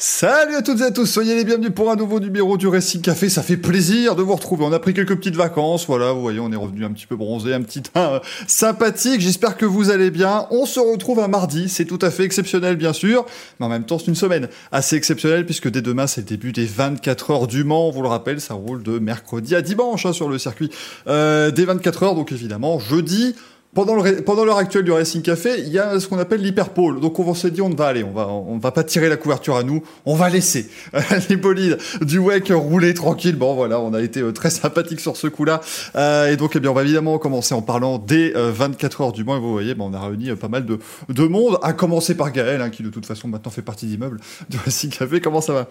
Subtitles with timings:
[0.00, 3.00] Salut à toutes et à tous, soyez les bienvenus pour un nouveau numéro du Racing
[3.00, 3.28] Café.
[3.28, 4.64] Ça fait plaisir de vous retrouver.
[4.64, 7.16] On a pris quelques petites vacances, voilà, vous voyez, on est revenu un petit peu
[7.16, 9.20] bronzé, un petit teint sympathique.
[9.20, 10.46] J'espère que vous allez bien.
[10.52, 13.26] On se retrouve un mardi, c'est tout à fait exceptionnel bien sûr,
[13.58, 16.52] mais en même temps c'est une semaine assez exceptionnelle puisque dès demain c'est le début
[16.52, 17.90] des 24 heures du Mans.
[17.90, 20.70] Vous le rappelle, ça roule de mercredi à dimanche hein, sur le circuit
[21.08, 22.14] euh, des 24 heures.
[22.14, 23.34] Donc évidemment jeudi.
[23.74, 27.00] Pendant, l'heure actuelle du Racing Café, il y a ce qu'on appelle l'hyperpole.
[27.00, 28.26] Donc on s'est dit, on va aller, on va,
[28.58, 30.70] va pas tirer la couverture à nous, on va laisser
[31.28, 33.36] les bolides du WEC rouler tranquille.
[33.36, 35.60] Bon voilà, on a été euh, très sympathique sur ce coup-là.
[35.96, 39.12] Euh, et donc eh bien, on va évidemment commencer en parlant des 24 euh, heures
[39.12, 39.36] du mois.
[39.36, 40.78] Et vous voyez, bon, on a réuni pas mal de,
[41.10, 44.18] de monde, à commencer par Gaël, hein, qui de toute façon maintenant fait partie d'immeuble
[44.48, 45.20] du Racing Café.
[45.20, 45.68] Comment ça va?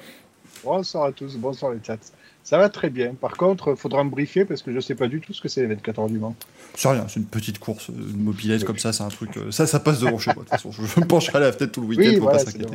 [0.64, 1.98] Bonsoir à tous, bonsoir les chats.
[2.48, 3.14] Ça va très bien.
[3.14, 5.42] Par contre, il faudra me briefer parce que je ne sais pas du tout ce
[5.42, 6.34] que c'est les 24 heures du Mans.
[6.76, 9.36] C'est rien, c'est une petite course, une mobilette comme ça, c'est un truc.
[9.36, 10.46] Euh, ça, ça passe devant chez moi.
[10.46, 12.74] De toute façon, je me pencherai à la fenêtre tout le week-end, pour pas s'inquiéter.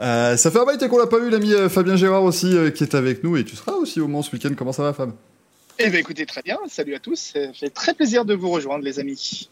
[0.00, 2.82] Euh, ça fait un bail qu'on l'a pas vu, l'ami euh, Fabien Gérard aussi, qui
[2.82, 4.50] est avec nous, et tu seras aussi au Mans ce week-end.
[4.56, 5.12] Comment ça va, Fab?
[5.78, 6.58] Eh bien, écoutez, très bien.
[6.66, 7.34] Salut à tous.
[7.34, 9.48] Ça fait très plaisir de vous rejoindre, les amis.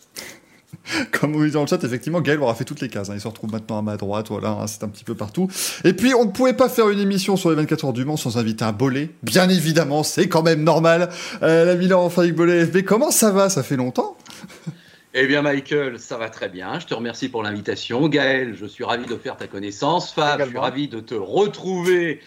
[1.13, 3.11] Comme vous dites dans le chat, effectivement, Gaël aura fait toutes les cases.
[3.11, 3.15] Hein.
[3.15, 5.49] Il se retrouve maintenant à ma droite, voilà, hein, c'est un petit peu partout.
[5.85, 8.17] Et puis, on ne pouvait pas faire une émission sur les 24 heures du Mans
[8.17, 9.11] sans inviter un Bolé.
[9.23, 11.11] Bien évidemment, c'est quand même normal.
[11.43, 13.49] Euh, la Milan enfin avec Bolé FB, comment ça va?
[13.49, 14.17] Ça fait longtemps
[15.15, 16.79] eh bien, Michael, ça va très bien.
[16.79, 18.09] Je te remercie pour l'invitation.
[18.09, 20.13] Gaël, je suis ravi de faire ta connaissance.
[20.13, 22.21] Fab, je suis ravi de te retrouver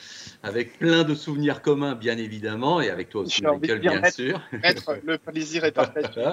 [0.43, 4.39] avec plein de souvenirs communs, bien évidemment, et avec toi aussi, Michael, bien, sûr.
[5.03, 6.23] le plaisir est partagé.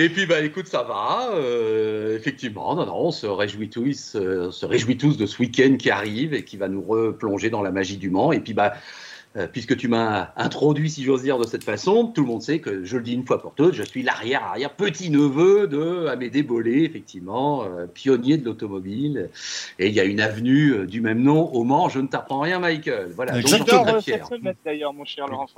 [0.00, 1.30] Et puis, bah, écoute, ça va.
[1.34, 5.76] Euh, effectivement, non, non, on se réjouit tous, euh, se réjouit tous de ce week-end
[5.76, 8.30] qui arrive et qui va nous replonger dans la magie du Mans.
[8.30, 8.74] Et puis, bah,
[9.36, 12.60] euh, puisque tu m'as introduit, si j'ose dire, de cette façon, tout le monde sait
[12.60, 16.84] que, je le dis une fois pour toutes, je suis l'arrière-arrière petit-neveu de Amédée Bollé,
[16.84, 19.30] effectivement, pionnier de l'automobile.
[19.80, 21.88] Et il y a une avenue du même nom au Mans.
[21.88, 23.10] Je ne t'apprends rien, Michael.
[23.16, 23.32] Voilà.
[23.32, 23.66] Donc,
[24.64, 25.48] d'ailleurs, mon cher Laurent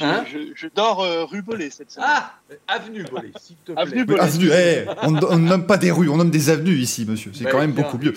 [0.00, 2.08] Hein je, dors euh, rue Bollé cette semaine.
[2.08, 2.32] Ah
[2.68, 3.82] Avenue Bollé, s'il te plaît.
[3.82, 4.22] Avenue Bollé.
[4.52, 7.32] Eh, on ne nomme pas des rues, on nomme des avenues ici, monsieur.
[7.34, 8.14] C'est bah, quand même beaucoup mieux.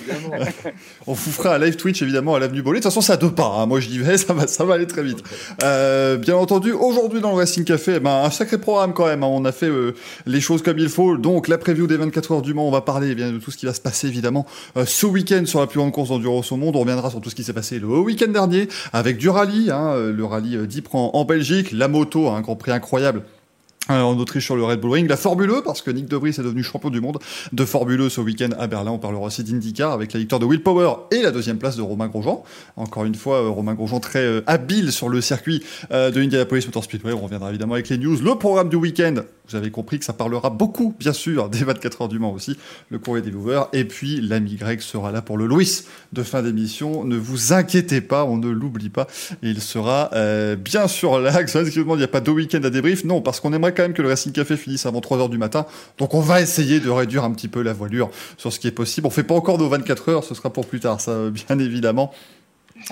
[1.07, 2.79] on vous fera un live Twitch, évidemment, à l'avenue Bollé.
[2.79, 3.55] De toute façon, c'est à deux pas.
[3.57, 3.65] Hein.
[3.65, 5.23] Moi, je dis, vais, ça va, ça va aller très vite.
[5.63, 9.23] Euh, bien entendu, aujourd'hui, dans le Racing Café, eh ben, un sacré programme quand même.
[9.23, 9.29] Hein.
[9.31, 9.95] On a fait euh,
[10.27, 11.17] les choses comme il faut.
[11.17, 13.49] Donc, la preview des 24 heures du Mans, on va parler eh bien, de tout
[13.49, 14.45] ce qui va se passer, évidemment,
[14.85, 16.75] ce week-end sur la plus grande course d'endurance au monde.
[16.75, 19.95] On reviendra sur tout ce qui s'est passé le week-end dernier avec du rallye, hein,
[19.95, 21.38] le rallye d'Ypres en Belgique,
[21.71, 23.23] la moto un Grand Prix incroyable
[23.89, 25.09] euh, en Autriche sur le Red Bull Ring.
[25.09, 27.17] La Formule E, parce que Nick Debris est devenu champion du monde
[27.51, 28.91] de Formule E ce week-end à Berlin.
[28.91, 31.81] On parlera aussi d'IndyCar avec la victoire de Will Power et la deuxième place de
[31.81, 32.43] Romain Grosjean.
[32.75, 36.83] Encore une fois, euh, Romain Grosjean très euh, habile sur le circuit de Indianapolis Motor
[36.83, 37.13] Speedway.
[37.13, 38.17] On reviendra évidemment avec les news.
[38.21, 39.15] Le programme du week-end,
[39.49, 42.57] vous avez compris que ça parlera beaucoup, bien sûr, des 24 heures du Mans aussi,
[42.89, 43.63] le courrier des viewers.
[43.73, 45.83] Et puis, l'ami Greg sera là pour le Louis
[46.13, 47.03] de fin d'émission.
[47.03, 49.07] Ne vous inquiétez pas, on ne l'oublie pas.
[49.41, 50.09] Il sera
[50.55, 51.31] bien sûr là.
[51.55, 53.03] Il n'y a pas de week-end à débrief.
[53.03, 55.65] Non, parce qu'on aimerait quand même que le Racing Café finisse avant 3h du matin.
[55.97, 58.71] Donc on va essayer de réduire un petit peu la voilure sur ce qui est
[58.71, 59.07] possible.
[59.07, 62.11] On fait pas encore nos 24 heures, ce sera pour plus tard, ça bien évidemment.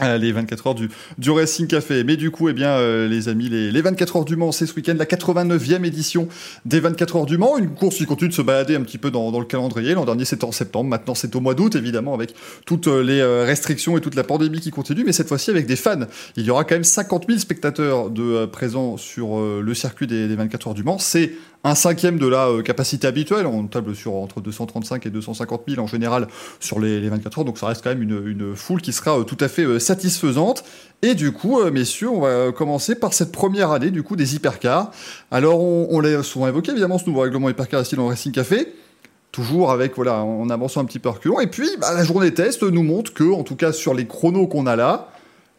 [0.02, 2.04] Euh, les 24 heures du, Racing Café.
[2.04, 4.66] Mais du coup, eh bien, euh, les amis, les, les 24 heures du Mans, c'est
[4.66, 6.28] ce week-end la 89e édition
[6.66, 7.58] des 24 heures du Mans.
[7.58, 9.94] Une course qui continue de se balader un petit peu dans, le calendrier.
[9.94, 10.90] L'an dernier, c'était en septembre.
[10.90, 14.60] Maintenant, c'est au mois d'août, évidemment, avec toutes euh, les restrictions et toute la pandémie
[14.60, 15.04] qui continue.
[15.04, 16.06] Mais cette fois-ci, avec des fans.
[16.36, 20.36] Il y aura quand même 50 000 spectateurs de présents sur le circuit des, des
[20.36, 21.00] 24 heures du Mans.
[21.00, 21.32] C'est
[21.68, 23.46] un cinquième de la capacité habituelle.
[23.46, 26.28] On table sur entre 235 et 250 000 en général
[26.60, 27.46] sur les, les 24 heures.
[27.46, 30.64] Donc ça reste quand même une, foule qui sera tout à fait satisfaisante.
[31.02, 34.36] Et du coup, euh, messieurs, on va commencer par cette première année du coup des
[34.36, 34.92] hypercars.
[35.30, 38.74] Alors, on, l'a souvent évoqué, évidemment, ce nouveau règlement hypercar ici dans le Racing Café?
[39.32, 41.40] Toujours avec, voilà, en avançant un petit peu reculons.
[41.40, 44.48] Et puis, bah, la journée test nous montre que, en tout cas, sur les chronos
[44.48, 45.10] qu'on a là,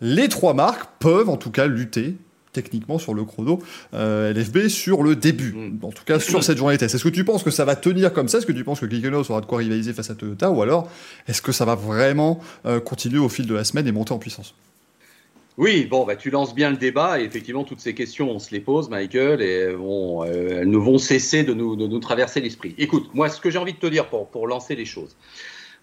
[0.01, 2.17] les trois marques peuvent, en tout cas, lutter
[2.63, 3.61] techniquement sur le chrono
[3.95, 5.85] euh, LFB sur le début, mm.
[5.85, 6.95] en tout cas sur cette journée test.
[6.95, 8.39] Est-ce que tu penses que ça va tenir comme ça?
[8.39, 10.51] Est-ce que tu penses que Glickenhaus aura de quoi rivaliser face à Toyota?
[10.51, 10.91] Ou alors
[11.29, 14.19] est-ce que ça va vraiment euh, continuer au fil de la semaine et monter en
[14.19, 14.55] puissance?
[15.57, 18.53] Oui, bon, bah, tu lances bien le débat et effectivement, toutes ces questions, on se
[18.53, 22.41] les pose, Michael, et bon, euh, elles ne vont cesser de nous, de nous traverser
[22.41, 22.75] l'esprit.
[22.79, 25.17] Écoute, moi, ce que j'ai envie de te dire pour, pour lancer les choses,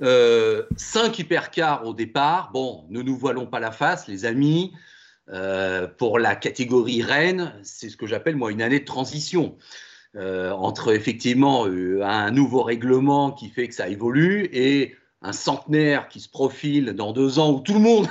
[0.01, 4.71] euh, 5 hypercars au départ, bon, ne nous voilons pas la face, les amis,
[5.29, 9.57] euh, pour la catégorie Rennes, c'est ce que j'appelle moi une année de transition.
[10.15, 16.07] Euh, entre effectivement euh, un nouveau règlement qui fait que ça évolue et un centenaire
[16.07, 18.07] qui se profile dans deux ans où tout le monde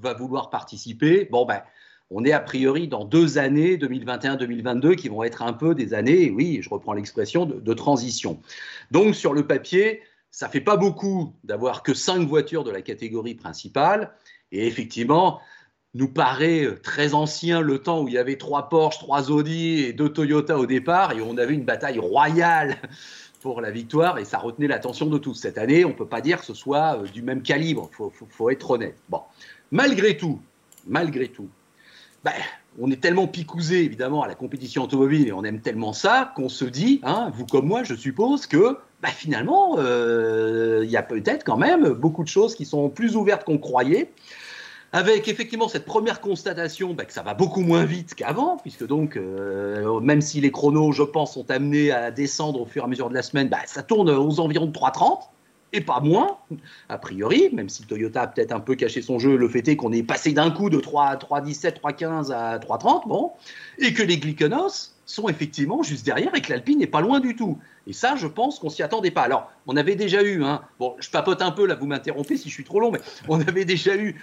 [0.00, 1.62] va vouloir participer, bon ben,
[2.10, 6.30] on est a priori dans deux années, 2021-2022, qui vont être un peu des années,
[6.30, 8.40] oui, je reprends l'expression, de, transition.
[8.90, 13.34] Donc sur le papier, ça fait pas beaucoup d'avoir que cinq voitures de la catégorie
[13.34, 14.12] principale,
[14.52, 15.40] et effectivement,
[15.94, 19.92] nous paraît très ancien le temps où il y avait trois Porsche, trois Audi et
[19.92, 22.76] deux Toyota au départ, et on avait une bataille royale
[23.44, 25.34] pour la victoire et ça retenait l'attention de tous.
[25.34, 28.26] Cette année, on ne peut pas dire que ce soit euh, du même calibre, il
[28.30, 28.96] faut, être honnête.
[29.10, 29.20] Bon,
[29.70, 30.40] malgré tout,
[30.86, 31.48] malgré tout,
[32.24, 32.32] ben,
[32.80, 36.48] on est tellement picousé évidemment à la compétition automobile et on aime tellement ça qu'on
[36.48, 41.02] se dit, hein, vous comme moi, je suppose que ben, finalement, euh, il y a
[41.02, 44.10] peut-être quand même beaucoup de choses qui sont plus ouvertes qu'on croyait
[44.94, 49.16] avec effectivement cette première constatation bah, que ça va beaucoup moins vite qu'avant, puisque donc,
[49.16, 52.88] euh, même si les chronos, je pense, sont amenés à descendre au fur et à
[52.88, 55.18] mesure de la semaine, bah, ça tourne aux environs de 3,30
[55.72, 56.38] et pas moins,
[56.88, 59.74] a priori, même si Toyota a peut-être un peu caché son jeu, le fait est
[59.74, 63.32] qu'on est passé d'un coup de 3,17, 3,15 à 3,30, bon,
[63.78, 67.36] et que les Glyconos sont effectivement juste derrière et que l'Alpine n'est pas loin du
[67.36, 67.58] tout.
[67.86, 69.22] Et ça, je pense qu'on s'y attendait pas.
[69.22, 72.48] Alors, on avait déjà eu, hein, bon, je papote un peu là, vous m'interrompez si
[72.48, 74.16] je suis trop long, mais on avait déjà eu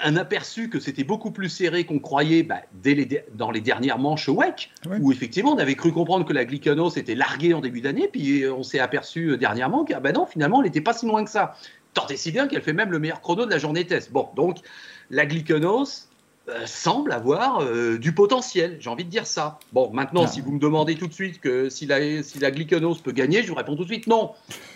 [0.00, 4.28] un aperçu que c'était beaucoup plus serré qu'on croyait bah, dès dans les dernières manches
[4.28, 4.70] WEC,
[5.00, 8.44] où effectivement on avait cru comprendre que la Glycanos était larguée en début d'année, puis
[8.48, 11.30] on s'est aperçu euh, dernièrement que bah non, finalement, elle n'était pas si loin que
[11.30, 11.54] ça.
[11.94, 14.12] Tant et si bien qu'elle fait même le meilleur chrono de la journée test.
[14.12, 14.58] Bon, donc
[15.10, 16.15] la Glycanos, euh,
[16.64, 18.76] semble avoir euh, du potentiel.
[18.80, 19.58] J'ai envie de dire ça.
[19.72, 20.28] Bon, maintenant, ah.
[20.28, 23.48] si vous me demandez tout de suite que si la, si la peut gagner, je
[23.48, 24.32] vous réponds tout de suite non.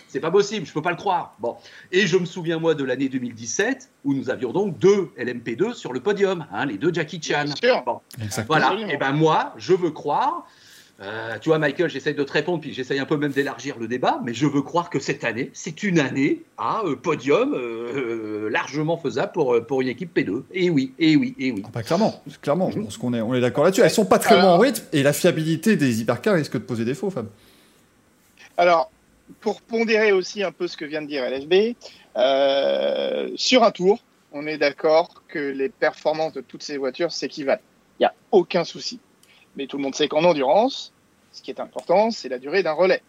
[0.07, 1.35] C'est pas possible, je peux pas le croire.
[1.39, 1.55] Bon.
[1.91, 5.93] Et je me souviens, moi, de l'année 2017, où nous avions donc deux LMP2 sur
[5.93, 7.45] le podium, hein, les deux Jackie Chan.
[7.85, 8.01] Bon.
[8.47, 8.75] Voilà.
[8.89, 10.45] Et ben moi, je veux croire
[11.01, 13.87] euh, tu vois, Michael, j'essaye de te répondre, puis j'essaye un peu même d'élargir le
[13.87, 18.49] débat, mais je veux croire que cette année, c'est une année à euh, podium euh,
[18.51, 20.43] largement faisable pour, pour une équipe P2.
[20.51, 21.63] Et oui, et oui, et oui.
[21.65, 23.81] Ah, bah, clairement, clairement, je pense qu'on est, on est d'accord là-dessus.
[23.81, 26.85] Elles sont pas très loin en rythme, et la fiabilité des hypercars risque de poser
[26.85, 27.27] défaut, Fab.
[28.57, 28.91] Alors,
[29.39, 31.75] pour pondérer aussi un peu ce que vient de dire LFB,
[33.37, 37.61] sur un tour, on est d'accord que les performances de toutes ces voitures s'équivalent.
[37.99, 38.99] Il n'y a aucun souci.
[39.55, 40.93] Mais tout le monde sait qu'en endurance,
[41.31, 43.01] ce qui est important, c'est la durée d'un relais.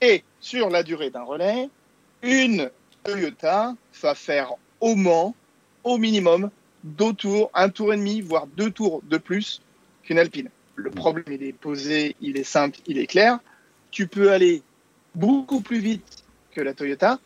[0.00, 1.68] Et sur la durée d'un relais,
[2.22, 2.70] une
[3.04, 5.34] Toyota va faire au Mans,
[5.84, 6.50] au minimum,
[6.82, 9.62] deux tours, un tour et demi, voire deux tours de plus
[10.02, 10.50] qu'une Alpine.
[10.76, 13.38] Le problème, il est posé, il est simple, il est clair.
[13.90, 14.62] Tu peux aller
[15.14, 17.18] beaucoup plus vite que la Toyota.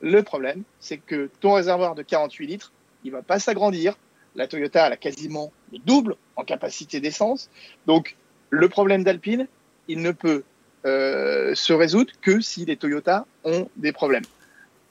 [0.00, 2.72] Le problème, c'est que ton réservoir de 48 litres,
[3.04, 3.96] il va pas s'agrandir.
[4.36, 7.50] La Toyota, elle a quasiment le double en capacité d'essence.
[7.86, 8.16] Donc,
[8.50, 9.48] le problème d'Alpine,
[9.88, 10.44] il ne peut
[10.84, 14.24] euh, se résoudre que si les Toyota ont des problèmes.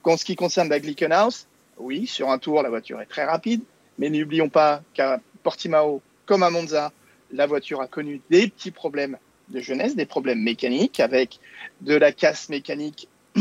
[0.04, 1.46] En ce qui concerne la Glickenhaus,
[1.78, 3.62] oui, sur un tour, la voiture est très rapide,
[3.98, 6.92] mais n'oublions pas qu'à Portimao, comme à Monza,
[7.32, 9.18] la voiture a connu des petits problèmes
[9.48, 11.40] de jeunesse, des problèmes mécaniques, avec
[11.80, 13.08] de la casse mécanique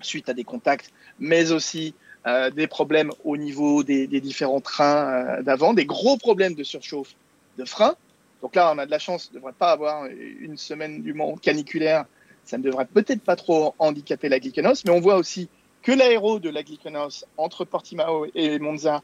[0.00, 1.94] suite à des contacts, mais aussi
[2.28, 7.14] euh, des problèmes au niveau des, différents trains euh, d'avant, des gros problèmes de surchauffe
[7.56, 7.94] de frein.
[8.42, 11.14] Donc là, on a de la chance, on ne devrait pas avoir une semaine du
[11.14, 12.04] Mans caniculaire.
[12.44, 15.48] Ça ne devrait peut-être pas trop handicaper la Glycanos, mais on voit aussi
[15.82, 19.02] que l'aéro de la Glycanos entre Portimao et Monza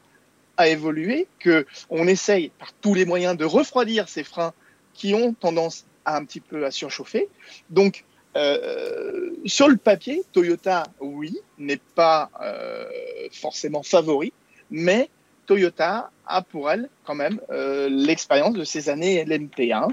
[0.57, 4.53] a évolué, que on essaye par tous les moyens de refroidir ces freins
[4.93, 7.27] qui ont tendance à un petit peu à surchauffer.
[7.71, 12.85] Donc euh, sur le papier, Toyota, oui, n'est pas euh,
[13.31, 14.33] forcément favori,
[14.69, 15.09] mais
[15.45, 19.89] Toyota a pour elle quand même euh, l'expérience de ces années LMP1.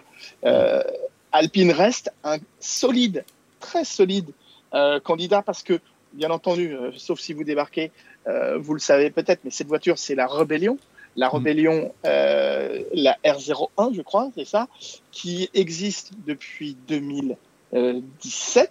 [1.34, 3.25] Alpine reste un solide,
[3.58, 4.30] très solide
[5.02, 5.80] candidat parce que,
[6.12, 7.90] bien entendu, sauf si vous débarquez,
[8.26, 10.78] vous le savez peut-être, mais cette voiture, c'est la Rébellion.
[11.16, 11.30] La mm.
[11.30, 14.68] Rébellion, la R01, je crois, c'est ça,
[15.11, 17.37] qui existe depuis 2000.
[17.73, 18.71] 17.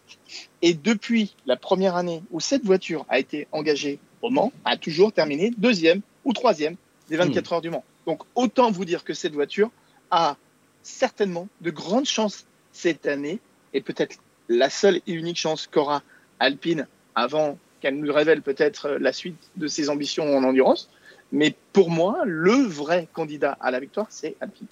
[0.61, 5.11] Et depuis la première année où cette voiture a été engagée au Mans, a toujours
[5.11, 6.75] terminé deuxième ou troisième
[7.09, 7.53] des 24 hmm.
[7.53, 7.83] heures du Mans.
[8.05, 9.71] Donc autant vous dire que cette voiture
[10.11, 10.37] a
[10.83, 13.39] certainement de grandes chances cette année,
[13.73, 14.17] et peut-être
[14.49, 16.03] la seule et unique chance qu'aura
[16.39, 20.89] Alpine avant qu'elle nous révèle peut-être la suite de ses ambitions en endurance.
[21.31, 24.67] Mais pour moi, le vrai candidat à la victoire, c'est Alpine.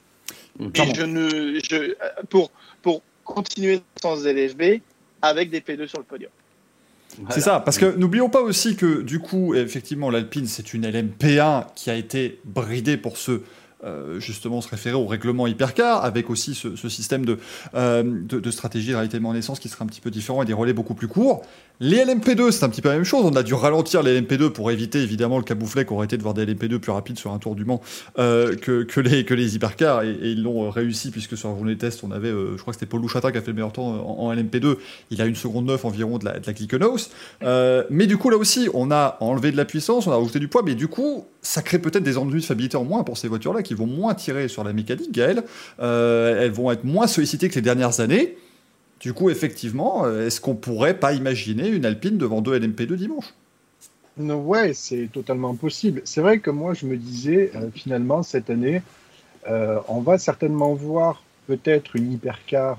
[0.59, 0.69] Hmm.
[0.75, 1.95] Et je ne, je,
[2.29, 3.01] pour, pour
[3.33, 4.81] continuer sans LFB
[5.21, 6.31] avec des P2 sur le podium.
[7.31, 11.65] C'est ça, parce que n'oublions pas aussi que du coup, effectivement, l'Alpine, c'est une LMP1
[11.75, 13.41] qui a été bridée pour se
[14.17, 17.39] justement se référer au règlement hypercar, avec aussi ce, système de,
[17.73, 20.73] de, stratégie de réalité de naissance qui sera un petit peu différent et des relais
[20.73, 21.43] beaucoup plus courts.
[21.79, 23.23] Les LMP2, c'est un petit peu la même chose.
[23.25, 26.23] On a dû ralentir les LMP2 pour éviter évidemment le cabouflet qui aurait été de
[26.23, 27.81] voir des LMP2 plus rapides sur un tour du Mans
[28.17, 31.79] que, que, les, que les hypercars, et, ils l'ont réussi puisque sur la journée de
[31.79, 33.87] test, on avait, je crois que c'était Paul Louchata qui a fait le meilleur temps
[33.87, 34.75] en, LMP2.
[35.11, 36.53] Il a une seconde 9 environ de la, de la
[37.89, 40.47] mais du coup, là aussi, on a enlevé de la puissance, on a rajouté du
[40.47, 43.27] poids, mais du coup, ça crée peut-être des ennuis de fiabilité en moins pour ces
[43.27, 45.43] voitures-là qui vont moins tirer sur la mécanique, Gaël.
[45.79, 48.35] Euh, elles vont être moins sollicitées que les dernières années.
[48.99, 53.31] Du coup, effectivement, euh, est-ce qu'on pourrait pas imaginer une Alpine devant deux LMP2 dimanche?
[54.17, 56.01] Ouais, c'est totalement possible.
[56.03, 58.81] C'est vrai que moi, je me disais, euh, finalement, cette année,
[59.87, 62.77] on va certainement voir peut-être une hypercar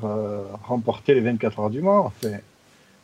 [0.64, 2.06] remporter les 24 heures du Mans.
[2.06, 2.36] Enfin,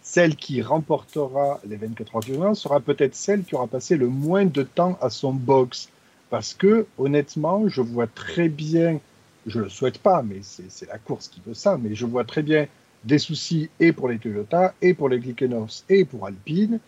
[0.02, 4.07] celle qui remportera les 24 heures du Mans sera peut-être celle qui aura passé le
[4.07, 5.88] moins de temps à son box.
[6.37, 9.00] Parce que, honnêtement, je vois très bien,
[9.47, 12.25] je ne le souhaite pas, mais c'est la course qui veut ça, mais je vois
[12.25, 12.66] très bien
[13.05, 16.78] des soucis et pour les Toyota, et pour les Glickenhaus, et pour Alpine.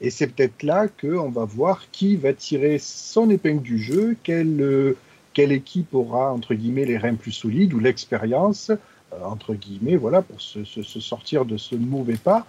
[0.00, 4.94] Et c'est peut-être là qu'on va voir qui va tirer son épingle du jeu, quelle,
[5.36, 10.40] équipe aura, entre guillemets, les reins plus solides ou l'expérience, euh, entre guillemets, voilà, pour
[10.40, 10.62] se
[11.00, 12.46] sortir de ce mauvais pas.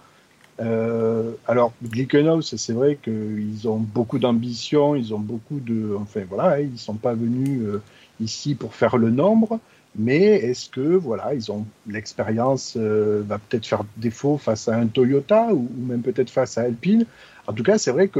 [0.59, 5.95] Euh, alors, Glickenhaus, c'est vrai qu'ils ont beaucoup d'ambition, ils ont beaucoup de.
[5.99, 7.81] Enfin, voilà, ils ne sont pas venus euh,
[8.19, 9.59] ici pour faire le nombre,
[9.95, 11.65] mais est-ce que, voilà, ils ont.
[11.87, 16.61] L'expérience euh, va peut-être faire défaut face à un Toyota ou, même peut-être face à
[16.63, 17.05] Alpine?
[17.47, 18.19] En tout cas, c'est vrai que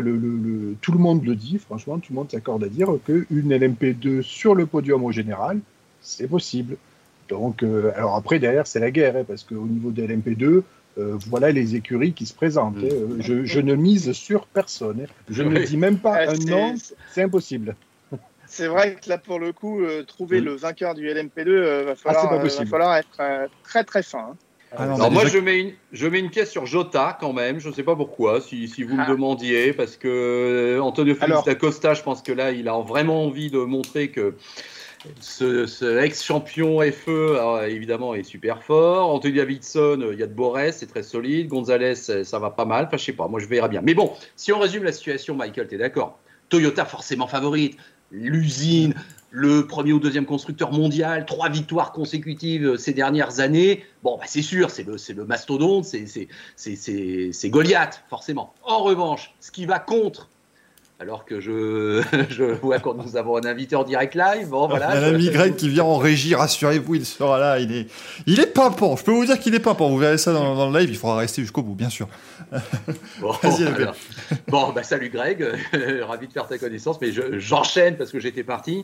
[0.81, 4.53] tout le monde le dit, franchement, tout le monde s'accorde à dire qu'une LMP2 sur
[4.53, 5.61] le podium au général,
[6.01, 6.75] c'est possible.
[7.29, 7.63] Donc,
[7.95, 10.63] alors après, derrière, c'est la guerre, hein, parce qu'au niveau des LMP2,
[10.97, 12.77] euh, voilà les écuries qui se présentent.
[12.77, 13.19] Mm.
[13.19, 13.43] Hein.
[13.43, 15.01] Je, ne mise sur personne.
[15.01, 15.13] Hein.
[15.29, 16.75] Je ne dis même pas un nom,
[17.11, 17.75] c'est impossible.
[18.45, 20.45] C'est vrai que là, pour le coup, euh, trouver mm.
[20.45, 24.29] le vainqueur du LMP2 euh, va, falloir, va, falloir, être très très fin.
[24.31, 24.37] Hein.
[24.75, 27.59] Ah Alors moi, je, mets une, je mets une pièce sur Jota quand même.
[27.59, 29.09] Je ne sais pas pourquoi, si, si vous me ah.
[29.09, 33.59] demandiez, parce que Antonio Félix d'Acosta, je pense que là, il a vraiment envie de
[33.59, 34.35] montrer que
[35.19, 39.13] ce, ex-champion FE, évidemment, est super fort.
[39.13, 41.47] Anthony Davidson, il y a de beaux c'est très solide.
[41.47, 42.85] Gonzalez, ça va pas mal.
[42.85, 43.81] Enfin, je sais pas, moi je verrai bien.
[43.81, 46.19] Mais bon, si on résume la situation, Michael, tu es d'accord
[46.49, 47.77] Toyota forcément favorite.
[48.11, 48.93] L'usine,
[49.31, 53.83] le premier ou deuxième constructeur mondial, trois victoires consécutives euh, ces dernières années.
[54.03, 58.53] Bon, bah, c'est sûr, c'est le, le mastodonte, c'est Goliath, forcément.
[58.61, 60.29] En revanche, ce qui va contre
[61.03, 64.47] alors que je, je vois quand nous avons un invité en direct live.
[64.47, 64.91] Bon, voilà.
[64.91, 67.59] Un ami Greg qui vient en régie, rassurez-vous, il sera là.
[67.59, 67.87] Il est,
[68.25, 68.95] il est pimpant.
[68.95, 69.89] Je peux vous dire qu'il est pimpant.
[69.89, 70.89] Vous verrez ça dans, le live.
[70.89, 72.07] Il faudra rester jusqu'au bout, bien sûr.
[73.19, 73.33] Bon,
[74.47, 75.43] bon bah, salut Greg.
[76.01, 76.99] Ravi de faire ta connaissance.
[77.01, 78.83] Mais j'enchaîne parce que j'étais parti.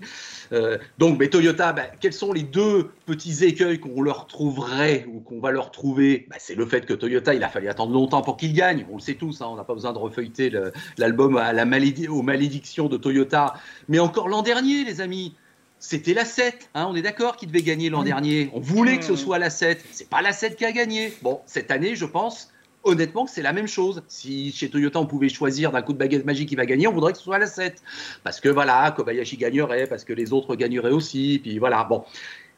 [0.52, 5.20] Euh, donc, mais Toyota, bah, quels sont les deux petits écueils qu'on leur trouverait ou
[5.20, 8.22] qu'on va leur trouver bah, C'est le fait que Toyota, il a fallu attendre longtemps
[8.22, 8.86] pour qu'il gagne.
[8.92, 9.42] On le sait tous.
[9.42, 10.52] Hein, on n'a pas besoin de refeuilleter
[10.98, 11.66] l'album à la
[12.10, 13.54] aux malédictions de Toyota.
[13.88, 15.36] Mais encore l'an dernier, les amis,
[15.80, 18.50] c'était la 7, hein, on est d'accord qu'il devait gagner l'an dernier?
[18.54, 19.84] On voulait que ce soit la 7.
[19.92, 21.14] C'est pas la 7 qui a gagné.
[21.22, 22.52] Bon, cette année, je pense
[22.84, 24.04] honnêtement c'est la même chose.
[24.08, 26.94] Si chez Toyota on pouvait choisir d'un coup de baguette magique qui va gagner, on
[26.94, 27.82] voudrait que ce soit la 7.
[28.24, 32.04] Parce que voilà, Kobayashi gagnerait, parce que les autres gagneraient aussi, puis voilà, bon.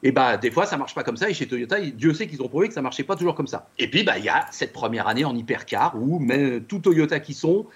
[0.04, 2.42] Et bah des fois ça marche pas comme ça et chez Toyota, Dieu sait qu'ils
[2.42, 3.70] ont prouvé que ça marchait pas toujours comme ça.
[3.78, 7.20] Et puis bah il y a cette première année en hypercar où même tout Toyota
[7.20, 7.68] qui sont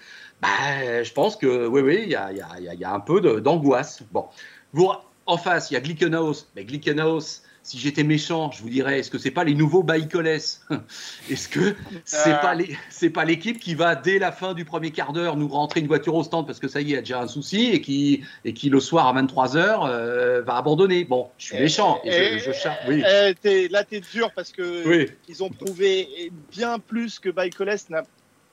[0.42, 3.40] bah, je pense que oui, oui, il y a, y, a, y a, un peu
[3.40, 4.02] d'angoisse.
[4.12, 4.26] Bon,
[4.72, 4.90] vous,
[5.26, 6.46] en face, il y a Glickenhaus.
[6.54, 10.28] Mais Glickenhaus, si j'étais méchant, je vous dirais, est-ce que c'est pas les nouveaux Baïkoles
[11.30, 14.92] Est-ce que c'est pas les, c'est pas l'équipe qui va dès la fin du premier
[14.92, 16.96] quart d'heure nous rentrer une voiture au stand parce que ça y est, il y
[16.96, 20.58] a déjà un souci et qui et qui le soir à 23 h euh, va
[20.58, 21.04] abandonner.
[21.04, 22.00] Bon, je suis méchant.
[22.04, 23.02] Et, je, je, oui.
[23.02, 28.04] es, là, t'es dur parce que ils ont prouvé bien plus que Baïkoles n'a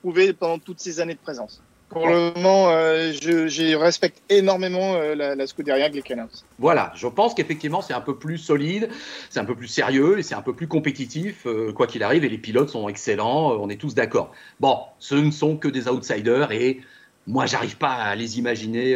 [0.02, 1.62] prouvé pendant toutes ces années de présence.
[1.88, 6.44] Pour le moment, euh, je, respecte énormément euh, la, la Scuderia Glickenhaus.
[6.58, 8.88] Voilà, je pense qu'effectivement c'est un peu plus solide,
[9.30, 12.24] c'est un peu plus sérieux et c'est un peu plus compétitif, euh, quoi qu'il arrive,
[12.24, 14.32] et les pilotes sont excellents, on est tous d'accord.
[14.60, 16.80] Bon, ce ne sont que des outsiders et
[17.26, 18.92] moi, j'arrive pas à les imaginer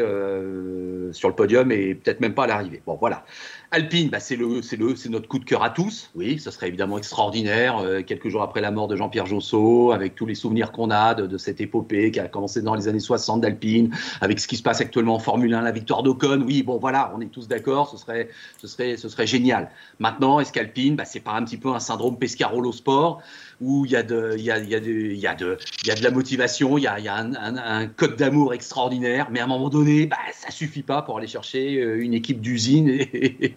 [1.12, 2.82] sur le podium et peut-être même pas à l'arrivée.
[2.86, 3.24] Bon, voilà.
[3.70, 6.10] Alpine, bah, c'est le, c'est le, c'est notre coup de cœur à tous.
[6.14, 7.76] Oui, ce serait évidemment extraordinaire.
[7.78, 11.14] Euh, quelques jours après la mort de Jean-Pierre Josso, avec tous les souvenirs qu'on a
[11.14, 14.56] de, de, cette épopée qui a commencé dans les années 60 d'Alpine, avec ce qui
[14.56, 16.42] se passe actuellement en Formule 1, la victoire d'Ocon.
[16.46, 17.90] Oui, bon, voilà, on est tous d'accord.
[17.90, 19.70] Ce serait, ce serait, ce serait génial.
[19.98, 23.20] Maintenant, est-ce qu'Alpine, bah, c'est pas un petit peu un syndrome Pescarolo sport?
[23.60, 25.34] Où il y a de, il y a, il y a de, il y a
[25.34, 27.56] de, il y a de la motivation, il y a, il y a un, un,
[27.56, 31.26] un, code d'amour extraordinaire, mais à un moment donné, bah, ça suffit pas pour aller
[31.26, 32.88] chercher une équipe d'usine.
[32.88, 33.54] Et...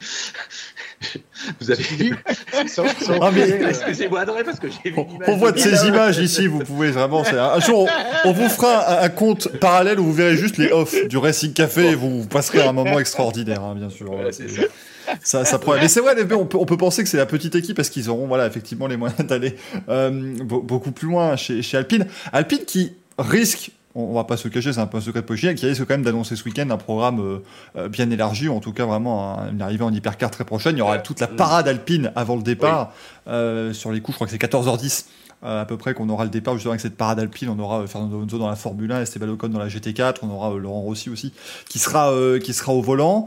[1.60, 2.32] vous avez vu ah,
[3.70, 7.24] Excusez-moi, parce que j'ai vu On voit de ces images ici, vous pouvez vraiment.
[7.24, 7.88] Un jour,
[8.26, 11.92] on, vous fera un, compte parallèle où vous verrez juste les off du Racing Café
[11.92, 14.12] et vous, passerez un moment extraordinaire, hein, bien sûr.
[14.32, 14.44] ça,
[15.24, 17.90] ça Mais c'est vrai, on peut, on peut penser que c'est la petite équipe parce
[17.90, 19.56] qu'ils auront, voilà, effectivement, les moyens d'aller
[19.90, 22.06] euh, beaucoup plus loin chez, chez Alpine.
[22.32, 25.66] Alpine qui risque on, va pas se cacher, c'est un peu un secret de qui
[25.66, 27.44] risque quand même d'annoncer ce week-end un programme euh,
[27.76, 30.78] euh, bien élargi, en tout cas vraiment une arrivée en hypercar très prochaine.
[30.78, 32.94] Il y aura toute la parade alpine avant le départ.
[33.26, 35.08] sur les coups, je crois que c'est 14h10
[35.44, 37.50] à peu près qu'on aura le départ justement avec cette parade alpine.
[37.50, 40.18] On aura Fernando Alonso dans la Formule 1, Esteban Ocon dans la GT4.
[40.22, 41.34] On aura Laurent Rossi aussi
[41.68, 43.26] qui sera, qui sera au volant.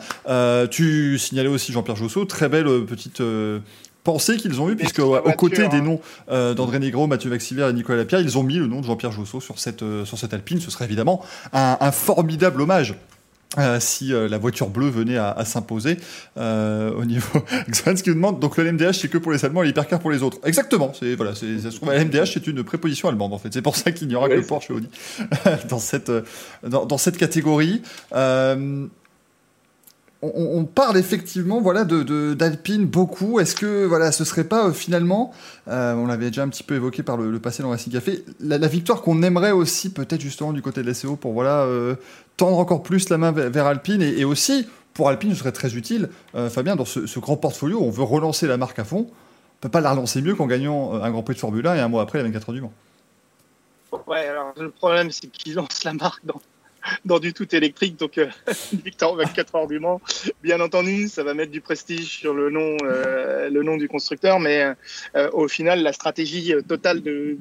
[0.71, 3.21] tu signalais aussi Jean-Pierre Josso, très belle petite
[4.05, 5.83] pensée qu'ils ont eu, puisque aux côtés des hein.
[5.83, 8.87] noms euh, d'André Negro, Mathieu Vaxivière et Nicolas Lapierre, ils ont mis le nom de
[8.87, 10.61] Jean-Pierre Josso sur cette, euh, sur cette Alpine.
[10.61, 12.95] Ce serait évidemment un, formidable hommage.
[13.59, 15.99] Euh, si la voiture bleue venait à, s'imposer
[16.37, 17.39] au niveau
[17.73, 20.11] ce qui nous demande donc le LMDH c'est que pour les Allemands et l'hypercar pour
[20.11, 20.39] les autres.
[20.45, 23.53] Exactement c'est voilà c'est ça se trouve LMDH c'est une préposition allemande en fait.
[23.53, 24.89] C'est pour ça qu'il n'y aura que Porsche et Audi
[25.69, 26.11] dans cette
[26.67, 27.83] dans, dans cette catégorie.
[30.37, 33.41] On, parle effectivement voilà de d'Alpine beaucoup.
[33.41, 35.33] Est-ce que voilà ce serait pas euh, finalement,
[35.69, 38.57] euh, on l'avait déjà un petit peu évoqué par le, passé dans Racing Café, la,
[38.67, 41.97] victoire qu'on aimerait aussi peut-être justement du côté de la SEO pour voilà euh,
[42.37, 46.09] tendre encore plus la main vers, Alpine et, aussi pour Alpine ce serait très utile,
[46.51, 49.09] Fabien, dans ce, grand portfolio, on veut relancer la marque à fond.
[49.09, 51.81] On peut pas la relancer mieux qu'en gagnant un Grand Prix de Formule 1 et
[51.81, 52.73] un mois après la 24 heures du Mans.
[54.07, 56.41] Ouais, alors le problème c'est qu'ils lancent la marque dans
[57.05, 57.99] dans du tout électrique.
[57.99, 58.27] Donc, euh,
[58.85, 60.01] Victor 24 heures du Mans,
[60.43, 64.41] bien entendu, ça va mettre du prestige sur le nom, euh, le nom du constructeur,
[64.41, 64.75] mais
[65.17, 67.39] euh, au final, la stratégie totale de,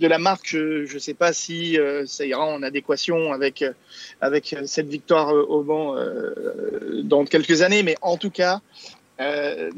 [0.00, 3.64] la marque, je ne sais pas si ça ira en adéquation avec,
[4.20, 5.96] avec cette victoire au Mans
[7.02, 8.60] dans quelques années, mais en tout cas,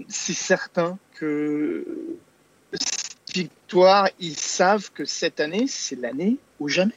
[0.08, 1.84] c'est certain que
[3.34, 6.94] victoire, ils savent que cette année, c'est l'année ou jamais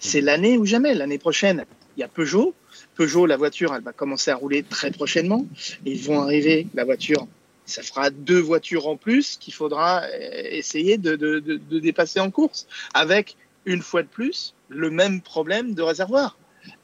[0.00, 0.94] c'est l'année ou jamais.
[0.94, 1.64] L'année prochaine,
[1.96, 2.54] il y a Peugeot.
[2.96, 5.46] Peugeot, la voiture, elle va commencer à rouler très prochainement.
[5.84, 7.28] ils vont arriver, la voiture,
[7.66, 11.14] ça fera deux voitures en plus qu'il faudra euh, essayer de,
[11.78, 16.36] dépasser en course, avec une fois de plus le même problème de réservoir.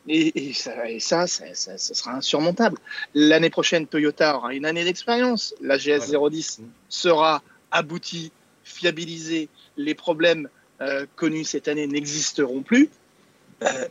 [0.08, 2.78] Et, ça, ça, ça, sera insurmontable.
[3.14, 5.54] L'année prochaine, Toyota aura une année d'expérience.
[5.60, 8.30] La GS 010 sera aboutie,
[8.62, 9.48] fiabilisée.
[9.76, 10.48] Les problèmes
[10.80, 12.88] euh, connus cette année n'existeront plus.
[13.62, 13.88] Euh,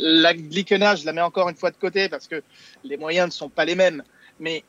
[0.00, 2.42] la je la mets encore une fois de côté parce que
[2.84, 4.02] les moyens ne sont pas les mêmes.
[4.38, 4.62] Mais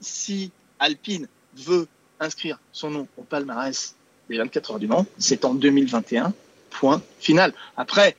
[0.00, 1.88] si Alpine veut
[2.20, 3.96] inscrire son nom au palmarès
[4.28, 6.32] des 24 heures du Mans, c'est en 2021,
[6.70, 7.52] point final.
[7.76, 8.16] Après,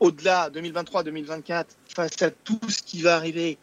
[0.00, 3.58] au-delà 2023-2024, face à tout ce qui va arriver,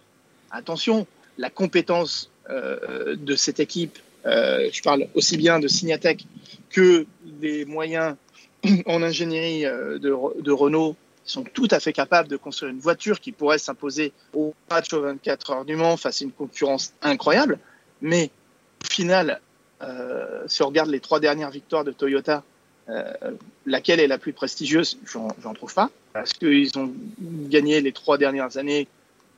[0.52, 1.08] attention,
[1.38, 6.26] la compétence euh, de cette équipe, euh, je parle aussi bien de Signatech
[6.70, 8.16] que des moyens
[8.86, 13.32] en ingénierie de, de Renault sont tout à fait capables de construire une voiture qui
[13.32, 17.60] pourrait s'imposer au match aux 24 heures du Mans face à une concurrence incroyable.
[18.02, 18.30] Mais
[18.84, 19.40] au final,
[19.82, 22.44] euh, si on regarde les trois dernières victoires de Toyota,
[22.90, 23.14] euh,
[23.66, 24.98] laquelle est la plus prestigieuse?
[25.06, 25.90] J'en trouve pas.
[26.12, 28.88] Parce qu'ils ont gagné les trois dernières années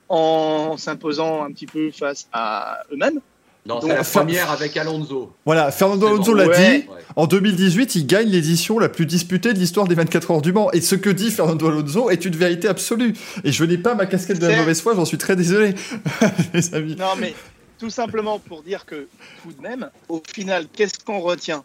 [0.09, 3.21] en s'imposant un petit peu face à eux-mêmes.
[3.65, 5.33] Non, c'est la première avec Alonso.
[5.43, 6.85] Voilà, Fernando Alonso l'a dit.
[7.15, 10.71] En 2018, il gagne l'édition la plus disputée de l'histoire des 24 heures du Mans.
[10.71, 13.13] Et ce que dit Fernando Alonso est une vérité absolue.
[13.43, 15.73] Et je n'ai pas ma casquette de la mauvaise foi, j'en suis très désolé,
[16.53, 16.95] les amis.
[16.95, 17.33] Non, mais
[17.79, 19.07] tout simplement pour dire que,
[19.41, 21.63] tout de même, au final, qu'est-ce qu'on retient?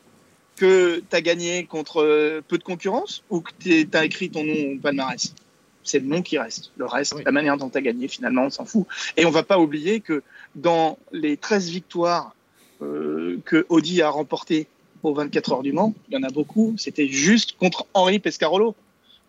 [0.56, 4.44] Que tu as gagné contre euh, peu de concurrence ou que tu as écrit ton
[4.44, 5.34] nom au palmarès?
[5.82, 6.72] C'est le nom qui reste.
[6.76, 8.86] Le reste, la manière dont tu as gagné, finalement, on s'en fout.
[9.16, 10.22] Et on va pas oublier que
[10.54, 12.34] dans les 13 victoires
[12.82, 14.66] euh, que Audi a remportées
[15.02, 18.74] aux 24 heures du Mans, il y en a beaucoup, c'était juste contre Henri Pescarolo,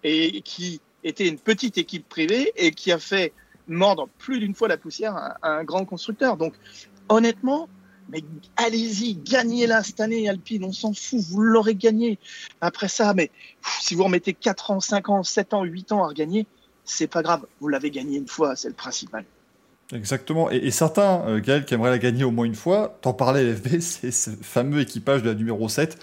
[0.03, 3.33] et qui était une petite équipe privée et qui a fait
[3.67, 6.37] mordre plus d'une fois la poussière à, un grand constructeur.
[6.37, 6.53] Donc,
[7.09, 7.69] honnêtement,
[8.09, 8.23] mais
[8.57, 12.19] allez-y, gagnez-la cette année, Alpine, on s'en fout, vous l'aurez gagné.
[12.59, 13.31] Après ça, mais
[13.79, 16.45] si vous remettez 4 ans, 5 ans, 7 ans, 8 ans à regagner,
[16.83, 19.23] c'est pas grave, vous l'avez gagné une fois, c'est le principal.
[19.93, 20.49] Exactement.
[20.49, 23.79] Et, certains, euh, Gaël, qui aimeraient la gagner au moins une fois, t'en parlais, LFB,
[23.79, 25.97] c'est ce fameux équipage de la numéro 7.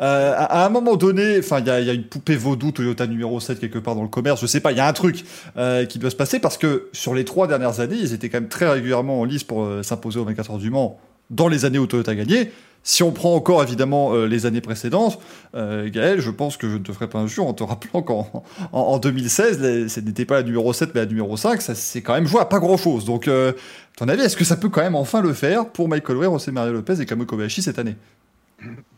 [0.00, 3.58] Euh, à, un moment donné, enfin, il y a, une poupée vaudou Toyota numéro 7
[3.58, 5.24] quelque part dans le commerce, je sais pas, il y a un truc
[5.56, 8.40] euh, qui doit se passer parce que sur les trois dernières années, ils étaient quand
[8.40, 11.80] même très régulièrement en lice pour s'imposer aux 24 heures du Mans dans les années
[11.80, 12.52] où Toyota gagné.
[12.82, 15.18] Si on prend encore évidemment euh, les années précédentes,
[15.54, 18.02] euh, Gaël, je pense que je ne te ferai pas un jour en te rappelant
[18.02, 22.02] qu'en en, 2016, ce n'était pas la numéro 7 mais la numéro 5, ça c'est
[22.02, 23.04] quand même joué à pas grand chose.
[23.04, 23.52] Donc, euh,
[23.96, 26.52] ton avis, est-ce que ça peut quand même enfin le faire pour Michael Way, José
[26.52, 27.96] Mario Lopez et Kamui Kobayashi cette année?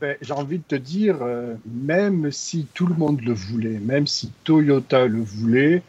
[0.00, 1.16] Ben, J'ai envie de te dire,
[1.66, 5.82] même si tout le monde le voulait, même si Toyota le voulait,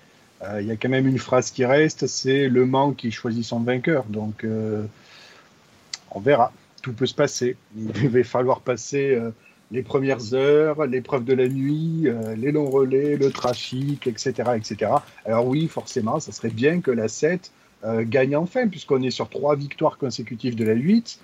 [0.59, 3.59] il y a quand même une phrase qui reste, c'est Le Mans qui choisit son
[3.59, 4.05] vainqueur.
[4.09, 4.45] Donc,
[6.11, 6.51] on verra
[6.81, 7.55] tout peut se passer.
[7.75, 9.31] Il va falloir passer euh,
[9.71, 14.91] les premières heures, l'épreuve de la nuit, euh, les longs relais, le trafic, etc., etc.
[15.25, 17.51] Alors oui, forcément, ça serait bien que la 7
[17.83, 21.19] euh, gagne enfin, puisqu'on est sur trois victoires consécutives de la 8.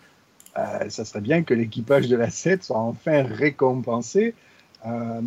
[0.90, 4.34] ça serait bien que l'équipage de la 7 soit enfin récompensé
[4.88, 5.22] euh,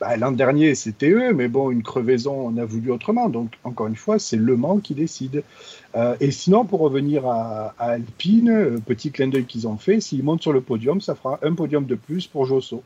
[0.00, 3.28] bah, l'an dernier, c'était eux, mais bon, une crevaison, on a voulu autrement.
[3.28, 5.42] Donc, encore une fois, c'est Le Mans qui décide.
[5.94, 10.22] Euh, et sinon, pour revenir à, Alpine, euh, petit clin d'œil qu'ils ont fait, s'ils
[10.22, 12.82] montent sur le podium, ça fera un podium de plus pour Josso.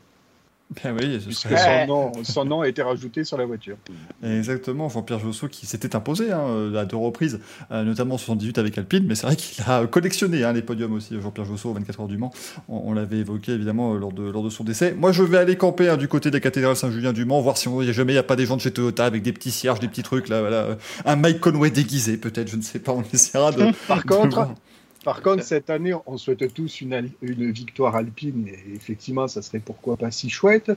[0.83, 3.75] Ben oui, son, nom, son nom a été rajouté sur la voiture.
[4.23, 7.39] Exactement, Jean-Pierre Josso qui s'était imposé hein, à deux reprises,
[7.71, 10.93] euh, notamment en 78 avec Alpine, mais c'est vrai qu'il a collectionné hein, les podiums
[10.93, 12.31] aussi, Jean-Pierre Josso au 24 heures du Mans.
[12.69, 14.93] On, l'avait évoqué évidemment euh, lors de, lors de son décès.
[14.93, 17.67] Moi je vais aller camper hein, du côté des cathédrales Saint-Julien du Mans, voir si
[17.67, 19.33] on, y a jamais il n'y a pas des gens de chez Toyota avec des
[19.33, 20.77] petits cierges, des petits trucs là, voilà.
[21.05, 23.71] Un Mike Conway déguisé peut-être, je ne sais pas, on essaiera de.
[23.87, 24.47] Par contre.
[25.03, 29.59] Par contre, cette année, on souhaite tous une, une, victoire alpine, et effectivement, ça serait
[29.59, 30.71] pourquoi pas si chouette.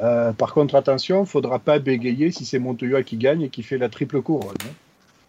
[0.00, 3.48] Euh, par contre, attention, il ne faudra pas bégayer si c'est Montoya qui gagne et
[3.48, 4.56] qui fait la triple couronne.
[4.64, 4.72] Hein.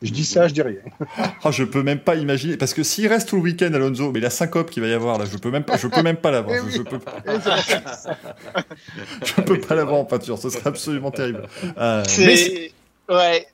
[0.02, 0.80] Je dis ça, je dis rien.
[1.44, 4.22] ah, je peux même pas imaginer parce que s'il reste tout le week-end Alonso, mais
[4.22, 6.32] la syncope qu'il va y avoir là, je peux même pas, je peux même pas
[6.32, 6.56] l'avoir.
[6.56, 7.18] Eh je, je, peux pas.
[9.26, 11.44] je peux pas l'avoir en peinture, ce serait absolument terrible.
[11.78, 12.72] Euh, c'est
[13.10, 13.46] ouais.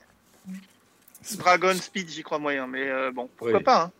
[1.38, 3.84] Dragon Speed, j'y crois moyen, mais euh, bon, pourquoi pas.
[3.86, 3.92] Hein.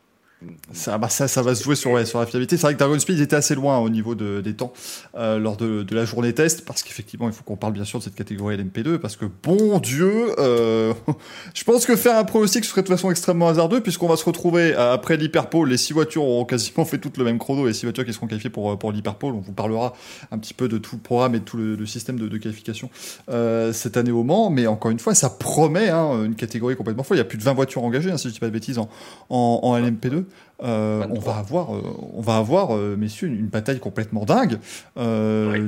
[0.74, 2.58] Ça, bah ça, va se jouer sur, la fiabilité.
[2.58, 4.74] C'est vrai que Dragon Speed était assez loin au niveau de, des temps
[5.16, 8.04] euh, lors de, la journée test, parce qu'effectivement, il faut qu'on parle bien sûr de
[8.04, 10.94] cette catégorie LMP2, parce que bon Dieu, euh,
[11.54, 14.26] je pense que faire un pronostic serait de toute façon extrêmement hasardeux, puisqu'on va se
[14.26, 15.70] retrouver après l'hyperpole.
[15.70, 18.28] Les six voitures auront quasiment fait toutes le même chrono, les six voitures qui seront
[18.28, 19.34] qualifiées pour, pour l'hyperpole.
[19.34, 19.94] On vous parlera
[20.32, 22.90] un petit peu de tout le programme et de tout le, système de, qualification
[23.30, 27.04] euh, cette année au Mans, mais encore une fois, ça promet hein, une catégorie complètement
[27.04, 27.18] folle.
[27.18, 28.78] Il y a plus de 20 voitures engagées, hein, si je dis pas de bêtises,
[28.78, 28.90] en,
[29.30, 30.25] en LMP2.
[30.64, 31.82] Euh, on va avoir, euh,
[32.14, 34.60] on va avoir, euh, messieurs, une, bataille complètement dingue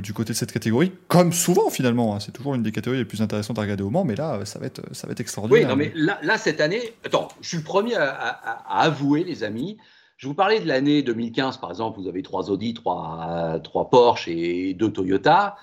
[0.02, 2.16] du côté de cette catégorie, comme souvent finalement.
[2.16, 2.20] Hein.
[2.20, 4.60] c'est toujours une des catégories les plus intéressantes à regarder au Mans, mais là, ça
[4.60, 5.64] va être, ça va être extraordinaire.
[5.64, 9.78] Oui, non, mais là, cette année, attends, je suis le premier à, avouer, les amis.
[10.16, 14.30] Je vous parlais de l'année 2015, par exemple, vous avez trois Audi, trois, trois Porsche
[14.30, 15.58] et deux Toyota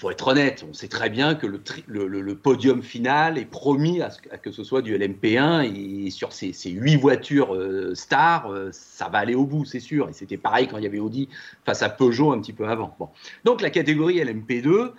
[0.00, 4.08] faut être honnête, on sait très bien que le, podium final est promis à,
[4.38, 9.18] que ce soit du LMP1 et sur ces, huit voitures euh, stars, euh, ça va
[9.18, 10.08] aller au bout, c'est sûr.
[10.08, 11.28] Et c'était pareil quand il y avait Audi
[11.66, 12.96] face à Peugeot un petit peu avant.
[13.44, 14.92] Donc la catégorie LMP2,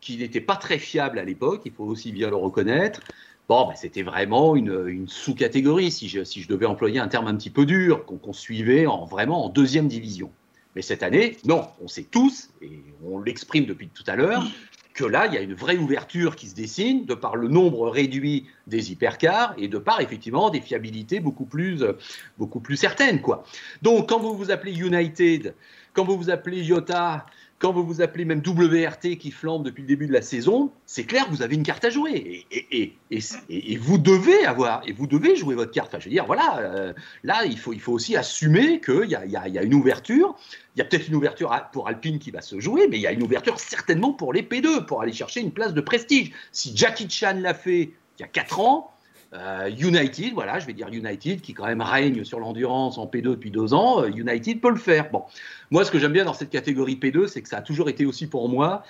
[0.00, 3.00] qui n'était pas très fiable à l'époque, il faut aussi bien le reconnaître.
[3.50, 8.04] Ben, c'était vraiment une, sous-catégorie, si je, devais employer un terme un petit peu dur,
[8.06, 10.30] qu'on suivait en, vraiment en deuxième division.
[10.78, 14.44] Mais cette année, non, on sait tous, et on l'exprime depuis tout à l'heure,
[14.94, 17.88] que là, il y a une vraie ouverture qui se dessine de par le nombre
[17.88, 21.82] réduit des hypercars et de par effectivement des fiabilités beaucoup plus,
[22.76, 23.20] certaines.
[23.20, 23.42] Quoi.
[23.82, 25.56] Donc, quand vous vous appelez United,
[25.94, 27.26] quand vous vous appelez Iota,
[27.58, 31.04] quand vous vous appelez même WRT qui flambe depuis le début de la saison, c'est
[31.04, 32.46] clair vous avez une carte à jouer.
[32.50, 35.88] Et, vous devez avoir, et vous devez jouer votre carte.
[35.88, 36.92] Enfin, je veux dire, voilà, euh,
[37.24, 40.36] là, il faut, il faut aussi assumer qu'il y, y, y a, une ouverture.
[40.76, 43.06] Il y a peut-être une ouverture pour Alpine qui va se jouer, mais il y
[43.06, 46.32] a une ouverture certainement pour les P2, pour aller chercher une place de prestige.
[46.52, 48.92] Si Jackie Chan l'a fait il y a 4 ans,
[49.32, 53.50] United, voilà, je vais dire United, qui quand même règne sur l'endurance en P2 depuis
[53.50, 55.10] deux ans, euh, United peut le faire.
[55.10, 55.24] Bon,
[55.70, 58.06] moi, ce que j'aime bien dans cette catégorie P2, c'est que ça a toujours été
[58.06, 58.84] aussi pour moi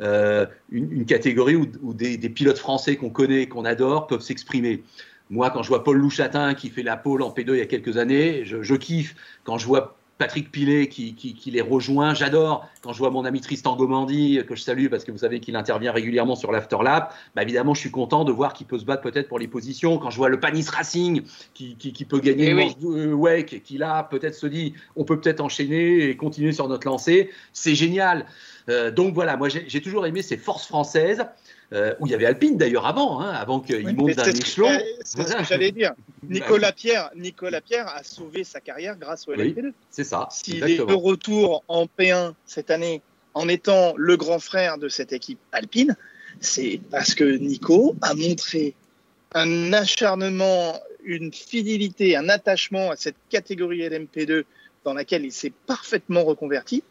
[0.00, 4.84] euh, une, catégorie où, des, pilotes français qu'on connaît, qu'on adore, peuvent s'exprimer.
[5.30, 7.66] Moi, quand je vois Paul Louchatin qui fait la pole en P2 il y a
[7.66, 9.16] quelques années, je, je kiffe.
[9.44, 12.14] Quand je vois Patrick Pilet qui, les rejoint.
[12.14, 15.40] J'adore quand je vois mon ami Tristan Gomandi, que je salue parce que vous savez
[15.40, 17.12] qu'il intervient régulièrement sur l'afterlap.
[17.34, 19.98] Bah évidemment, je suis content de voir qu'il peut se battre peut-être pour les positions.
[19.98, 21.22] Quand je vois le Panis Racing
[21.54, 23.44] qui, peut gagner eh une oui.
[23.44, 27.74] qui là peut-être se dit on peut peut-être enchaîner et continuer sur notre lancée, c'est
[27.74, 28.26] génial.
[28.68, 31.24] Euh, donc voilà, moi j'ai toujours aimé ces forces françaises.
[31.72, 34.68] Euh, où il y avait Alpine d'ailleurs avant, hein, avant qu'il monte d'un échelon.
[35.04, 35.92] C'est ce que j'allais dire.
[36.22, 39.72] Nicolas Pierre, Nicolas Pierre a sauvé sa carrière grâce au LMP2.
[39.90, 40.28] c'est ça.
[40.30, 43.00] S'il est de retour en P1 cette année
[43.32, 45.96] en étant le grand frère de cette équipe Alpine,
[46.40, 48.74] c'est parce que Nico a montré
[49.34, 54.44] un acharnement, une fidélité, un attachement à cette catégorie LMP2
[54.84, 56.82] dans laquelle il s'est parfaitement reconverti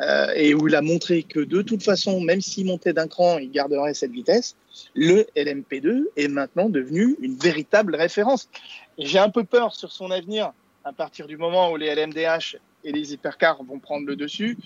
[0.00, 3.38] euh, et où il a montré que de toute façon, même s'il montait d'un cran,
[3.38, 4.56] il garderait cette vitesse,
[4.94, 8.48] le LMP2 est maintenant devenu une véritable référence.
[8.98, 10.52] J'ai un peu peur sur son avenir
[10.84, 14.58] à partir du moment où les LMDH et les hypercars vont prendre le dessus.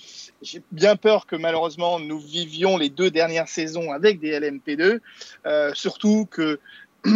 [0.42, 5.00] J'ai bien peur que malheureusement nous vivions les deux dernières saisons avec des LMP2,
[5.46, 6.58] euh, surtout que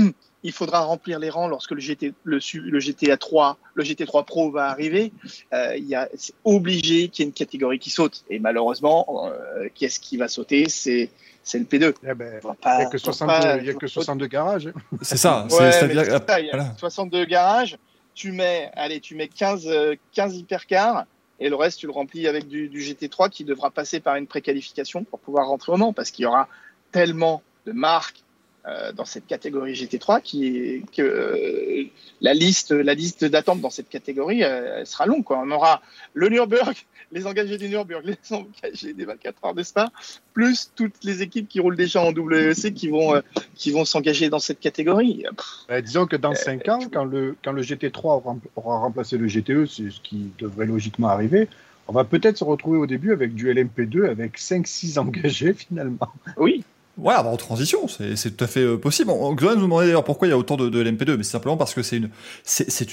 [0.43, 4.51] il faudra remplir les rangs lorsque le, GT, le, le GTA 3, le GT3 Pro
[4.51, 5.13] va arriver.
[5.53, 8.25] Euh, il y a, c'est obligé qu'il y ait une catégorie qui saute.
[8.29, 10.69] Et malheureusement, euh, qu'est-ce qui va sauter?
[10.69, 11.11] C'est
[11.45, 11.95] c'est le P2.
[12.05, 14.73] Eh ben, il n'y a que 62, il y a que 62 garages.
[15.03, 15.43] C'est ça.
[15.45, 16.75] Ouais, c'est, mais c'est-à-dire, c'est ça, il y a voilà.
[16.77, 17.79] 62 garages.
[18.15, 21.07] Tu mets, allez, tu mets 15, euh, 15 hypercars
[21.41, 24.29] et le reste, tu le remplis avec du, du GT3 qui devra passer par une
[24.29, 26.47] préqualification pour pouvoir rentrer au Mans parce qu'il y aura
[26.93, 28.23] tellement de marques
[28.65, 31.85] euh, dans cette catégorie GT3 qui est que euh,
[32.21, 35.25] la liste, la liste d'attente dans cette catégorie euh, sera longue.
[35.25, 35.43] Quoi.
[35.45, 35.83] On aura
[36.15, 36.77] le Nürburgring,
[37.13, 39.91] les engagés du Nürburgring, les engagés des 24 heures de Spa,
[40.33, 43.21] plus toutes les équipes qui roulent déjà en WEC qui vont,
[43.57, 45.25] qui vont s'engager dans cette catégorie.
[45.69, 49.27] Ben, disons que dans 5 ans, quand le, quand le GT3 aura, aura remplacé le
[49.27, 51.49] GTE, c'est ce qui devrait logiquement arriver,
[51.89, 56.13] on va peut-être se retrouver au début avec du LMP2 avec 5-6 engagés finalement.
[56.37, 56.65] oui,
[56.99, 59.11] Ouais, bah, en transition, c'est tout à fait euh, possible.
[59.11, 61.57] Xoran nous demandait d'ailleurs pourquoi il y a autant de, de LMP2, mais c'est simplement
[61.57, 62.11] parce que c'est une,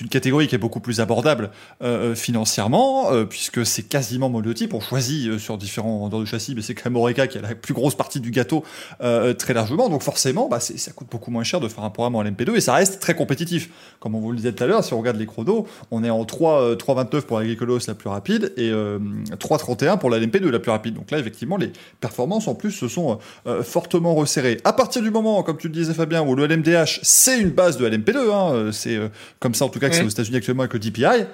[0.02, 1.52] une catégorie qui est beaucoup plus abordable
[1.84, 4.74] euh, financièrement, euh, puisque c'est quasiment monotype.
[4.74, 7.56] On choisit sur différents vendeurs de châssis, mais c'est quand même Oreca qui a la
[7.56, 8.64] plus grosse partie du gâteau
[9.00, 9.90] très largement.
[9.90, 12.62] Donc forcément, bah, ça coûte beaucoup moins cher de faire un programme en LMP2 et
[12.62, 13.70] ça reste très compétitif.
[14.00, 16.10] Comme on vous le disait tout à l'heure, si on regarde les chronos, on est
[16.10, 19.00] en 3, euh, 3,29 pour la Glycolos la plus rapide et euh,
[19.32, 20.94] 3,31 pour la LMP2 la plus rapide.
[20.94, 24.60] Donc là, effectivement, les performances en plus se sont euh, fortement resserrées.
[24.66, 27.78] À partir du moment, comme tu le disais Fabien, où le LMDH c'est une base
[27.78, 30.38] de LMP2, hein, euh, c'est euh, comme ça en tout cas que c'est aux États-Unis
[30.38, 31.26] actuellement avec le DPI.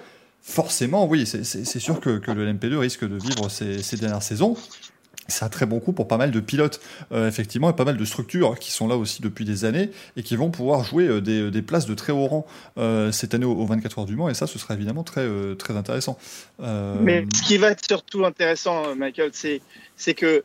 [0.41, 1.43] Forcément, oui, c'est-
[1.79, 4.55] sûr que, que le LMP2 risque de vivre ces, ces dernières saisons.
[5.27, 6.79] C'est un très bon coup pour pas mal de pilotes,
[7.11, 10.21] euh, effectivement, et pas mal de structures qui sont là aussi depuis des années et
[10.23, 12.45] qui vont pouvoir jouer des, des places de très haut rang
[12.77, 14.29] euh, cette année au, au 24 heures du Mans.
[14.29, 16.17] Et ça, ce sera évidemment très, euh, très intéressant.
[16.59, 19.61] Mais ce qui va être surtout intéressant, Michael, c'est
[19.97, 20.43] c'est que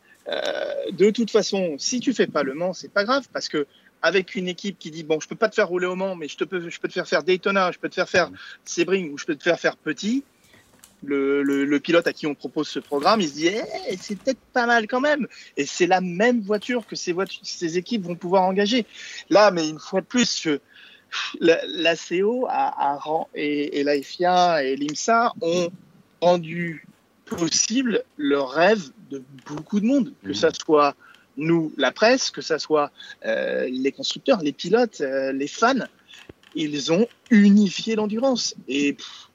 [0.92, 3.66] de toute façon, si tu fais pas le Mans, c'est pas grave parce que
[4.02, 6.28] avec une équipe qui dit bon, je peux pas te faire rouler au Mans, mais
[6.28, 8.30] je peux, te faire faire Daytona, je peux te faire faire
[8.64, 10.24] Sebring ou je peux te faire faire Petit.
[11.02, 14.66] Le, pilote à qui on propose ce programme, il se dit Eh, c'est peut-être pas
[14.66, 15.26] mal quand même.
[15.56, 18.84] Et c'est la même voiture que ces, équipes vont pouvoir engager.
[19.30, 20.46] Là, mais une fois de plus,
[21.40, 22.46] la, CO
[23.34, 25.70] et, et la FIA et l'IMSA ont
[26.20, 26.84] rendu
[27.36, 30.34] possible le rêve de beaucoup de monde, que Mhm.
[30.34, 30.94] ça soit
[31.36, 32.90] nous, la presse, que ça soit
[33.24, 35.86] euh, les constructeurs, les pilotes, euh, les fans,
[36.54, 38.54] ils ont unifié l'endurance.
[38.68, 39.28] Et pff,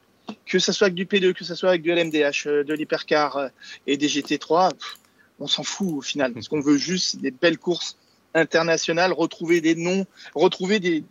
[0.45, 3.49] que ça soit avec du P2, que ça soit avec du LMDH, euh, de l'hypercar
[3.87, 4.97] et des GT3, pff,
[5.39, 6.33] on s'en fout au final.
[6.41, 7.97] Ce qu'on veut juste, c'est des belles courses
[8.33, 10.05] internationales, retrouver des noms,
[10.35, 11.03] retrouver des.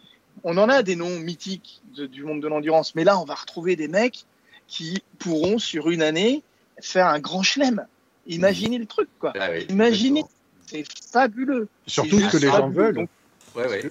[0.42, 3.34] On en a des noms mythiques de- du monde de l'endurance, mais là, on va
[3.34, 4.24] retrouver des mecs
[4.66, 6.42] qui pourront, sur une année,
[6.80, 7.86] faire un grand chelem.
[8.26, 9.32] Imaginez le truc, quoi.
[9.38, 10.24] Ah oui, Imaginez.
[10.66, 11.68] C'est fabuleux.
[11.86, 12.94] Surtout ce que les gens veulent.
[12.94, 13.08] Donc,
[13.54, 13.90] Ouais, ouais.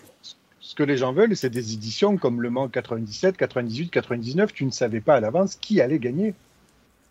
[0.59, 4.51] Ce que les gens veulent, c'est des éditions comme Le Mans 97, 98, 99.
[4.53, 6.33] Tu ne savais pas à l'avance qui allait gagner.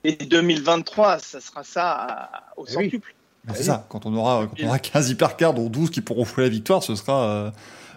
[0.04, 2.84] et 2023, ça sera ça à- au Eh oui.
[2.86, 3.14] centuple.
[3.46, 3.66] Mais c'est oui.
[3.66, 6.50] ça, quand on aura, quand on aura 15 hypercars, dont 12 qui pourront fouler la
[6.52, 7.50] victoire, ce sera, euh,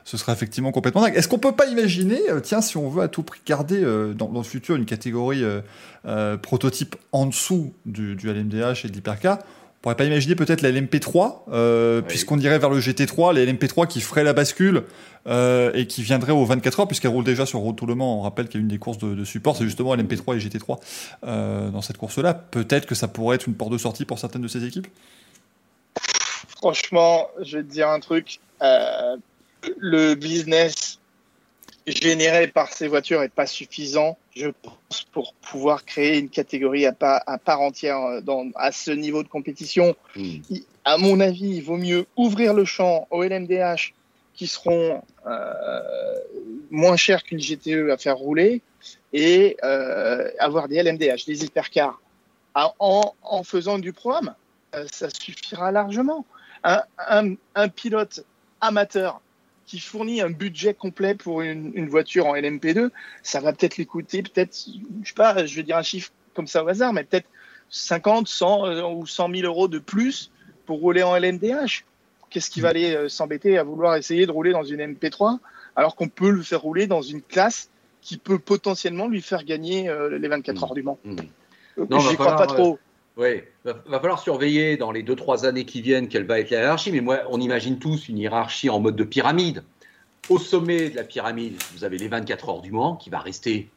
[0.05, 1.15] ce sera effectivement complètement dingue.
[1.15, 4.13] Est-ce qu'on peut pas imaginer, euh, tiens, si on veut à tout prix garder euh,
[4.13, 5.59] dans, dans le futur une catégorie euh,
[6.05, 10.61] euh, prototype en dessous du, du LMDH et de l'hypercar, on pourrait pas imaginer peut-être
[10.61, 12.05] la LMP3, euh, Oui.
[12.07, 14.83] puisqu'on irait vers le GT3, les LMP3 qui ferait la bascule
[15.27, 18.19] euh, et qui viendrait aux 24 heures, puisqu'elle roule déjà sur Road to Le Mans.
[18.19, 20.39] On rappelle qu'il y a une des courses de, de support, c'est justement LMP3 et
[20.39, 20.79] GT3
[21.25, 22.33] euh, dans cette course-là.
[22.33, 24.87] Peut-être que ça pourrait être une porte de sortie pour certaines de ces équipes?
[26.57, 28.39] Franchement, je vais te dire un truc.
[29.77, 30.99] Le business
[31.87, 36.91] généré par ces voitures est pas suffisant, je pense, pour pouvoir créer une catégorie à,
[36.93, 39.95] pas, à part entière euh, dans, à ce niveau de compétition.
[40.15, 40.21] Mm.
[40.49, 43.93] Il- À mon avis, il vaut mieux ouvrir le champ aux LMDH
[44.35, 45.81] qui seront euh,
[46.71, 48.61] moins chers qu'une GTE à faire rouler
[49.13, 51.99] et euh, avoir des LMDH, des hypercars
[52.53, 54.35] en, en faisant du programme.
[54.91, 56.25] Ça suffira largement.
[56.63, 58.25] Un, un- un pilote
[58.61, 59.21] amateur
[59.65, 62.89] qui fournit un budget complet pour une, une voiture en LMP2,
[63.23, 64.67] ça va peut-être lui coûter, peut-être,
[65.03, 67.27] je sais pas, je vais dire un chiffre comme ça au hasard, mais peut-être
[67.69, 70.31] 50, 100 euh, ou 100 000 euros de plus
[70.65, 71.85] pour rouler en LMDH.
[72.29, 75.39] Qu'est-ce qui va aller euh, s'embêter à vouloir essayer de rouler dans une MP3
[75.75, 77.69] alors qu'on peut le faire rouler dans une classe
[78.01, 80.99] qui peut potentiellement lui faire gagner euh, les 24 heures du Mans.
[81.03, 81.15] Mmh.
[81.89, 82.79] Non, j'y crois pas trop.
[83.17, 86.59] Oui, va, va falloir surveiller dans les 2-3 années qui viennent quelle va être la
[86.59, 89.63] hiérarchie, mais moi, on imagine tous une hiérarchie en mode de pyramide.
[90.27, 93.69] Au sommet de la pyramide, vous avez les 24 heures du Mans qui va rester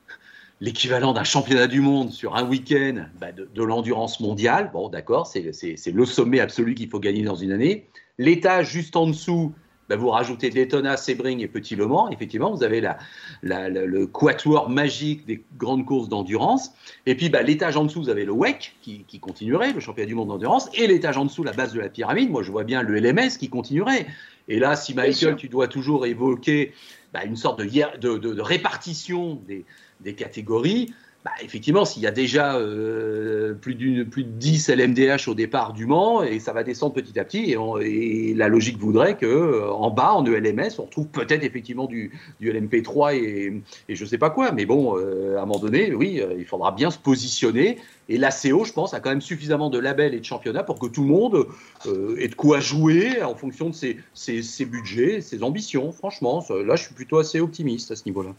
[0.61, 4.71] l'équivalent d'un championnat du monde sur un week-end bah, de, l'endurance mondiale.
[4.73, 5.43] Bon, d'accord, c'est
[5.93, 7.87] le sommet absolu qu'il faut gagner dans une année.
[8.19, 9.53] L'étage juste en dessous,
[9.89, 12.11] bah, vous rajoutez Daytona, Sebring et Petit Le Mans.
[12.11, 12.99] Effectivement, vous avez la,
[13.69, 16.73] le quatuor magique des grandes courses d'endurance.
[17.07, 20.15] Et puis, bah, l'étage en dessous, vous avez le WEC qui, continuerait, le championnat du
[20.15, 20.69] monde d'endurance.
[20.75, 23.39] Et l'étage en dessous, la base de la pyramide, moi, je vois bien le LMS
[23.39, 24.07] qui continuerait.
[24.49, 26.73] Et là, si Michael, tu dois toujours évoquer
[27.25, 29.65] une sorte de, de répartition des,
[30.01, 30.93] des catégories,
[31.25, 35.85] bah, effectivement, s'il y a déjà euh, plus, plus de 10 LMDH au départ du
[35.85, 39.91] Mans, et ça va descendre petit à petit, et, la logique voudrait qu'en euh, en
[39.91, 44.17] bas, en ELMS, on retrouve peut-être effectivement du, du, LMP3 et, et je ne sais
[44.17, 44.53] pas quoi.
[44.53, 47.79] Mais bon, euh, à un moment donné, oui, il faudra bien se positionner.
[48.09, 50.87] Et l'ACO, je pense, a quand même suffisamment de labels et de championnats pour que
[50.87, 51.47] tout le monde
[52.19, 55.91] ait de quoi jouer en fonction de ses, ses budgets, ses ambitions.
[55.93, 58.31] Franchement, là, je suis plutôt assez optimiste à ce niveau-là.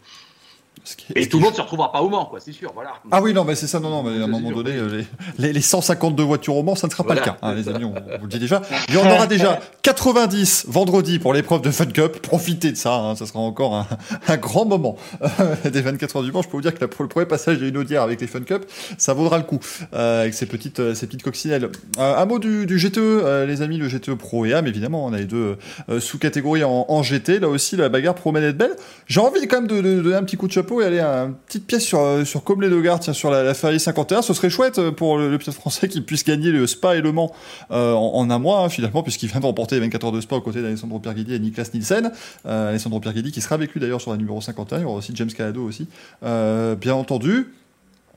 [1.15, 2.71] Et tout le monde ne se retrouvera pas au Mans, quoi, c'est sûr.
[2.73, 2.93] Voilà.
[3.11, 5.03] Ah oui, non, mais c'est ça, non, non, mais à un moment donné, euh,
[5.37, 7.85] les, les, 152 voitures au Mans, ça ne sera pas le cas, hein, les amis,
[7.85, 8.61] on, vous le dit déjà.
[8.87, 12.19] Il y en aura déjà 90 vendredi pour l'épreuve de Fun Cup.
[12.21, 13.87] Profitez de ça, hein, ça sera encore un,
[14.27, 16.41] un grand moment euh, des 24 heures du Mans.
[16.41, 18.65] Je peux vous dire que le premier passage d'une Audière avec les Fun Cup,
[18.97, 19.59] ça vaudra le coup,
[19.93, 21.69] euh, avec ces petites, euh, ces petites coccinelles.
[21.97, 25.17] un mot du, du GTE, les amis, le GTE Pro et AM, évidemment, on a
[25.17, 25.57] les deux
[25.99, 27.39] sous-catégories en, en, GT.
[27.39, 28.75] Là aussi, la bagarre promet d'être belle.
[29.07, 31.23] J'ai envie quand même de, de, donner un petit coup de chapeau et aller à
[31.23, 34.21] une petite pièce sur, euh, sur de Gare, tiens, sur la, la Ferrari 51.
[34.21, 37.11] Ce serait chouette euh, pour le, pilote français qui puisse gagner le Spa et le
[37.11, 37.33] Mans
[37.71, 40.35] euh, en, un mois, hein, finalement, puisqu'il vient de remporter les 24 heures de Spa
[40.35, 42.11] aux côtés d'Alessandro Pierguidi et Niklas Nielsen.
[42.45, 44.79] Euh, Alessandro Pierguidi qui sera avec lui d'ailleurs sur la numéro 51.
[44.79, 45.87] Il y aura aussi James Calado aussi,
[46.21, 47.53] bien entendu.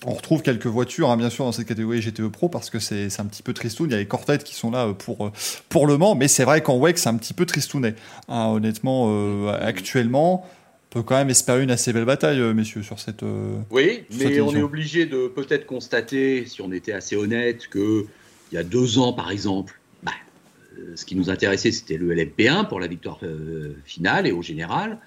[0.05, 3.21] On retrouve quelques voitures, hein, bien sûr, dans cette catégorie GTE Pro parce que c'est
[3.21, 3.89] un petit peu tristoun.
[3.89, 5.31] Il y a les Corvettes qui sont là pour,
[5.69, 7.95] pour le Mans, mais c'est vrai qu'en WEC, c'est un petit peu tristounet.
[8.29, 10.45] Hein, honnêtement, actuellement,
[10.93, 13.23] peut quand même espérer une assez belle bataille, euh, messieurs, sur cette.
[13.23, 18.05] Euh, oui, mais on est obligé de peut-être constater, si on était assez honnête, que
[18.51, 20.13] il y a deux ans, par exemple, bah,
[20.79, 23.21] euh, ce qui nous intéressait, c'était le LMP1 pour la victoire
[23.87, 24.99] finale et au général.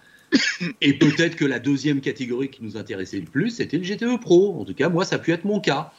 [0.81, 4.59] Et peut-être que la deuxième catégorie qui nous intéressait le plus, c'était le GTE Pro.
[4.59, 5.93] En tout cas, moi, ça a pu être mon cas.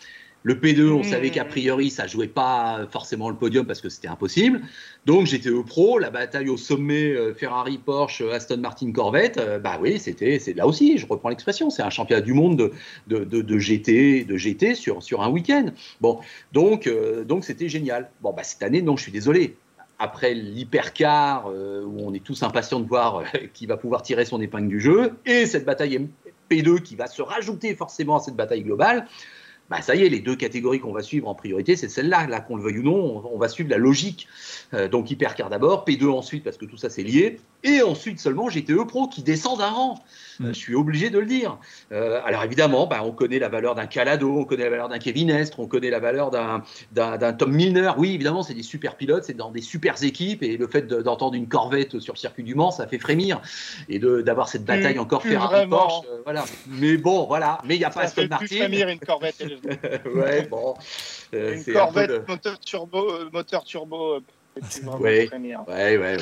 [0.47, 4.07] Le P2, on savait qu'a priori, ça jouait pas forcément le podium parce que c'était
[4.07, 4.61] impossible.
[5.05, 9.39] Donc j'étais au pro, la bataille au sommet euh, Ferrari, Porsche, Aston Martin, Corvette.
[9.39, 12.71] Euh, bah oui, c'était c'est là aussi, je reprends l'expression, c'est un championnat du monde
[13.09, 15.67] de, de, GT, de GT sur, sur un week-end.
[16.01, 16.21] Bon,
[16.53, 18.09] donc euh, donc c'était génial.
[18.21, 19.57] Bon bah cette année, non, je suis désolé
[19.99, 24.69] après l'hypercar, où on est tous impatients de voir qui va pouvoir tirer son épingle
[24.69, 26.09] du jeu, et cette bataille
[26.49, 29.09] P2 qui va se rajouter forcément à cette bataille globale,
[29.69, 32.41] bah ça y est, les deux catégories qu'on va suivre en priorité, c'est celle-là, là,
[32.41, 34.29] qu'on le veuille ou non, on, va suivre la logique.
[34.75, 38.49] Euh, donc hypercar d'abord, P2 ensuite, parce que tout ça c'est lié, et ensuite seulement
[38.49, 40.05] GTE Pro qui descend d'un rang.
[40.41, 40.55] Euh, mm.
[40.55, 41.59] je suis obligé de le dire.
[41.93, 44.99] Euh, alors évidemment, bah, on connaît la valeur d'un Calado, on connaît la valeur d'un
[44.99, 47.93] Kevin Estre, on connaît la valeur d'un, Tom Milner.
[47.97, 51.35] Oui, évidemment, c'est des super pilotes, c'est dans des super équipes, et le fait d'entendre
[51.35, 53.41] une Corvette sur le circuit du Mans, ça fait frémir.
[53.89, 56.45] Et d'avoir cette bataille encore Ferrari-Porsche, voilà.
[56.69, 57.59] Mais bon, voilà.
[57.65, 58.47] Mais il n'y a pas Aston Martin.
[58.47, 59.43] frémir une Corvette.
[60.15, 60.75] ouais, bon.
[61.35, 64.21] Euh, une Corvette moteur turbo, euh, moteur turbo.
[64.57, 65.29] Euh, oui,
[65.69, 66.17] ouais, ouais,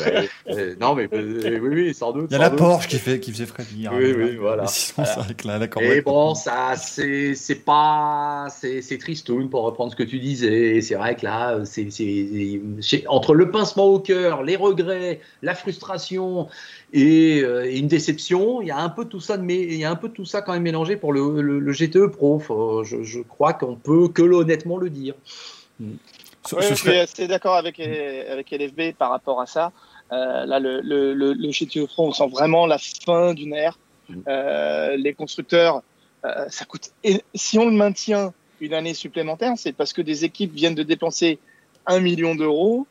[0.46, 0.76] ouais.
[0.80, 2.26] non, mais oui, oui, sans doute.
[2.30, 3.92] Il y a la Porsche qui, fait, qui faisait frémir.
[3.94, 4.66] Oui, hein, oui, voilà.
[4.66, 8.48] Sinon, c'est la, la Et bon, ça, c'est pas.
[8.50, 10.80] C'est tristoun pour reprendre ce que tu disais.
[10.80, 11.88] C'est vrai que là, c'est
[13.06, 16.48] entre le pincement au cœur, les regrets, la frustration
[16.92, 19.96] et, une déception, il y a un peu tout ça, mais il y a un
[19.96, 22.42] peu tout ça quand même mélangé pour le, le, GTE Pro.
[22.84, 25.14] Je, je crois qu'on peut que honnêtement le dire.
[26.46, 29.72] Je suis assez d'accord avec, avec LFB par rapport à ça.
[30.12, 33.78] Euh, là, le, le, le, le Pro, on sent vraiment la fin d'une ère.
[34.08, 34.20] Mm.
[34.28, 35.82] Euh, les constructeurs,
[36.24, 36.90] euh, ça coûte.
[37.02, 40.82] Et si on le maintient une année supplémentaire, c'est parce que des équipes viennent de
[40.82, 41.38] dépenser
[41.86, 42.86] un million d'euros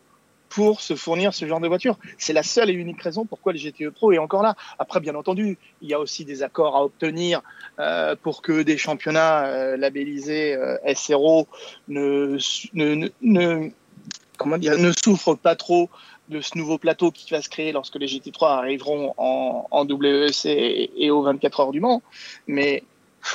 [0.54, 1.98] pour se fournir ce genre de voiture.
[2.20, 4.56] C'est la seule et unique raison pourquoi le GTE Pro est encore là.
[4.78, 7.42] Après, bien entendu, il y a aussi des accords à obtenir
[7.80, 11.48] euh, pour que des championnats euh, labellisés euh, SRO
[11.88, 12.38] ne,
[12.74, 13.70] ne, ne,
[14.38, 15.90] comment dire, ne souffrent pas trop
[16.30, 20.46] de ce nouveau plateau qui va se créer lorsque les GT3 arriveront en, en WEC
[20.46, 22.04] et, aux 24 heures du Mans.
[22.46, 22.84] Mais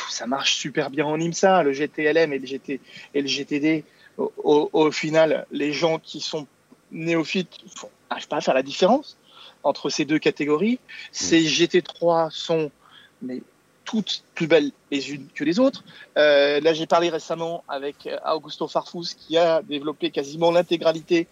[0.09, 2.81] ça marche super bien en IMSA, le GTLM et le, GT,
[3.15, 3.85] et le GTD.
[4.19, 6.49] Au, final, les gens qui sont
[6.93, 7.59] néophytes
[8.11, 9.17] n'arrivent pas à faire la différence
[9.63, 10.79] entre ces deux catégories.
[11.13, 12.71] Ces GT3 sont
[13.23, 13.43] mais
[13.85, 15.83] toutes plus belles les unes que les autres.
[16.19, 21.27] Euh, là, j'ai parlé récemment avec Augusto Farfus qui a développé quasiment l'intégralité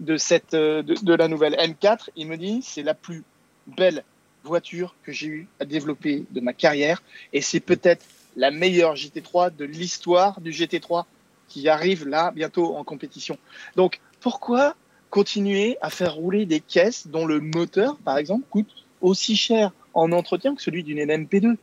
[0.00, 2.08] de cette de, de, la nouvelle M4.
[2.16, 3.22] Il me dit c'est la plus
[3.68, 4.02] belle
[4.42, 7.02] voiture que j'ai eu à développer de ma carrière
[7.32, 8.04] et c'est peut-être
[8.36, 11.04] la meilleure GT3 de l'histoire du GT3
[11.48, 13.38] qui arrive là bientôt en compétition.
[13.76, 14.74] Donc pourquoi
[15.10, 20.12] continuer à faire rouler des caisses dont le moteur, par exemple, coûte aussi cher en
[20.12, 21.56] entretien que celui d'une NMP2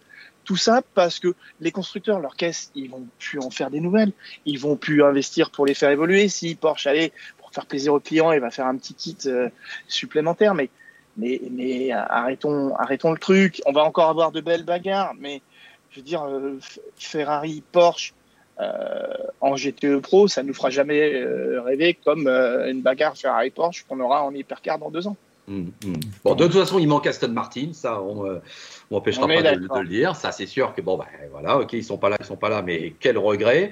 [0.48, 4.14] tout ça parce que les constructeurs, leurs caisses, ils vont plus en faire des nouvelles.
[4.46, 6.30] Ils vont plus investir pour les faire évoluer.
[6.30, 9.50] Si Porsche, allait pour faire plaisir aux clients, il va faire un petit kit euh,
[9.90, 10.56] supplémentaire.
[10.56, 10.70] Mais,
[11.18, 13.62] mais, arrêtons, arrêtons le truc.
[13.66, 15.14] On va encore avoir de belles bagarres.
[15.20, 15.42] Mais
[15.92, 16.58] je veux dire, euh,
[16.98, 18.14] Ferrari, Porsche,
[19.42, 23.50] en GTE Pro, ça ne nous fera jamais euh, rêver comme euh, une bagarre Ferrari
[23.50, 25.16] Porsche qu'on aura en hypercar dans deux ans.
[25.48, 25.94] Mmh, mmh.
[26.24, 28.42] Bon, de toute façon, il manque Aston Martin, ça, on
[28.92, 30.16] m'empêchera pas de, de, le dire.
[30.16, 32.50] Ça, c'est sûr que bon, ben voilà, ok, ils sont pas là, ils sont pas
[32.50, 33.72] là, mais quel regret.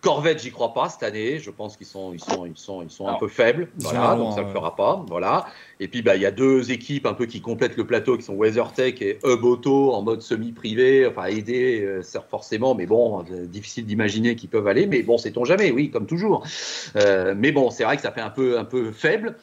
[0.00, 1.38] Corvette, j'y crois pas cette année.
[1.38, 3.68] Je pense qu'ils sont, ils sont, ils sont, ils sont un peu faibles.
[3.78, 5.04] Voilà, donc ça le fera pas.
[5.08, 5.46] Voilà.
[5.80, 8.22] Et puis, bah, il y a deux équipes un peu qui complètent le plateau, qui
[8.22, 13.46] sont WeatherTech et Hub Auto en mode semi-privé, enfin aidé euh, forcément, mais bon, euh,
[13.46, 14.86] difficile d'imaginer qu'ils peuvent aller.
[14.86, 16.44] Mais bon, sait-on jamais, oui, comme toujours.
[16.96, 19.36] Euh, mais bon, c'est vrai que ça fait un peu, un peu faible.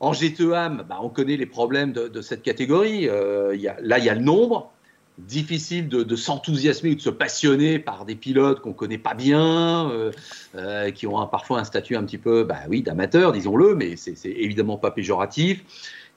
[0.00, 3.08] En GTEAM, bah, on connaît les problèmes de, de cette catégorie.
[3.08, 4.71] Euh, y a, là, il y a le nombre
[5.18, 10.10] difficile de, s'enthousiasmer ou de se passionner par des pilotes qu'on connaît pas bien, euh,
[10.54, 14.16] euh, qui ont parfois un statut un petit peu, bah oui, d'amateur, disons-le, mais c'est
[14.24, 15.64] évidemment pas péjoratif,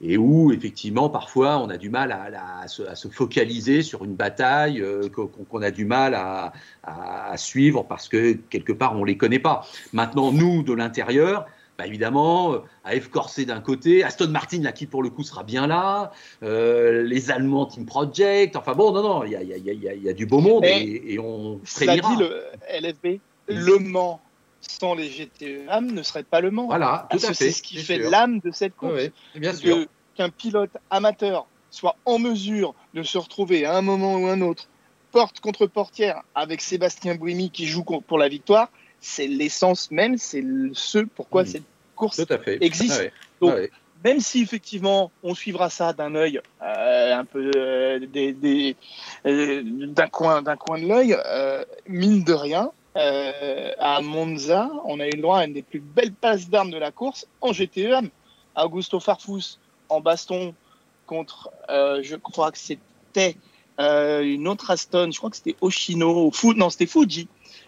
[0.02, 5.10] et où effectivement parfois on a du mal à, se, focaliser sur une bataille euh,
[5.10, 6.52] qu'on a du mal à,
[7.38, 9.68] suivre parce que quelque part on les connaît pas.
[9.94, 11.46] Maintenant, nous de l'intérieur,
[11.78, 15.44] bah évidemment, euh, AF Corset d'un côté, Aston Martin, là, qui pour le coup sera
[15.44, 16.12] bien là,
[16.42, 19.90] euh, les Allemands Team Project, enfin bon, non, non, il y a, y, a, y,
[19.90, 22.16] a, y a, du beau monde et, et, on frémira.
[22.16, 22.44] dit le
[22.80, 24.22] LFB, Le Mans
[24.62, 26.66] sans les GTE ne serait pas Le Mans.
[26.66, 27.34] Voilà, tout à fait.
[27.34, 28.94] C'est ce qui fait l'âme de cette course.
[28.96, 29.86] Oui, oui, bien sûr.
[30.16, 34.70] Qu'un pilote amateur soit en mesure de se retrouver à un moment ou un autre
[35.12, 38.70] porte contre portière avec Sébastien Bouimi qui joue pour la victoire,
[39.06, 40.44] c'est l'essence même, c'est
[40.74, 41.48] ce pourquoi mmh.
[41.48, 41.64] cette
[41.96, 42.20] course
[42.60, 42.96] existe.
[43.00, 43.14] Ah ouais.
[43.40, 43.72] Donc, ah ouais.
[44.04, 48.76] même si effectivement on suivra ça d'un œil euh, un peu euh, des, des,
[49.28, 51.16] euh, d'un coin d'un coin de l'œil,
[51.88, 56.14] mine de rien, à Monza, on a eu le droit à une des plus belles
[56.14, 58.10] passes d'armes de la course en GTEM.
[58.56, 60.56] Augusto Farfus en baston
[61.06, 63.38] contre, je crois que c'était
[63.78, 67.28] une autre Aston, je crois que c'était Oshino, ou non c'était Fuji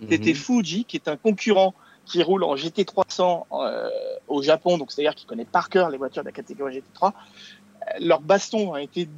[0.10, 0.36] c'était Mhm.
[0.36, 1.74] Fuji, qui est un concurrent
[2.06, 3.90] qui roule en GT300 euh,
[4.28, 7.12] au Japon, donc c'est-à-dire qui connaît par cœur les voitures de la catégorie GT3.
[7.12, 9.10] Euh, leur baston a été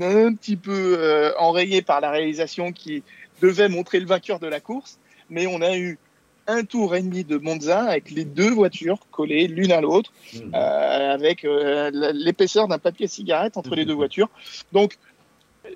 [0.00, 3.02] un petit peu euh, enrayé par la réalisation qui
[3.40, 4.98] devait montrer le vainqueur de la course,
[5.30, 5.98] mais on a eu
[6.46, 10.52] un tour et demi de Monza avec les deux voitures collées l'une à l'autre, Mhm.
[10.54, 14.28] euh, avec l'épaisseur d'un papier cigarette entre les deux voitures.
[14.72, 14.96] Donc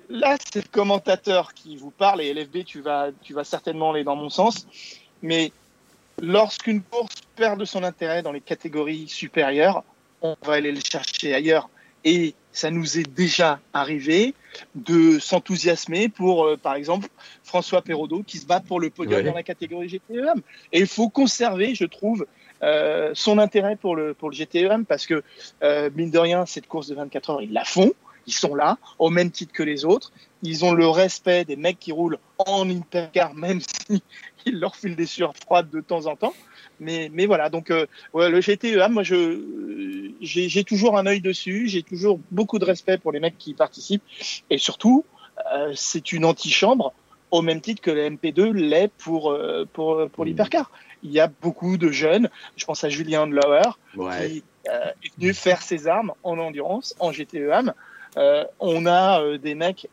[0.09, 4.03] là, c'est le commentateur qui vous parle, et LFB, tu vas, tu vas certainement aller
[4.03, 4.67] dans mon sens,
[5.21, 5.51] mais
[6.21, 9.83] lorsqu'une course perd de son intérêt dans les catégories supérieures,
[10.21, 11.69] on va aller le chercher ailleurs.
[12.03, 14.33] Et ça nous est déjà arrivé
[14.75, 17.07] de s'enthousiasmer pour, euh, par exemple,
[17.43, 19.23] François Perraudot qui se bat pour le podium Ouais.
[19.23, 20.41] dans la catégorie GTEM.
[20.71, 22.25] Et il faut conserver, je trouve,
[22.63, 25.23] euh, son intérêt pour le, pour le GTEM parce que,
[25.63, 27.93] euh, mine de rien, cette course de 24 heures, ils la font.
[28.27, 30.11] Ils sont là, au même titre que les autres.
[30.43, 34.01] Ils ont le respect des mecs qui roulent en hypercar, même si
[34.45, 36.33] ils leur filent des sueurs froides de temps en temps.
[36.79, 41.21] Mais, mais voilà, donc euh, ouais, le GTEA, moi, je, j'ai, j'ai toujours un œil
[41.21, 41.67] dessus.
[41.67, 44.03] J'ai toujours beaucoup de respect pour les mecs qui y participent.
[44.49, 45.05] Et surtout,
[45.53, 46.93] euh, c'est une antichambre
[47.29, 50.71] au même titre que la MP2 l'est pour, euh, pour, pour l'hypercar.
[51.03, 53.61] Il y a beaucoup de jeunes, je pense à Julien Lauer,
[53.95, 54.27] Ouais.
[54.29, 57.73] qui euh, est venu faire ses armes en endurance, en GTEAM.
[58.17, 59.87] Euh, on a euh, des mecs,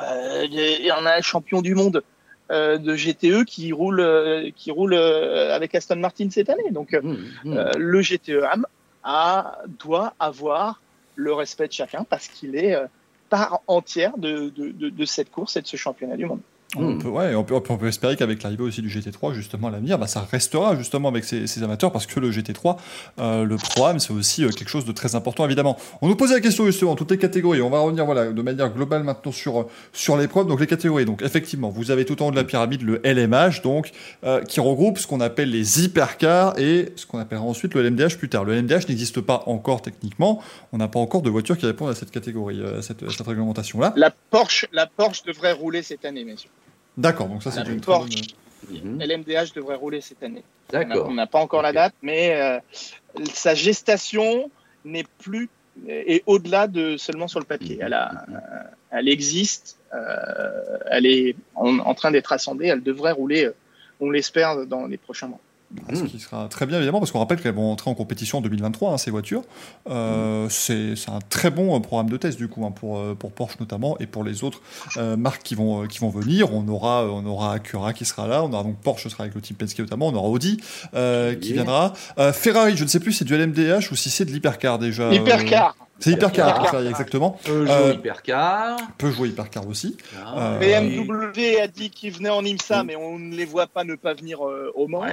[0.00, 2.02] euh, il y en a un champion du monde
[2.50, 6.70] euh, de GTE qui roule, euh, qui roule euh, avec Aston Martin cette année.
[6.70, 6.92] Donc.
[6.92, 7.18] Mhm.
[7.46, 8.66] euh, le GTEAM
[9.02, 10.80] a, doit avoir
[11.16, 12.86] le respect de chacun parce qu'il est euh,
[13.30, 16.40] part entière de, de, de, de cette course et de ce championnat du monde.
[16.76, 16.98] On, hmm.
[16.98, 19.98] peut, ouais, on, peut, on peut espérer qu'avec l'arrivée aussi du GT3, justement, à l'avenir,
[19.98, 22.76] bah, ça restera justement avec ces, amateurs parce que le GT3,
[23.18, 25.76] euh, le programme, c'est aussi euh, quelque chose de très important, évidemment.
[26.02, 27.62] On nous posait la question justement, toutes les catégories.
[27.62, 30.48] On va revenir voilà, de manière globale maintenant sur, sur l'épreuve.
[30.48, 31.04] Donc, les catégories.
[31.04, 33.92] Donc, effectivement, vous avez tout en haut de la pyramide le LMH, donc,
[34.24, 38.16] euh, qui regroupe ce qu'on appelle les hypercars et ce qu'on appellera ensuite le LMDH
[38.18, 38.44] plus tard.
[38.44, 40.42] Le LMDH n'existe pas encore techniquement.
[40.72, 43.92] On n'a pas encore de voitures qui répondent à cette catégorie, à cette, cette réglementation-là.
[43.96, 46.50] La Porsche, la Porsche devrait rouler cette année, messieurs.
[46.96, 48.34] D'accord, donc ça c'est une Porsche.
[48.72, 50.42] LMDH devrait rouler cette année.
[50.70, 51.06] D'accord.
[51.08, 52.58] On n'a pas encore la date, mais euh,
[53.32, 54.50] sa gestation
[54.84, 55.48] n'est plus
[55.88, 57.78] et au-delà de seulement sur le papier.
[57.80, 58.38] Elle, a, euh,
[58.92, 63.50] elle existe, euh, elle est en, en train d'être assemblée, elle devrait rouler,
[64.00, 65.40] on l'espère, dans les prochains mois.
[65.92, 68.40] Ce qui sera très bien évidemment, parce qu'on rappelle qu'elles vont entrer en compétition en
[68.40, 69.42] 2023, hein, ces voitures.
[69.88, 73.32] Euh, c'est un très bon euh, programme de test du coup, hein, pour, euh, pour
[73.32, 74.60] Porsche notamment, et pour les autres
[75.16, 76.52] marques qui vont, qui vont venir.
[76.54, 79.40] On aura, on aura Acura qui sera là, on aura donc Porsche sera avec le
[79.40, 80.58] team Penske notamment, on aura Audi
[81.40, 81.92] qui viendra.
[82.32, 85.12] Ferrari, je ne sais plus si c'est du LMDH ou si c'est de l'hypercar déjà.
[85.12, 87.38] Hypercar c'est Hypercar, Ferrari, exactement.
[87.44, 88.78] Peugeot Hypercar.
[88.98, 89.96] Peugeot Hypercar aussi.
[90.26, 90.58] Ah.
[90.58, 94.12] BMW a dit qu'il venait en IMSA, mais on ne les voit pas ne pas
[94.12, 95.06] venir au Mans.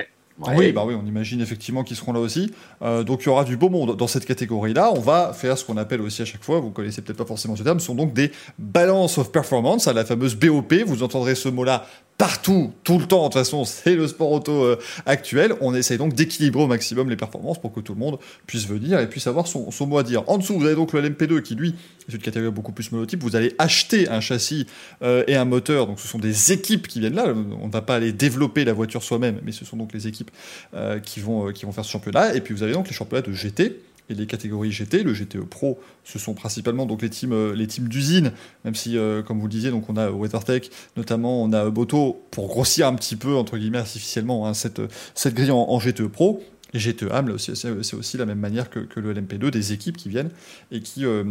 [0.55, 2.51] Oui, bah oui, on imagine effectivement qu'ils seront là aussi.
[2.81, 4.91] Euh, donc il y aura du beau monde dans cette catégorie-là.
[4.95, 7.55] On va faire ce qu'on appelle aussi à chaque fois, vous connaissez peut-être pas forcément
[7.55, 10.73] ce terme, ce sont donc des balance of performance, à la fameuse BOP.
[10.85, 11.85] Vous entendrez ce mot-là
[12.22, 13.24] partout, tout le temps.
[13.24, 15.55] De toute façon, c'est le sport auto euh, actuel.
[15.59, 18.99] On essaye donc d'équilibrer au maximum les performances pour que tout le monde puisse venir
[18.99, 20.24] et puisse avoir son, mot à dire.
[20.30, 21.74] En dessous, vous avez donc le LMP2 qui, lui,
[22.07, 23.24] est une catégorie beaucoup plus monotype.
[23.24, 24.67] Vous allez acheter un châssis
[25.01, 25.88] euh, et un moteur.
[25.88, 27.34] Donc, ce sont des équipes qui viennent là.
[27.59, 30.30] On ne va pas aller développer la voiture soi-même, mais ce sont donc les équipes
[30.76, 32.36] euh, qui, vont, qui vont faire ce championnat.
[32.36, 33.80] Et puis, vous avez donc les championnats de GT
[34.12, 35.03] et les catégories GT.
[35.03, 38.32] Le GTE Pro, ce sont principalement donc les teams, euh, les teams d'usine,
[38.66, 42.22] même si, euh, comme vous le disiez, donc on a WeatherTech, notamment, on a Boto,
[42.32, 44.82] pour grossir un petit peu, entre guillemets, artificiellement, hein, cette,
[45.16, 46.43] cette grille en, GTE Pro.
[46.74, 50.09] Et GTE AM, aussi, c'est aussi la même manière que, le LMP2, des équipes qui
[50.09, 50.32] viennent
[50.72, 51.24] et qui, euh,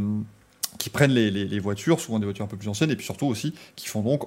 [0.79, 3.55] qui prennent les, voitures, souvent des voitures un peu plus anciennes, et puis surtout aussi
[3.77, 4.25] qui font donc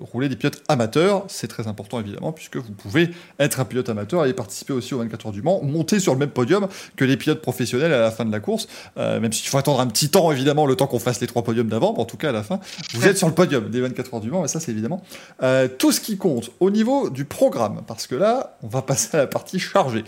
[0.00, 4.24] rouler des pilotes amateurs, c'est très important évidemment, puisque vous pouvez être un pilote amateur
[4.26, 7.16] et participer aussi aux 24 heures du Mans, monter sur le même podium que les
[7.16, 10.08] pilotes professionnels à la fin de la course, euh, même s'il faut attendre un petit
[10.10, 12.42] temps évidemment, le temps qu'on fasse les trois podiums d'avant, en tout cas à la
[12.42, 12.60] fin,
[12.94, 15.02] vous êtes sur le podium des 24 heures du Mans, et ça c'est évidemment
[15.42, 19.16] euh, tout ce qui compte au niveau du programme, parce que là, on va passer
[19.16, 20.04] à la partie chargée.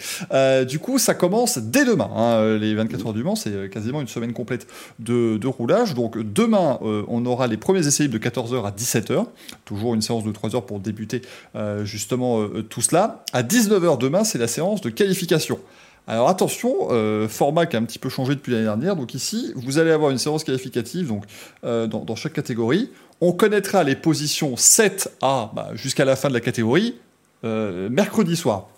[0.68, 4.08] du coup, ça commence dès demain, hein, les 24 heures du Mans, c'est quasiment une
[4.08, 4.66] semaine complète
[4.98, 9.26] de, de roulage, donc demain, on aura les premiers essais de 14h à 17h,
[9.64, 11.22] Toujours une séance de 3 heures pour débuter
[11.56, 13.24] euh, justement euh, tout cela.
[13.32, 15.58] À 19h demain, c'est la séance de qualification.
[16.06, 18.96] Alors attention, euh, format qui a un petit peu changé depuis l'année dernière.
[18.96, 21.24] Donc ici, vous allez avoir une séance qualificative donc,
[21.62, 22.90] dans, chaque catégorie.
[23.20, 26.94] On connaîtra les positions 7 à bah, jusqu'à la fin de la catégorie
[27.42, 28.68] mercredi soir.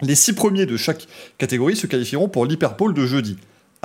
[0.00, 1.06] Les 6 premiers de chaque
[1.38, 3.36] catégorie se qualifieront pour l'hyperpole de jeudi.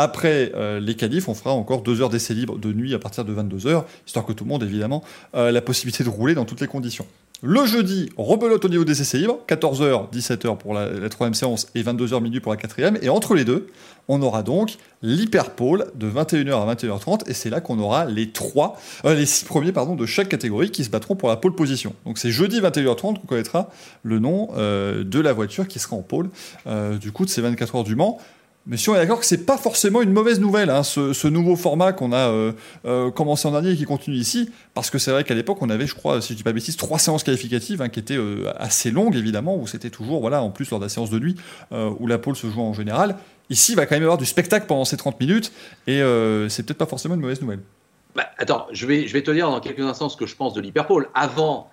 [0.01, 3.23] Après euh, les qualifs, on fera encore deux heures d'essai libre de nuit à partir
[3.23, 5.03] de 22h, histoire que tout le monde, évidemment,
[5.35, 7.05] euh, la possibilité de rouler dans toutes les conditions.
[7.43, 11.83] Le jeudi, rebelote au niveau des essais libres, 14h, 17h pour la, troisième séance et
[11.83, 12.97] 22h minuit pour la quatrième.
[13.03, 13.67] Et entre les deux,
[14.07, 18.79] on aura donc l'hyperpole de 21h à 21h30 et c'est là qu'on aura les trois,
[19.05, 21.93] euh, les six premiers pardon, de chaque catégorie qui se battront pour la pole position.
[22.07, 23.69] Donc c'est jeudi 21h30 qu'on connaîtra
[24.01, 26.31] le nom de la voiture qui sera en pole
[26.99, 28.17] du coup de ces 24 heures du Mans.
[28.67, 31.55] Mais si on est d'accord que c'est pas forcément une mauvaise nouvelle, hein, ce, nouveau
[31.55, 32.51] format qu'on a euh,
[32.85, 35.69] euh, commencé en dernier et qui continue ici, parce que c'est vrai qu'à l'époque on
[35.71, 38.51] avait, je crois, si je dis pas de trois séances qualificatives hein, qui étaient euh,
[38.57, 41.35] assez longues évidemment, où c'était toujours, voilà, en plus lors de la séance de nuit
[41.71, 43.15] où la pole se joue en général.
[43.49, 45.51] Ici, il va quand même y avoir du spectacle pendant ces 30 minutes,
[45.87, 46.01] et
[46.49, 47.61] c'est peut-être pas forcément une mauvaise nouvelle.
[48.15, 50.53] Bah, attends, je vais, je vais te dire dans quelques instants ce que je pense
[50.53, 51.09] de l'hyperpole.
[51.13, 51.69] Avant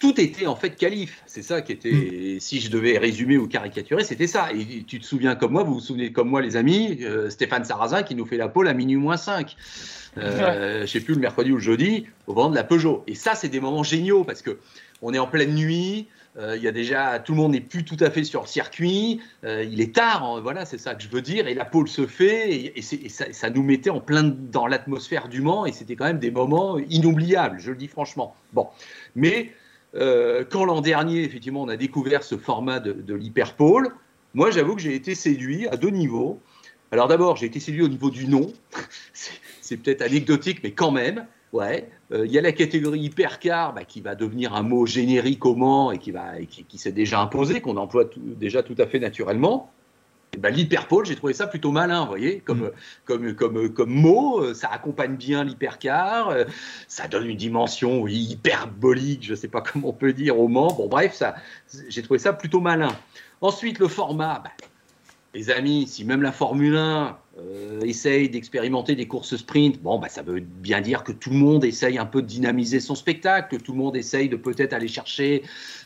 [0.00, 1.22] tout était en fait calife.
[1.26, 2.40] C'est ça qui était, mm.
[2.40, 4.48] si je devais résumer ou caricaturer, c'était ça.
[4.52, 7.64] Et tu te souviens comme moi, vous vous souvenez comme moi, les amis, euh, Stéphane
[7.64, 9.54] Sarrazin qui nous fait la pole à minuit moins 5.
[10.18, 13.04] Euh, je sais plus le mercredi ou le jeudi, au vent de la Peugeot.
[13.06, 14.58] Et ça, c'est des moments géniaux parce que
[15.02, 16.08] on est en pleine nuit.
[16.36, 18.46] Euh, il y a déjà tout le monde n'est plus tout à fait sur le
[18.46, 19.20] circuit.
[19.44, 21.48] Euh, il est tard, hein, voilà, c'est ça que je veux dire.
[21.48, 25.40] Et la pole se fait et, ça, ça, nous mettait en plein dans l'atmosphère du
[25.40, 27.58] Mans et c'était quand même des moments inoubliables.
[27.58, 28.36] Je le dis franchement.
[28.52, 28.68] Bon,
[29.16, 29.52] mais
[29.94, 33.90] euh, quand l'an dernier, effectivement, on a découvert ce format de, l'hyperpole,
[34.34, 36.40] moi, j'avoue que j'ai été séduit à deux niveaux.
[36.92, 38.52] Alors d'abord, j'ai été séduit au niveau du nom.
[39.60, 41.26] C'est peut-être anecdotique, mais quand même.
[41.52, 45.44] Ouais, euh, il y a la catégorie hypercar bah, qui va devenir un mot générique
[45.44, 46.12] au Mans et qui,
[46.46, 49.72] qui, s'est déjà imposé, qu'on emploie déjà tout à fait naturellement.
[50.38, 52.72] Ben, l'hyperpole, j'ai trouvé ça plutôt malin, vous voyez, comme, mm.
[53.04, 56.34] comme, comme, comme mot, ça accompagne bien l'hypercar,
[56.88, 60.72] ça donne une dimension hyperbolique, je ne sais pas comment on peut dire, au Mans.
[60.72, 61.34] Bon, bref, ça,
[61.88, 62.96] j'ai trouvé ça plutôt malin.
[63.40, 64.50] Ensuite, le format, ben,
[65.34, 70.08] les amis, si même la Formule 1 euh, essaye d'expérimenter des courses sprint, bon, bah,
[70.08, 73.56] ça veut bien dire que tout le monde essaye un peu de dynamiser son spectacle,
[73.56, 75.42] que tout le monde essaye de peut-être aller chercher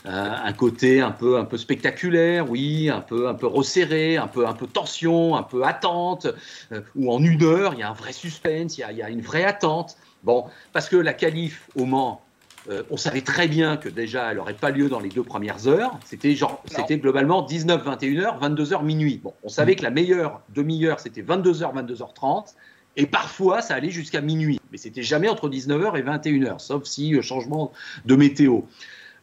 [0.06, 4.26] euh, un côté un peu, un peu spectaculaire, oui, un peu, un peu resserré, un
[4.26, 6.26] peu, un peu tension, un peu attente,
[6.72, 8.98] euh, où en une heure, il y a un vrai suspense, il y a, il
[8.98, 9.96] y a une vraie attente.
[10.24, 12.23] Bon, parce que la qualif au Mans,
[12.70, 15.68] euh, on savait très bien que déjà, elle n'aurait pas lieu dans les deux premières
[15.68, 15.98] heures.
[16.04, 19.20] C'était genre, c'était globalement 19, 21h, 22h, minuit.
[19.22, 19.76] Bon, on savait mm.
[19.76, 22.54] que la meilleure demi-heure, c'était 22h, 22h30.
[22.96, 24.60] Et parfois, ça allait jusqu'à minuit.
[24.70, 27.72] Mais c'était jamais entre 19h et 21h, sauf si euh, changement
[28.06, 28.60] de météo.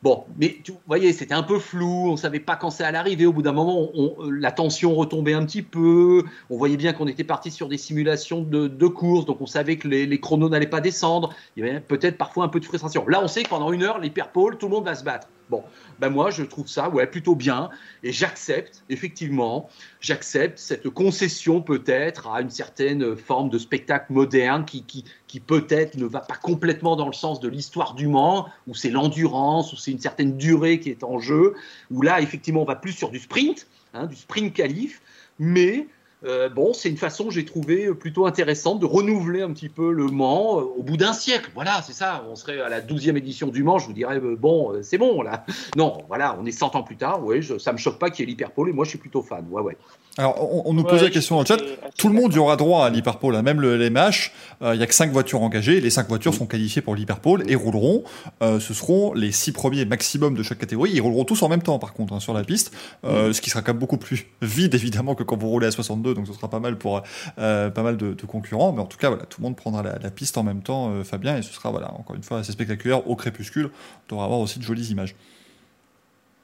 [0.04, 2.97] Bon, mais vous voyez, c'était un peu flou, on ne savait pas quand ça allait
[2.97, 3.28] arriver.
[3.28, 3.91] Au bout d'un moment,
[4.32, 6.24] la tension retombait un petit peu.
[6.49, 9.78] On voyait bien qu'on était parti sur des simulations de, de courses, donc on savait
[9.78, 11.36] que les, chronos n'allaient pas descendre.
[11.56, 13.06] Il y avait peut-être parfois un peu de frustration.
[13.08, 15.28] Là, on sait que pendant une heure, l'hyperpole, tout le monde va se battre.
[15.52, 15.66] Bon,
[15.99, 17.70] ben moi, je trouve ça ouais, plutôt bien.
[18.04, 24.86] Et j'accepte, effectivement, j'accepte cette concession peut-être à une certaine forme de spectacle moderne qui,
[24.86, 28.74] qui, qui peut-être ne va pas complètement dans le sens de l'histoire du Mans, où
[28.74, 31.54] c'est l'endurance, où c'est une certaine durée qui est en jeu,
[31.91, 35.02] où là, effectivement, on va plus sur du sprint, hein, du sprint qualif,
[35.38, 35.86] mais
[36.24, 40.05] euh, bon, c'est une façon, j'ai trouvé plutôt intéressante de renouveler un petit peu le
[40.05, 41.49] Mans euh, au bout d'un siècle.
[41.55, 42.24] Voilà, c'est ça.
[42.30, 45.22] On serait à la 12e édition du Mans, je vous dirais, euh, bon, c'est bon,
[45.22, 45.45] là.
[45.76, 47.24] Non, voilà, on est 100 ans plus tard.
[47.24, 49.22] Ouais, je, ça me choque pas qu'il y ait l'hyperpole et moi, je suis plutôt
[49.24, 49.45] fan.
[49.49, 49.78] Ouais, ouais.
[50.17, 51.57] Alors, on, nous posait la question dans le chat.
[51.97, 53.41] Tout le monde y aura droit à l'hyperpole, hein.
[53.41, 54.32] même le LMH.
[54.61, 55.80] Il y a que 5 voitures engagées.
[55.80, 58.03] Les 5 voitures sont qualifiées pour l'hyperpole et rouleront.
[58.41, 60.91] ce seront les 6 premiers maximum de chaque catégorie.
[60.93, 62.74] Ils rouleront tous en même temps, par contre, hein, sur la piste.
[63.05, 66.11] Ce qui sera quand même beaucoup plus vide, évidemment, que quand vous roulez à 62.
[66.14, 67.03] Donc, ce sera pas mal pour
[67.38, 68.72] euh, pas mal de, concurrents.
[68.72, 71.03] Mais en tout cas, voilà, tout le monde prendra la, piste en même temps, euh,
[71.03, 71.38] Fabien.
[71.38, 73.72] Et ce sera, voilà, encore une fois, assez spectaculaire au crépuscule.
[74.09, 75.16] On devra avoir aussi de jolies images.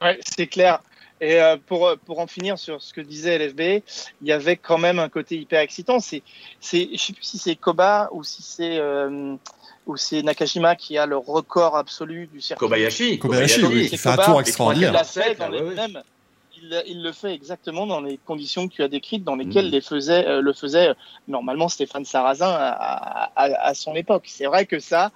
[0.01, 0.82] Ouais, c'est clair.
[1.20, 3.61] Et euh, pour, pour en finir sur ce que disait LFB,
[4.22, 5.99] il y avait quand même un côté hyper excitant.
[5.99, 6.22] C'est,
[6.59, 9.36] c'est, je sais plus si c'est Koba ou si c'est euh,
[9.88, 12.65] ou c'est Nakajima qui a le record absolu du circuit.
[12.65, 13.20] Kobayashi.
[13.20, 14.93] Kobayashi, oui, qui fait un tour extraordinaire.
[16.70, 19.72] Il, il, le fait exactement dans les conditions que tu as décrites, dans lesquelles mmh.
[19.72, 20.93] les faisait, euh, le faisait
[21.28, 24.24] normalement Stéphane Sarrazin à, à, à son époque.
[24.28, 25.11] C'est vrai que ça,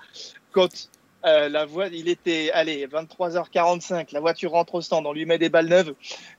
[0.51, 0.89] quand
[1.25, 5.37] euh, la voie, il était, allez, 23h45, la voiture rentre au stand, on lui met
[5.37, 5.93] des balles neuves.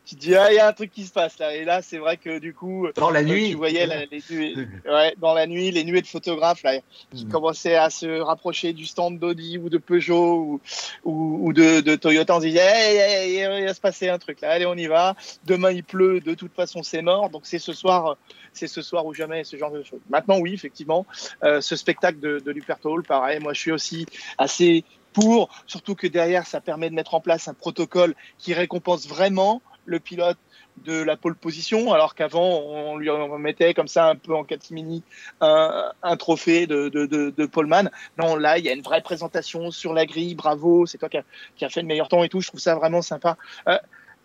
[0.05, 1.55] Tu te dis, ah, il y a un truc qui se passe là.
[1.55, 4.55] Et là, c'est vrai que du coup, dans la euh, nuit, tu voyais les nuées,
[4.87, 6.81] ouais, dans la nuit, les nuées de photographes là,
[7.15, 7.29] qui mm.
[7.29, 10.61] commençaient à se rapprocher du stand d'Audi ou de Peugeot ou,
[11.05, 12.37] ou, ou de, de, Toyota.
[12.37, 14.51] On se disait, il va se passer un truc là.
[14.51, 15.15] Allez, on y va.
[15.45, 16.21] Demain, il pleut.
[16.21, 17.31] De toute façon, c'est mort.
[17.31, 18.17] Donc, c'est ce soir
[18.53, 20.01] c'est ce soir ou jamais, ce genre de choses.
[20.11, 21.07] Maintenant, oui, effectivement,
[21.43, 24.07] euh, ce spectacle de, de Luperto pareil, moi je suis aussi
[24.39, 24.72] assez
[25.13, 29.63] pour, surtout que derrière, ça permet de mettre en place un protocole qui récompense vraiment
[29.85, 30.39] le pilote
[30.87, 35.03] de la pole position, alors qu'avant, on lui remettait comme ça un peu en catimini
[35.43, 37.91] un, un trophée de, de poleman.
[38.19, 41.19] Non, là, il y a une vraie présentation sur la grille, bravo, c'est toi qui
[41.19, 41.25] as
[41.61, 43.37] a fait le meilleur temps et tout, je trouve ça vraiment sympa.
[43.69, 43.79] Euh,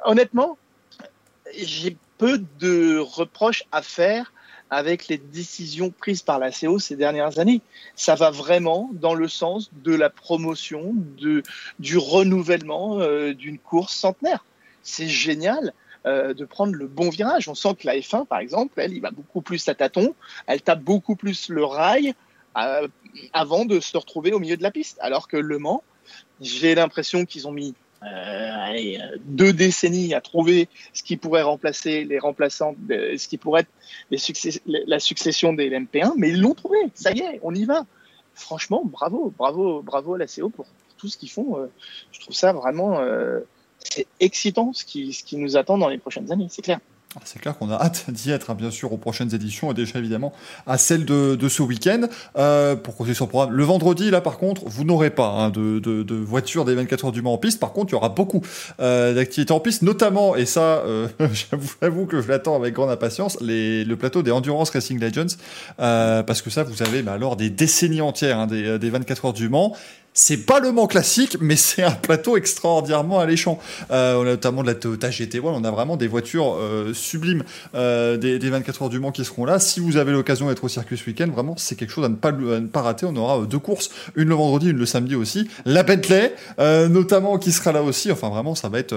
[0.06, 0.58] honnêtement,
[1.54, 4.32] j'ai peu de reproches à faire
[4.70, 7.62] avec les décisions prises par la CO ces dernières années.
[7.96, 11.44] Ça va vraiment dans le sens de la promotion, de,
[11.80, 14.46] du renouvellement euh, d'une course centenaire.
[14.84, 15.74] C'est génial
[16.06, 17.48] euh, de prendre le bon virage.
[17.50, 20.16] On sent que la F1, par exemple, elle, il va beaucoup plus à tâtons,
[20.46, 22.14] elle tape beaucoup plus le rail
[22.58, 22.88] euh,
[23.34, 24.98] avant de se retrouver au milieu de la piste.
[25.02, 25.84] Alors que Le Mans,
[26.40, 32.20] j'ai l'impression qu'ils ont mis allez, deux décennies à trouver ce qui pourrait remplacer les
[32.20, 33.70] remplaçants, ce qui pourrait être
[34.66, 36.78] la succession des LMP1, mais ils l'ont trouvé.
[36.94, 37.86] Ça y est, on y va.
[38.34, 40.68] Franchement, bravo, bravo, bravo à la CO pour
[40.98, 41.58] tout ce qu'ils font.
[41.58, 41.68] Euh,
[42.12, 43.40] je trouve ça vraiment euh,
[43.80, 46.80] c'est excitant ce qui, ce qui nous attend dans les prochaines années, c'est clair.
[47.18, 49.74] Ah, c'est clair qu'on a hâte d'y être, hein, bien sûr, aux prochaines éditions et
[49.74, 50.34] déjà évidemment
[50.68, 52.02] à celle de, ce week-end.
[52.38, 55.50] Euh, pour continuer sur le programme, le vendredi, là par contre, vous n'aurez pas hein,
[55.50, 57.60] de, de, voitures des 24 heures du Mans en piste.
[57.60, 58.42] Par contre, il y aura beaucoup
[58.80, 61.08] euh, d'activités en piste, notamment, et ça, euh,
[61.82, 65.38] j'avoue que je l'attends avec grande impatience, les, le plateau des Endurance Racing Legends,
[65.78, 69.34] parce que ça, vous avez bah, alors des décennies entières hein, des, des 24 heures
[69.34, 69.76] du Mans
[70.20, 73.60] c'est pas le Mans classique, mais c'est un plateau extraordinairement alléchant.
[73.92, 77.44] Euh, on a notamment de la Toyota GT1, on a vraiment des voitures euh, sublimes
[77.76, 79.60] euh, des, 24 heures du Mans qui seront là.
[79.60, 82.16] Si vous avez l'occasion d'être au circuit ce week-end, vraiment, c'est quelque chose à ne,
[82.16, 83.06] pas, ne pas rater.
[83.06, 85.48] On aura deux courses, une le vendredi, une le samedi aussi.
[85.66, 88.12] La Bentley, notamment, qui sera là aussi.
[88.12, 88.96] Enfin, vraiment, ça va être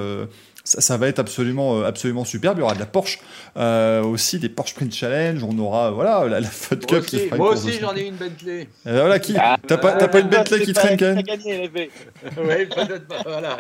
[0.64, 2.58] ça, va être absolument, euh, absolument superbe.
[2.58, 3.18] Il y aura de la Porsche
[3.56, 5.42] euh, aussi, des Porsche Sprint Challenge.
[5.42, 8.62] On aura voilà la, la Fun Cup qui fera Moi aussi, j'en ai une Bentley.
[8.62, 13.16] Et voilà qui ah, T'as pas, pas, une Bentley qui traîne, Gaël Oui, peut-être pas.
[13.24, 13.58] Voilà,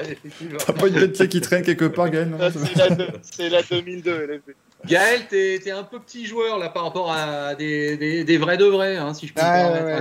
[0.66, 2.30] T'as pas une Bentley qui traîne quelque part, Gaël
[3.22, 4.50] C'est la, 2002, LFB.
[4.86, 8.56] Gaël, t'es es un peu petit joueur là par rapport à des, des, des vrais
[8.56, 10.00] de vrais, hein, si je peux ah,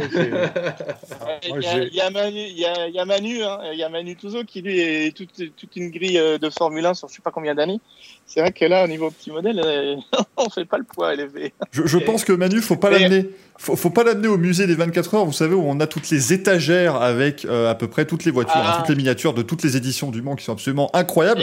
[1.43, 3.89] il, y a, Manu, il, y a, il y a Manu, hein, il y a
[3.89, 7.15] Manu Touzo qui lui est toute, toute une grille euh, de Formule 1 sur je
[7.15, 7.79] sais pas combien d'années.
[8.25, 9.95] C'est vrai que là, au niveau petit modèle, euh,
[10.37, 11.53] on fait pas le poids élevé.
[11.71, 13.29] Je, je pense que Manu, faut pas l'amener.
[13.57, 16.09] Faut, faut pas l'amener au musée des 24 heures, vous savez, où on a toutes
[16.09, 18.77] les étagères avec euh, à peu près toutes les voitures, hein, ah.
[18.77, 21.41] toutes les miniatures de toutes les éditions du Mans qui sont absolument incroyables.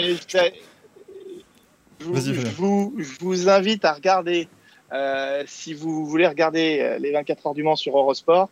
[2.00, 4.48] Je vous, je, vous, invite à regarder,
[4.92, 8.48] euh, si vous voulez regarder euh, les 24 heures du Mans sur Eurosport,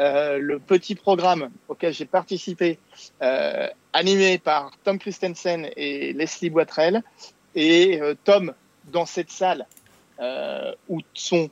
[0.00, 2.78] euh, le petit programme auquel j'ai participé,
[3.22, 7.02] euh, animé par Tom Christensen et Leslie Boitrel,
[7.54, 8.54] et euh, Tom
[8.92, 9.66] dans cette salle
[10.20, 11.48] euh, où sont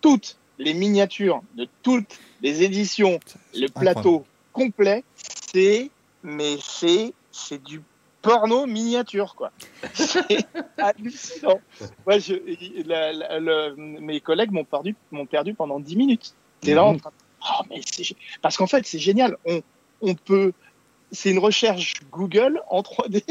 [0.00, 3.20] toutes les miniatures de toutes les éditions,
[3.54, 5.04] le plateau complet,
[5.52, 5.90] c'est
[6.22, 7.80] mais c'est c'est du
[8.22, 9.52] porno miniature, quoi.
[9.92, 10.46] C'est
[10.78, 11.60] hallucinant.
[12.06, 16.34] Je, mes collègues m'ont perdu, m'ont perdu pendant 10 minutes.
[16.60, 17.10] T'es là en train
[17.42, 17.80] oh, mais
[18.40, 19.36] Parce qu'en fait, c'est génial.
[19.44, 19.62] On,
[20.00, 20.52] on peut.
[21.10, 23.22] C'est une recherche Google en 3D.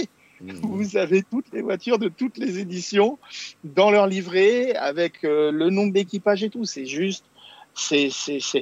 [0.42, 0.52] Mmh.
[0.64, 3.18] Vous avez toutes les voitures de toutes les éditions
[3.64, 6.66] dans leur livret avec euh, le nombre d'équipage et tout.
[6.66, 7.26] C'est juste,
[7.74, 8.10] c'est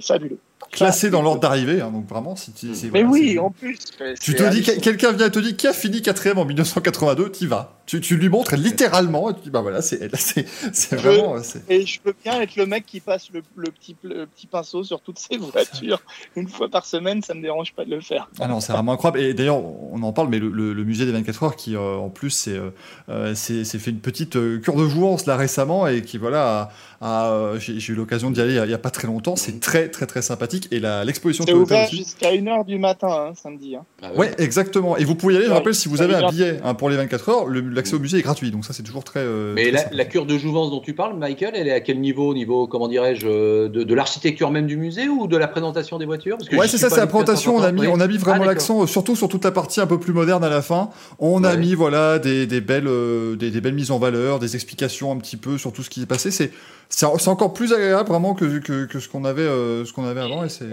[0.01, 0.39] fabuleux
[0.71, 3.77] classé dans l'ordre d'arrivée, hein, donc vraiment, si tu, Mais oui, en plus.
[4.21, 7.78] Tu te dis, quelqu'un vient te dire qui a fini quatrième en 1982, tu vas.
[7.89, 11.37] Tu, tu lui montres littéralement, et tu dis, bah voilà, c'est c'est vraiment.
[11.69, 15.01] Et je peux bien être le mec qui passe le, petit, le petit pinceau sur
[15.01, 15.99] toutes ces voitures
[16.35, 18.29] une fois par semaine, ça me dérange pas de le faire.
[18.39, 19.21] Ah non, c'est vraiment incroyable.
[19.21, 22.09] Et d'ailleurs, on en parle, mais le, le, musée des 24 heures, qui euh, en
[22.09, 22.69] plus, c'est euh,
[23.09, 26.69] euh c'est fait une petite euh, cure de jouance là récemment, et qui voilà,
[27.01, 29.35] a, j'ai eu l'occasion d'y aller il y, a, pas très longtemps.
[29.35, 30.67] C'est très, très, très sympathique.
[30.69, 33.75] Et l'exposition C'est ouvert jusqu'à 1h du matin, hein, samedi.
[33.75, 33.85] Hein.
[34.03, 34.95] Ah ouais, exactement.
[34.97, 36.97] Et vous pouvez y aller, je rappelle, si vous avez un billet hein, pour les
[36.97, 37.47] 24 heures,
[37.79, 38.51] l'accès au musée est gratuit.
[38.51, 39.21] Donc ça, c'est toujours très.
[39.21, 42.33] Euh, Mais la, cure de jouvence dont tu parles, Michael, elle est à quel niveau
[42.33, 46.37] Niveau, comment dirais-je, euh, de, l'architecture même du musée ou de la présentation des voitures?
[46.51, 47.55] Ouais, c'est ça, c'est la présentation.
[47.55, 49.81] On a mis, on a mis vraiment ah, l'accent, euh, surtout sur toute la partie
[49.81, 50.89] un peu plus moderne à la fin.
[51.19, 52.89] On a mis voilà des, des belles,
[53.37, 56.03] des, des, belles mises en valeur, des explications un petit peu sur tout ce qui
[56.03, 56.31] est passé.
[56.31, 56.51] C'est
[56.91, 60.43] c'est encore plus agréable vraiment que, que, que ce qu'on avait, ce qu'on avait avant.
[60.43, 60.65] Et c'est.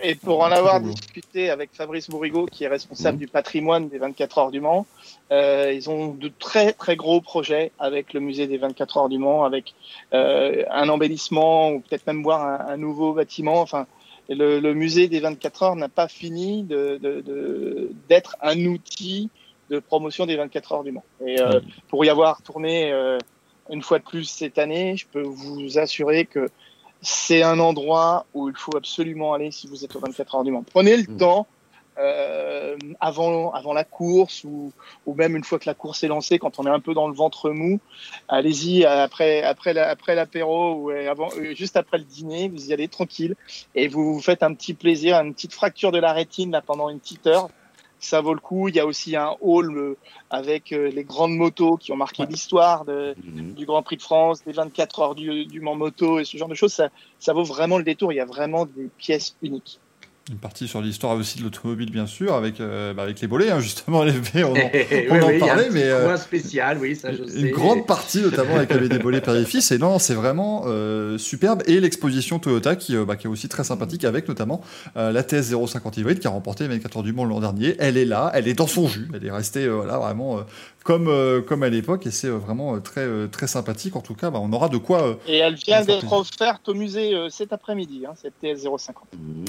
[0.00, 3.20] Et pour en avoir discuté avec Fabrice Bourrigo, qui est responsable mmh.
[3.20, 4.86] du patrimoine des 24 heures du Mans,
[5.32, 9.18] euh, ils ont de très très gros projets avec le musée des 24 heures du
[9.18, 9.74] Mans, avec
[10.14, 13.60] euh, un embellissement ou peut-être même voir un, un, nouveau bâtiment.
[13.60, 13.86] Enfin,
[14.28, 19.30] le, le, musée des 24 heures n'a pas fini de, de, de, d'être un outil
[19.68, 21.04] de promotion des 24 heures du Mans.
[21.26, 21.62] Et euh, mmh.
[21.88, 23.18] pour y avoir tourné euh,
[23.68, 26.48] une fois de plus cette année, je peux vous assurer que
[27.00, 30.50] c'est un endroit où il faut absolument aller si vous êtes au 24 heures du
[30.50, 30.64] Mans.
[30.64, 31.16] Prenez le mm.
[31.16, 31.46] temps
[31.98, 34.72] euh, avant, avant la course ou,
[35.04, 37.08] ou même une fois que la course est lancée, quand on est un peu dans
[37.08, 37.80] le ventre mou,
[38.28, 42.86] allez-y après, après, après l'apéro ou avant, euh, juste après le dîner, vous y allez
[42.86, 43.34] tranquille
[43.74, 46.88] et vous vous faites un petit plaisir, une petite fracture de la rétine là, pendant
[46.88, 47.48] une petite heure
[48.00, 48.68] ça vaut le coup.
[48.68, 49.96] Il y a aussi un hall euh,
[50.30, 53.54] avec euh, les grandes motos qui ont marqué l'histoire mhm.
[53.54, 56.48] du Grand Prix de France, des 24 heures du, du Mans Moto et ce genre
[56.48, 56.72] de choses.
[56.72, 56.88] Ça,
[57.18, 58.12] ça vaut vraiment le détour.
[58.12, 59.80] Il y a vraiment des pièces uniques.
[60.30, 63.50] Une partie sur l'histoire aussi de l'automobile, bien sûr, avec, euh, bah, avec les bolets,
[63.50, 64.12] hein, justement, les
[64.44, 65.84] on, on en parlait, mais.
[65.84, 69.70] Euh, spécial, oui, ça je Une grande partie, notamment avec des bolets père et fils,
[69.70, 71.62] et non, c'est vraiment euh, superbe.
[71.66, 74.60] Et l'exposition Toyota, qui, bah, qui est aussi très sympathique, avec notamment
[74.96, 77.76] la TS 050 hybride, qui a remporté les 24 heures du monde l'an dernier.
[77.78, 80.44] Elle est là, elle est dans son jus, elle est restée, voilà, vraiment
[80.88, 83.94] comme, euh, comme à l'époque, et c'est euh, vraiment euh, très, très sympathique.
[83.94, 85.18] En tout cas, bah, on aura de quoi.
[85.26, 88.92] et elle vient d'être offerte au musée cet après-midi, hein, cette TS050.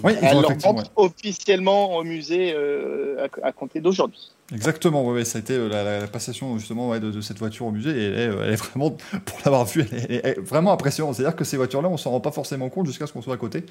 [0.03, 0.37] Oui, elle
[0.95, 2.55] officiellement au musée
[3.43, 4.31] à, compter d'aujourd'hui.
[4.51, 8.51] Exactement, ouais, ça a été la, passation justement de, cette voiture au musée et elle
[8.51, 8.91] est, vraiment,
[9.25, 11.15] pour l'avoir vue, elle est, vraiment impressionnante.
[11.15, 13.37] C'est-à-dire que ces voitures-là, on s'en rend pas forcément compte jusqu'à ce qu'on soit à
[13.37, 13.65] côté,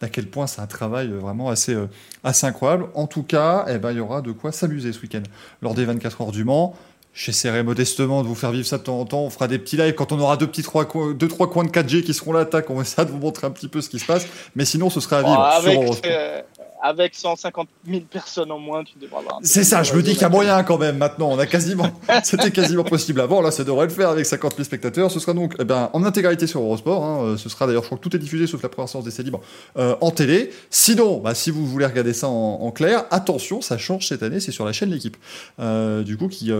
[0.00, 1.76] d'à quel point c'est un travail vraiment assez,
[2.24, 2.86] assez incroyable.
[2.94, 5.22] En tout cas, eh ben, il y aura de quoi s'amuser ce week-end
[5.60, 6.74] lors des 24 heures du Mans.
[7.14, 9.20] J'essaierai modestement de vous faire vivre ça de temps en temps.
[9.20, 11.70] On fera des petits lives quand on aura deux petits trois deux trois coins de
[11.70, 12.46] 4G qui seront là.
[12.46, 14.26] Tac, on va essayer de vous montrer un petit peu ce qui se passe.
[14.56, 16.40] Mais sinon, ce sera à vivre avec, sur euh,
[16.82, 19.38] avec 150 000 personnes en moins, tu devrais avoir.
[19.42, 21.30] C'est ça, je me dis qu'il y a moyen quand même maintenant.
[21.30, 21.88] On a quasiment,
[22.24, 23.40] c'était quasiment possible avant.
[23.40, 25.10] Là, ça devrait le faire avec 50 000 spectateurs.
[25.10, 27.04] Ce sera donc eh ben, en intégralité sur Eurosport.
[27.04, 27.22] Hein.
[27.22, 29.22] Euh, ce sera d'ailleurs, je crois que tout est diffusé sauf la première séance d'essai
[29.22, 29.40] libre
[29.78, 30.50] euh, en télé.
[30.70, 34.40] Sinon, bah, si vous voulez regarder ça en, clair, attention, ça change cette année.
[34.40, 35.16] C'est sur la chaîne L'équipe,
[35.60, 36.50] euh, du coup, qui,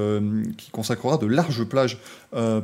[0.57, 1.99] qui consacrera de larges plages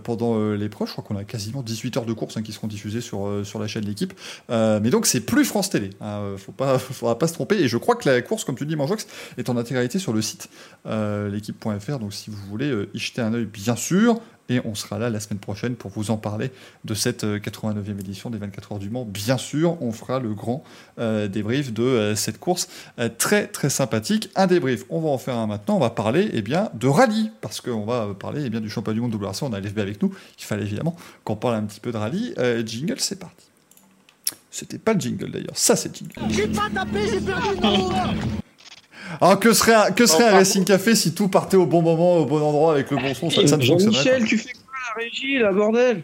[0.02, 0.88] pendant l'épreuve.
[0.88, 3.58] Je crois qu'on a quasiment 18 heures de course hein, qui seront diffusées sur sur
[3.58, 4.12] la chaîne L'équipe.
[4.48, 5.90] mais donc, c'est plus France Télé.
[6.00, 6.34] Hein.
[6.36, 7.56] Faut pas, faudra pas se tromper.
[7.56, 9.06] Et je crois que la course, comme tu dis, Manjox,
[9.36, 10.48] est en intégralité sur le site
[10.86, 11.98] euh, l'équipe.fr.
[11.98, 14.20] Donc si vous voulez euh, y jeter un œil, bien sûr.
[14.48, 16.50] Et on sera là la semaine prochaine pour vous en parler
[16.84, 19.04] de cette 89e euh, édition des 24 heures du Mans.
[19.04, 20.62] Bien sûr, on fera le grand
[20.98, 22.68] débrief de cette course
[23.18, 24.30] très très sympathique.
[24.34, 25.76] Un débrief, on va en faire un maintenant.
[25.76, 28.94] On va parler eh bien, de rallye, parce qu'on va parler eh bien, du championnat
[28.94, 29.42] du monde WRC.
[29.42, 30.14] On a l'FB avec nous.
[30.38, 32.34] Il fallait évidemment qu'on parle un petit peu de rallye.
[32.66, 33.48] jingle, c'est parti.
[34.50, 36.14] C'était pas le jingle d'ailleurs, ça c'est jingle.
[36.30, 38.38] J'ai pas tapé, j'ai perdu
[39.20, 42.16] alors que serait un, que serait un Racing Café si tout partait au bon moment,
[42.16, 45.38] au bon endroit, avec le bon son ça, ça Michel, tu fais quoi la régie,
[45.38, 46.02] la bordel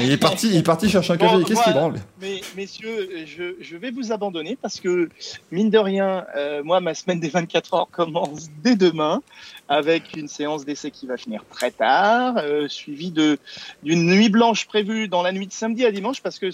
[0.00, 1.44] il est parti, il est parti chercher un café.
[1.44, 5.08] Qu'est-ce qu'il branle Mais messieurs, je, je, vais vous abandonner parce que
[5.50, 9.22] mine de rien, euh, moi ma semaine des 24 heures commence dès demain
[9.68, 15.08] avec une séance d'essai qui va finir très tard, euh, suivie d'une nuit blanche prévue
[15.08, 16.50] dans la nuit de samedi à dimanche parce que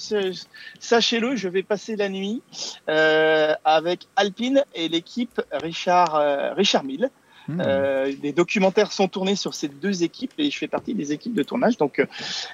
[0.78, 2.42] sachez-le, je vais passer la nuit
[2.88, 7.10] euh, avec Alpine et l'équipe Richard euh, Richard Mille.
[7.48, 7.62] Hmm.
[7.64, 11.34] Euh, des documentaires sont tournés sur ces deux équipes et je fais partie des équipes
[11.34, 11.78] de tournage.
[11.78, 12.06] Donc, euh,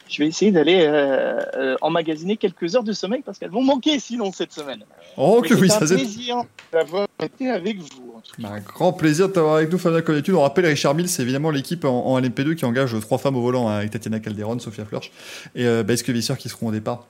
[0.08, 4.30] je vais essayer d'aller euh, emmagasiner quelques heures de sommeil parce qu'elles vont manquer sinon
[4.32, 4.84] cette semaine.
[5.16, 6.42] Oh, que oui, ça C'est un plaisir
[6.72, 8.14] d'avoir été avec vous.
[8.44, 10.34] Un grand plaisir de t'avoir avec nous, Fabien Connectude.
[10.34, 13.68] On rappelle, Richard Mille, c'est évidemment l'équipe en, LMP2 qui engage trois femmes au volant
[13.68, 15.10] hein, avec Tatiana Calderon, Sophia Flörsch
[15.54, 17.06] et euh, Baïske Visser qui seront au départ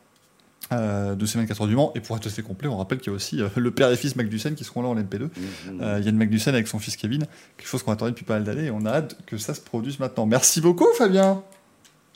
[0.73, 1.93] euh, de ces 24 heures du Mans.
[1.95, 3.97] Et pour être assez complet, on rappelle qu'il y a aussi euh, le père et
[3.97, 5.25] fils Magnussen qui seront là en LMP2.
[5.25, 5.81] Mmh, mmh.
[5.83, 8.67] euh, Yann Magnussen avec son fils Kevin, quelque chose qu'on attendait depuis pas mal d'années
[8.67, 10.27] et on a hâte que ça se produise maintenant.
[10.27, 11.43] Merci beaucoup, Fabien.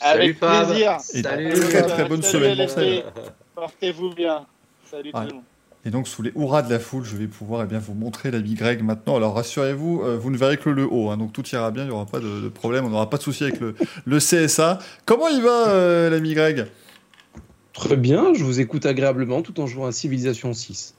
[0.01, 0.99] Avec plaisir.
[1.13, 1.51] Et Salut.
[1.51, 2.67] très très bonne semaine.
[3.55, 4.47] Portez-vous bien.
[4.91, 5.43] Salut tout le monde.
[5.85, 8.31] Et donc, sous les hurrahs de la foule, je vais pouvoir eh bien, vous montrer
[8.31, 9.17] l'habit Greg maintenant.
[9.17, 11.11] Alors, rassurez-vous, vous ne verrez que le haut.
[11.11, 13.23] Hein, donc, tout ira bien, il n'y aura pas de, problème, on n'aura pas de
[13.23, 13.75] souci avec le,
[14.05, 14.79] le, CSA.
[15.07, 16.67] Comment il va, l'ami Greg?
[17.79, 20.97] Très bien, je vous écoute agréablement tout en jouant à Civilization 6.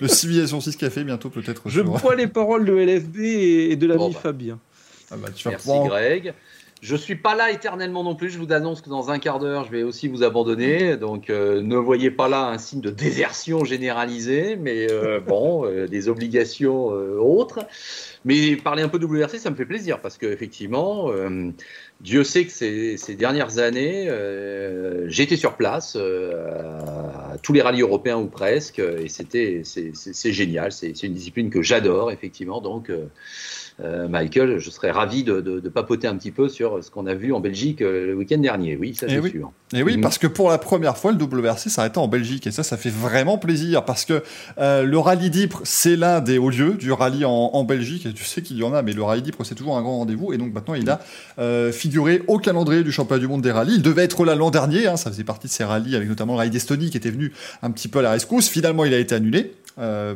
[0.00, 1.62] le Civilization 6 café bientôt peut-être.
[1.64, 4.20] Je bois les paroles de LFB et de l'ami bah.
[4.20, 4.58] Fabien.
[5.10, 6.34] Ah bah, Merci Greg.
[6.80, 8.30] Je suis pas là éternellement non plus.
[8.30, 10.96] Je vous annonce que dans un quart d'heure, je vais aussi vous abandonner.
[10.96, 15.86] Donc, euh, ne voyez pas là un signe de désertion généralisée, mais euh, bon, euh,
[15.86, 17.60] des obligations autres.
[18.24, 21.10] Mais parler un peu de WRC, ça me fait plaisir parce qu'effectivement,
[22.00, 27.60] Dieu sait que ces, ces dernières années, euh, j'étais sur place euh, à tous les
[27.60, 30.72] rallyes européens ou presque, et c'était c'est génial.
[30.72, 32.62] C'est une discipline que j'adore effectivement.
[32.62, 32.90] Donc
[33.82, 37.32] euh, Michael, je serais ravi de, papoter un petit peu sur ce qu'on a vu
[37.32, 38.76] en Belgique euh, le week-end dernier.
[38.76, 39.52] Oui, ça c'est sûr.
[39.72, 40.00] Et oui, mm.
[40.00, 42.90] parce que pour la première fois, le WRC s'arrêtait en Belgique et ça, ça fait
[42.90, 44.22] vraiment plaisir parce que
[44.58, 48.24] euh, le rallye d'Ypres, c'est l'un des hauts lieux du rallye en, Belgique et tu
[48.24, 50.38] sais qu'il y en a, mais le rallye d'Ypres, c'est toujours un grand rendez-vous et
[50.38, 51.00] donc maintenant, il a
[51.72, 53.76] figuré au calendrier du championnat du monde des rallyes.
[53.76, 56.32] Il devait être là l'an dernier, hein, ça faisait partie de ces rallyes avec notamment
[56.34, 58.48] le rallye d'Estonie qui était venu un petit peu à la rescousse.
[58.48, 59.52] Finalement, il a été annulé.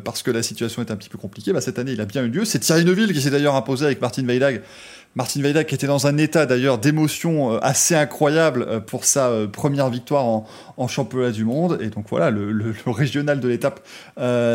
[0.05, 1.55] Parce que la situation est un petit peu compliquée.
[1.55, 2.45] Bah, cette année, il a bien eu lieu.
[2.45, 4.63] C'est Thierry Neuville qui s'est d'ailleurs imposé avec Martin Weidag.
[5.17, 9.31] Martin Weidag qui était dans un état d'ailleurs d'émotion euh, assez incroyable euh, pour sa
[9.53, 11.79] première victoire en, championnat du monde.
[11.81, 13.81] Et donc voilà, le, régional de l'étape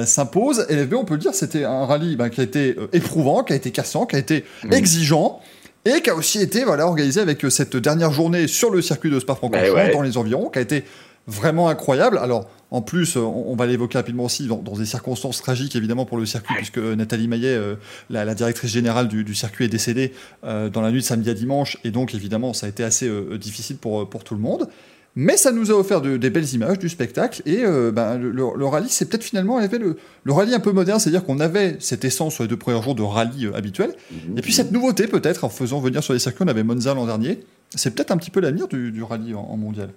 [0.05, 0.65] s'impose.
[0.69, 3.53] Et LFB, on peut le dire, c'était un rallye bah, qui a été éprouvant, qui
[3.53, 4.73] a été cassant, qui a été mmh.
[4.73, 5.39] exigeant.
[5.85, 9.17] Et qui a aussi été voilà, organisé avec cette dernière journée sur le circuit de
[9.19, 10.83] Spa-Francorchamps, bah dans les environs, qui a été
[11.29, 12.17] vraiment incroyable.
[12.17, 16.17] Alors, en plus, euh, on, va l'évoquer rapidement aussi, dans, des circonstances tragiques évidemment pour
[16.17, 17.75] le circuit, puisque Nathalie Maillet, euh,
[18.09, 20.13] la, directrice générale du, circuit, est décédée
[20.43, 23.09] euh, dans la nuit de samedi à dimanche, et donc évidemment ça a été assez
[23.37, 24.67] difficile pour, pour tout le monde.
[25.15, 29.09] Mais ça nous a offert des belles images du spectacle, et ben, le, rallye, c'est
[29.09, 32.43] peut-être finalement avait le, le, rallye un peu moderne, c'est-à-dire qu'on avait cette essence sur
[32.43, 34.37] les deux premiers jours de rallye habituel, mmh.
[34.37, 37.07] et puis cette nouveauté peut-être, en faisant venir sur les circuits, on avait Monza l'an
[37.07, 37.39] dernier,
[37.75, 39.89] c'est peut-être un petit peu l'avenir du, rallye en mondial.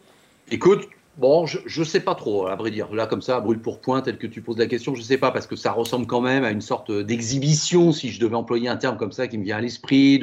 [0.50, 2.92] Écoute, Bon, je ne sais pas trop, à vrai dire.
[2.94, 5.18] Là, comme ça, brûle pour point, tel que tu poses la question, je ne sais
[5.18, 8.68] pas, parce que ça ressemble quand même à une sorte d'exhibition, si je devais employer
[8.68, 10.22] un terme comme ça qui me vient à l'esprit,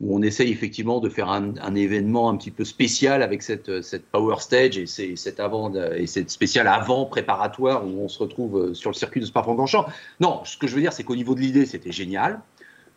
[0.00, 4.04] où on essaye effectivement de faire un, événement un petit peu spécial avec cette, cette
[4.04, 4.86] Power Stage et,
[5.16, 9.26] cette avant, et cette spéciale avant préparatoire où on se retrouve sur le circuit de
[9.26, 9.86] Spa-Francorchamps.
[10.20, 12.40] Non, ce que je veux dire, c'est qu'au niveau de l'idée, c'était génial.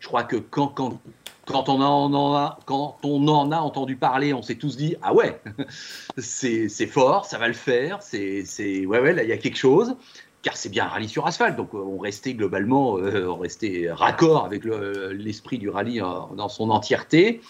[0.00, 1.00] Je crois que quand, quand,
[1.46, 5.40] quand on en a, entendu parler, on s'est tous dit ah ouais,
[6.18, 8.44] c'est fort, ça va le faire, c'est
[8.86, 9.96] ouais ouais là il y a quelque chose.
[10.42, 14.64] car c'est bien un rallye sur asphalte, donc on restait globalement, on restait raccord avec
[14.64, 17.40] l'esprit du rallye dans son entièreté.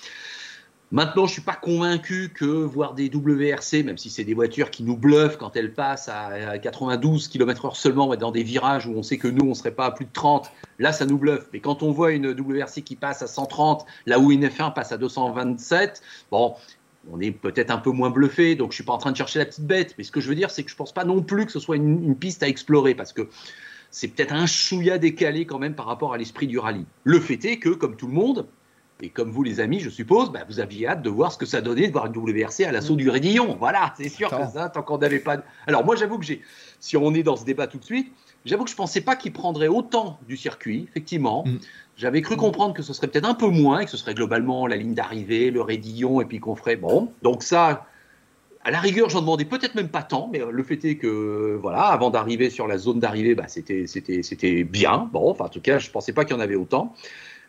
[0.92, 4.70] Maintenant, je ne suis pas convaincu que voir des WRC, même si c'est des voitures
[4.70, 9.02] qui nous bluffent quand elles passent à 92 km/h seulement dans des virages où on
[9.02, 11.48] sait que nous, on ne serait pas à plus de 30, là, ça nous bluffe.
[11.52, 14.92] Mais quand on voit une WRC qui passe à 130, là où une F1 passe
[14.92, 16.54] à 227, bon,
[17.10, 19.16] on est peut-être un peu moins bluffé, donc je ne suis pas en train de
[19.16, 19.96] chercher la petite bête.
[19.98, 21.52] Mais ce que je veux dire, c'est que je ne pense pas non plus que
[21.52, 23.28] ce soit une, une piste à explorer, parce que
[23.90, 26.84] c'est peut-être un chouïa décalé quand même par rapport à l'esprit du rallye.
[27.02, 28.46] Le fait est que, comme tout le monde,
[29.02, 31.44] et comme vous, les amis, je suppose, bah, vous aviez hâte de voir ce que
[31.44, 33.56] ça donnait de voir une WRC à l'assaut du Rédillon.
[33.58, 35.38] Voilà, c'est sûr que ça, tant qu'on n'avait pas.
[35.66, 36.40] Alors, moi, j'avoue que j'ai,
[36.80, 38.10] si on est dans ce débat tout de suite,
[38.46, 41.44] j'avoue que je ne pensais pas qu'il prendrait autant du circuit, effectivement.
[41.46, 41.58] Mm.
[41.98, 44.66] J'avais cru comprendre que ce serait peut-être un peu moins, et que ce serait globalement
[44.66, 46.76] la ligne d'arrivée, le Rédillon, et puis qu'on ferait.
[46.76, 47.86] Bon, donc ça.
[48.64, 51.82] À la rigueur, j'en demandais peut-être même pas tant, mais le fait est que, voilà,
[51.82, 55.08] avant d'arriver sur la zone d'arrivée, bah, c'était bien.
[55.12, 56.92] Bon, enfin, en tout cas, je ne pensais pas qu'il y en avait autant.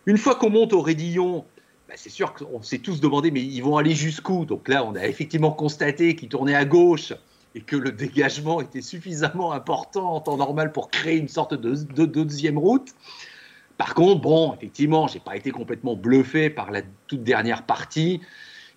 [0.08, 1.44] Une fois qu'on monte au Rédillon,
[1.90, 4.46] bah, c'est sûr qu'on s'est tous demandé, mais ils vont aller jusqu'où?
[4.46, 7.14] Donc là, on a effectivement constaté qu'ils tournaient à gauche
[7.56, 12.06] et que le dégagement était suffisamment important en temps normal pour créer une sorte de,
[12.06, 12.96] deuxième route.
[13.78, 18.22] Par contre, bon, effectivement, j'ai pas été complètement bluffé par la toute dernière partie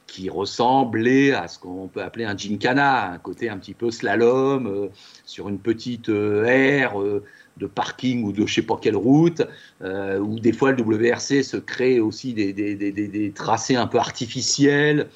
[0.08, 4.66] qui ressemblait à ce qu'on peut appeler un gincana, un côté un petit peu slalom
[4.66, 4.88] euh,
[5.24, 7.22] sur une petite euh, aire euh,
[7.60, 9.42] de parking ou de je sais pas quelle route,
[9.82, 15.08] euh, où des fois le WRC se crée aussi des, tracés un peu artificiels.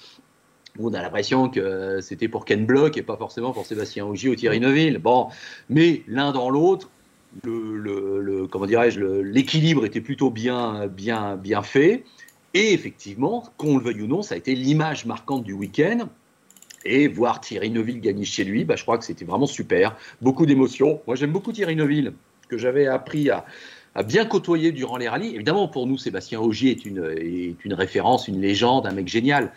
[0.79, 4.29] Où on a l'impression que c'était pour Ken Block et pas forcément pour Sébastien Ogier
[4.31, 4.99] ou Thierry Neuville.
[4.99, 5.29] Bon,
[5.69, 6.91] mais l'un dans l'autre,
[7.45, 12.05] le, comment dirais-je, l'équilibre était plutôt bien, bien, bien fait.
[12.55, 16.09] Et effectivement, qu'on le veuille ou non, ça a été l'image marquante du week-end.
[16.85, 19.97] Et voir Thierry Neuville gagner chez lui, bah, je crois que c'était vraiment super.
[20.21, 21.01] Beaucoup d'émotions.
[21.07, 22.13] Moi, j'aime beaucoup Thierry Neuville
[22.47, 23.45] que j'avais appris à,
[24.05, 25.35] bien côtoyer durant les rallyes.
[25.35, 29.53] Évidemment, pour nous, Sébastien Ogier est une, référence, une légende, un mec génial.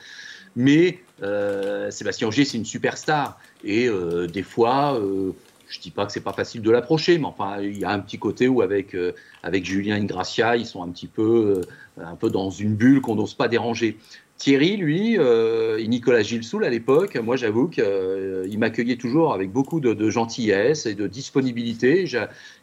[0.55, 3.39] Mais euh, Sébastien Ogier, c'est une superstar.
[3.63, 5.31] Et euh, des fois, euh,
[5.69, 7.89] je ne dis pas que c'est pas facile de l'approcher, mais enfin, il y a
[7.89, 8.95] un petit côté où avec,
[9.43, 11.61] avec Julien Ingracia, ils sont un petit peu,
[11.99, 13.97] un peu dans une bulle qu'on n'ose pas déranger.
[14.37, 19.51] Thierry, lui, euh, et Nicolas Gilsoul à l'époque, moi j'avoue qu'il euh, m'accueillait toujours avec
[19.51, 22.05] beaucoup de, gentillesse et de disponibilité.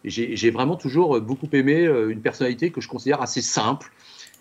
[0.05, 3.91] J'ai vraiment toujours beaucoup aimé euh, une personnalité que je considère assez simple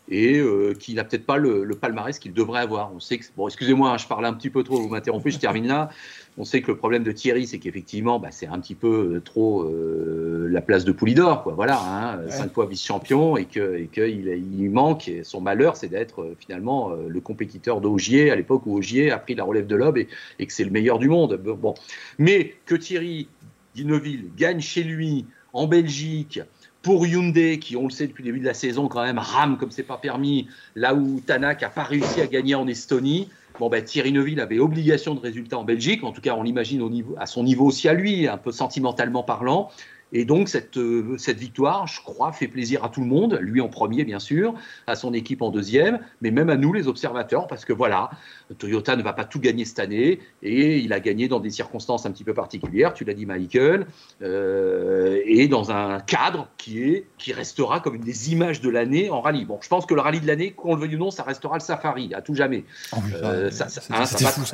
[0.10, 0.44] et
[0.80, 2.94] qui n'a peut-être pas le, le palmarès qu'il devrait avoir.
[2.94, 5.40] On sait que, bon, excusez-moi, hein, je parle un petit peu trop, vous m'interrompez, je
[5.40, 5.90] termine là.
[6.38, 9.20] On sait que le problème de Thierry, c'est qu'effectivement, bah, c'est un petit peu euh,
[9.20, 11.54] trop euh, la place de Poulidor, quoi.
[11.54, 15.08] Voilà, hein, cinq fois vice-champion et que et qu'il il manque.
[15.08, 19.20] Et son malheur, c'est d'être euh, finalement le compétiteur d'Augier à l'époque où Augier a
[19.20, 20.08] pris la relève de l'Aube et,
[20.40, 21.36] et, que c'est le meilleur du monde.
[21.36, 21.76] Bon,
[22.18, 23.28] mais que Thierry
[23.76, 26.40] Dineville gagne chez lui en Belgique
[26.84, 29.58] pour Hyundai, qui, on le sait depuis le début de la saison, quand même rame
[29.58, 33.30] comme c'est pas permis, là où Tanak n'a pas réussi à gagner en Estonie.
[33.60, 36.88] Bon, ben, Thierry Neuville avait obligation de résultat en Belgique, en tout cas on l'imagine
[37.18, 39.72] à son niveau aussi à lui, un peu sentimentalement parlant.
[40.14, 43.62] Et donc, cette, euh, cette victoire, je crois, fait plaisir à tout le monde, lui
[43.62, 44.54] en premier, bien sûr,
[44.86, 48.12] à son équipe en deuxième, mais même à nous, les observateurs, parce que voilà,
[48.60, 52.06] Toyota ne va pas tout gagner cette année, et il a gagné dans des circonstances
[52.06, 53.88] un petit peu particulières, tu l'as dit, Michael,
[54.22, 59.10] euh, et dans un cadre qui, est, qui restera comme une des images de l'année
[59.10, 59.46] en rallye.
[59.46, 61.56] Bon, je pense que le rallye de l'année, qu'on le veuille ou non, ça restera
[61.56, 62.66] le safari, à tout jamais.
[62.96, 64.04] Oh, euh, ça, hein,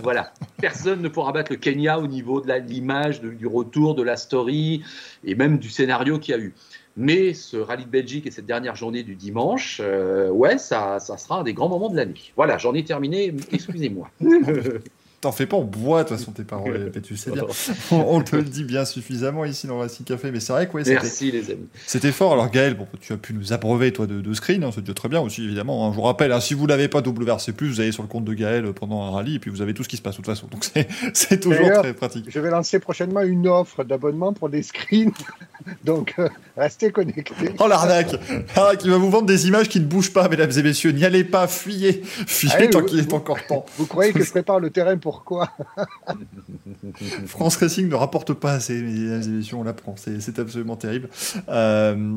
[0.03, 0.31] Voilà.
[0.61, 4.83] Personne ne pourra battre le Kenya au niveau de l'image, du retour, de la story,
[5.25, 6.53] et même du scénario qu'il y a eu.
[6.97, 11.17] Mais ce rallye de Belgique et cette dernière journée du dimanche, euh, ouais, ça, ça
[11.17, 12.33] sera un des grands moments de l'année.
[12.35, 14.09] Voilà, j'en ai terminé, excusez-moi.
[15.21, 17.43] T'en fais pas, on boit de toute façon tes paroles, tu sais bien.
[17.91, 20.83] On, te le dit bien suffisamment ici dans Racing Café, mais c'est vrai que ouais,
[20.85, 21.67] Merci les amis.
[21.85, 22.31] C'était fort.
[22.31, 24.93] Alors Gaël, bon, tu as pu nous abreuver toi de, de screen, hein, c'est déjà
[24.93, 25.85] très bien aussi évidemment.
[25.85, 25.91] Hein.
[25.91, 28.33] Je vous rappelle, hein, si vous l'avez pas WRC+, vous allez sur le compte de
[28.33, 30.25] Gaël pendant un rallye et puis vous avez tout ce qui se passe de toute
[30.25, 30.47] façon.
[30.47, 30.65] Donc
[31.13, 32.27] c'est toujours très pratique.
[32.29, 35.11] Je vais lancer prochainement une offre d'abonnement pour des screens,
[35.83, 37.33] donc euh, restez connectés.
[37.59, 38.15] Oh l'arnaque,
[38.79, 40.91] qui va vous vendre des images qui ne bougent pas, mesdames et messieurs.
[40.91, 43.65] N'y allez pas, fuyez, fuyez tant qu'il est encore temps.
[43.77, 45.49] Vous croyez que je prépare le terrain pour pourquoi
[47.25, 51.09] France Racing ne rapporte pas assez, les émissions, on l'apprend, c'est absolument terrible.
[51.49, 52.15] Euh,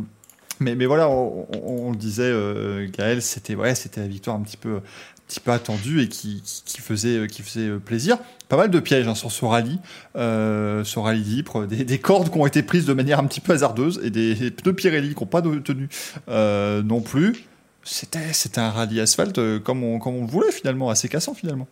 [0.61, 4.81] mais, voilà, on, le disait, euh, Gaël, c'était ouais, la victoire un petit peu,
[5.27, 6.43] petit peu attendue et qui,
[6.81, 8.19] faisait, qui faisait plaisir.
[8.51, 9.79] Pas mal de pièges hein, sur ce rallye,
[10.17, 14.03] euh, rallye d'Ypres, des, cordes qui ont été prises de manière un petit peu hasardeuse
[14.05, 15.89] et des, pneus Pirelli qui n'ont pas tenu
[16.29, 17.47] euh, non plus.
[17.83, 21.67] C'était un rallye asphalte comme on, comme on le voulait finalement, assez cassant finalement.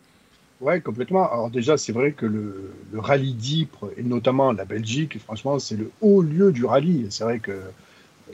[0.61, 1.29] Ouais, complètement.
[1.31, 5.89] Alors déjà, c'est vrai que le, rallye d'Ypres, et notamment la Belgique, franchement, c'est le
[6.01, 7.07] haut lieu du rallye.
[7.09, 7.63] C'est vrai que euh,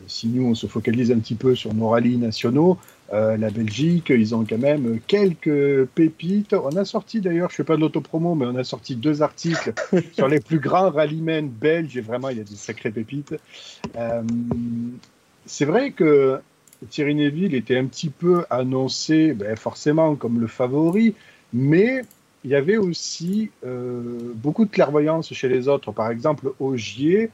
[0.08, 2.78] si nous, on se focalise un petit peu sur nos rallyes nationaux,
[3.14, 6.54] euh, la Belgique, ils ont quand même quelques pépites.
[6.54, 9.22] On a sorti d'ailleurs, je ne fais pas de l'autopromo, mais on a sorti deux
[9.22, 9.74] articles
[10.12, 13.36] sur les plus grands rallymen belges, et vraiment, il y a des sacrées pépites.
[13.96, 14.22] Euh,
[15.46, 16.42] c'est vrai que
[16.90, 21.16] Thierry Neville était un petit peu annoncé, ben, forcément, comme le favori,
[21.54, 22.02] mais
[22.48, 23.52] il y avait aussi
[24.36, 25.92] beaucoup de clairvoyance chez les autres.
[25.92, 27.30] Par exemple, Augier,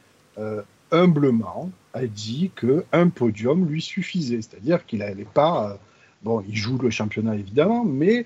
[0.91, 4.41] humblement, a dit qu'un podium lui suffisait.
[4.41, 5.71] C'est-à-dire qu'il n'allait pas.
[5.71, 5.75] Euh,
[6.23, 8.25] bon, il joue le championnat évidemment, mais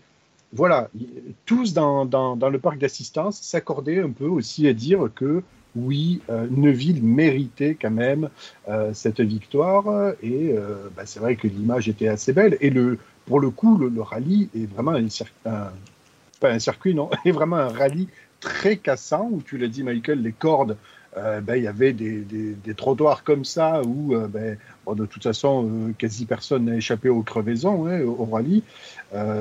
[0.53, 0.89] voilà,
[1.45, 5.43] tous dans, dans, le parc d'assistance s'accordaient un peu aussi à dire que
[5.75, 8.29] oui, euh, Neuville méritait quand même
[8.69, 10.13] euh, cette victoire.
[10.23, 10.55] Et
[10.95, 12.57] bah, c'est vrai que l'image était assez belle.
[12.61, 15.71] Et le, pour le coup, le, rallye est vraiment un,
[16.39, 18.07] pas un circuit, non, est vraiment un rallye
[18.39, 20.77] très cassant où tu l'as dit, Michael, les cordes
[21.17, 24.57] euh, ben, il y avait des, des, trottoirs comme ça où, euh, ben,
[24.93, 28.63] de toute façon, euh, quasi personne n'a échappé aux crevaisons, hein, au rallye.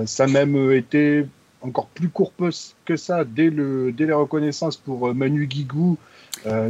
[0.06, 1.26] ça a même été
[1.60, 2.32] encore plus court
[2.84, 5.98] que ça dès, le, dès la reconnaissance pour Manu Guigou,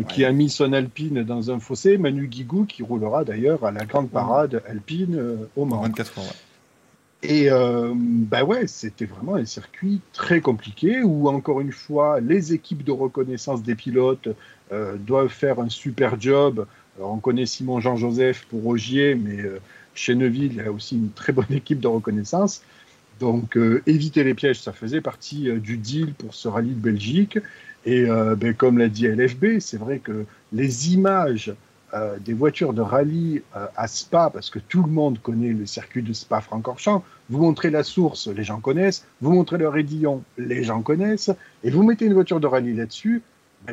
[0.08, 1.98] qui a mis son Alpine dans un fossé.
[1.98, 5.20] Manu Guigou qui roulera d'ailleurs à la grande parade alpine
[5.56, 5.82] au Mans.
[5.82, 6.22] 24 ans,
[7.22, 12.84] Et ben ouais, c'était vraiment un circuit très compliqué où, encore une fois, les équipes
[12.84, 14.28] de reconnaissance des pilotes
[14.72, 16.66] euh, doivent faire un super job.
[16.98, 19.60] on connaît Simon Jean-Joseph pour Ogier, mais euh,
[19.94, 22.62] chez Neuville, il y a aussi une très bonne équipe de reconnaissance.
[23.20, 27.38] Donc, euh, éviter les pièges, ça faisait partie du deal pour ce rallye de Belgique.
[27.84, 31.54] Et ben, comme l'a dit LFB, c'est vrai que les images
[32.20, 36.12] des voitures de rallye à Spa, parce que tout le monde connaît le circuit de
[36.12, 41.30] Spa-Francorchamps, vous montrez la source, les gens connaissent, vous montrez le raidillon, les gens connaissent,
[41.64, 43.22] et vous mettez une voiture de rallye là-dessus,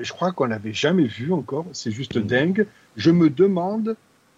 [0.01, 1.65] je crois qu'on l'avait jamais vu encore.
[1.73, 2.21] C'est juste mm.
[2.21, 2.67] dingue.
[2.95, 3.95] Je me demande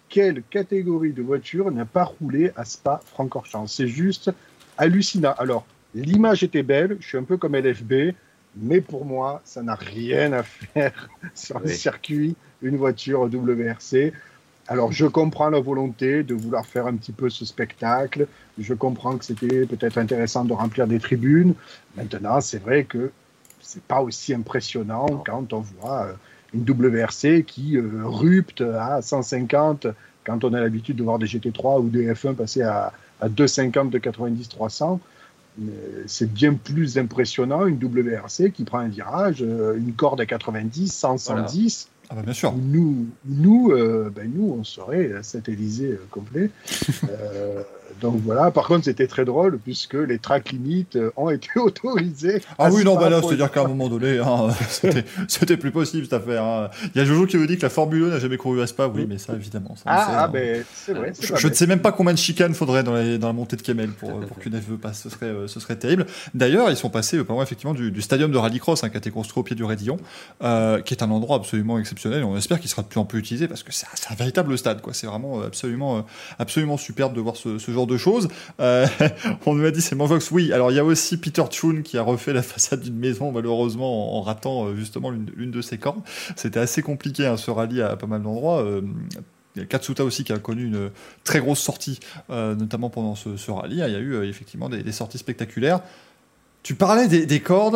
[0.08, 3.66] quelle catégorie de voiture n'a pas roulé à Spa-Francorchamps.
[3.66, 4.30] C'est juste
[4.78, 5.34] hallucinant.
[5.38, 6.96] Alors, l'image était belle.
[7.00, 8.14] Je suis un peu comme LFB.
[8.58, 14.12] Mais pour moi, ça n'a rien à faire sur le circuit, une voiture WRC.
[14.68, 18.26] Alors, je comprends la volonté de vouloir faire un petit peu ce spectacle.
[18.58, 21.54] Je comprends que c'était peut-être intéressant de remplir des tribunes.
[21.96, 23.12] Maintenant, c'est vrai que
[23.60, 26.12] c'est pas aussi impressionnant quand on voit euh,
[26.54, 29.86] une WRC qui euh, rupte à 150
[30.24, 33.90] quand on a l'habitude de voir des GT3 ou des F1 passer à, à 250
[33.90, 34.98] de 90-300.
[36.06, 40.92] C'est bien plus impressionnant une WRC qui prend un virage, euh, une corde à 90,
[40.92, 41.88] 100, 110.
[42.10, 42.54] Ah bah bien sûr.
[42.54, 43.72] Nous, nous,
[44.14, 46.50] ben nous, on serait cet Élysée complet.
[48.00, 52.42] donc voilà, par contre, c'était très drôle puisque les tracks limites euh, ont été autorisés.
[52.58, 54.48] Ah oui, non, bah là, c'est-à-dire qu'à un moment donné, hein,
[55.28, 56.44] c'était plus possible cette affaire.
[56.44, 56.70] Hein.
[56.94, 58.66] Il y a Jojo qui veut dire que la Formule 1 n'a jamais couru à
[58.66, 58.86] Spa.
[58.86, 59.76] Oui, mais ça, évidemment.
[59.76, 61.12] Ça, ah, ah ben, c'est vrai.
[61.20, 63.62] Je, ne sais même pas combien de chicanes faudrait dans la, dans la montée de
[63.62, 65.02] Kemel pour, pour qu'une FE passe.
[65.02, 66.06] Ce serait, euh, ce serait terrible.
[66.34, 69.10] D'ailleurs, ils sont passés, par effectivement, du, du, stadium de rallycross hein, qui a été
[69.10, 69.96] construit au pied du Rédillon,
[70.42, 71.95] euh, qui est un endroit absolument exceptionnel.
[72.04, 74.80] On espère qu'il sera de plus en plus utilisé parce que c'est un, véritable stade.
[74.92, 76.04] C'est vraiment absolument,
[76.38, 78.28] absolument superbe de voir ce, genre de choses.
[78.60, 78.86] Euh,
[79.46, 80.30] on nous a dit c'est Manvox.
[80.30, 83.32] Oui, alors il y a aussi Peter Chun qui a refait la façade d'une maison,
[83.32, 86.02] malheureusement, en, ratant euh, justement l'une de ses cornes.
[86.36, 88.62] C'était assez compliqué hein, ce rallye à pas mal d'endroits.
[88.62, 88.82] Euh,
[89.68, 90.90] Katsuta aussi qui a connu une
[91.24, 93.76] très grosse sortie, notamment pendant ce, rallye.
[93.86, 95.80] Il y a eu effectivement des, sorties spectaculaires.
[96.62, 97.74] Tu parlais des, des cordes,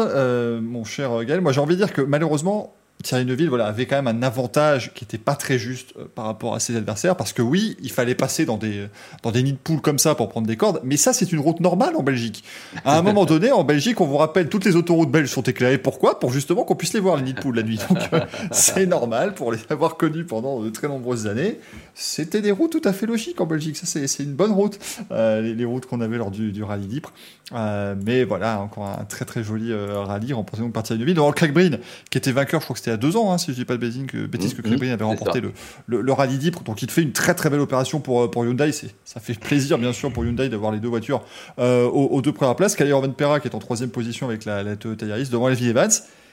[0.60, 1.40] mon cher Gaël.
[1.40, 4.92] Moi, j'ai envie de dire que malheureusement, Thierry Neuville voilà, avait quand même un avantage
[4.94, 7.90] qui n'était pas très juste euh, par rapport à ses adversaires, parce que oui, il
[7.90, 8.86] fallait passer dans des,
[9.22, 11.40] dans des nids de poules comme ça pour prendre des cordes, mais ça c'est une
[11.40, 12.44] route normale en Belgique.
[12.84, 15.78] À un moment donné, en Belgique, on vous rappelle, toutes les autoroutes belges sont éclairées.
[15.78, 16.20] Pourquoi?
[16.20, 17.80] Pour justement qu'on puisse les voir, les nids de poules, la nuit.
[17.88, 18.20] Donc euh,
[18.53, 21.59] c'est normal, pour les avoir connus pendant de très nombreuses années.
[21.94, 24.78] C'était des routes tout à fait logiques en Belgique, ça c'est une bonne route,
[25.11, 27.12] euh, les, routes qu'on avait lors du, du rallye d'Ypres.
[27.53, 31.14] mais voilà, encore un très très joli rallye remporté par Thierry Neuville.
[31.14, 31.78] Donc Craig Breen,
[32.11, 33.74] qui était vainqueur, je crois que c'était à deux ans, hein, si je dis pas
[33.74, 35.53] de bêtises, que, bêtise, que mmh, avait remporté le,
[35.86, 36.62] le, rallye d'Ypres.
[36.62, 38.72] Donc il fait une très très belle opération pour, euh, pour Hyundai.
[38.72, 41.22] Ça fait plaisir, bien sûr, pour Hyundai d'avoir les deux voitures
[41.59, 42.76] euh, aux, deux premières places.
[42.76, 45.91] Kalle Venpera qui est en troisième position avec la, la Toyota Yaris devant Levi Evans.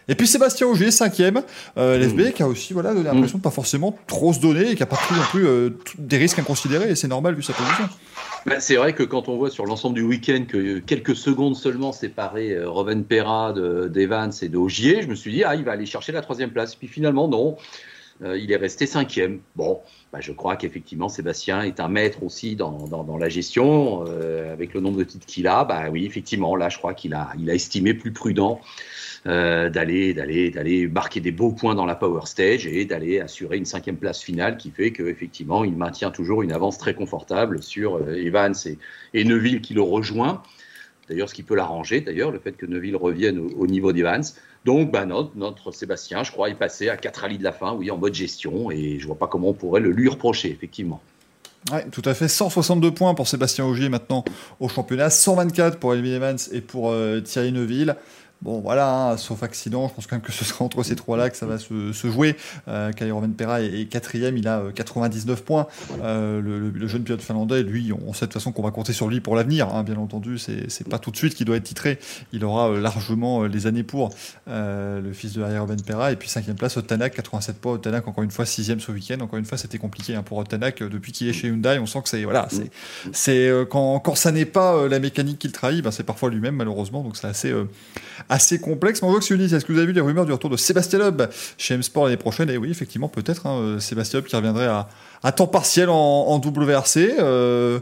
[0.10, 1.41] Et puis Sébastien Augier, cinquième,
[1.78, 2.32] euh, LFB, mmh.
[2.32, 3.41] qui a aussi voilà, donné l'impression mmh.
[3.41, 6.18] de pas forcément trop se donner et qui a pas pris non plus euh, des
[6.18, 7.89] risques inconsidérés, et c'est normal vu sa position.
[8.45, 11.91] Bah, c'est vrai que quand on voit sur l'ensemble du week-end que quelques secondes seulement
[11.91, 15.86] séparaient euh, Roven Perra d'Evans et d'Augier, je me suis dit, ah, il va aller
[15.86, 16.76] chercher la troisième place.
[16.76, 17.58] Puis finalement, non.
[18.22, 19.39] il est resté cinquième.
[19.58, 19.82] Bon,
[20.14, 24.05] bah, je crois qu'effectivement, Sébastien est un maître aussi dans, dans, la gestion.
[24.53, 27.34] avec le nombre de titres qu'il a, bah oui, effectivement, là, je crois qu'il a,
[27.38, 28.62] il a estimé plus prudent
[29.25, 33.57] euh, d'aller d'aller d'aller marquer des beaux points dans la Power Stage et d'aller assurer
[33.57, 37.97] une cinquième place finale qui fait qu'effectivement il maintient toujours une avance très confortable sur
[37.97, 38.77] euh, Evans et,
[39.13, 40.43] et Neville qui le rejoint.
[41.09, 44.33] D'ailleurs, ce qui peut l'arranger, d'ailleurs, le fait que Neville revienne au, niveau d'Evans.
[44.65, 47.89] Donc, bah, notre, Sébastien, je crois, est passé à 4 rallyes de la fin, oui,
[47.91, 51.01] en mode gestion, et je vois pas comment on pourrait le lui reprocher, effectivement.
[51.71, 52.27] Ouais, tout à fait.
[52.27, 54.23] 162 points pour Sébastien Augier maintenant
[54.59, 57.95] au championnat, 124 pour Elvin Evans et pour euh, Thierry Neuville.
[58.43, 61.32] Bon, voilà, hein, sauf accident, je pense quand même que ce sera entre ces trois-là
[61.32, 62.36] que ça va se, jouer.
[62.68, 65.68] Euh, Roman Pera est, quatrième, il a 99 euh, points.
[66.04, 69.08] Euh, le, jeune pilote finlandais, lui, on sait de toute façon qu'on va compter sur
[69.08, 70.38] lui pour l'avenir, hein, bien entendu.
[70.38, 71.97] C'est pas tout de suite qu'il doit être titré.
[72.32, 74.12] Il aura euh, largement les années pour
[74.46, 76.12] le fils de Roman Pera.
[76.12, 77.74] Et puis cinquième place, Otanak, 87 points.
[77.74, 79.20] Otanak, encore une fois, sixième ce week-end.
[79.20, 80.84] Encore une fois, c'était compliqué hein, pour Otanak.
[80.84, 82.47] Depuis qu'il est chez Hyundai, on sent que c'est voilà,
[83.14, 87.01] c'est quand, quand ça n'est pas la mécanique qu'il trahit, ben, c'est parfois lui-même malheureusement.
[87.01, 87.54] Donc c'est assez
[88.29, 89.01] assez complexe.
[89.01, 90.99] Mais on voit que est-ce que vous avez vu les rumeurs du retour de Sébastien
[90.99, 91.24] Loeb
[91.58, 92.49] chez M-Sport l'année prochaine?
[92.49, 97.16] Et oui, effectivement, peut-être hein, euh, Sébastien Loeb qui reviendrait à, temps partiel en, WRC.
[97.20, 97.79] Euh,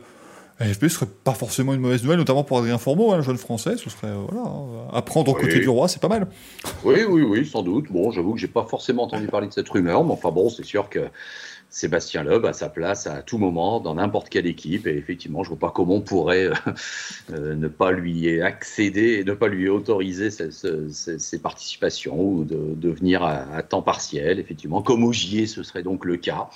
[0.58, 3.76] AFP serait pas forcément une mauvaise nouvelle, notamment pour Adrien Fourmeau, un hein, jeune français.
[3.78, 6.28] Ce serait voilà, hein, apprendre aux côtés du roi, c'est pas mal.
[6.86, 7.92] Oui, oui, oui, sans doute.
[7.92, 10.64] Bon, j'avoue que j'ai pas forcément entendu parler de cette rumeur, mais enfin bon, c'est
[10.64, 11.02] sûr que
[11.76, 14.88] Sébastien Loeb a sa place à tout moment dans n'importe quelle équipe.
[14.88, 16.54] Et effectivement, je ne vois pas comment on pourrait euh,
[17.34, 23.24] euh, ne pas lui accéder et ne pas lui autoriser ses, participations ou de, venir
[23.24, 24.40] à, temps partiel.
[24.40, 26.50] Effectivement, comme Ogier, ce serait donc le cas.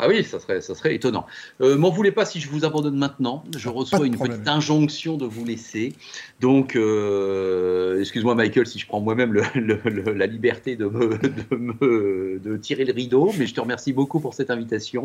[0.00, 1.26] Ah oui, ça serait, ça serait étonnant.
[1.60, 3.42] Euh, M'en voulez pas si je vous abandonne maintenant.
[3.56, 5.92] Je reçois une petite injonction de vous laisser.
[6.40, 12.92] Donc, euh, excuse-moi Michael si je prends moi-même la liberté de, me, de, tirer le
[12.92, 15.04] rideau, mais je te remercie beaucoup pour cette invitation.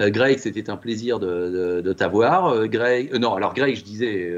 [0.00, 2.48] Euh, Greg, c'était un plaisir de, t'avoir.
[2.48, 4.34] Euh, Greg, non, alors Greg, je disais,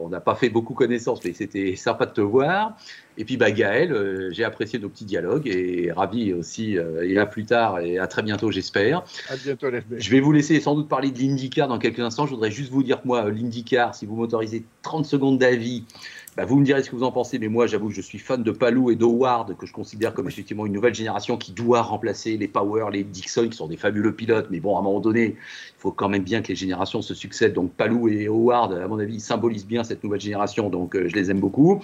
[0.00, 2.76] on n'a pas fait beaucoup connaissance, mais c'était sympa de te voir.
[3.18, 6.76] Et puis bah, Gaël, j'ai apprécié nos petits dialogues et ravi aussi.
[7.02, 9.04] et à plus tard et à très bientôt, j'espère.
[9.30, 9.94] À bientôt, l'FB.
[9.98, 12.26] Je vais vous laisser sans doute parler de l'IndyCar dans quelques instants.
[12.26, 15.84] Je voudrais juste vous dire que moi, l'IndyCar, si vous m'autorisez 30 secondes d'avis,
[16.36, 18.18] bah, vous me direz ce que vous en pensez, mais moi j'avoue que je suis
[18.18, 21.80] fan de Palou et d'Howard, que je considère comme effectivement une nouvelle génération qui doit
[21.80, 25.00] remplacer les Power, les Dixon, qui sont des fabuleux pilotes, mais bon, à un moment
[25.00, 27.54] donné, il faut quand même bien que les générations se succèdent.
[27.54, 31.14] Donc Palou et Howard, à mon avis, symbolisent bien cette nouvelle génération, donc euh, je
[31.14, 31.82] les aime beaucoup.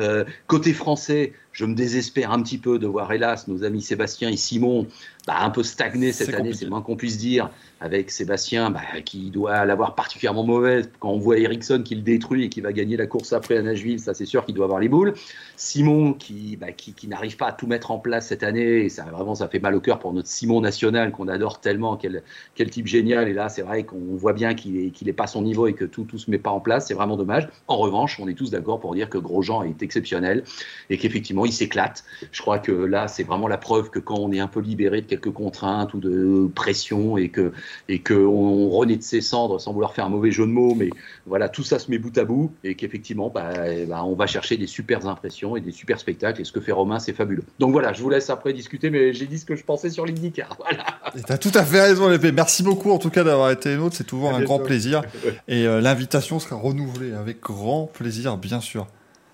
[0.00, 4.30] Euh, côté français, je me désespère un petit peu de voir, hélas, nos amis Sébastien
[4.30, 4.86] et Simon
[5.26, 7.50] bah, un peu stagner cette année, c'est le moins qu'on puisse dire,
[7.80, 10.90] avec Sébastien bah, qui doit l'avoir particulièrement mauvaise.
[10.98, 13.62] Quand on voit Ericsson qui le détruit et qui va gagner la course après à
[13.62, 15.14] Nashville, ça c'est sûr qu'il doit avoir les boules.
[15.56, 18.88] Simon qui, bah, qui, qui n'arrive pas à tout mettre en place cette année, et
[18.88, 22.24] ça vraiment ça fait mal au cœur pour notre Simon national qu'on adore tellement, quel,
[22.56, 23.28] quel type génial.
[23.28, 25.74] Et là, c'est vrai qu'on voit bien qu'il n'est est pas à son niveau et
[25.74, 27.48] que tout, tout se met pas en place, c'est vraiment dommage.
[27.68, 30.42] En revanche, on est tous d'accord pour dire que Grosjean est exceptionnel
[30.90, 32.04] et qu'effectivement il s'éclate.
[32.30, 35.00] Je crois que là, c'est vraiment la preuve que quand on est un peu libéré
[35.00, 37.52] de quelques contraintes ou de pression et que
[37.88, 40.74] et que on renaît de ses cendres sans vouloir faire un mauvais jeu de mots,
[40.74, 40.90] mais
[41.26, 43.52] voilà, tout ça se met bout à bout et qu'effectivement, bah,
[43.88, 46.40] bah, on va chercher des super impressions et des super spectacles.
[46.40, 47.44] Et ce que fait Romain, c'est fabuleux.
[47.58, 50.06] Donc voilà, je vous laisse après discuter, mais j'ai dit ce que je pensais sur
[50.06, 50.56] l'IndyCar.
[50.62, 50.84] Voilà.
[51.26, 52.30] Tu as tout à fait raison, Lépée.
[52.30, 53.96] Merci beaucoup en tout cas d'avoir été nôtre.
[53.96, 55.02] C'est toujours un grand plaisir.
[55.48, 58.86] Et euh, l'invitation sera renouvelée avec grand plaisir, bien sûr.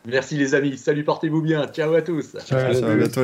[0.07, 0.77] Merci les amis.
[0.79, 1.66] Salut, portez-vous bien.
[1.69, 2.37] Ciao à tous.
[2.47, 3.23] Ciao, Ciao à bientôt,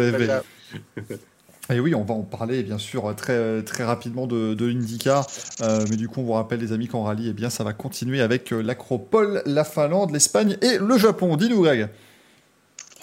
[1.70, 5.26] Et oui, on va en parler bien sûr très, très rapidement de, de l'IndyCar,
[5.62, 7.72] euh, mais du coup on vous rappelle les amis qu'en rallye, eh bien, ça va
[7.72, 11.36] continuer avec euh, l'Acropole, la Finlande, l'Espagne et le Japon.
[11.36, 11.88] Dis-nous Greg.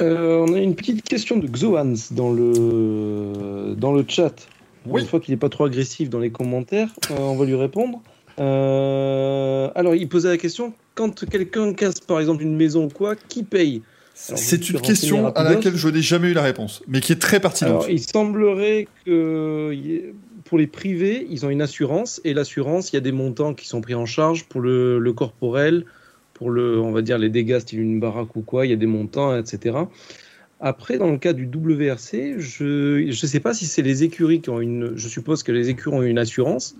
[0.02, 4.48] Euh, on a une petite question de Xoans dans le, dans le chat.
[4.86, 8.02] Une fois qu'il n'est pas trop agressif dans les commentaires, on va lui répondre.
[8.38, 13.44] Alors il posait la question, quand quelqu'un casse par exemple une maison ou quoi, qui
[13.44, 13.82] paye
[14.14, 17.40] c'est une question à laquelle je n'ai jamais eu la réponse, mais qui est très
[17.40, 17.86] pertinente.
[17.90, 20.14] il semblerait que
[20.46, 23.68] pour les privés, ils ont une assurance, et l'assurance, il y a des montants qui
[23.68, 25.86] sont pris en charge pour le, corporel,
[26.34, 28.78] pour le, on va dire les dégâts style une baraque ou quoi, il y a
[28.78, 29.78] des montants, etc.
[30.60, 34.50] Après, dans le cas du WRC, je ne sais pas si c'est les écuries qui
[34.52, 34.92] ont une.
[34.96, 36.76] Je suppose que les écuries ont une assurance.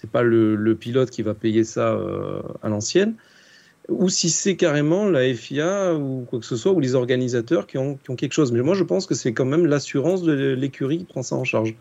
[0.00, 3.14] C'est pas le, pilote qui va payer ça euh, à l'ancienne
[3.88, 7.78] ou si c'est carrément la FIA ou quoi que ce soit, ou les organisateurs qui
[7.78, 8.52] ont, qui ont quelque chose.
[8.52, 11.44] Mais moi, je pense que c'est quand même l'assurance de l'écurie qui prend ça en
[11.44, 11.74] charge.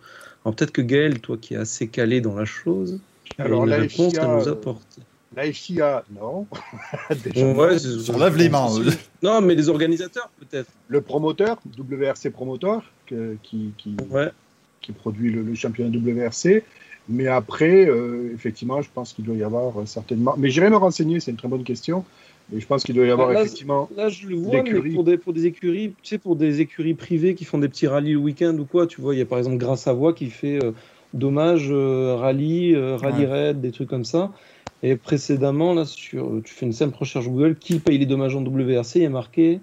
[0.45, 2.99] Alors peut-être que Gaël, toi qui es assez calé dans la chose,
[3.37, 4.99] Alors, la réponse FIA, nous apporte.
[5.35, 6.47] La FIA, non.
[7.35, 8.69] on lève les mains.
[9.21, 10.71] non, mais les organisateurs, peut-être.
[10.87, 12.83] Le promoteur, WRC promoteur,
[13.43, 14.29] qui, qui, ouais.
[14.81, 16.63] qui produit le, championnat WRC.
[17.09, 17.89] Mais après,
[18.33, 20.35] effectivement, je pense qu'il doit y avoir certainement.
[20.37, 22.03] Mais j'irai me renseigner, c'est une très bonne question.
[22.51, 23.89] Mais je pense qu'il doit y avoir effectivement.
[23.95, 26.93] Là, je le vois, mais pour des, pour des écuries, tu sais, pour des écuries
[26.93, 29.25] privées qui font des petits rallyes le week-end ou quoi, tu vois, il y a
[29.25, 30.59] par exemple Grâce Savoie qui fait
[31.13, 34.31] dommage rallye, rallye raid, des trucs comme ça.
[34.83, 38.43] Et précédemment, là, sur, tu fais une simple recherche Google, qui paye les dommages en
[38.43, 39.59] WRC Il y a marqué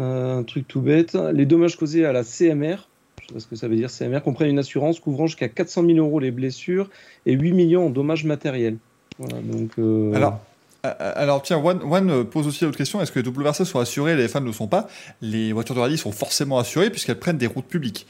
[0.00, 1.16] euh, un truc tout bête.
[1.32, 2.87] Les dommages causés à la CMR,
[3.28, 5.84] je sais pas ce que ça veut dire, CMR, comprennent une assurance couvrant jusqu'à 400
[5.86, 6.88] 000 euros les blessures
[7.26, 8.78] et 8 millions en dommages matériels.
[9.18, 10.40] Voilà, donc, euh, Alors,
[10.86, 14.28] euh, alors tiens, One, pose aussi l'autre question, est-ce que les WRC sont assurés, les
[14.28, 14.88] fans ne le sont pas?
[15.20, 18.06] Les voitures de rallye sont forcément assurées puisqu'elles prennent des routes publiques.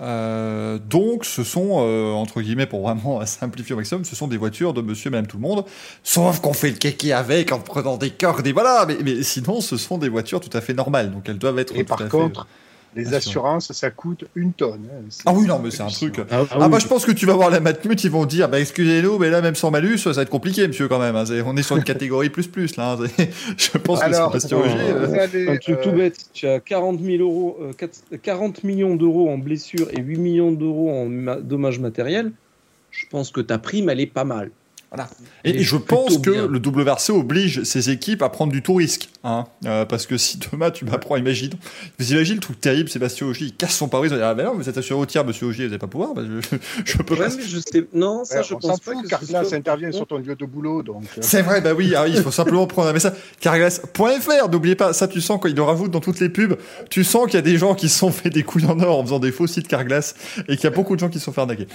[0.00, 4.36] Euh, donc, ce sont, euh, entre guillemets, pour vraiment simplifier au maximum, ce sont des
[4.36, 5.64] voitures de monsieur et madame tout le monde.
[6.02, 8.86] Sauf qu'on fait le kéké avec en prenant des cordes et voilà.
[8.86, 11.10] Mais, mais, sinon, ce sont des voitures tout à fait normales.
[11.10, 12.46] Donc, elles doivent être et tout par à contre,
[12.94, 14.86] les assurances, ça coûte une tonne.
[14.90, 15.04] Hein.
[15.24, 16.18] Ah oui, non, mais c'est un truc.
[16.18, 18.48] Ah, ah, ah bah, je pense que tu vas voir la Matmut, ils vont dire,
[18.48, 21.16] bah, excusez-nous, mais là, même sans malus, ça va être compliqué, monsieur, quand même.
[21.16, 21.24] Hein.
[21.46, 22.92] On est sur une catégorie plus plus, là.
[22.92, 23.06] Hein.
[23.56, 25.48] Je pense que c'est pas euh...
[25.48, 26.26] Un truc tout bête.
[26.32, 27.58] Tu as 40, 000 euros,
[28.22, 32.32] 40 euh, millions d'euros en blessures et 8 millions d'euros en dommages matériels.
[32.90, 34.50] Je pense que ta prime, elle est pas mal.
[35.44, 39.08] Et, je pense que le WRC oblige ses équipes à prendre du tout risque.
[39.24, 39.46] Hein.
[39.64, 41.52] Euh, parce que si demain tu m'apprends, imagine,
[41.98, 44.54] vous imaginez le truc terrible, Sébastien Ogier, il casse son pare il ah ben non,
[44.54, 46.14] vous êtes assuré au tiers, monsieur Ogier, vous n'allez pas pouvoir.
[46.14, 47.28] Bah, je, je, peux pas.
[47.28, 47.86] je sais...
[47.92, 48.92] Non, ça, je pense pas.
[48.94, 49.56] Que Carglass soit...
[49.56, 50.82] intervient sur ton lieu de boulot.
[50.82, 51.04] donc.
[51.04, 51.20] Euh.
[51.20, 53.12] C'est vrai, bah oui, ah il faut simplement prendre un message.
[53.40, 56.56] Carglass.fr, n'oubliez pas, ça tu sens quand il le rajoute dans toutes les pubs,
[56.90, 58.98] tu sens qu'il y a des gens qui se sont fait des couilles en or
[58.98, 60.14] en faisant des faux sites Carglass
[60.48, 61.66] et qu'il y a beaucoup de gens qui se sont fait arnaquer.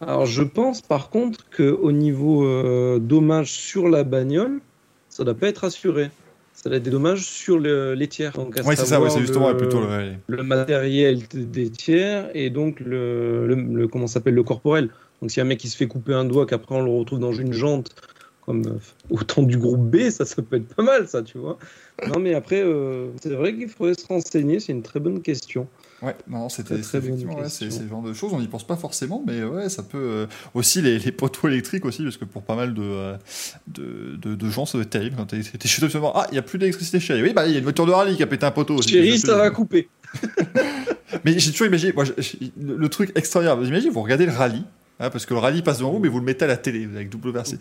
[0.00, 4.60] Alors je pense par contre qu'au niveau euh, dommages sur la bagnole,
[5.08, 6.10] ça ne doit pas être assuré.
[6.54, 8.32] Ça doit être des dommages sur les tiers.
[8.38, 13.88] oui, c'est ça, c'est justement plutôt le, le, matériel des tiers et donc le, le
[13.88, 14.90] comment s'appelle le corporel.
[15.20, 17.32] Donc si un mec qui se fait couper un doigt, qu'après on le retrouve dans
[17.32, 17.94] une jante,
[18.42, 18.78] comme euh,
[19.10, 21.58] autant du groupe B, ça, ça peut être pas mal, ça, tu vois.
[22.08, 25.68] Non, mais après, euh, c'est vrai qu'il faudrait se renseigner, c'est une très bonne question.
[26.02, 29.22] Ouais, non, c'était effectivement ouais, c'est ce genre de choses, on n'y pense pas forcément,
[29.26, 32.56] mais ouais, ça peut euh, aussi les, les, poteaux électriques aussi, parce que pour pas
[32.56, 33.16] mal de, euh,
[33.66, 36.42] de, de, gens, ça doit être terrible quand t'es chez toi, ah, il n'y a
[36.42, 37.22] plus d'électricité chérie.
[37.22, 38.80] Oui, bah il y a une voiture de rallye qui a pété un poteau.
[38.80, 39.90] Chérie, ça va couper.
[41.24, 42.04] mais j'ai toujours imaginé, moi,
[42.58, 44.64] le truc extraordinaire, vous imaginez, vous regardez le rallye,
[45.02, 46.84] Hein, parce que le rallye passe devant vous, mais vous le mettez à la télé
[46.84, 47.54] avec WRC.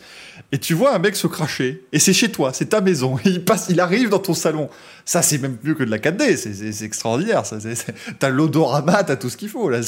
[0.51, 3.21] Et tu vois un mec se cracher, et c'est chez toi, c'est ta maison, et
[3.29, 4.69] il passe, il arrive dans ton salon.
[5.05, 7.43] Ça, c'est même mieux que de la 4D, c'est extraordinaire.
[8.19, 9.79] T'as l'odorama, t'as tout ce qu'il faut, là.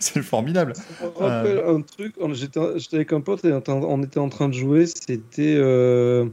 [0.00, 0.72] C'est formidable.
[1.20, 1.76] Euh...
[1.76, 2.58] un truc, j'étais
[2.96, 6.26] avec un pote et on était en train de jouer, c'était euh,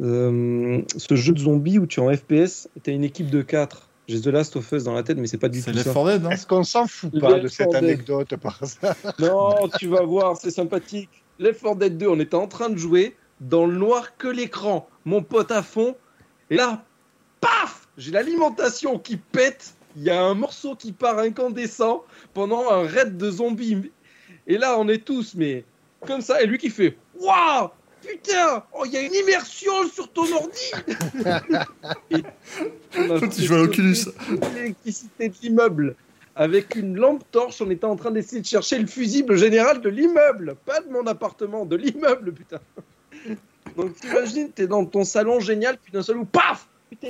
[0.00, 3.86] euh, ce jeu de zombies où tu es en FPS, t'as une équipe de 4
[4.06, 5.72] j'ai The Last of Us dans la tête, mais c'est pas du tout ça.
[5.72, 10.36] Dead, Est-ce qu'on s'en fout pas de cette anecdote par ça Non, tu vas voir,
[10.36, 11.08] c'est sympathique.
[11.38, 14.88] Left 4 Dead 2, on était en train de jouer dans le noir que l'écran,
[15.04, 15.96] mon pote à fond,
[16.50, 16.84] et là,
[17.40, 22.04] paf J'ai l'alimentation qui pète, il y a un morceau qui part incandescent
[22.34, 23.90] pendant un raid de zombies.
[24.46, 25.64] Et là, on est tous, mais
[26.06, 27.70] comme ça, et lui qui fait Waouh
[28.06, 30.72] putain, oh, il y a une immersion sur ton ordi.
[33.34, 33.96] tu joues à l'Oculus.
[34.54, 35.96] L'électricité de l'immeuble.
[36.36, 39.88] Avec une lampe torche, on était en train d'essayer de chercher le fusible général de
[39.88, 40.56] l'immeuble.
[40.66, 42.58] Pas de mon appartement, de l'immeuble, putain.
[43.76, 47.08] Donc t'imagines, t'es dans ton salon génial, puis d'un seul coup, paf Putain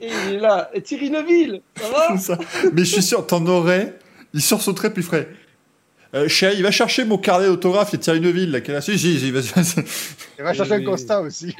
[0.00, 2.38] Et il est là, Thierry Neuville, ça va?
[2.72, 3.98] Mais je suis sûr, t'en aurais,
[4.34, 5.28] il sursauterait, puis il ferait
[6.14, 8.74] euh, il va chercher mon carnet d'autographe, il y a Thierry Neuville, là, qui est
[8.74, 8.80] là.
[8.80, 11.54] Si, Il va chercher le constat aussi.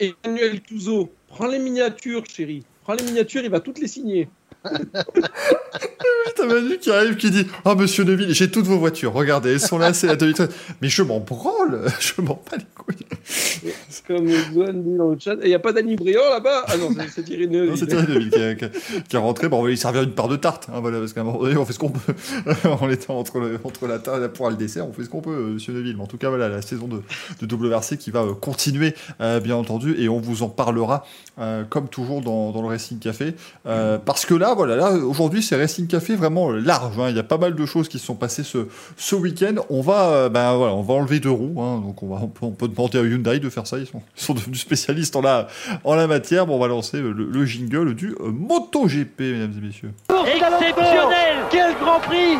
[0.00, 2.64] Et Emmanuel Touzeau, prends les miniatures, chérie.
[2.82, 4.28] Prends les miniatures, il va toutes les signer.
[6.36, 9.60] T'as Manu qui arrive qui dit Oh monsieur Neuville, j'ai toutes vos voitures, regardez, elles
[9.60, 10.48] sont là, c'est la 2013.
[10.82, 13.06] Mais je m'en branle, je m'en bats les couilles.
[14.06, 16.64] Comme Zoan dit dans le chat, il n'y a pas d'Annie Briand là-bas?
[16.68, 17.70] Ah non, c'est Thierry Neuville.
[17.70, 19.48] Non, c'est Thierry Neuville qui, qui, est rentré.
[19.48, 21.64] Bon, il servir une part de tarte, hein, voilà, parce qu'à un moment donné, on
[21.64, 22.14] fait ce qu'on peut.
[22.80, 25.30] en étant entre, le, entre la tarte pour le dessert, on fait ce qu'on peut,
[25.30, 25.96] euh, monsieur Neuville.
[25.96, 27.02] Mais en tout cas, voilà, la saison de,
[27.44, 31.04] de WRC qui va euh, continuer, euh, bien entendu, et on vous en parlera,
[31.68, 33.34] comme toujours, dans, dans, le Racing Café.
[33.64, 36.98] parce que là, voilà, là, aujourd'hui, c'est Racing Café vraiment large.
[36.98, 37.10] Hein.
[37.10, 38.66] Il y a pas mal de choses qui se sont passées ce,
[38.96, 39.54] ce week-end.
[39.70, 42.68] On va, ben, voilà, on va enlever deux roues, hein, donc on, va, on peut
[42.68, 43.78] demander à Hyundai de faire ça.
[43.78, 45.46] Ils sont, ils sont devenus spécialistes en la,
[45.84, 46.46] en la matière.
[46.46, 49.92] Bon, on va lancer le, jingle du euh, MotoGP, mesdames et messieurs.
[50.26, 52.38] Exceptionnel Quel Grand Prix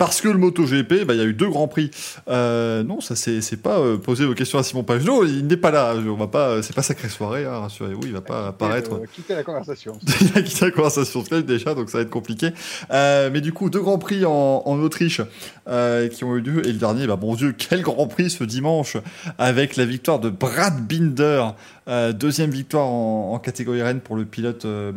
[0.00, 1.90] parce que le MotoGP, bah, il y a eu deux grands prix.
[2.26, 5.70] Euh, non, ça c'est pas euh, poser vos questions à Simon Pagenaud, il n'est pas
[5.70, 5.94] là.
[5.94, 8.92] On va pas, c'est pas sacrée soirée, hein, rassurez-vous, il va pas apparaître.
[9.00, 9.98] Il a quitté la conversation.
[10.22, 12.52] il a quitté la conversation déjà, donc ça va être compliqué.
[12.90, 15.20] mais du coup, deux grands prix en, en Autriche
[15.66, 18.96] qui ont eu lieu et le dernier, bah bon Dieu, quel grand prix ce dimanche
[19.36, 21.48] avec la victoire de Brad Binder
[21.90, 24.92] euh, deuxième victoire en, catégorie Rennes pour le pilote, euh,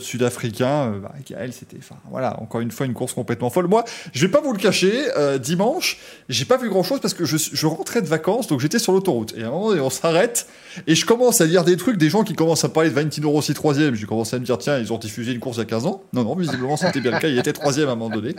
[0.00, 0.94] sud-africain.
[0.94, 1.12] Euh, bah,
[1.52, 1.76] c'était,
[2.10, 3.68] voilà, encore une fois une course complètement folle.
[3.68, 4.92] Moi, je vais pas vous le cacher,
[5.40, 5.98] dimanche,
[6.28, 9.34] j'ai pas vu grand chose parce que je, rentrais de vacances, donc j'étais sur l'autoroute.
[9.36, 10.48] Et à un moment on s'arrête
[10.86, 13.30] et je commence à lire des trucs, des gens qui commencent à parler de Valentino
[13.30, 13.94] Rossi troisième.
[13.94, 15.86] J'ai commencé à me dire tiens, ils ont diffusé une course il y a 15
[15.86, 16.02] ans.
[16.12, 17.28] Non, non, visiblement c'était bien le cas.
[17.28, 18.34] Il était troisième à un moment donné.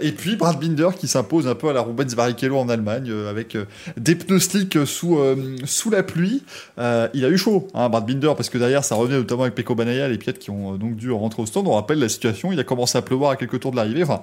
[0.00, 3.56] et puis Brad Binder qui s'impose un peu à la Rubens Barrichello en Allemagne avec
[3.96, 6.42] des pneus slick sous la pluie.
[6.83, 6.83] Euh,
[7.14, 9.74] il a eu chaud, hein, Brad Binder, parce que derrière, ça revenait notamment avec Peko
[9.74, 11.66] Banaya, les piètres qui ont euh, donc dû rentrer au stand.
[11.68, 14.02] On rappelle la situation, il a commencé à pleuvoir à quelques tours de l'arrivée.
[14.02, 14.22] Enfin,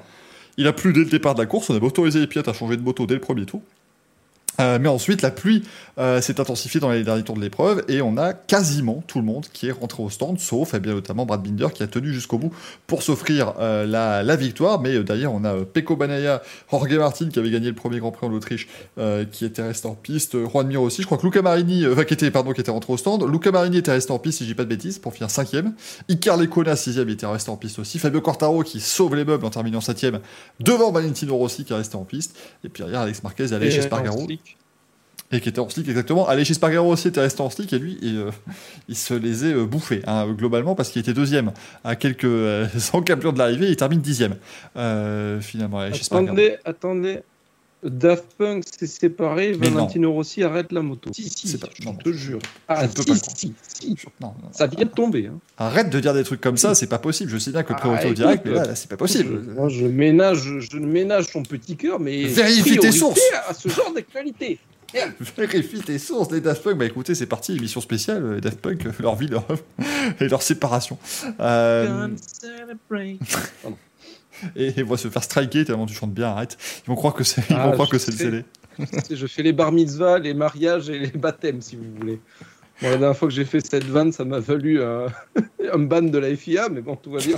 [0.57, 1.69] il a plu dès le départ de la course.
[1.69, 3.61] On avait autorisé les piètres à changer de moto dès le premier tour.
[4.59, 5.63] Euh, mais ensuite, la pluie
[5.97, 9.25] euh, s'est intensifiée dans les derniers tours de l'épreuve et on a quasiment tout le
[9.25, 12.13] monde qui est rentré au stand, sauf eh bien notamment Brad Binder qui a tenu
[12.13, 12.53] jusqu'au bout
[12.87, 14.81] pour s'offrir euh, la, victoire.
[14.81, 18.27] Mais d'ailleurs, on a Peko Banaya, Jorge Martin qui avait gagné le premier Grand Prix
[18.27, 18.67] en Autriche,
[19.31, 21.01] qui était resté en piste, Juan Mir aussi.
[21.01, 23.23] Je crois que Luca Marini, qui était pardon, qui était rentré au stand.
[23.29, 25.73] Luca Marini était resté en piste, si j'ai pas de bêtises, pour finir cinquième.
[26.07, 27.99] Icar Lecona sixième, il était resté en piste aussi.
[27.99, 30.19] Fabio Quartaro qui sauve les meubles en terminant septième
[30.59, 32.37] devant Valentino Rossi qui est resté en piste.
[32.63, 34.27] Et puis derrière, Alex Marquez et Alex Espargaro
[35.31, 36.27] et qui était en slick exactement.
[36.27, 38.31] Allez chez Spargaro aussi était resté en slick et lui euh,
[38.87, 41.51] il se les est euh, bouffés hein, globalement parce qu'il était deuxième
[41.83, 44.35] à quelques euh, encablures de l'arrivée il termine dixième
[44.75, 45.79] finalement.
[45.79, 47.19] Allez, chez attendez, attendez.
[47.83, 51.09] Daft Punk s'est séparé, Valentino Rossi arrête la moto.
[51.13, 52.37] Si, si, pas, je te jure.
[52.67, 53.03] Ah, si,
[53.35, 55.27] si, si, Non, ça vient de tomber.
[55.27, 55.39] Hein.
[55.57, 57.31] Arrête de dire des trucs comme ça, c'est pas possible.
[57.31, 59.41] Je sais bien que le pré-auto direct, mais là, c'est pas possible.
[59.43, 62.25] Je, moi, je ménage, je ménage ton petit cœur, mais.
[62.25, 64.59] Vérifie tes sources à ce genre d'actualité.
[65.37, 66.77] Vérifie tes sources, les Daft Punk.
[66.77, 69.29] Bah écoutez, c'est parti, émission spéciale, les Daft Punk, leur vie
[70.19, 70.97] et leur séparation.
[71.39, 72.09] Euh...
[74.55, 76.57] et ils vont se faire striker tellement tu chantes bien, arrête.
[76.85, 78.45] Ils vont croire que c'est ah, que c'est le CD.
[79.15, 82.19] je fais les bar mitzvahs, les mariages et les baptêmes, si vous voulez.
[82.81, 85.07] la dernière fois que j'ai fait cette vanne, ça m'a valu un,
[85.71, 87.37] un ban de la FIA, mais bon, tout va bien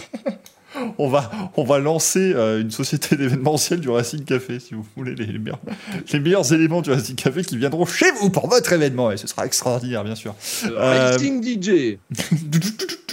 [0.97, 5.15] on va, on va lancer euh, une société d'événementiel du Racing Café, si vous voulez,
[5.15, 5.59] les, meilleurs,
[6.13, 9.27] les meilleurs éléments du Racing Café qui viendront chez vous pour votre événement, et ce
[9.27, 10.35] sera extraordinaire, bien sûr.
[10.65, 11.97] Euh, Racing DJ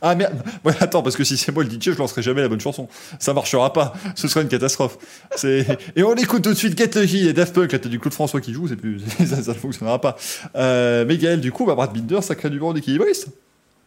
[0.00, 2.48] Ah merde ouais, Attends, parce que si c'est moi le DJ, je lancerai jamais la
[2.48, 2.88] bonne chanson.
[3.18, 4.98] Ça marchera pas, ce sera une catastrophe.
[5.44, 8.14] Et on écoute tout de suite Get Lucky et Daft Punk, là t'as du Claude
[8.14, 9.00] François qui joue, plus...
[9.26, 10.16] ça, ne fonctionnera pas.
[10.56, 13.28] Euh, mais Gaël, du coup, bah, Brad Binder, ça crée du bon d'équilibriste.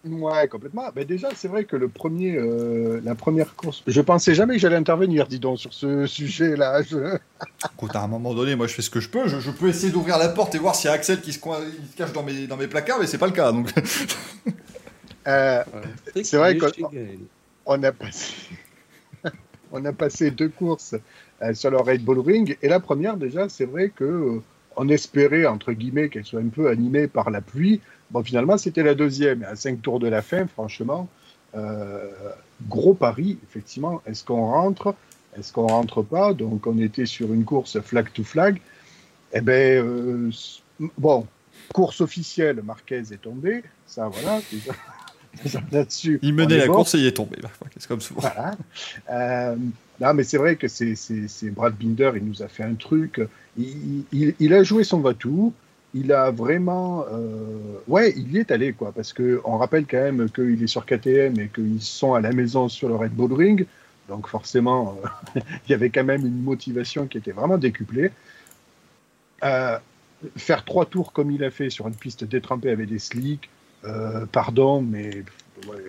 [0.04, 0.86] Ouais, complètement.
[0.96, 4.60] Mais déjà, c'est vrai que le premier, euh, la première course, je pensais jamais que
[4.60, 6.82] j'allais intervenir, dis donc, sur ce sujet-là.
[6.82, 7.18] Je...
[7.74, 9.28] Écoute, à un moment donné, moi, je fais ce que je peux.
[9.28, 11.40] Je, peux essayer d'ouvrir la porte et voir s'il y a Axel qui se,
[11.96, 13.52] cache dans mes, dans mes placards, mais c'est pas le cas.
[13.52, 13.70] Donc.
[15.28, 15.64] Euh,
[16.24, 18.34] c'est vrai qu'on a passé,
[19.72, 20.96] on a passé deux courses
[21.44, 24.42] euh, sur le Red Bull Ring, et la première, déjà, c'est vrai que
[24.76, 27.82] on espérait entre guillemets qu'elle soit un peu animée par la pluie.
[28.12, 29.44] Bon, finalement, c'était la deuxième.
[29.44, 31.08] À cinq tours de la fin, franchement,
[31.56, 32.10] euh,
[32.68, 34.02] gros pari, effectivement.
[34.06, 34.96] Est-ce qu'on rentre?
[35.38, 36.34] Est-ce qu'on rentre pas?
[36.34, 38.60] Donc, on était sur une course flag to flag.
[39.34, 40.30] Eh bien, euh,
[40.98, 41.26] bon,
[41.74, 43.64] course officielle, Marquez est tombé.
[43.88, 44.42] Ça, voilà.
[45.72, 46.20] Là-dessus.
[46.22, 47.38] Il menait la course et il est tombé.
[47.78, 48.20] C'est comme souvent.
[48.20, 48.56] Voilà.
[49.10, 49.56] Euh,
[50.02, 53.22] non, mais c'est vrai que c'est Brad Binder, il nous a fait un truc.
[53.58, 55.54] Il, il, il a joué son va-tout
[55.94, 59.98] il a vraiment, euh, ouais, il y est allé quoi, parce que on rappelle quand
[59.98, 63.34] même qu'il est sur KTM et qu'ils sont à la maison sur le Red Bull
[63.34, 63.66] Ring,
[64.08, 64.98] donc forcément,
[65.36, 68.12] euh, il y avait quand même une motivation qui était vraiment décuplée.
[69.44, 69.78] Euh,
[70.38, 73.50] faire trois tours comme il a fait sur une piste détrempée avec des slicks,
[74.32, 75.24] pardon, mais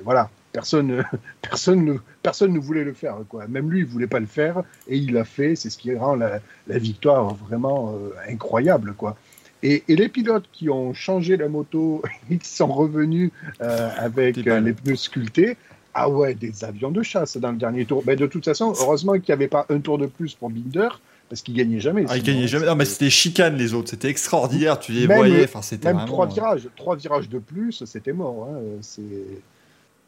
[0.03, 1.05] voilà, personne,
[1.43, 3.47] personne, ne, personne ne voulait le faire quoi.
[3.47, 5.55] Même lui, il voulait pas le faire et il l'a fait.
[5.55, 7.95] C'est ce qui rend la victoire vraiment
[8.27, 9.19] incroyable quoi.
[9.63, 13.31] Et, les pilotes qui ont changé la moto et qui sont revenus
[13.61, 15.57] euh, avec euh, les pneus sculptés,
[15.95, 18.03] ah ouais, des avions de chasse dans le dernier tour.
[18.07, 20.89] Mais de toute façon, heureusement qu'il n'y avait pas un tour de plus pour Binder,
[21.29, 22.05] parce qu'il gagnait jamais.
[22.09, 22.67] Ah, il gagnait jamais.
[22.67, 23.91] Non, mais c'était chicane les autres.
[23.91, 24.79] C'était extraordinaire.
[24.79, 25.45] Tu les voyais.
[25.45, 28.49] Enfin, c'était même trois virages, trois virages de plus, c'était mort.
[28.51, 28.61] Hein.
[28.81, 29.03] C'est.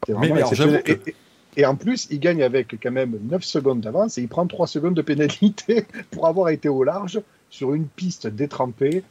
[0.07, 0.35] Vraiment
[1.57, 4.67] et, en plus, il gagne avec quand même 9 secondes d'avance et il prend 3
[4.67, 9.03] secondes de pénalité pour avoir été au large sur une piste détrempée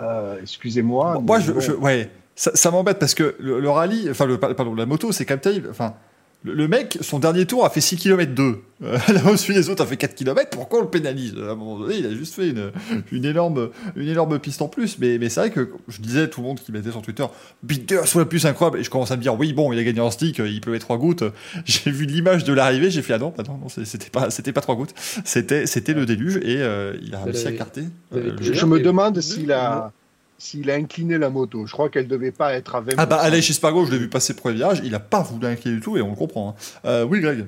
[0.00, 1.20] euh, excusez-moi.
[1.20, 5.24] moi, je, ouais, ça, m'embête parce que le, rallye, enfin, le, pardon, la moto, c'est
[5.24, 5.94] quand même Enfin,
[6.44, 8.42] Le, mec, son dernier tour a fait 6 km 2.
[8.84, 10.50] Euh, là celui des autres a fait 4 km.
[10.50, 11.34] Pourquoi on le pénalise?
[11.36, 12.70] À un moment donné, il a juste fait une,
[13.10, 14.98] une, énorme, une énorme piste en plus.
[15.00, 17.26] Mais, mais c'est vrai que je disais tout le monde qui mettait sur Twitter
[17.64, 18.78] Bitter soit la plus incroyable.
[18.78, 20.70] Et je commence à me dire Oui, bon, il a gagné en stick, il peut
[20.70, 21.24] mettre 3 gouttes.
[21.64, 24.60] J'ai vu l'image de l'arrivée, j'ai fait Ah non, non, non c'était pas, c'était pas
[24.60, 24.94] 3 gouttes.
[25.24, 27.82] C'était, c'était le déluge et euh, il a réussi à carter.
[28.14, 29.92] Euh, je, me demande s'il a
[30.38, 31.66] s'il a incliné la moto.
[31.66, 34.08] Je crois qu'elle devait pas être à 20 Ah bah Aleix Espargo, je l'ai vu
[34.08, 36.50] passer premier virage, il a pas voulu incliner du tout et on le comprend.
[36.50, 36.54] Hein.
[36.84, 37.46] Euh, oui, Greg.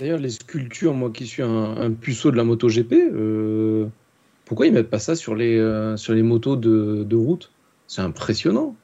[0.00, 3.86] D'ailleurs, les sculptures, moi qui suis un, puceau de la moto GP, euh,
[4.46, 7.52] pourquoi ils mettent pas ça sur les, euh, sur les motos de, de route?
[7.86, 8.74] C'est impressionnant.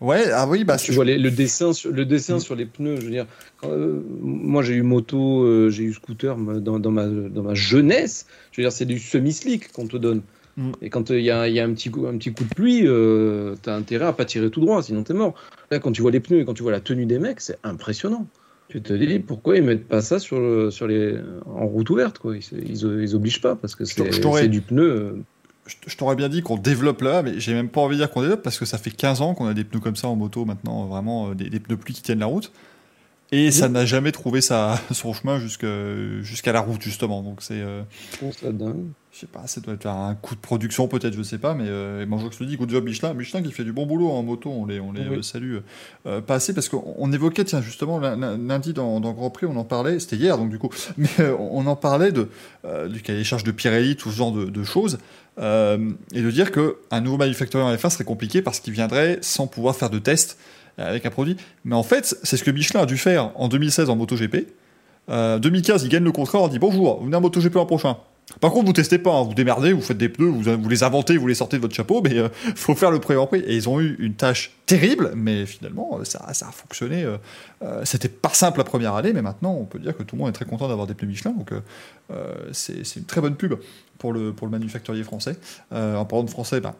[0.00, 2.40] Ouais, ah oui, bah tu vois le dessin, sur, le dessin mm.
[2.40, 2.96] sur les pneus.
[2.96, 3.26] Je veux dire,
[3.62, 8.26] moi j'ai eu moto, j'ai eu scooter dans, dans, ma, dans ma jeunesse.
[8.50, 10.22] Je veux dire, c'est du semi-slick qu'on te donne.
[10.56, 10.72] Mm.
[10.82, 13.70] Et quand il y, a, un, petit coup, un petit coup de pluie, euh, tu
[13.70, 15.34] as intérêt à pas tirer tout droit, sinon tu es mort.
[15.70, 17.58] Là, quand tu vois les pneus et quand tu vois la tenue des mecs, c'est
[17.64, 18.26] impressionnant.
[18.68, 22.36] Tu te dis pourquoi ils mettent pas ça sur, sur les, en route ouverte quoi?
[22.36, 24.82] Ils, ils, obligent pas parce que c'est du pneu.
[24.82, 25.12] Euh.
[25.86, 28.22] Je t'aurais bien dit qu'on développe là, mais j'ai même pas envie de dire qu'on
[28.22, 30.44] développe parce que ça fait 15 ans qu'on a des pneus comme ça en moto
[30.44, 32.52] maintenant, vraiment euh, des, des pneus pluie qui tiennent la route.
[33.32, 37.22] Et ça n'a jamais trouvé sa, son chemin jusqu'à la route, justement.
[37.22, 37.60] Donc c'est.
[37.60, 37.82] Euh,
[39.12, 41.54] je sais pas, ça doit être un coup de production, peut-être, je sais pas.
[41.54, 43.12] Mais euh, je te dis, good job Michelin.
[43.12, 45.58] Michelin qui fait du bon boulot en moto, on les, on les euh, salue.
[46.06, 49.64] Euh, pas assez, parce qu'on évoquait, tiens, justement, lundi dans, dans Grand Prix, on en
[49.64, 51.08] parlait, c'était hier, donc du coup, mais
[51.38, 52.28] on en parlait de,
[52.88, 54.98] du cahier des charges de Pirelli, tout ce genre de, de choses.
[55.38, 55.42] et
[56.22, 59.90] de dire qu'un nouveau manufacturier en F1 serait compliqué parce qu'il viendrait sans pouvoir faire
[59.90, 60.38] de tests
[60.80, 61.36] avec un produit.
[61.64, 64.46] Mais en fait, c'est ce que Michelin a dû faire en 2016 en MotoGP.
[65.08, 67.96] Euh, 2015, il gagne le contrat, on dit bonjour, vous venez en MotoGP l'an prochain.
[68.38, 71.16] Par contre, vous testez pas, hein, vous démerdez, vous faites des pneus, vous, les inventez,
[71.16, 73.40] vous les sortez de votre chapeau, mais euh, faut faire le pré prix.
[73.40, 77.04] Et ils ont eu une tâche terrible, mais finalement, euh, ça, a fonctionné.
[77.04, 80.20] Euh, C'était pas simple la première année, mais maintenant, on peut dire que tout le
[80.20, 81.32] monde est très content d'avoir des pneus Michelin.
[81.32, 81.50] Donc,
[82.52, 83.54] c'est une très bonne pub
[83.98, 85.36] pour le, pour le manufacturier français.
[85.72, 86.74] en parlant de français, ben,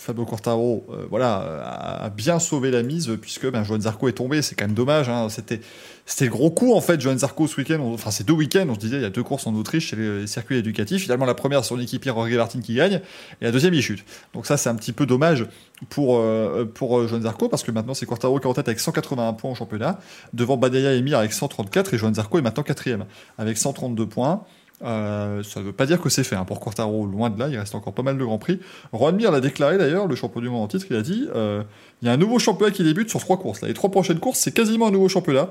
[0.00, 4.40] Fabio Quartaro euh, voilà, a bien sauvé la mise puisque ben, Johan Zarco est tombé.
[4.40, 5.10] C'est quand même dommage.
[5.10, 5.28] Hein.
[5.28, 5.60] C'était,
[6.06, 7.80] c'était le gros coup en fait, Johan Zarco ce week-end.
[7.80, 8.66] Enfin, c'est deux week-ends.
[8.70, 11.02] On se disait il y a deux courses en Autriche chez les circuits éducatifs.
[11.02, 13.02] Finalement, la première, son équipier Jorge Martin qui gagne
[13.40, 14.02] et la deuxième, il chute.
[14.32, 15.46] Donc, ça, c'est un petit peu dommage
[15.90, 18.68] pour, euh, pour euh, Johan Zarco parce que maintenant, c'est Quartaro qui est en tête
[18.68, 19.98] avec 181 points au championnat
[20.32, 23.04] devant Badaya et Mir avec 134 et Johan Zarco est maintenant quatrième
[23.36, 24.44] avec 132 points.
[24.82, 26.36] Euh, ça ne veut pas dire que c'est fait.
[26.36, 26.44] Hein.
[26.44, 28.60] Pour Quartaro, loin de là, il reste encore pas mal de grands prix.
[28.92, 31.62] Juan Mir l'a déclaré d'ailleurs, le champion du monde en titre, il a dit euh,
[32.00, 33.60] il y a un nouveau championnat qui débute sur trois courses.
[33.60, 33.68] Là.
[33.68, 35.50] Les trois prochaines courses, c'est quasiment un nouveau championnat.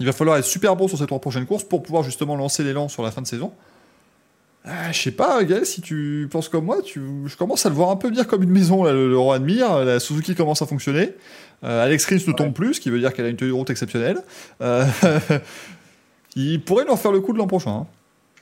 [0.00, 2.64] Il va falloir être super bon sur ces trois prochaines courses pour pouvoir justement lancer
[2.64, 3.52] l'élan sur la fin de saison.
[4.66, 7.00] Euh, je sais pas, Gaël, si tu penses comme moi, tu...
[7.26, 9.84] je commence à le voir un peu bien comme une maison, là, le, le Mir.
[9.84, 11.12] La Suzuki commence à fonctionner.
[11.62, 13.70] Alex Rins ne tombe plus, ce qui veut dire qu'elle a une tenue de route
[13.70, 14.18] exceptionnelle.
[16.36, 17.70] il pourrait leur faire le coup de l'an prochain.
[17.70, 17.86] Hein.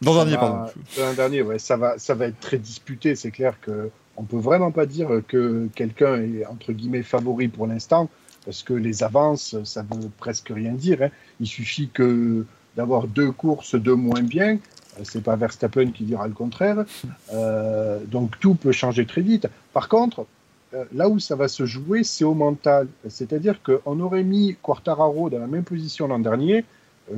[0.02, 0.70] Dans dernier, pardon.
[0.96, 3.14] Dans dernier, ouais, ça va, ça va être très disputé.
[3.14, 7.66] C'est clair que on peut vraiment pas dire que quelqu'un est entre guillemets favori pour
[7.66, 8.10] l'instant,
[8.44, 11.02] parce que les avances, ça veut presque rien dire.
[11.02, 11.08] Hein.
[11.40, 12.44] Il suffit que
[12.76, 14.58] d'avoir deux courses de moins bien.
[14.98, 16.84] Euh, c'est pas Verstappen qui dira le contraire.
[17.32, 19.46] Euh, donc tout peut changer très vite.
[19.72, 20.26] Par contre,
[20.74, 22.88] euh, là où ça va se jouer, c'est au mental.
[23.08, 26.64] C'est-à-dire qu'on aurait mis Quartararo dans la même position l'an dernier.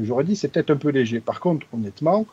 [0.03, 1.21] J'aurais dit c'est peut-être un peu léger.
[1.21, 2.27] Par contre, honnêtement,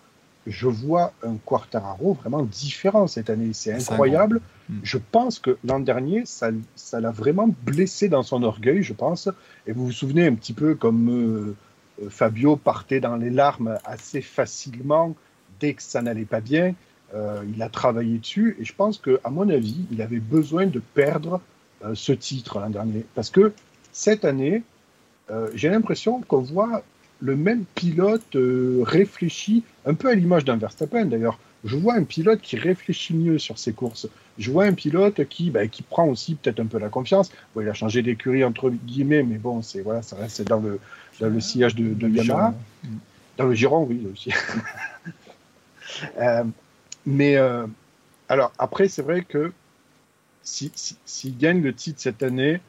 [0.48, 3.52] je vois un Quartararo vraiment différent cette année.
[3.54, 4.42] C'est incroyable.
[4.70, 4.80] Hmm.
[4.84, 9.30] Je pense que l'an dernier, ça, ça l'a vraiment blessé dans son orgueil, je pense.
[9.68, 11.56] Et vous vous souvenez un petit peu comme euh,
[12.02, 15.16] euh, Fabio partait dans les larmes assez facilement
[15.60, 16.74] dès que ça n'allait pas bien.
[17.14, 20.66] Euh, il a travaillé dessus et je pense que, à mon avis, il avait besoin
[20.66, 21.42] de perdre
[21.96, 23.54] ce titre l'an dernier parce que
[23.92, 24.62] cette année,
[25.56, 26.84] j'ai l'impression qu'on voit
[27.22, 31.40] le même pilote euh, réfléchit, un peu à l'image d'un Verstappen d'ailleurs.
[31.64, 34.08] Je vois un pilote qui réfléchit mieux sur ses courses.
[34.40, 37.32] Je vois un pilote qui, bah, qui prend aussi peut-être un peu la confiance.
[37.60, 40.80] il a changé d'écurie entre guillemets, mais bon, c'est voilà, ça reste dans le,
[41.20, 42.56] dans le sillage de, de Yamaha.
[43.38, 44.32] Dans le giron, oui, aussi.
[46.20, 46.46] Euh,
[47.06, 47.68] mais euh,
[48.30, 49.52] alors après, c'est vrai que
[50.42, 52.62] s'il si, gagne le titre cette année,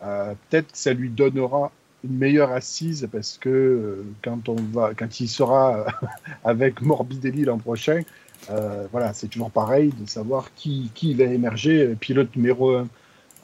[0.00, 1.72] peut-être que ça lui donnera
[2.04, 5.86] une meilleure assise parce que euh, quand on va, quand il sera
[6.44, 8.02] avec Morbidelli l'an prochain,
[8.50, 12.88] euh, voilà, c'est toujours pareil de savoir qui, qui va émerger pilote numéro un.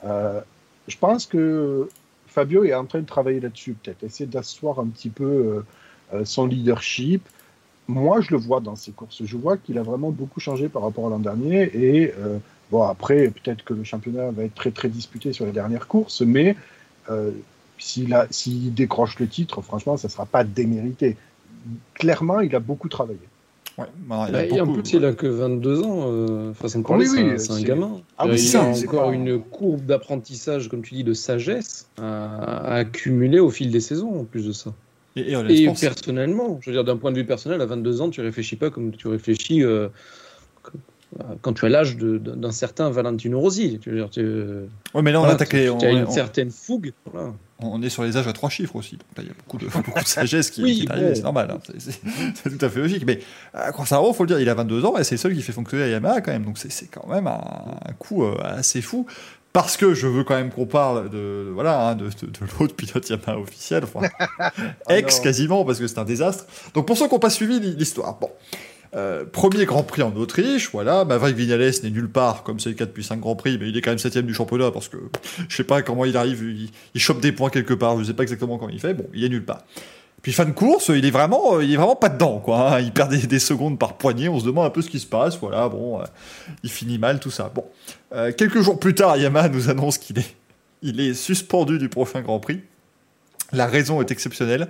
[0.05, 0.39] Euh,
[0.87, 1.89] je pense que
[2.27, 5.63] Fabio est en train de travailler là-dessus, peut-être essayer d'asseoir un petit peu
[6.25, 7.27] son leadership.
[7.87, 9.23] Moi, je le vois dans ses courses.
[9.23, 11.63] Je vois qu'il a vraiment beaucoup changé par rapport à l'an dernier.
[11.73, 12.13] Et
[12.69, 16.21] bon, après, peut-être que le championnat va être très très disputé sur les dernières courses,
[16.21, 16.55] mais
[17.77, 21.17] S'il décroche le titre, franchement, ça ne sera pas démérité.
[21.93, 23.19] Clairement, il a beaucoup travaillé.
[23.77, 26.05] Ouais, bah, bah, et en plus, il a que 22 ans.
[26.05, 27.05] Euh, façon de parler,
[27.37, 28.01] c'est un, gamin.
[28.17, 33.49] Ah, il a encore une courbe d'apprentissage, comme tu dis, de sagesse à, accumuler au
[33.49, 34.73] fil des saisons, en plus de ça.
[35.17, 38.21] Et, et, personnellement, je veux dire, d'un point de vue personnel, à 22 ans, tu
[38.21, 39.89] réfléchis pas comme tu réfléchis euh,
[41.41, 43.79] quand tu as l'âge d'un certain Valentino Rossi.
[43.79, 44.21] Tu veux dire, tu,
[44.93, 46.93] ouais, mais là, on attaque Tu as une certaine fougue.
[47.59, 48.97] On est sur les âges à trois chiffres aussi.
[49.17, 51.51] il y a beaucoup de, beaucoup de sagesse qui, oui, est c'est normal.
[51.51, 51.59] Hein.
[51.79, 53.05] C'est tout à fait logique.
[53.05, 53.19] Mais
[53.53, 55.53] à il faut le dire, il a 22 ans et c'est le seul qui fait
[55.53, 56.43] fonctionner à Yamaha quand même.
[56.43, 59.05] Donc c'est quand même un, coup euh, assez fou
[59.53, 62.09] parce que je veux quand même qu'on parle de, voilà hein, de,
[62.59, 64.01] l'autre pilote Yamaha officiel, enfin,
[64.89, 66.45] ex quasiment parce que c'est un désastre.
[66.73, 68.29] Donc pour ceux qui n'ont pas suivi l'histoire, bon,
[68.95, 71.03] euh, premier Grand Prix en Autriche, voilà.
[71.03, 73.75] Maverick Vignales n'est nulle part, comme c'est le cas depuis 5 Grands Prix, mais il
[73.75, 74.97] est quand même septième du championnat parce que
[75.49, 78.23] je sais pas comment il arrive, il, chope des points quelque part, je sais pas
[78.23, 79.63] exactement comment il fait, bon, il est nulle part.
[80.21, 82.75] Puis fin de course, il est vraiment, il est vraiment pas dedans, quoi.
[82.75, 82.79] Hein.
[82.79, 85.37] Il perd des, secondes par poignée, on se demande un peu ce qui se passe,
[85.39, 86.05] voilà, bon, euh,
[86.63, 87.51] il finit mal, tout ça.
[87.53, 87.65] Bon,
[88.13, 90.35] euh, quelques jours plus tard, Yamaha nous annonce qu'il est,
[90.81, 92.61] il est suspendu du prochain Grand Prix.
[93.51, 94.67] La raison est exceptionnelle.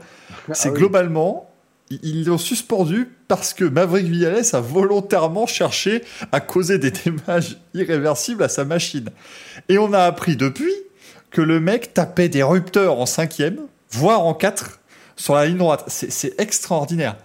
[0.49, 1.49] Ah c'est globalement
[1.89, 8.43] ils l'ont suspendu parce que Maverick Vignales a volontairement cherché à causer des dommages irréversibles
[8.43, 9.09] à sa machine.
[9.69, 10.73] Et on a appris depuis
[11.31, 13.59] que le mec tapait des rupteurs en cinquième,
[13.91, 14.79] voire en quatre,
[15.15, 15.85] sur la ligne droite.
[15.87, 17.17] C'est extraordinaire.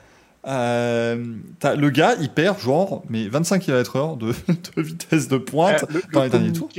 [0.47, 1.23] Euh,
[1.63, 4.19] le gars, il perd genre mais 25 km/h
[4.77, 6.71] de, vitesse de pointe euh, dans les derniers tours.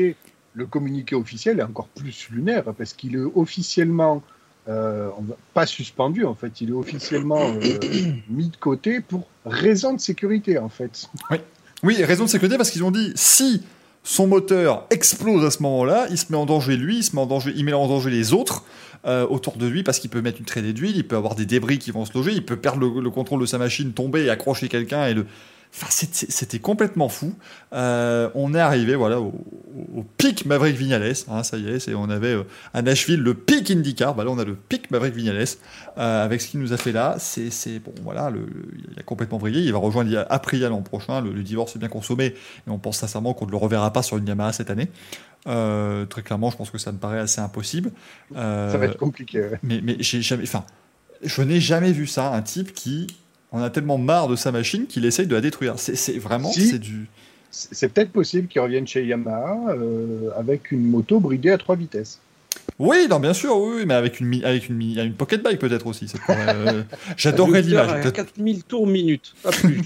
[0.54, 4.22] Le communiqué officiel est encore plus lunaire parce qu'il est officiellement
[4.68, 5.10] euh,
[5.54, 7.80] pas suspendu en fait, il est officiellement euh,
[8.30, 11.10] mis de côté pour raison de sécurité en fait.
[11.32, 11.38] Oui,
[11.84, 13.64] oui raison de sécurité parce qu'ils ont dit si
[14.04, 17.22] son moteur explose à ce moment-là, il se met en danger lui, il se met
[17.22, 18.64] en danger, il met en danger les autres
[19.06, 21.46] euh, autour de lui parce qu'il peut mettre une traînée d'huile, il peut avoir des
[21.46, 24.26] débris qui vont se loger, il peut perdre le, le contrôle de sa machine, tomber
[24.26, 25.26] et accrocher quelqu'un et le
[25.74, 27.34] Enfin, c'était complètement fou.
[27.72, 29.34] Euh, on est arrivé voilà, au,
[30.18, 31.14] pic Maverick Vignales.
[31.30, 32.44] Hein, ça y est, on avait euh,
[32.74, 34.14] à Nashville le pic IndyCar.
[34.14, 35.46] Bah, là, on a le pic Maverick Vignales.
[35.98, 38.46] Euh, avec ce qu'il nous a fait là, c'est bon, voilà, le,
[38.92, 39.62] il a complètement brillé.
[39.62, 41.22] Il va rejoindre Aprilia l'an prochain.
[41.22, 44.18] Le, divorce est bien consommé et on pense sincèrement qu'on ne le reverra pas sur
[44.18, 44.90] une Yamaha cette année.
[45.46, 47.92] très clairement, je pense que ça me paraît assez impossible.
[48.36, 49.52] ça va être compliqué.
[49.64, 50.66] Mais, mais j'ai jamais, enfin,
[51.24, 53.08] je n'ai jamais vu ça, un type qui
[53.52, 55.76] on a tellement marre de sa machine qu'il essaye de la détruire.
[55.78, 57.08] C'est vraiment, c'est du.
[57.50, 62.20] C'est peut-être possible qu'il revienne chez Yamaha euh, avec une moto bridée à trois vitesses.
[62.80, 66.12] Oui, non, bien sûr, oui, mais avec une, avec une, une pocket bike peut-être aussi.
[66.30, 66.84] Euh,
[67.18, 68.12] j'adorerais l'image.
[68.14, 69.82] 4000 tours minute, pas plus.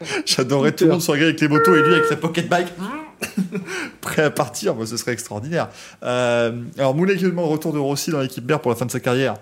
[0.26, 2.68] J'adorerais tout le monde se regarder avec les motos et lui avec sa pocket bike
[4.00, 5.70] prêt à partir, ce serait extraordinaire.
[6.04, 9.00] Euh, alors qui demande retour de Rossi dans l'équipe BER pour la fin de sa
[9.00, 9.34] carrière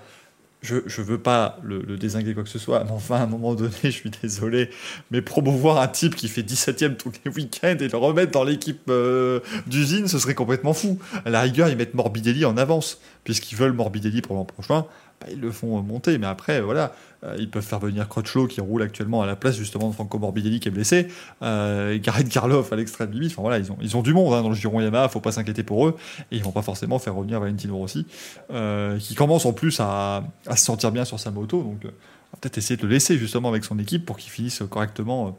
[0.66, 3.54] je ne veux pas le, désinguer quoi que ce soit, mais enfin, à un moment
[3.54, 4.70] donné, je suis désolé,
[5.10, 8.82] mais promouvoir un type qui fait 17ème tous les week-ends et le remettre dans l'équipe
[8.88, 10.98] euh, d'usine, ce serait complètement fou.
[11.24, 14.84] À la rigueur, ils mettent Morbidelli en avance, puisqu'ils veulent Morbidelli pour l'an prochain.
[15.26, 16.18] Bah, ils le font monter.
[16.18, 16.92] Mais après, voilà,
[17.24, 20.18] euh, ils peuvent faire venir Crutchlow qui roule actuellement à la place justement de Franco
[20.18, 21.08] Morbidelli qui est blessé,
[21.42, 23.32] euh, Gareth Karloff à l'extrême limite.
[23.32, 25.32] Enfin voilà, ils ont, ils ont du monde hein, dans le giron Yamaha, faut pas
[25.32, 25.96] s'inquiéter pour eux.
[26.30, 28.06] Et ils vont pas forcément faire revenir Valentino Rossi,
[28.50, 31.62] euh, qui commence en plus à, se sentir bien sur sa moto.
[31.62, 34.62] Donc on va peut-être essayer de le laisser justement avec son équipe pour qu'il finisse
[34.70, 35.38] correctement.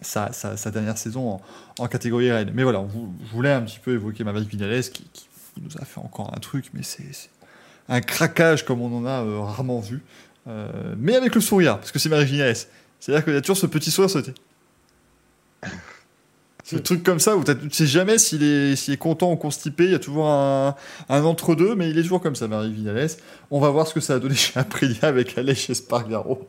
[0.00, 1.40] Sa, sa, dernière saison
[1.76, 2.52] en, catégorie Rennes.
[2.54, 5.04] Mais voilà, je voulais un petit peu évoquer Maverick Vinales qui,
[5.60, 7.02] nous a fait encore un truc, mais c'est
[7.88, 10.02] un craquage comme on en a euh, rarement vu.
[10.46, 12.40] Euh, mais avec le sourire, parce que c'est Marie
[13.00, 14.32] C'est-à-dire qu'il y a toujours ce petit sourire sauté.
[16.64, 19.84] Ce truc comme ça où tu ne sais jamais s'il est, est, content ou constipé,
[19.84, 20.74] il y a toujours un,
[21.08, 23.08] entre-deux, mais il est toujours comme ça, Marie Vinales.
[23.50, 26.46] On va voir ce que ça a donné chez Aprilia avec Aleix Espargaro.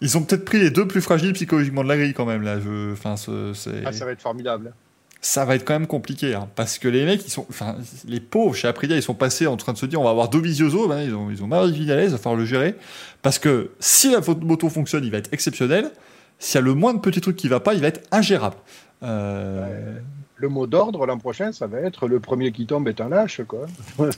[0.00, 2.60] Ils ont peut-être pris les deux plus fragiles psychologiquement de la grille quand même là.
[2.60, 2.92] Je...
[2.92, 4.72] Enfin, ah, ça va être formidable
[5.20, 7.76] ça va être quand même compliqué, hein, parce que les mecs, ils sont, enfin,
[8.06, 10.30] les pauvres chez Aprilia, ils sont passés en train de se dire, on va avoir
[10.30, 12.74] Dovizioso, ben, ils ont, ils ont Marie Vinales, il va falloir le gérer,
[13.20, 15.90] parce que si la moto fonctionne, il va être exceptionnel.
[16.38, 18.56] S'il y a le moins de petits trucs qui va pas, il va être ingérable.
[19.02, 19.98] Euh,
[20.36, 23.42] le mot d'ordre l'an prochain, ça va être le premier qui tombe est un lâche,
[23.46, 23.66] quoi.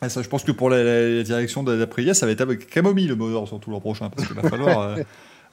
[0.00, 3.14] Ah, ça, je pense que pour la, direction d'Aprilia, ça va être avec Camomille le
[3.14, 4.80] mot d'ordre surtout l'an prochain, parce qu'il va falloir.
[4.80, 4.96] Euh,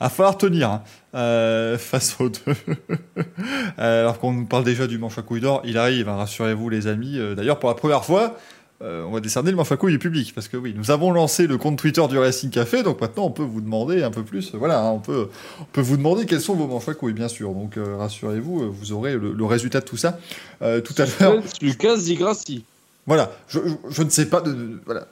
[0.06, 0.84] va falloir tenir hein,
[1.15, 2.40] euh, face aux deux.
[3.80, 6.69] Euh, alors qu'on nous parle déjà du manche à couilles d'or, il arrive, hein, rassurez-vous
[6.69, 7.18] les amis.
[7.18, 8.36] Euh, d'ailleurs, pour la première fois,
[8.82, 11.57] on va décerner le manche à couilles public, parce que oui, nous avons lancé le
[11.57, 14.56] compte Twitter du Racing Café, donc maintenant on peut vous demander un peu plus.
[14.56, 15.30] Voilà, hein, on peut,
[15.60, 17.52] on peut vous demander quels sont vos manches à couilles, bien sûr.
[17.52, 20.19] Donc rassurez-vous, vous aurez le, résultat de tout ça
[20.60, 21.44] tout à l'heure.
[21.61, 22.64] Lucas Zigrassi.
[23.07, 23.60] Voilà, je,
[23.90, 25.07] je, ne sais pas de, voilà.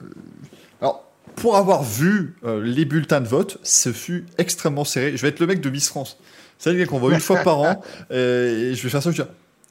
[1.36, 5.16] Pour avoir vu euh, les bulletins de vote, ce fut extrêmement serré.
[5.16, 6.18] Je vais être le mec de Miss France.
[6.58, 9.10] C'est le qu'on voit une fois par an, euh, et je vais faire ça.
[9.10, 9.22] Je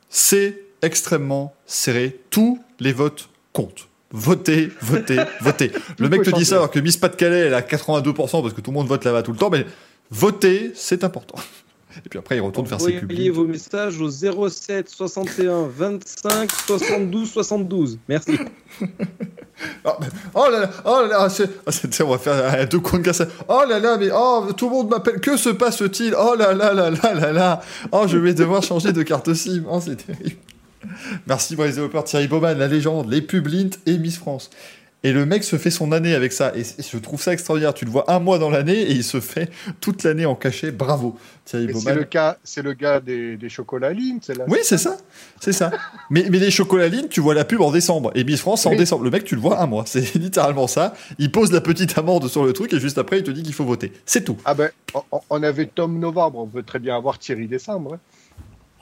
[0.09, 2.19] c'est extrêmement serré.
[2.31, 3.87] Tous les votes comptent.
[4.11, 5.71] Votez, votez, votez.
[5.99, 8.71] Le mec te dit ça alors que Miss Pas-de-Calais, elle a 82% parce que tout
[8.71, 9.65] le monde vote là-bas tout le temps, mais
[10.09, 11.35] votez, c'est important.
[11.97, 13.11] Et puis après, il retourne faire ses pubs.
[13.11, 17.99] Envoyez vos messages au 07 61 25 72 72.
[18.07, 18.37] Merci.
[19.85, 19.89] oh,
[20.35, 23.25] oh, là là, oh là là, oh, on va faire deux comptes cassés.
[23.47, 25.19] Oh là là, mais oh, tout le monde m'appelle.
[25.19, 26.13] Que se passe-t-il?
[26.15, 27.61] Oh là là là là là là.
[27.91, 29.63] Oh, je vais devoir changer de carte SIM.
[29.67, 30.37] Oh, c'est terrible.
[31.27, 34.49] Merci pour les développeurs Thierry Baumann, la légende, les pubs Lint et Miss France.
[35.03, 36.51] Et le mec se fait son année avec ça.
[36.55, 37.73] Et je trouve ça extraordinaire.
[37.73, 39.49] Tu le vois un mois dans l'année et il se fait
[39.79, 40.71] toute l'année en cachet.
[40.71, 41.17] Bravo.
[41.45, 44.97] C'est le, cas, c'est le gars des, des chocolats Lint, c'est Oui, c'est ça.
[45.39, 45.71] C'est ça.
[46.09, 48.11] mais, mais les chocolats Lint, tu vois la pub en décembre.
[48.13, 49.03] Et Miss France, en décembre.
[49.05, 49.85] Le mec, tu le vois un mois.
[49.87, 50.93] C'est littéralement ça.
[51.17, 53.53] Il pose la petite amende sur le truc et juste après, il te dit qu'il
[53.53, 53.93] faut voter.
[54.05, 54.37] C'est tout.
[54.43, 54.69] Ah ben,
[55.29, 56.39] on avait Tom Novembre.
[56.39, 57.93] On peut très bien avoir Thierry Décembre.
[57.93, 57.99] Hein.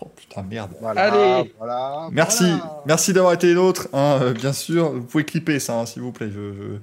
[0.01, 0.71] Oh putain, merde.
[0.95, 1.53] Allez.
[1.57, 2.45] Voilà, merci,
[2.85, 3.87] merci d'avoir été nôtre.
[3.93, 6.29] Hein, euh, bien sûr, vous pouvez clipper ça, hein, s'il vous plaît.
[6.31, 6.77] Je,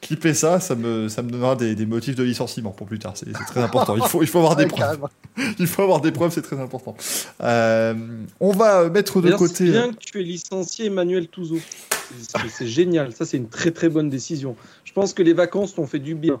[0.00, 3.12] Clipper ça, ça me, ça me donnera des, des motifs de licenciement pour plus tard.
[3.16, 3.96] C'est très important.
[3.96, 5.06] Il faut, il faut avoir des preuves.
[5.58, 6.96] Il faut avoir des preuves, c'est très important.
[7.40, 7.94] Euh,
[8.40, 9.54] on va mettre de côté.
[9.54, 11.58] C'est bien que tu aies licencié Emmanuel Touzeau.
[12.48, 13.12] C'est génial.
[13.12, 14.56] Ça, c'est une très très bonne décision.
[14.84, 16.40] Je pense que les vacances t'ont fait du bien.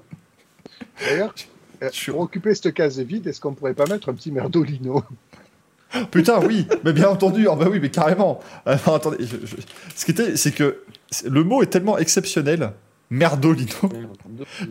[1.00, 1.34] D'ailleurs,
[2.06, 5.04] pour occuper cette case vide, est-ce qu'on pourrait pas mettre un petit merdolino
[6.10, 8.40] Putain, oui, mais bien entendu, oh, bah oui, mais carrément.
[8.64, 9.18] attendez,
[9.96, 10.82] ce qui était, c'est que
[11.24, 12.72] le mot est tellement exceptionnel
[13.10, 13.74] Merdolino,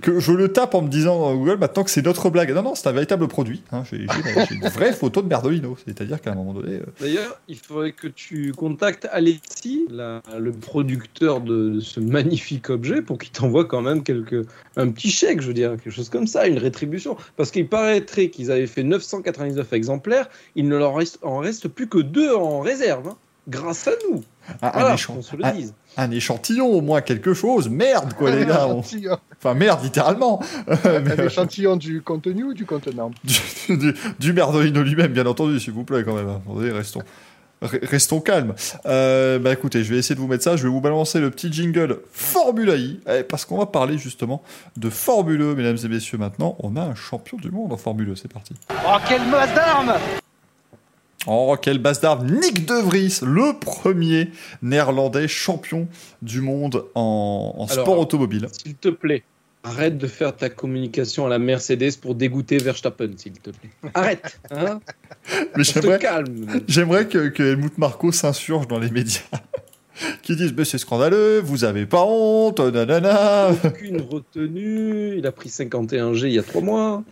[0.01, 2.53] que je le tape en me disant dans Google maintenant que c'est notre blague.
[2.53, 3.63] Non, non, c'est un véritable produit.
[3.73, 3.83] Hein.
[3.89, 4.07] J'ai
[4.51, 5.77] une vraie photo de Merdolino.
[5.85, 6.75] C'est-à-dire qu'à un moment donné.
[6.75, 13.17] Euh, D'ailleurs, il faudrait que tu contactes Alexis, le producteur de ce magnifique objet, pour
[13.17, 14.47] qu'il t'envoie quand même quelques,
[14.77, 17.17] un petit chèque, je veux dire, quelque chose comme ça, une rétribution.
[17.35, 21.89] Parce qu'il paraîtrait qu'ils avaient fait 999 exemplaires, il ne leur reste, en reste plus
[21.89, 23.17] que deux en réserve, hein,
[23.49, 24.23] grâce à nous.
[24.61, 27.69] Ah, se le dise un échantillon, au moins quelque chose.
[27.69, 28.67] Merde, quoi, les gars.
[29.37, 30.41] Enfin, merde, littéralement.
[30.85, 33.11] un échantillon du contenu ou du contenant?
[33.69, 36.27] Du, du, merdolino lui-même, bien entendu, s'il vous plaît, quand même.
[36.27, 37.03] Attendez, restons.
[37.61, 38.55] Restons calmes.
[38.87, 40.55] Euh, bah écoutez, je vais essayer de vous mettre ça.
[40.55, 44.41] Je vais vous balancer le petit jingle Formula I, eh, parce qu'on va parler justement
[44.75, 46.17] de Formule e, mesdames et messieurs.
[46.17, 48.15] Maintenant, on a un champion du monde en Formule e.
[48.15, 48.55] C'est parti.
[48.71, 49.93] Oh, quelle masse d'armes
[51.27, 54.29] Oh, quel bastard Nick De Vries, le premier
[54.61, 55.87] néerlandais champion
[56.21, 58.47] du monde en, sport automobile.
[58.51, 59.23] S'il te plaît,
[59.63, 63.69] arrête de faire ta communication à la Mercedes pour dégoûter Verstappen, s'il te plaît.
[63.93, 64.79] Arrête hein
[65.57, 65.99] Mais j'aimerais,
[66.67, 69.21] j'aimerais que, que Helmut Marco s'insurge dans les médias.
[70.21, 73.49] qui disent mais c'est scandaleux, vous avez pas honte, nanana.
[73.63, 77.03] Aucune retenue, il a pris 51G il y a trois mois.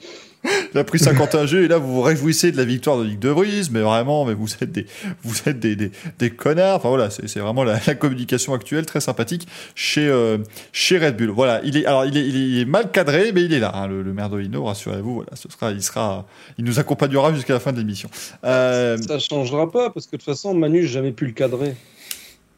[0.43, 3.29] Il a pris 51G et là vous vous réjouissez de la victoire de Nick De
[3.29, 4.85] Vries, mais vraiment, mais vous êtes des,
[5.23, 6.77] vous êtes des, des, connards.
[6.77, 10.37] Enfin voilà, c'est vraiment la, communication actuelle très sympathique chez euh,
[10.71, 11.29] chez Red Bull.
[11.29, 13.87] Voilà, il est alors il est, il est mal cadré, mais il est là, hein,
[13.87, 15.15] le, le rassurez-vous.
[15.15, 16.25] Voilà, ce sera, il sera,
[16.57, 18.09] il nous accompagnera jusqu'à la fin de l'émission.
[18.43, 18.97] Euh...
[18.97, 21.75] Ça changera pas parce que de toute façon Manu j'ai jamais pu le cadrer.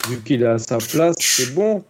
[0.09, 1.83] Vu qu'il est à sa place, c'est bon.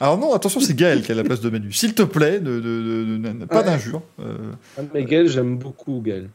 [0.00, 1.72] Alors non, attention, c'est Gaël qui a la place de Manu.
[1.72, 4.02] S'il te plaît, ne, pas d'injures.
[4.20, 4.52] Euh...
[4.78, 6.28] Ah, mais Gaël, j'aime beaucoup Gaël.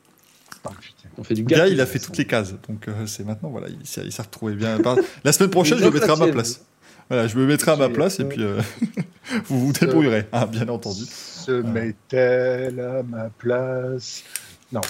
[1.17, 2.53] On fait du Gaël, il a fait toutes les cases.
[2.67, 4.77] Donc euh, c'est maintenant, voilà, il, s'est retrouvé bien.
[5.23, 6.65] La semaine prochaine, je le mettrai à ma place.
[7.09, 8.61] Voilà, je me mettrai à ma place et puis euh,
[9.45, 11.03] vous vous débrouillerez, hein, bien entendu.
[11.05, 14.23] Se met-elle à ma place?
[14.71, 14.81] Non.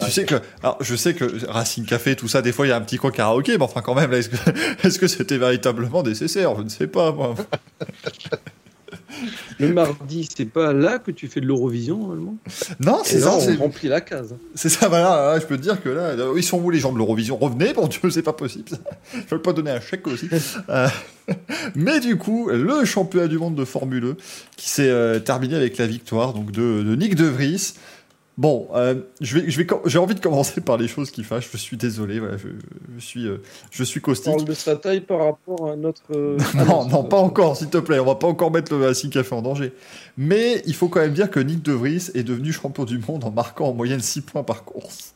[0.00, 2.72] Tu sais que, alors, je sais que Racing Café, tout ça, des fois, il y
[2.72, 4.12] a un petit coin karaoké, mais enfin, quand même,
[4.82, 6.54] est-ce que, c'était véritablement nécessaire?
[6.56, 7.34] Je ne sais pas, moi.
[9.58, 12.36] Le mardi, c'est pas là que tu fais de l'Eurovision normalement
[12.80, 13.36] Non, c'est ça.
[13.36, 14.34] On remplit la case.
[14.54, 15.38] C'est ça, voilà.
[15.38, 17.36] je peux te dire que là, ils sont où les gens de l'Eurovision?
[17.36, 18.70] Revenez, bon Dieu, c'est pas possible.
[19.14, 20.28] Je veux pas donner un chèque aussi.
[20.68, 20.88] Euh,
[21.74, 24.16] mais du coup, le championnat du monde de Formule 1
[24.56, 27.74] qui s'est euh, terminé avec la victoire donc de, de Nick De Vries.
[28.38, 31.50] Bon, euh, je vais, je vais, j'ai envie de commencer par les choses qui fâchent.
[31.52, 32.48] Je suis désolé, voilà, je,
[32.94, 34.32] je, suis, euh, je suis caustique.
[34.32, 36.02] Parle de sa taille par rapport à notre.
[36.14, 37.98] Euh, non, non, pas encore, s'il te plaît.
[37.98, 39.74] On va pas encore mettre le Racing Café en danger.
[40.16, 43.22] Mais il faut quand même dire que Nick De Vries est devenu champion du monde
[43.24, 45.14] en marquant en moyenne 6 points par course.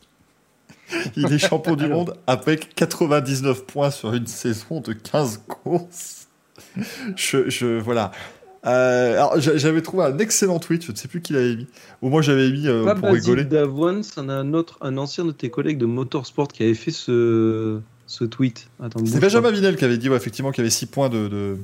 [1.15, 6.27] Il est champion du monde avec 99 points sur une saison de 15 courses.
[7.15, 8.11] Je, je voilà.
[8.65, 11.67] Euh, alors, j'avais trouvé un excellent tweet, je ne sais plus qui l'avait mis,
[12.01, 13.43] ou moi j'avais mis euh, pour rigoler.
[13.43, 16.91] Davoine, c'en a un autre, un ancien de tes collègues de Motorsport qui avait fait
[16.91, 18.67] ce, ce tweet.
[19.05, 21.57] C'est Benjamin Vinel qui avait dit effectivement qu'il y avait 6 points de, de...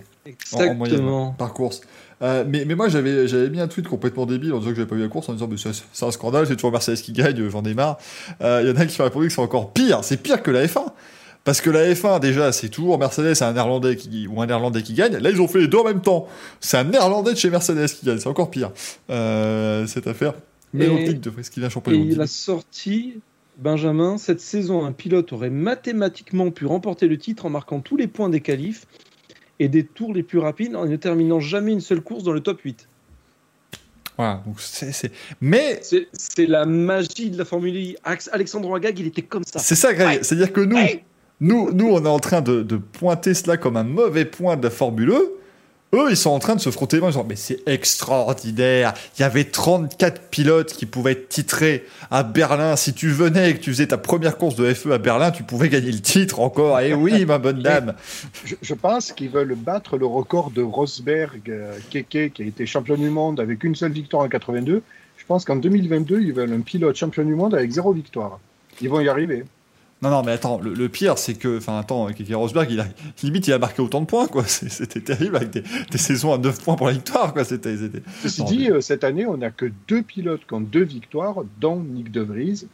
[0.54, 1.82] En, moyenne par course.
[2.22, 4.88] Euh, mais, mais, moi j'avais j'avais mis un tweet complètement débile en disant que j'avais
[4.88, 7.64] pas vu la course en disant c'est un scandale c'est toujours Mercedes qui gagne j'en
[7.64, 7.98] ai marre
[8.40, 10.66] il y en a qui m'ont répondu que c'est encore pire c'est pire que la
[10.66, 10.86] F1
[11.44, 14.82] parce que la F1 déjà c'est toujours Mercedes c'est un néerlandais qui ou un néerlandais
[14.82, 16.28] qui gagne là ils ont fait les deux en même temps
[16.60, 18.72] c'est un néerlandais de chez Mercedes qui gagne c'est encore pire
[19.10, 20.34] euh, cette affaire
[20.74, 23.16] mais et, de ce qu'il a champion et il a sorti
[23.58, 28.08] Benjamin, cette saison, un pilote aurait mathématiquement pu remporter le titre en marquant tous les
[28.08, 28.88] points des qualifs
[29.60, 32.40] et des tours les plus rapides en ne terminant jamais une seule course dans le
[32.40, 32.88] top 8.
[34.18, 35.12] Voilà, donc c'est,
[35.42, 35.82] Mais.
[35.82, 38.16] C'est, la magie de la Formule 1.
[38.32, 39.60] Alexandre Agag, il était comme ça.
[39.60, 40.24] C'est ça, Greg.
[40.24, 40.78] C'est-à-dire que nous,
[41.42, 44.64] nous, nous, on est en train de, de, pointer cela comme un mauvais point de
[44.64, 45.16] la Formule 1.
[45.16, 45.40] E.
[45.94, 47.10] Eux, ils sont en train de se frotter les mains.
[47.10, 48.96] Ils disent, mais c'est extraordinaire.
[49.18, 52.76] Il y avait 34 pilotes qui pouvaient être titrés à Berlin.
[52.76, 55.44] Si tu venais et que tu faisais ta première course de FE à Berlin, tu
[55.44, 56.80] pouvais gagner le titre encore.
[56.80, 57.94] Et eh oui, ma bonne dame.
[58.62, 62.96] Je, pense qu'ils veulent battre le record de Rosberg, euh, Keke, qui a été champion
[62.96, 64.82] du monde avec une seule victoire en 82.
[65.18, 68.40] Je pense qu'en 2022, ils veulent un pilote champion du monde avec zéro victoire.
[68.82, 69.44] Ils vont y arriver.
[70.04, 72.88] Non, non, mais attends, le, pire, c'est que, enfin, attends, Keke Rosberg, il a,
[73.24, 74.44] limite, il a marqué autant de points, quoi.
[74.48, 75.64] C'était terrible avec des,
[75.98, 77.46] saisons à 9 points pour la victoire, quoi.
[77.46, 77.78] C'était.
[78.22, 81.80] Ceci dit, euh, cette année, on n'a que deux pilotes qui ont deux victoires, dont
[81.80, 82.68] Nick De Vries.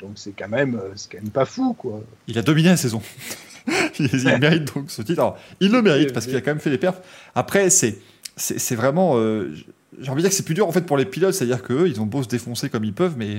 [0.00, 2.02] Donc c'est quand même, euh, quand même pas fou, quoi.
[2.26, 3.00] Il a dominé la saison.
[4.00, 5.20] il, mérite donc ce titre.
[5.20, 7.00] Alors, il le mérite parce qu'il a quand même fait les perfs.
[7.36, 8.00] Après, c'est,
[8.36, 9.54] c'est, vraiment, euh,
[10.00, 11.86] j'ai envie de dire que c'est plus dur en fait pour les pilotes, c'est-à-dire qu'eux,
[11.86, 13.38] ils ont beau se défoncer comme ils peuvent, mais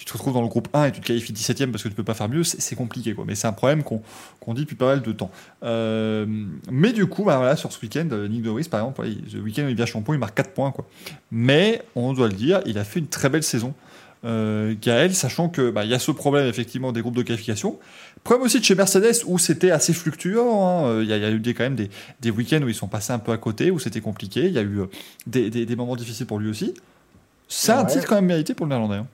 [0.00, 1.94] tu te retrouves dans le groupe 1 et tu te qualifies 17ème parce que tu
[1.94, 3.12] peux pas faire mieux, c'est compliqué.
[3.12, 3.26] Quoi.
[3.26, 5.30] Mais c'est un problème qu'on dit depuis pas mal de temps.
[5.62, 6.24] Euh,
[6.70, 9.64] mais du coup, bah, voilà, sur ce week-end, euh, Nick Doris, par exemple, le week-end
[9.64, 10.70] où il vient champion, il marque 4 points.
[10.70, 10.86] Quoi.
[11.30, 13.74] Mais on doit le dire, il a fait une très belle saison.
[14.24, 17.78] Euh, Gaël, sachant que bah, il y a ce problème effectivement des groupes de qualification.
[18.24, 20.66] Problème aussi de chez Mercedes où c'était assez fluctuant.
[20.66, 21.02] Hein.
[21.02, 21.90] Il, y a, eu des, quand même des,
[22.22, 24.46] des week-ends où ils sont passés un peu à côté, où c'était compliqué.
[24.46, 24.80] Il y a eu
[25.26, 26.72] des, des, moments difficiles pour lui aussi.
[27.48, 28.96] C'est un titre quand même mérité pour le Néerlandais.
[28.96, 29.06] Hein.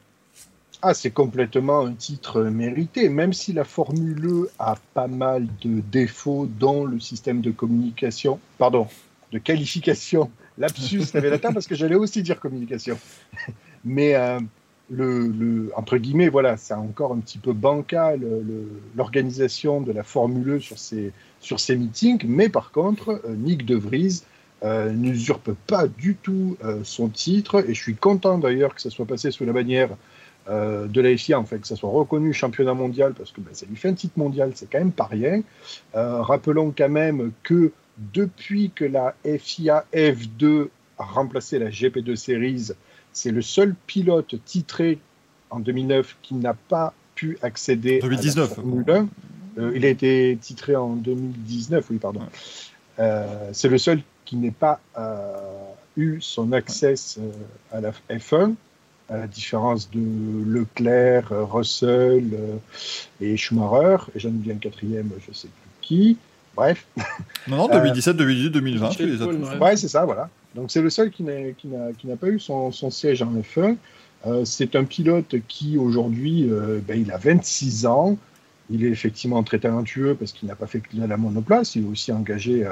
[0.82, 5.80] Ah, c'est complètement un titre mérité, même si la Formule E a pas mal de
[5.80, 8.86] défauts dans le système de communication, pardon,
[9.32, 10.30] de qualification.
[10.58, 12.98] Lapsus révélateur parce que j'allais aussi dire communication.
[13.84, 14.38] Mais euh,
[14.90, 18.20] le, entre guillemets, voilà, c'est encore un petit peu bancal
[18.94, 22.24] l'organisation de la Formule E sur ces, sur ces meetings.
[22.26, 24.22] Mais par contre, euh, Nick De Vries
[24.62, 29.06] euh, n'usurpe pas du tout son titre et je suis content d'ailleurs que ça soit
[29.06, 29.90] passé sous la bannière
[30.48, 33.52] euh, de la FIA, en fait, que ça soit reconnu championnat mondial, parce que ben,
[33.52, 35.42] ça lui fait un titre mondial, c'est quand même pas rien.
[35.96, 37.72] Euh, rappelons quand même que
[38.12, 40.68] depuis que la FIA F2
[40.98, 42.68] a remplacé la GP2 Series,
[43.12, 45.00] c'est le seul pilote titré
[45.50, 48.36] en 2009 qui n'a pas pu accéder 2019.
[48.36, 49.08] à la Formule 1.
[49.58, 52.20] Euh, il a été titré en 2019, oui, pardon.
[53.52, 54.80] c'est le seul qui n'ait pas
[55.96, 56.94] eu son accès
[57.72, 58.54] à la F1
[59.08, 62.56] à la différence de Leclerc, Russell euh,
[63.20, 66.18] et Schumacher, et j'en ai un quatrième, je ne sais plus qui.
[66.54, 66.86] Bref.
[67.48, 69.22] Non, non, 2017, 2018, 2020, tu les
[69.58, 70.28] Ouais, c'est ça, voilà.
[70.54, 73.76] Donc c'est le seul qui n'a pas eu son, son, siège en F1.
[74.26, 78.18] Euh, c'est un pilote qui aujourd'hui, euh, ben, il a 26 ans.
[78.70, 81.76] Il est effectivement très talentueux parce qu'il n'a pas fait que de la monoplace.
[81.76, 82.66] Il est aussi engagé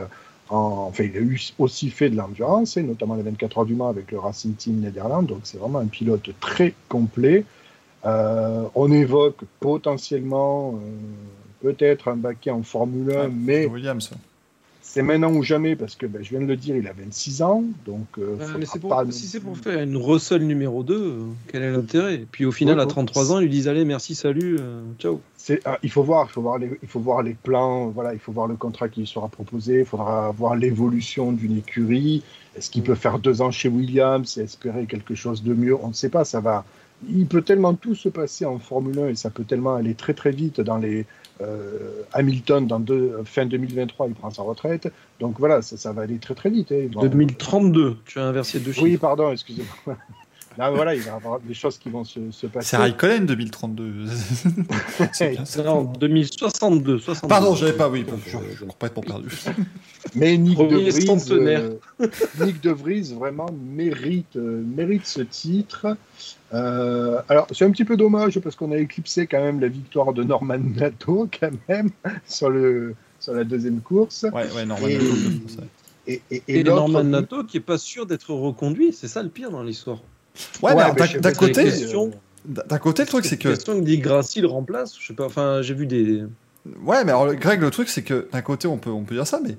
[0.49, 4.11] enfin, il a eu aussi fait de l'endurance, notamment les 24 heures du Mans avec
[4.13, 7.45] le Racing Team Netherlands, donc c'est vraiment un pilote très complet.
[8.05, 10.89] Euh, on évoque potentiellement euh,
[11.63, 14.11] peut-être un baquet en Formule 1, mais Williams
[14.95, 17.43] c'est maintenant ou jamais parce que ben, je viens de le dire, il a 26
[17.43, 17.65] ans.
[17.85, 18.37] Donc, euh,
[19.11, 21.19] si c'est pour faire une Russell numéro 2, euh,
[21.49, 22.25] quel est l'intérêt?
[22.31, 25.21] Puis au final, à 33 ans, ils lui disent Allez, merci, salut, euh, ciao.
[25.65, 28.19] Ah, il, faut voir, il, faut voir les, il faut voir les plans, voilà, il
[28.19, 32.23] faut voir le contrat qui lui sera proposé, il faudra voir l'évolution d'une écurie.
[32.57, 35.77] Est-ce qu'il peut faire deux ans chez Williams et espérer quelque chose de mieux?
[35.77, 36.65] On ne sait pas, ça va.
[37.09, 40.15] Il peut tellement tout se passer en Formule 1 et ça peut tellement aller très
[40.15, 41.05] très vite dans les
[41.43, 44.91] euh, Hamilton, dans deux, fin 2023, il prend sa retraite.
[45.21, 46.73] Donc voilà, ça, ça va aller très très vite.
[46.73, 47.97] 2032, hein.
[48.07, 48.85] tu as inversé deux chiffres.
[48.85, 49.97] Oui, pardon, excusez-moi.
[50.57, 52.69] Là, voilà, il va y avoir des choses qui vont se, se passer.
[52.69, 53.85] C'est Raikkonen 2032.
[55.65, 56.99] non, 2062.
[56.99, 57.29] 62.
[57.29, 59.29] Pardon, je n'avais pas, oui, je, je complètement perdu.
[60.15, 61.77] Mais Nick de, Vries, euh,
[62.41, 65.97] Nick de Vries vraiment mérite, euh, mérite ce titre.
[66.53, 70.13] Euh, alors, c'est un petit peu dommage parce qu'on a éclipsé quand même la victoire
[70.13, 71.91] de Norman Nato, quand même,
[72.27, 74.25] sur, le, sur la deuxième course.
[74.33, 75.63] Ouais, ouais, Norman et, Nato.
[76.07, 79.51] Et, et, et, Norman Nato qui est pas sûr d'être reconduit, c'est ça le pire
[79.51, 80.01] dans l'histoire.
[80.63, 81.19] Ouais, d'un côté,
[82.45, 83.49] d'un côté, le truc c'est que.
[83.51, 84.95] question que dit Grassi le remplace.
[84.99, 85.25] Je sais pas.
[85.27, 86.25] Enfin, j'ai vu des
[86.83, 89.27] Ouais, mais alors, Greg, le truc, c'est que d'un côté, on peut, on peut dire
[89.27, 89.57] ça, mais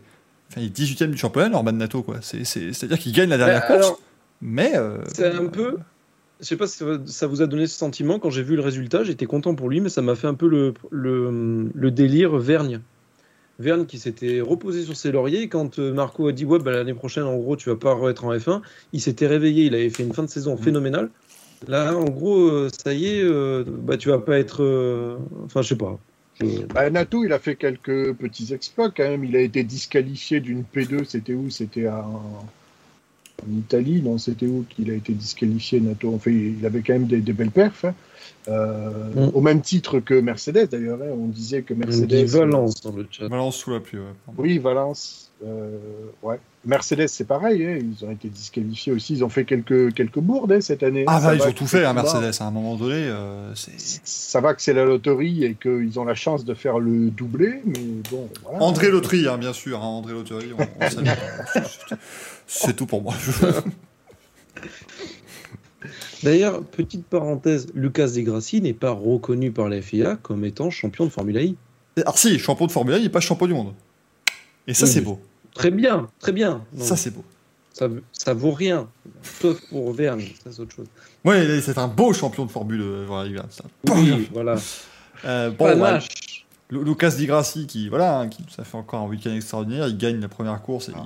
[0.50, 2.18] enfin, il est 18ème du championnat, Norman Nato, quoi.
[2.22, 4.00] C'est-à-dire qu'il gagne la dernière Euh, course, alors,
[4.42, 4.72] mais.
[4.76, 5.78] euh, C'est un peu.
[6.42, 8.62] Je sais pas si ça- ça vous a donné ce sentiment quand j'ai vu le
[8.62, 9.04] résultat.
[9.04, 12.82] J'étais content pour lui, mais ça m'a fait un peu le, le, le délire Vergne.
[13.60, 15.48] Vergne qui s'était reposé sur ses lauriers.
[15.48, 18.26] Quand euh, Marco a dit Ouais, bah, l'année prochaine, en gros, tu vas pas être
[18.26, 18.62] en F1,
[18.94, 19.66] il s'était réveillé.
[19.66, 21.10] Il avait fait une fin de saison phénoménale.
[21.68, 24.62] Là, en gros, euh, ça y est, euh, bah, tu vas pas être.
[24.62, 25.98] euh, Enfin, je sais pas.
[26.74, 29.24] Bah, Nato, il a fait quelques petits exploits quand même.
[29.24, 31.06] Il a été disqualifié d'une P2.
[31.06, 31.50] C'était où?
[31.50, 32.46] C'était en...
[33.42, 34.02] en Italie?
[34.02, 36.14] Non, c'était où qu'il a été disqualifié, Nato?
[36.14, 37.86] Enfin, il avait quand même des, des belles perfs.
[37.86, 37.96] hein.
[38.48, 39.32] Euh, Mm.
[39.34, 41.00] Au même titre que Mercedes, d'ailleurs.
[41.02, 41.08] hein.
[41.14, 42.06] On disait que Mercedes.
[42.08, 43.28] dit Valence dans le chat.
[43.28, 44.06] Valence sous la pluie, ouais.
[44.38, 45.32] Oui, Valence.
[45.46, 45.78] euh,
[46.22, 46.40] ouais.
[46.66, 47.66] Mercedes, c'est pareil.
[47.66, 47.78] hein.
[47.80, 49.14] Ils ont été disqualifiés aussi.
[49.14, 51.06] Ils ont fait quelques, quelques bourdes hein, cette année.
[51.08, 52.04] Ah, Ça bah, ils ont tout fait, hein, bas.
[52.04, 52.42] Mercedes.
[52.42, 53.52] À un moment donné, euh.
[53.56, 57.62] Ça va que c'est la loterie et qu'ils ont la chance de faire le doublé,
[57.66, 57.80] mais
[58.12, 58.30] bon.
[58.44, 58.62] Voilà.
[58.64, 59.80] André Loterie, hein, bien sûr.
[59.80, 60.88] hein, André Loterie, on, on
[62.48, 63.14] C'est tout pour moi.
[66.26, 71.10] D'ailleurs, petite parenthèse, Lucas Degrassi n'est pas reconnu par la FIA comme étant champion de
[71.10, 71.56] Formule I.
[71.98, 73.74] Alors, si, champion de Formule 1, il n'est pas champion du monde.
[74.68, 75.20] Et ça, Oui, c'est beau.
[75.54, 76.64] Très bien, très bien.
[76.74, 77.24] Non, Ça, c'est beau.
[77.72, 78.90] ça, ça vaut rien,
[79.22, 80.88] sauf pour Vergne, ça c'est autre chose.
[81.24, 82.82] Ouais, c'est un beau champion de Formule.
[82.82, 83.64] euh, ça.
[83.94, 84.56] Oui, voilà.
[85.24, 86.00] Euh, bon, ouais,
[86.72, 89.98] Lucas Di Grassi, qui, voilà, hein, qui nous a fait encore un week-end extraordinaire, il
[89.98, 90.98] gagne la première course et il,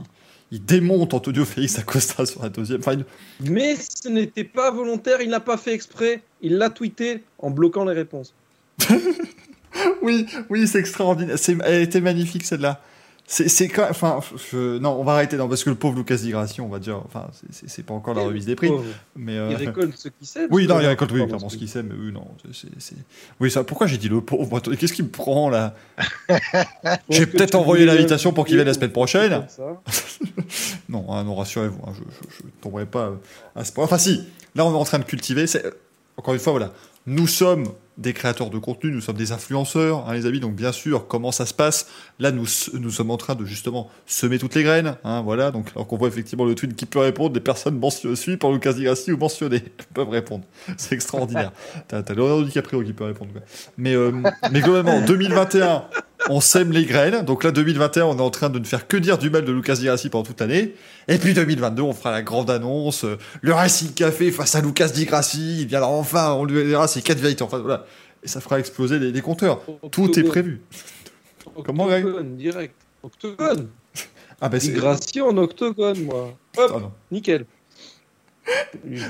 [0.51, 2.79] il démonte Antonio Félix Acosta sur la deuxième.
[2.79, 3.05] Enfin, il-
[3.51, 6.21] Mais ce n'était pas volontaire, il n'a pas fait exprès.
[6.41, 8.33] Il l'a tweeté en bloquant les réponses.
[10.01, 11.37] oui, oui, c'est extraordinaire.
[11.65, 12.81] Elle était magnifique celle-là.
[13.31, 16.15] C'est, c'est quand enfin, je- non, on va arrêter, non, parce que le pauvre Lucas
[16.17, 18.83] Di Grassi, on va dire, enfin, c'est, pas encore la remise des prix, Pauvre.
[19.15, 19.37] mais.
[19.37, 20.47] euh, Il récolte ce qu'il sait.
[20.49, 22.25] Oui, non, il récolte, oui, clairement ce qu'il sait, mais oui, non.
[22.51, 22.95] c'est- c'est-
[23.39, 25.75] Oui, ça, pourquoi j'ai dit le pauvre Qu'est-ce qui me prend là?
[27.11, 29.45] J'ai peut-être envoyé l'invitation pour qu'il vienne la semaine prochaine.
[30.89, 33.15] Non, hein, non, rassurez-vous, hein, je ne tomberai pas euh,
[33.55, 33.83] à ce point.
[33.83, 34.23] Enfin, si,
[34.55, 35.45] là, on est en train de cultiver.
[35.45, 35.63] c'est-
[36.17, 36.73] Encore une fois, voilà.
[37.05, 37.65] Nous sommes
[37.99, 40.39] des créateurs de contenu, nous sommes des influenceurs, hein, les amis.
[40.39, 41.87] Donc, bien sûr, comment ça se passe?
[42.17, 44.95] Là, nous, nous sommes en train de justement semer toutes les graines.
[45.03, 45.51] Hein, voilà.
[45.51, 48.51] Donc, alors qu'on voit effectivement le tweet qui peut répondre, des personnes mentionnées, suivies par
[48.51, 49.63] Lucas Di Grassi ou mentionnées
[49.93, 50.45] peuvent répondre.
[50.77, 51.51] C'est extraordinaire.
[51.87, 53.31] T'as t'as Leonardo DiCaprio qui peut répondre.
[53.33, 53.41] quoi.
[53.77, 54.11] Mais, euh,
[54.51, 55.83] mais globalement, 2021,
[56.29, 57.23] on sème les graines.
[57.23, 59.51] Donc là, 2021, on est en train de ne faire que dire du mal de
[59.51, 60.73] Lucas Di Grassi pendant toute l'année.
[61.07, 63.05] Et puis 2022, on fera la grande annonce.
[63.05, 65.61] euh, le Racing Café face à Lucas Di Grassi.
[65.61, 67.43] Il viendra enfin, on lui dira ses quatre vérités.
[67.43, 67.85] Enfin, voilà.
[68.23, 69.61] Et ça fera exploser les, les compteurs.
[69.91, 70.27] Tout est Octogone.
[70.29, 70.61] prévu.
[71.65, 72.75] Comment, Greg Octogone, direct.
[73.03, 73.67] Octogone.
[74.41, 74.71] Ah, c'est.
[74.71, 76.33] Migration en octogone, moi.
[76.57, 76.91] Hop, Ah, non.
[77.11, 77.45] nickel.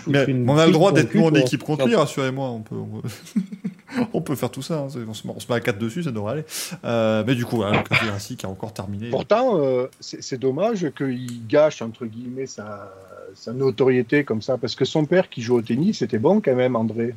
[0.08, 2.50] Mais on a le droit d'être nous en équipe contre lui, rassurez-moi.
[2.50, 3.08] On peut, on peut...
[4.14, 4.80] on peut faire tout ça.
[4.80, 4.88] hein.
[5.08, 6.46] On, se met, on se met à 4 dessus, ça devrait aller.
[6.84, 9.10] Euh, mais du coup, voilà, Lucas Di Grassi qui a encore terminé.
[9.10, 12.92] Pourtant, euh, c'est c'est dommage qu'il gâche, entre guillemets, sa,
[13.36, 16.56] sa notoriété comme ça, parce que son père qui joue au tennis, c'était bon quand
[16.56, 17.16] même, André.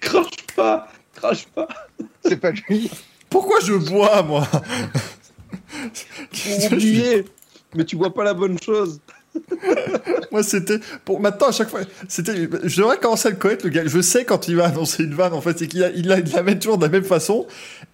[0.00, 1.68] Crache pas, crache pas.
[2.24, 2.90] C'est pas lui.
[3.28, 4.46] Pourquoi je bois, moi?
[5.70, 7.24] Pour oublier.
[7.74, 9.00] Mais tu vois pas la bonne chose.
[10.32, 10.78] Moi, c'était.
[11.04, 11.80] Pour maintenant, à chaque fois.
[12.08, 12.48] C'était.
[12.64, 13.82] Je devrais commencer à le connaître, le gars.
[13.86, 16.18] Je sais quand il va annoncer une vanne, en fait, c'est qu'il a, il la,
[16.18, 17.46] il la met toujours de la même façon.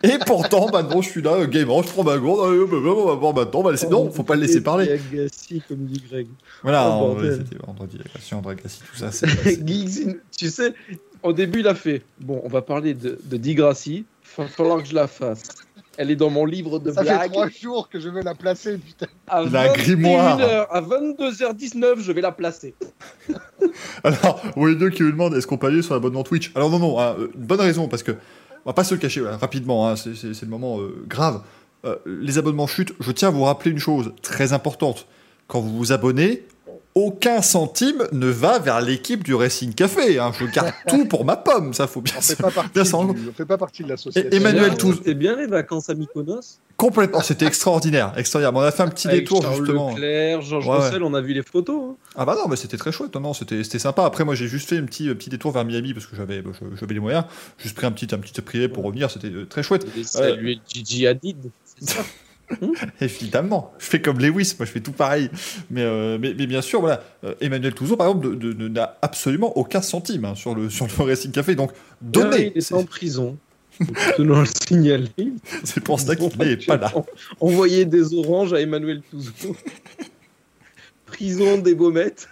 [0.03, 2.49] Et pourtant, maintenant, je suis là, gaiement, je prends ma gourde.
[2.49, 3.89] allez, bah, bah, bah, bah, maintenant, laisser.
[3.89, 4.91] Non, faut pas le laisser parler.
[4.93, 6.27] Agassi, comme dit Greg.
[6.63, 9.11] Voilà, Oh, c'était vendredi, Agression, André Gassi, tout ça.
[9.45, 10.75] Geeks, tu sais,
[11.23, 14.05] au début, il a fait Bon, on va parler de, de Digrassi.
[14.39, 15.43] Il va falloir que je la fasse.
[15.99, 17.33] Elle est dans mon livre de Ça fait blagues.
[17.33, 19.07] trois jours que je vais la placer, putain.
[19.29, 20.39] À Il a un grimoire.
[20.39, 22.75] 21h, à 22h19, je vais la placer.
[24.05, 26.51] Alors, Windows qui me demande est-ce qu'on peut aller sur l'abonnement Twitch?
[26.55, 28.13] Alors, non, non, hein, euh, une bonne raison, parce que.
[28.65, 31.43] On va pas se le cacher, voilà, rapidement, hein, c'est le moment euh, grave.
[31.85, 32.95] Euh, les abonnements chutent.
[33.01, 35.09] Je tiens à vous rappeler une chose très importante.
[35.49, 36.45] Quand vous vous abonnez,
[36.95, 40.19] aucun centime ne va vers l'équipe du Racing Café.
[40.19, 40.33] hein.
[40.39, 42.85] Je garde tout pour ma pomme, ça faut bien On se- fait pas partie, bien
[42.85, 44.31] s'en rendre du- on fait pas partie de l'association.
[44.31, 44.97] Et Emmanuel D'ailleurs, Touze.
[44.99, 46.59] C'était bien les vacances à Mykonos.
[46.77, 48.55] Complètement, c'était extraordinaire, extraordinaire.
[48.55, 49.91] On a fait un petit Avec détour Charles justement.
[49.91, 51.93] Leclerc, Georges Ouais, on a vu les photos.
[51.93, 51.97] hein.
[52.17, 54.05] Ah bah non, mais c'était très chouette, non, non, c'était c'était sympa.
[54.05, 56.43] Après, moi, j'ai juste fait un petit, euh, petit détour vers Miami parce que j'avais
[56.43, 56.51] bah,
[56.81, 57.25] j'avais les moyens.
[57.59, 59.87] Juste pris un petit, un petit privé pour revenir, c'était euh, très chouette.
[59.97, 61.51] Et saluer Gigi Hadid.
[61.65, 62.03] C'est ça?
[63.01, 65.31] Évidemment, je fais comme Lewis, moi je fais tout pareil.
[65.71, 68.37] Mais, euh, mais, mais bien sûr, voilà, euh, Emmanuel Touzeau, par exemple,
[68.69, 71.55] n'a absolument aucun centime hein, sur, le, sur le Racing Café.
[71.55, 71.73] Donc,
[72.03, 73.37] Il donnez est C'est en prison.
[74.17, 75.11] Tenons le signaler.
[75.65, 76.93] c'est pour ça qu'il n'est pas là.
[77.41, 79.57] Envoyer des oranges à Emmanuel Touzeau.
[81.07, 82.29] Prison des Baumettes.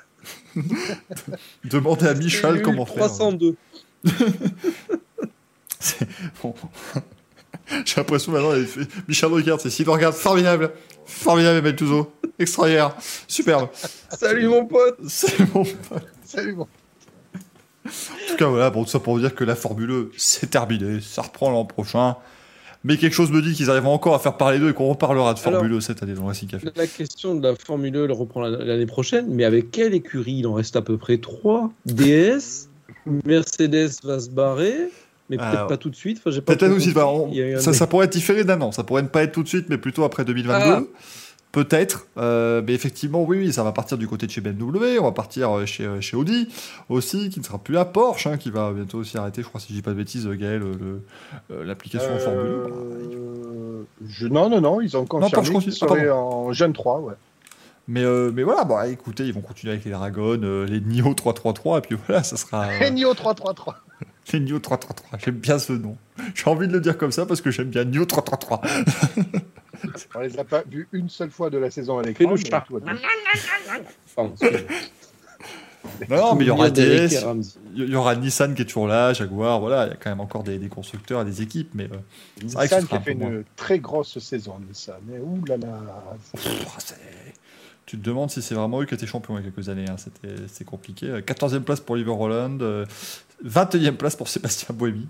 [1.64, 3.56] Demandez à Michel comment 302.
[4.04, 4.16] faire.
[4.16, 5.26] 302.
[6.42, 6.54] bon.
[7.84, 8.52] J'ai l'impression maintenant,
[9.08, 10.72] Michel regarde, c'est s'il regarde, formidable,
[11.04, 12.94] formidable, Emile Touzo, extraordinaire,
[13.28, 13.68] superbe.
[14.10, 14.98] Salut mon pote.
[15.06, 16.06] Salut mon pote.
[16.24, 20.08] Salut mon En tout cas, voilà, bon, tout ça pour vous dire que la Formule
[20.16, 22.16] c'est terminé, ça reprend l'an prochain.
[22.82, 25.34] Mais quelque chose me dit qu'ils arriveront encore à faire parler d'eux et qu'on reparlera
[25.34, 26.68] de Formule E cette année dans Racing Café.
[26.74, 30.38] La question de la Formule E, elle reprend l'année prochaine, mais avec quelle écurie?
[30.38, 31.70] Il en reste à peu près 3.
[31.84, 32.68] DS,
[33.24, 34.88] Mercedes va se barrer,
[35.30, 36.20] mais peut-être pas tout de suite.
[36.24, 36.92] Enfin, peut-être aussi.
[37.62, 38.72] ça, ça, pourrait être différé d'un an.
[38.72, 40.90] Ça pourrait ne pas être tout de suite, mais plutôt après 2022.
[41.52, 45.04] Peut-être, euh, mais effectivement, oui, oui, ça va partir du côté de chez BMW, on
[45.04, 46.48] va partir euh, chez, euh, chez Audi
[46.88, 49.60] aussi, qui ne sera plus à Porsche, hein, qui va bientôt aussi arrêter, je crois,
[49.60, 50.62] si je dis pas de bêtises, Gaël,
[51.50, 52.72] l'application Formule
[54.04, 54.06] 1.
[54.08, 57.14] Je, non, non, non, ils ont confirmé qu'ils seraient ah, en Jeune 3, ouais.
[57.88, 60.38] Mais, mais voilà, bah, écoutez, ils vont continuer avec les Dragon,
[60.68, 62.68] les NIO 333, et puis voilà, ça sera.
[62.78, 63.76] Les NIO 333
[64.32, 65.96] Les NIO 333, j'aime bien ce nom.
[66.34, 68.60] J'ai envie de le dire comme ça parce que j'aime bien NIO 333.
[70.14, 72.30] On les a pas vus une seule fois de la saison à l'écran.
[76.10, 77.24] non, mais il y aura DS,
[77.74, 80.20] il y aura Nissan qui est toujours là, Jaguar, voilà, il y a quand même
[80.20, 84.58] encore des, constructeurs, des équipes, mais euh, Nissan qui a fait une très grosse saison,
[84.68, 84.96] Nissan.
[85.06, 85.80] Mais ouh là là.
[87.90, 89.86] Tu te demandes si c'est vraiment eux qui étaient champions il y a quelques années.
[89.88, 89.96] Hein.
[89.98, 91.08] C'était compliqué.
[91.08, 92.56] 14e place pour Oliver Roland,
[93.44, 95.08] 21e euh, place pour Sébastien Boemi.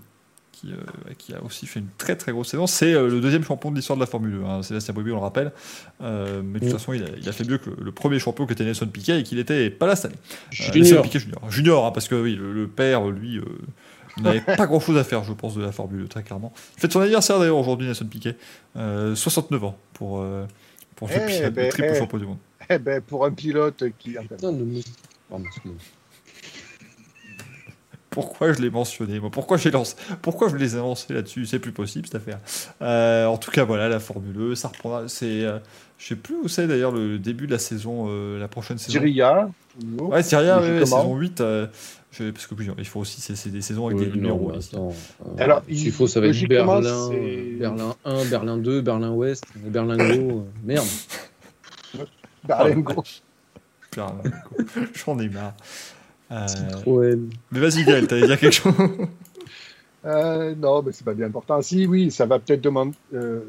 [0.65, 0.75] Euh,
[1.17, 2.65] qui, a aussi fait une très très grosse saison.
[2.65, 4.49] C'est euh, le deuxième champion de l'histoire de la Formule 1.
[4.49, 4.63] Hein.
[4.63, 5.51] Sébastien Bobi, on le rappelle.
[6.01, 8.63] Euh, mais de toute façon, il a, fait mieux que le, premier champion qui était
[8.63, 10.21] Nelson Piquet et qu'il était pas là cette année.
[10.49, 11.03] Junior.
[11.03, 11.51] Piquet junior.
[11.51, 13.39] Junior, hein, parce que oui, le, père, lui,
[14.17, 16.51] n'avait pas grand chose à faire, je pense, de la Formule 1, très clairement.
[16.77, 18.37] Fête son anniversaire d'ailleurs aujourd'hui, Nelson Piquet.
[18.75, 20.25] 69 ans pour,
[20.95, 22.37] pour le, eh ben, triple eh, champion du monde.
[22.73, 24.11] Eh ben, pour un pilote qui.
[24.11, 24.53] Putain,
[28.11, 29.29] pourquoi je l'ai mentionné moi?
[29.31, 29.95] Pourquoi, j'ai lancé...
[30.21, 31.45] Pourquoi je les ai lancés là-dessus?
[31.45, 32.39] C'est plus possible cette affaire.
[32.81, 35.07] Euh, en tout cas, voilà, la Formule E, ça reprendra.
[35.07, 35.59] C'est, euh,
[35.97, 38.91] je sais plus où c'est d'ailleurs le début de la saison, euh, la prochaine saison.
[38.91, 39.49] Syria.
[39.97, 41.37] Ouais, Syria, ouais, saison 8.
[41.37, 44.51] parce que il faut aussi, c'est, des saisons avec des numéros.
[45.37, 47.09] Alors, il faut, ça va être Berlin,
[47.57, 50.47] Berlin 1, Berlin 2, Berlin Ouest, Berlin Go.
[50.65, 50.85] merde.
[52.43, 53.03] Berlin Go.
[53.95, 54.63] Berlin Go.
[54.93, 55.53] J'en ai marre.
[56.31, 57.17] Euh...
[57.51, 58.73] Mais vas-y, Gaël, t'allais dire quelque chose
[60.05, 61.61] euh, Non, mais c'est pas bien important.
[61.61, 62.95] Si, oui, ça va peut-être demander.
[63.13, 63.41] Euh,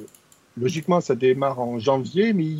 [0.60, 2.56] logiquement, ça démarre en janvier, mais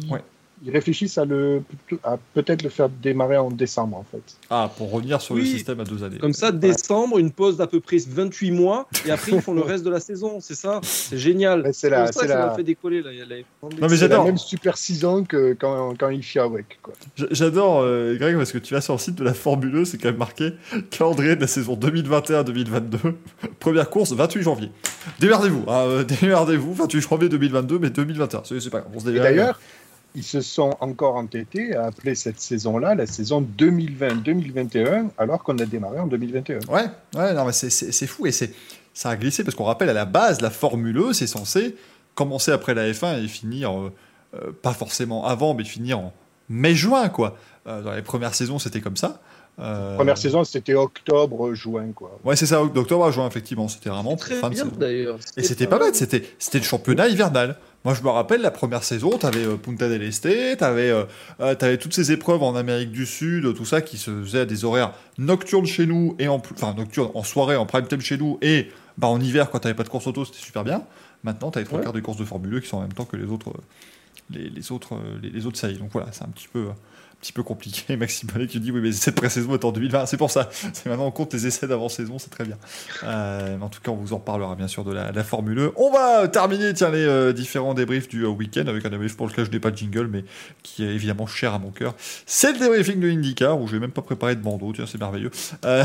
[0.64, 1.62] ils réfléchissent à, le,
[2.05, 4.22] à peut-être le faire démarrer en décembre, en fait.
[4.51, 6.18] Ah, pour revenir sur le système à deux années.
[6.18, 9.62] Comme ça, décembre, une pause d'à peu près 28 mois, et après, ils font le
[9.62, 10.80] reste de la saison, c'est ça?
[10.82, 11.70] C'est génial.
[11.72, 12.55] C'est la, ça la...
[12.55, 13.10] fait décoller, là.
[13.62, 14.20] Non, mais j'adore.
[14.20, 16.78] la même super 6 ans que quand, quand il avec.
[17.30, 19.98] J'adore, euh, Greg, parce que tu vas sur le site de la Formule e, c'est
[19.98, 20.52] quand même marqué
[20.90, 23.14] calendrier de la saison 2021-2022.
[23.59, 24.70] Première course, 28 janvier.
[25.18, 28.43] Démerdez-vous, hein, euh, démerdez-vous, 28 janvier 2022, mais 2021.
[28.44, 29.60] C'est pas grave, on se D'ailleurs,
[30.14, 35.64] ils se sont encore entêtés à appeler cette saison-là la saison 2020-2021, alors qu'on a
[35.64, 36.59] démarré en 2021.
[36.68, 36.84] Ouais,
[37.14, 38.52] ouais, non, mais c'est fou et c'est
[38.94, 41.76] ça a glissé parce qu'on rappelle à la base la Formule E, c'est censé
[42.14, 43.93] commencer après la F1 et finir euh,
[44.34, 46.12] euh, pas forcément avant, mais finir en
[46.48, 47.36] mai-juin quoi.
[47.66, 49.20] Euh, dans les premières saisons, c'était comme ça.
[49.56, 52.18] Première saison, c'était octobre-juin, quoi.
[52.24, 53.68] Ouais, c'est ça, octobre à juin, effectivement.
[53.68, 55.18] C'était vraiment très fin bien, d'ailleurs.
[55.36, 57.56] Et c'était pas, bête, c'était le championnat hivernal.
[57.84, 60.90] Moi, je me rappelle la première saison, tu avais euh, Punta del Este, tu avais,
[60.90, 61.04] euh,
[61.40, 64.64] euh, toutes ces épreuves en Amérique du Sud, tout ça qui se faisait à des
[64.64, 68.38] horaires nocturnes chez nous et en enfin nocturnes en soirée, en prime time chez nous
[68.40, 68.68] et
[68.98, 70.84] bah, en hiver quand tu pas de course auto, c'était super bien.
[71.24, 72.92] Maintenant, tu as les trois quarts de courses de Formule 1 qui sont en même
[72.92, 73.52] temps que les autres,
[74.30, 75.78] les, autres, les, les autres séries.
[75.78, 76.66] Donc voilà, c'est un petit peu
[77.22, 77.96] petit peu compliqué.
[78.02, 80.06] Maxime Bonnet qui dit oui, mais cette pré-saison est en 2020.
[80.06, 80.50] C'est pour ça.
[80.72, 82.56] C'est maintenant on compte les essais d'avant-saison, c'est très bien.
[83.04, 85.72] Euh, en tout cas, on vous en parlera bien sûr de la, Formule 1.
[85.76, 89.28] On va terminer tiens, les euh, différents débriefs du euh, week-end avec un débrief pour
[89.28, 90.24] lequel je n'ai pas de jingle, mais
[90.62, 91.94] qui est évidemment cher à mon cœur.
[92.26, 94.72] C'est le débriefing de IndyCar où je vais même pas préparé de bandeau.
[94.74, 95.30] Tiens, c'est merveilleux.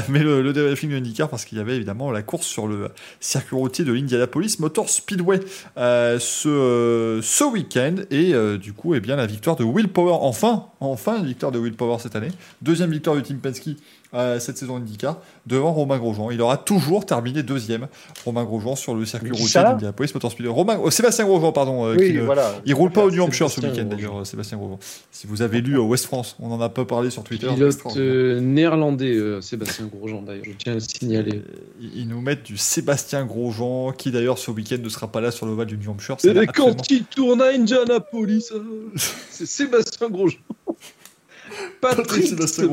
[0.09, 2.89] mais le, débriefing de IndyCar parce qu'il y avait évidemment la course sur le
[3.19, 5.39] circuit routier de l'Indianapolis Motor Speedway
[5.75, 10.17] ce, ce week-end et du coup, eh bien la victoire de Will Power
[10.79, 12.31] enfin, enfin victoire de Will Power cette année,
[12.61, 13.69] deuxième victoire du Team Penske
[14.13, 16.31] euh, cette saison IndyCar devant Romain Grosjean.
[16.31, 17.87] Il aura toujours terminé deuxième,
[18.23, 20.51] Romain Grosjean, sur le circuit routier d'Indianapolis Motor Speedway.
[20.51, 21.85] Romain, oh, Sébastien Grosjean, pardon.
[21.85, 22.53] Euh, oui, voilà.
[22.65, 24.79] Il roule pas au New Hampshire ce week-end d'ailleurs, Sébastien Grosjean.
[25.11, 27.47] Si vous avez lu West France, on en a pas parlé sur Twitter.
[27.53, 31.41] Pilote euh, néerlandais, Sébastien Grosjean d'ailleurs, je tiens à le signaler.
[31.81, 35.45] Ils nous mettent du Sébastien Grosjean, qui d'ailleurs ce week-end ne sera pas là sur
[35.45, 36.15] le val du New Hampshire.
[36.23, 38.53] Et quand il tourne à Indianapolis,
[39.29, 40.39] c'est Sébastien Grosjean.
[41.81, 42.67] Patrick Sébastien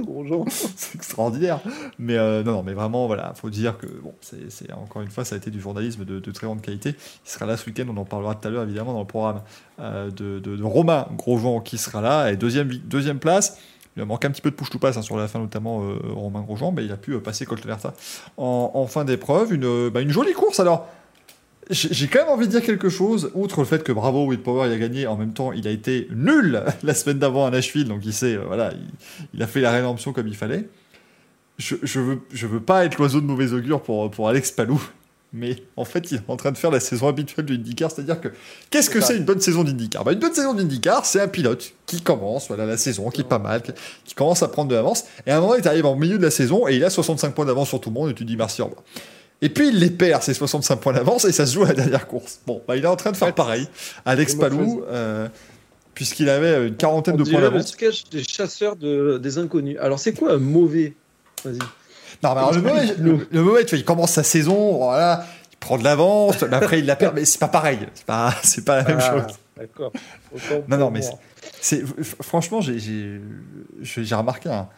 [0.00, 0.44] Grosjean.
[0.76, 1.60] c'est extraordinaire.
[1.98, 5.24] Mais euh, non, non, mais vraiment, voilà, faut dire que bon, c'est encore une fois,
[5.24, 6.94] ça a été du journalisme de, très grande qualité.
[7.24, 9.42] Il sera là ce week-end, on en parlera tout à l'heure évidemment dans le programme
[9.80, 13.58] euh, de, Romain Grosjean qui sera là et deuxième deuxième place.
[13.96, 15.82] Il a manqué un petit peu de push to pass hein, sur la fin, notamment
[15.82, 17.76] euh, Romain Grosjean, mais il a pu passer Colton
[18.36, 19.52] en, en, fin d'épreuve.
[19.52, 20.88] Une, bah, une jolie course alors.
[21.70, 24.66] J'ai quand même envie de dire quelque chose, outre le fait que bravo, Will Power
[24.66, 27.86] il a gagné, en même temps il a été nul la semaine d'avant à Nashville,
[27.86, 28.72] donc il sait, euh, voilà,
[29.34, 30.68] il, a fait la rédemption comme il fallait.
[31.58, 34.82] Je, je, veux, je veux pas être l'oiseau de mauvais augure pour, pour Alex Palou,
[35.32, 38.20] mais en fait il est en train de faire la saison habituelle de IndyCar, c'est-à-dire
[38.20, 38.28] que
[38.70, 40.02] qu'est-ce que c'est une bonne saison d'IndyCar?
[40.02, 43.28] Bah, Une bonne saison d'IndyCar, c'est un pilote qui commence, voilà la saison, qui est
[43.28, 43.62] pas mal,
[44.04, 46.24] qui, commence à prendre de l'avance, et à un moment il arrive en milieu de
[46.24, 48.36] la saison et il a 65 points d'avance sur tout le monde et tu dis
[48.36, 48.82] merci, au revoir.
[49.42, 51.74] Et puis il les perd, ses 65 points d'avance, et ça se joue à la
[51.74, 52.40] dernière course.
[52.46, 53.68] Bon, bah, il est en train de faire pareil.
[54.04, 55.28] Alex Palou, euh,
[55.94, 57.68] puisqu'il avait une quarantaine de points d'avance.
[57.68, 59.78] sketch des chasseurs de, des inconnus.
[59.80, 60.94] Alors c'est quoi un mauvais?
[61.44, 61.58] Vas-y.
[62.22, 65.56] Non, mais alors, le, mauvais, le, mauvais, tu vois, il commence sa saison, voilà, il
[65.56, 67.78] prend de l'avance, après il la perd, mais c'est pas pareil.
[67.94, 69.36] C'est pas, c'est pas la même ah, chose.
[69.56, 69.92] D'accord.
[70.68, 71.00] Non, non, mais
[71.62, 71.82] c'est,
[72.22, 72.78] franchement, j'ai,
[73.80, 74.68] j'ai remarqué un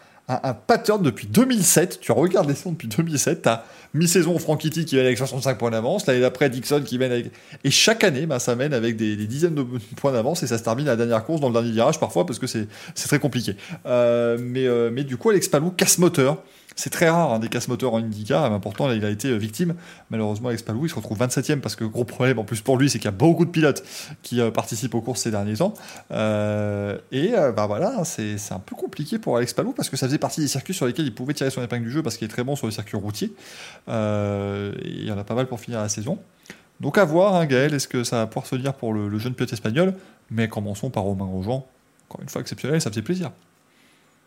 [0.43, 2.01] un, pattern depuis 2007.
[2.01, 3.43] Tu regardes les saisons depuis 2007.
[3.43, 3.65] Tu as
[3.95, 6.07] mi-saison Franchitti qui mène avec 65 points d'avance.
[6.07, 7.31] L'année d'après, Dixon qui mène avec.
[7.65, 9.65] Et chaque année, bah, ça mène avec des, dizaines de
[9.97, 12.27] points d'avance et ça se termine à la dernière course dans le dernier virage parfois
[12.27, 13.57] parce que c'est très compliqué.
[13.87, 16.43] Euh, mais, euh, mais du coup, Alex Palou casse moteur.
[16.77, 19.75] C'est très rare hein, des casse-moteurs en IndyCar, mais pourtant il a été euh, victime.
[20.11, 22.89] Malheureusement, Alex Palou, il se retrouve 27ème parce que gros problème en plus pour lui,
[22.89, 23.83] c'est qu'il y a beaucoup de pilotes
[24.23, 25.75] qui euh, participent aux courses ces derniers temps.
[26.11, 30.19] Euh, et bah voilà, c'est un peu compliqué pour Alex Palou parce que ça faisait
[30.19, 32.31] partie des circuits sur lesquels il pouvait tirer son épingle du jeu parce qu'il est
[32.31, 33.33] très bon sur les circuits routiers.
[33.89, 36.19] il y en a pas mal pour finir la saison.
[36.83, 39.35] Donc à voir, hein, Gaël, est-ce que ça va pouvoir se dire pour le, jeune
[39.35, 39.95] pilote espagnol?
[40.31, 41.65] Mais commençons par Romain Grosjean.
[42.09, 43.31] Encore une fois exceptionnel, ça faisait plaisir.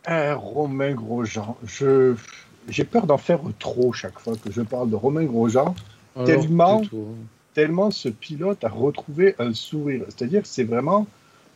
[0.07, 2.15] Romain Grosjean, je
[2.69, 5.75] j'ai peur d'en faire trop chaque fois que je parle de Romain Grosjean,
[6.25, 6.81] tellement,
[7.53, 10.05] tellement ce pilote a retrouvé un sourire.
[10.09, 11.07] C'est-à-dire que c'est vraiment,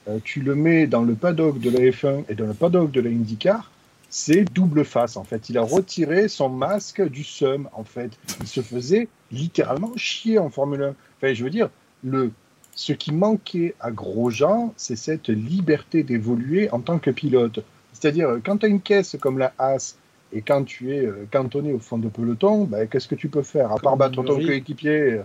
[0.07, 3.01] euh, tu le mets dans le paddock de la F1 et dans le paddock de
[3.01, 3.71] la IndyCar,
[4.09, 5.49] c'est double face en fait.
[5.49, 8.11] Il a retiré son masque du seum en fait.
[8.41, 10.95] Il se faisait littéralement chier en Formule 1.
[11.17, 11.69] Enfin, je veux dire,
[12.03, 12.31] le,
[12.73, 17.59] ce qui manquait à Grosjean, c'est cette liberté d'évoluer en tant que pilote.
[17.99, 19.95] C'est-à-dire, quand tu as une caisse comme la Haas,
[20.31, 23.41] et quand tu es euh, cantonné au fond de peloton, ben, qu'est-ce que tu peux
[23.41, 23.71] faire?
[23.71, 25.23] À part battre ton coéquipier, euh,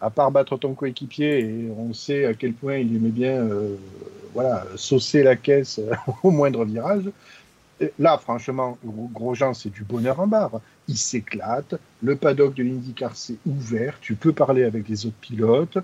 [0.00, 3.74] à part battre ton coéquipier, et on sait à quel point il aimait bien euh,
[4.34, 5.80] voilà, saucer la caisse
[6.22, 7.10] au moindre virage.
[7.98, 8.78] là, franchement,
[9.12, 10.60] Grosjean, c'est du bonheur en barre.
[10.88, 11.74] Il s'éclate.
[12.02, 13.98] Le paddock de l'IndyCar, c'est ouvert.
[14.00, 15.78] Tu peux parler avec les autres pilotes.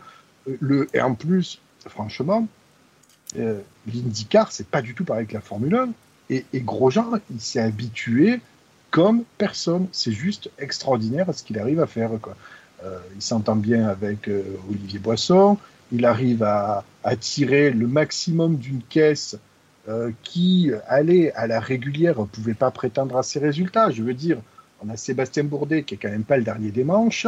[0.61, 2.47] Le, et en plus, franchement,
[3.39, 5.89] euh, l'IndyCar, c'est pas du tout pareil que la Formule 1.
[6.31, 8.41] Et, et Grosjean, il s'est habitué
[8.93, 9.89] comme personne.
[9.91, 12.11] C'est juste extraordinaire ce qu'il arrive à faire.
[12.21, 12.37] Quoi.
[12.85, 15.59] Euh, il s'entend bien avec euh, Olivier Boisson.
[15.91, 16.85] Il arrive à,
[17.21, 19.37] tirer le maximum d'une caisse
[19.89, 23.91] euh, qui, allait à la régulière, ne pouvait pas prétendre à ses résultats.
[23.91, 24.39] Je veux dire,
[24.85, 27.27] on a Sébastien Bourdet qui est quand même pas le dernier des manches.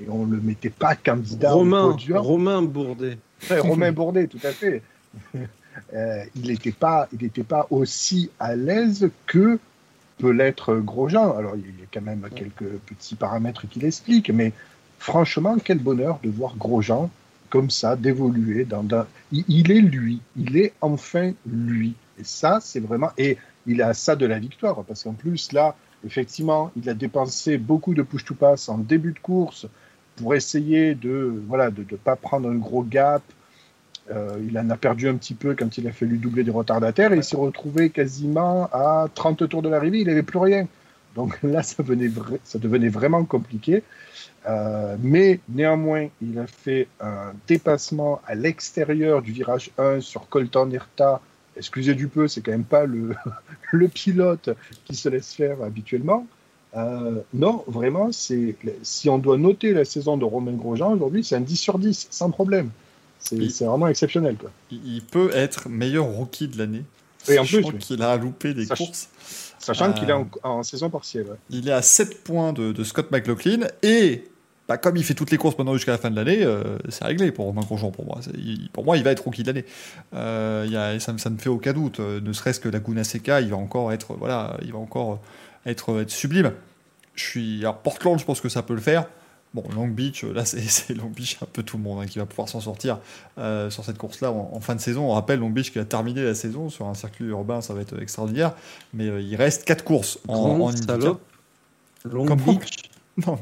[0.00, 2.18] Et on ne le mettait pas candidat Romain, au podium.
[2.18, 3.18] Romain Bourdet.
[3.50, 4.82] Romain Bourdet, tout à fait.
[5.92, 9.58] Il n'était pas, il pas aussi à l'aise que
[10.18, 11.36] peut l'être Grosjean.
[11.36, 14.52] Alors, il y a quand même quelques petits paramètres qui l'expliquent, mais
[14.98, 17.10] franchement, quel bonheur de voir Grosjean
[17.50, 18.64] comme ça, d'évoluer.
[18.64, 18.84] Dans,
[19.32, 21.94] il, est lui, il est enfin lui.
[22.18, 23.10] Et ça, c'est vraiment.
[23.18, 27.58] Et il a ça de la victoire, parce qu'en plus, là, effectivement, il a dépensé
[27.58, 29.66] beaucoup de push-to-pass en début de course
[30.16, 33.22] pour essayer de voilà de ne pas prendre un gros gap,
[34.10, 37.12] euh, il en a perdu un petit peu quand il a fallu doubler des retardataires
[37.12, 40.66] et il s'est retrouvé quasiment à 30 tours de l'arrivée, il n'avait plus rien.
[41.14, 43.82] Donc là, ça, devenait vraiment compliqué.
[44.48, 50.70] Euh, mais néanmoins, il a fait un dépassement à l'extérieur du virage 1 sur Colton
[50.70, 51.20] Herta.
[51.56, 53.16] Excusez du peu, c'est quand même pas le,
[53.72, 54.50] le, pilote
[54.84, 56.26] qui se laisse faire habituellement.
[56.76, 58.54] Euh, non, vraiment, si
[59.08, 62.30] on doit noter la saison de Romain Grosjean aujourd'hui, c'est un 10 sur 10, sans
[62.30, 62.70] problème.
[63.18, 64.36] C'est vraiment exceptionnel.
[64.36, 64.50] Quoi.
[64.70, 66.84] Il peut être meilleur rookie de l'année.
[67.28, 69.08] Et en plus, qu'il a loupé des courses.
[69.58, 71.26] Sachant qu'il est euh, en, saison partielle.
[71.50, 73.66] Il est à 7 points de, Scott McLaughlin.
[73.82, 74.24] Et
[74.68, 77.04] bah, comme il fait toutes les courses maintenant jusqu'à la fin de l'année, euh, c'est
[77.04, 78.20] réglé pour Romain Grosjean pour moi.
[78.72, 79.64] pour moi, il va être rookie de l'année.
[80.14, 81.98] Euh, ça, ça, ne fait aucun doute.
[81.98, 85.20] Ne serait-ce que Laguna Seca, il va encore être, voilà, il va encore
[85.64, 86.52] être, être sublime.
[87.14, 89.06] Je suis, alors Portland, je pense que ça peut le faire.
[89.54, 92.26] Bon, Long Beach, là, c'est Long Beach, un peu tout le monde hein, qui va
[92.26, 92.98] pouvoir s'en sortir
[93.36, 95.10] sur cette course-là en, fin de saison.
[95.10, 97.80] On rappelle Long Beach qui a terminé la saison sur un circuit urbain, ça va
[97.80, 98.52] être extraordinaire.
[98.92, 100.72] Mais il reste 4 courses en, en
[102.04, 102.90] Long Beach
[103.26, 103.38] Non,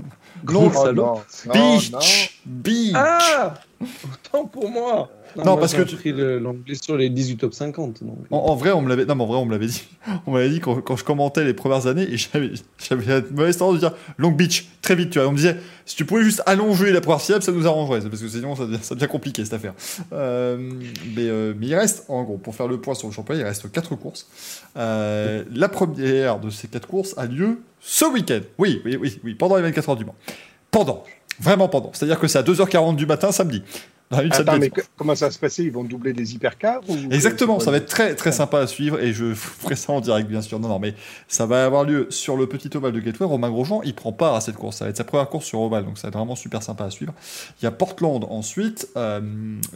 [0.47, 1.20] Long oh,
[1.52, 2.93] Beach Beach.
[2.94, 8.01] Ah Autant pour moi non, parce que tu pris l'anglais sur les 18 top 50.
[8.31, 9.05] En, vrai, on me l'avait.
[9.05, 9.85] Non, en vrai, on me l'avait dit.
[10.27, 12.51] On m'avait dit quand, quand, je commentais les premières années et j'avais,
[13.06, 15.11] la mauvaise tendance de dire Long Beach très vite.
[15.11, 15.56] Tu vois, on me disait
[15.86, 18.65] si tu pouvais juste allonger la première syllabe, ça nous arrangerait parce que sinon ça,
[18.81, 19.74] ça devient compliqué cette affaire.
[20.12, 20.56] Euh,
[21.16, 23.44] mais, euh, mais il reste, en gros, pour faire le point sur le championnat, il
[23.44, 24.28] reste 4 courses.
[24.77, 28.40] Euh, la première de ces 4 courses a lieu ce week-end.
[28.59, 30.15] Oui, oui, oui, oui, pendant les 24 heures du Mans.
[30.70, 31.05] Pendant.
[31.40, 31.90] Vraiment pendant.
[31.93, 33.62] C'est-à-dire que c'est à 2h40 du matin samedi.
[34.10, 37.78] Attends, mais comment ça va se passer Ils vont doubler des hypercars Exactement, ça va
[37.78, 40.60] être très très sympa à suivre et je ferai ça en direct bien sûr.
[40.60, 40.94] Non, non, mais
[41.28, 43.26] ça va avoir lieu sur le petit ovale de Gateway.
[43.26, 44.76] Romain Grosjean, il prend part à cette course.
[44.76, 46.85] Ça va être sa première course sur ovale, donc ça va être vraiment super sympa
[46.85, 47.14] à suivre.
[47.60, 49.20] Il y a Portland ensuite, euh,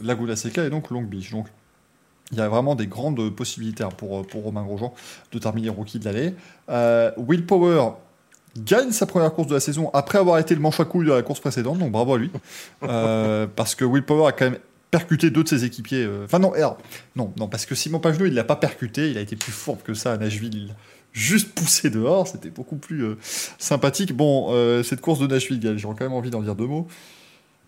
[0.01, 1.31] Laguna Seca et donc Long Beach.
[1.31, 1.47] Donc
[2.31, 4.93] il y a vraiment des grandes possibilités pour, pour Romain Grosjean
[5.31, 6.35] de terminer rookie de l'année.
[6.69, 7.93] Euh, Will Power
[8.57, 11.13] gagne sa première course de la saison après avoir été le manche à couille de
[11.13, 12.31] la course précédente, donc bravo à lui.
[12.83, 14.59] Euh, parce que Will Power a quand même
[14.89, 16.03] percuté deux de ses équipiers.
[16.03, 16.53] Euh, enfin non,
[17.15, 19.83] non, non, parce que Simon Pagenaud, il l'a pas percuté, il a été plus fort
[19.83, 20.73] que ça à Nashville.
[21.11, 23.17] Juste poussé dehors, c'était beaucoup plus euh,
[23.57, 24.15] sympathique.
[24.15, 24.51] Bon,
[24.83, 26.87] cette course de Nashville, j'ai quand même envie d'en dire deux mots.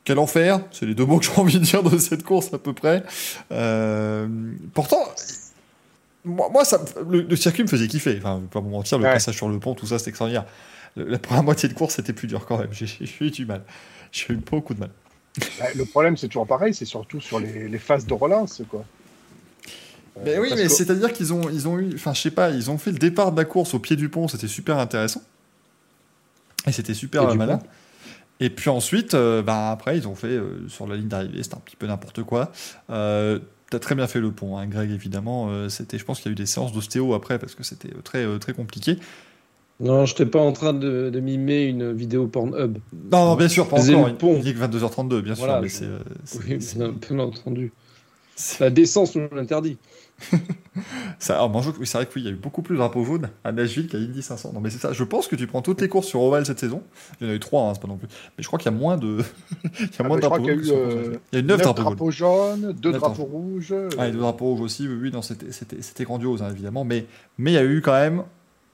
[0.05, 2.57] Quel enfer, c'est les deux mots que j'ai envie de dire de cette course à
[2.57, 3.03] peu près.
[4.73, 5.03] pourtant,
[6.23, 6.79] moi, ça,
[7.09, 8.17] le, circuit me faisait kiffer.
[8.17, 10.45] Enfin, pas vous mentir, le passage sur le pont, tout ça, c'était extraordinaire
[10.95, 12.69] la première moitié de course, c'était plus dur quand même.
[12.71, 13.63] J'ai eu du mal.
[14.11, 14.89] J'ai eu beaucoup de mal.
[15.59, 18.83] Bah, le problème, c'est toujours pareil, c'est surtout sur les, phases de relance, quoi.
[20.25, 22.77] Mais oui, mais c'est-à-dire qu'ils ont, ils ont eu, enfin, je sais pas, ils ont
[22.77, 25.21] fait le départ de la course au pied du pont, c'était super intéressant.
[26.67, 27.61] Et c'était super malin.
[28.41, 31.55] Et puis ensuite, euh, bah, après, ils ont fait euh, sur la ligne d'arrivée, c'était
[31.55, 32.51] un petit peu n'importe quoi.
[33.71, 35.47] Euh, T'as très bien fait le pont, hein, Greg, évidemment.
[35.49, 37.89] Euh, c'était, je pense qu'il y a eu des séances d'ostéo après parce que c'était
[38.03, 38.97] très, très compliqué.
[39.81, 42.77] Non, je n'étais pas en train de, de, mimer une vidéo Pornhub.
[43.11, 44.09] Non, non bien sûr, pas encore.
[44.35, 45.59] Il dit que 22h32, bien sûr.
[45.59, 45.99] Mais c'est, euh,
[46.47, 46.59] oui,
[47.09, 47.71] bien entendu.
[48.59, 49.77] La décence nous l'interdit.
[51.19, 53.29] Ça, alors, c'est vrai que oui, il y a eu beaucoup plus de drapeaux jaunes
[53.43, 54.51] à Nashville qu'à Indy 500.
[54.53, 54.93] Non, mais c'est ça.
[54.93, 56.83] Je pense que tu prends toutes les courses sur Oval cette saison.
[57.19, 58.07] Il y en a eu trois, hein, c'est pas non plus.
[58.37, 59.19] Mais je crois qu'il y a moins de,
[59.63, 60.61] il y a ah, moins de drapeaux jaunes.
[60.63, 63.73] Il y a eu, euh, il y a eu 9, drapeaux, jaunes, 2 drapeaux rouges.
[63.97, 64.87] Ah, et 2 drapeaux rouges aussi.
[64.87, 66.85] Oui, oui non, c'était, grandiose, hein, évidemment.
[66.85, 67.05] Mais,
[67.37, 68.23] mais il y a eu quand même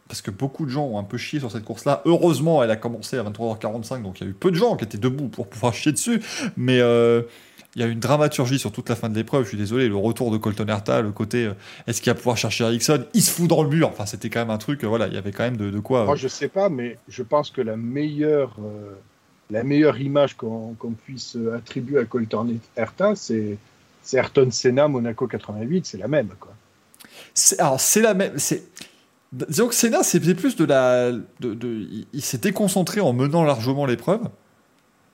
[0.08, 2.02] parce que beaucoup de gens ont un peu chié sur cette course-là.
[2.06, 4.86] Heureusement, elle a commencé à 23h45, donc il y a eu peu de gens qui
[4.86, 6.22] étaient debout pour pouvoir chier dessus.
[6.56, 7.24] Mais euh,
[7.78, 9.44] il y a une dramaturgie sur toute la fin de l'épreuve.
[9.44, 11.54] Je suis désolé, le retour de Colton Herta, le côté euh,
[11.86, 13.06] est-ce qu'il va pouvoir chercher Ericsson?
[13.14, 13.88] Il se fout dans le mur.
[13.90, 14.84] Enfin, c'était quand même un truc.
[14.84, 16.06] voilà, il y avait quand même de, quoi.
[16.06, 18.96] Moi, je sais pas, mais je pense que la meilleure, euh,
[19.52, 20.76] la meilleure image qu'on
[21.06, 23.60] puisse attribuer à Colton Herta, c'est
[24.12, 25.86] Ayrton Senna Monaco 88.
[25.86, 26.54] C'est la même, quoi.
[27.60, 28.40] Alors, c'est la même.
[28.40, 28.64] C'est
[29.32, 31.12] Disons que Senna, c'était plus de la.
[31.12, 34.22] De, il, s'est déconcentré en menant largement l'épreuve.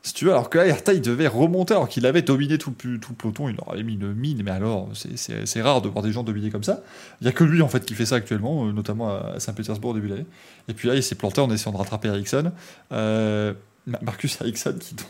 [0.06, 2.98] Si tu veux, alors que là, il devait remonter alors qu'il avait dominé tout le,
[2.98, 6.50] peloton, il aurait mis une mine, mais alors, c'est rare de voir des gens dominer
[6.50, 6.82] comme ça.
[7.22, 9.92] Il n'y a que lui, en fait, qui fait ça actuellement, euh, notamment à Saint-Pétersbourg
[9.92, 10.28] au début de l'année.
[10.68, 12.52] Et puis là, il s'est planté en essayant de rattraper Ericsson.
[12.92, 13.54] Euh,
[14.02, 15.08] Marcus Ericsson, qui donc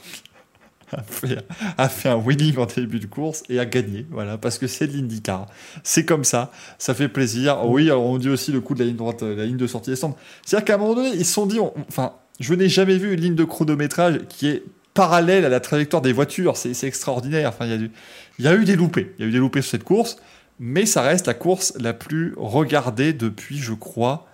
[1.78, 4.06] a fait, un winning en début de course et a gagné.
[4.12, 5.48] Voilà, parce que c'est de l'IndyCar.
[5.82, 7.66] C'est comme ça, ça fait plaisir.
[7.66, 9.90] Oui, alors on dit aussi le coup de la ligne droite, la ligne de sortie
[9.90, 10.20] descendante.
[10.46, 13.22] C'est-à-dire qu'à un moment donné, ils se sont dit, enfin, je n'ai jamais vu une
[13.22, 14.64] ligne de chronométrage qui est
[14.94, 16.58] parallèle à la trajectoire des voitures.
[16.58, 17.50] C'est extraordinaire.
[17.50, 17.88] Enfin, il y, a
[18.40, 19.14] il y a eu des loupés.
[19.18, 20.18] Il y a eu des loupés sur cette course,
[20.60, 24.28] mais ça reste la course la plus regardée depuis, je crois,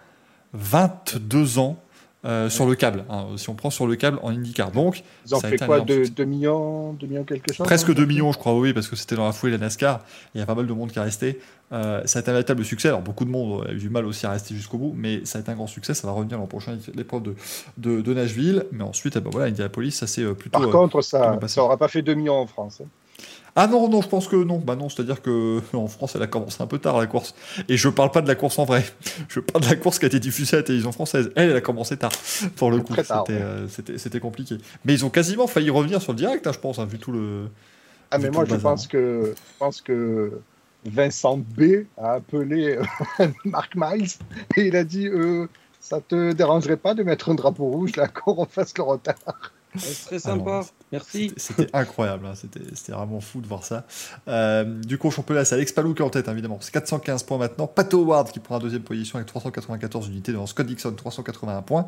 [0.54, 1.82] 22 ans
[2.26, 4.72] euh, sur le câble, hein, si on prend sur le câble en IndyCar.
[4.72, 8.38] Donc, Ils ont fait quoi 2 millions, 2 millions quelque chose Presque 2 millions, je
[8.38, 10.02] crois, oui, parce que c'était dans la foulée de la NASCAR.
[10.36, 11.40] Il y a pas mal de monde qui a resté.
[11.72, 12.90] Euh, ça a été un véritable succès.
[12.90, 15.38] Alors, beaucoup de monde a eu du mal aussi à rester jusqu'au bout, mais ça
[15.38, 15.94] a été un grand succès.
[15.94, 17.36] Ça va revenir l'an prochain, l'épreuve de,
[17.78, 18.66] de, de, Nashville.
[18.74, 20.60] Mais ensuite, eh ben, voilà, Indianapolis, ça c'est euh, plutôt.
[20.60, 22.82] Par contre, ça n'aura pas fait 2 millions en France.
[22.84, 22.88] Hein.
[23.62, 24.58] Ah non, non, je pense que non.
[24.58, 27.36] Bah non, c'est-à-dire que en France, elle a commencé un peu tard la course.
[27.68, 28.86] Et je parle pas de la course en vrai.
[29.28, 31.30] Je parle de la course qui a été diffusée à la télévision française.
[31.36, 32.14] Elle, elle a commencé tard.
[32.56, 32.94] Pour le coup,
[33.30, 34.58] euh, c'était compliqué.
[34.86, 37.12] Mais ils ont quasiment failli revenir sur le direct, hein, je pense, hein, vu tout
[37.12, 37.50] le.
[38.12, 40.40] Ah mais moi, je pense que je pense que
[40.86, 42.78] Vincent B a appelé
[43.20, 44.14] euh, Marc Miles
[44.56, 45.48] et il a dit euh,
[45.82, 49.52] ça te dérangerait pas de mettre un drapeau rouge là qu'on refasse le retard?
[49.78, 50.62] C'est très sympa.
[50.92, 51.32] Merci.
[51.38, 52.34] C'était incroyable, hein.
[52.36, 53.86] c'était vraiment fou de voir ça.
[54.28, 56.58] Euh, du coup, championnat, c'est Alex Palou qui est en tête, hein, évidemment.
[56.62, 57.68] C'est 415 points maintenant.
[57.68, 61.88] Pat Howard qui prend la deuxième position avec 394 unités devant Scott Dixon, 381 points.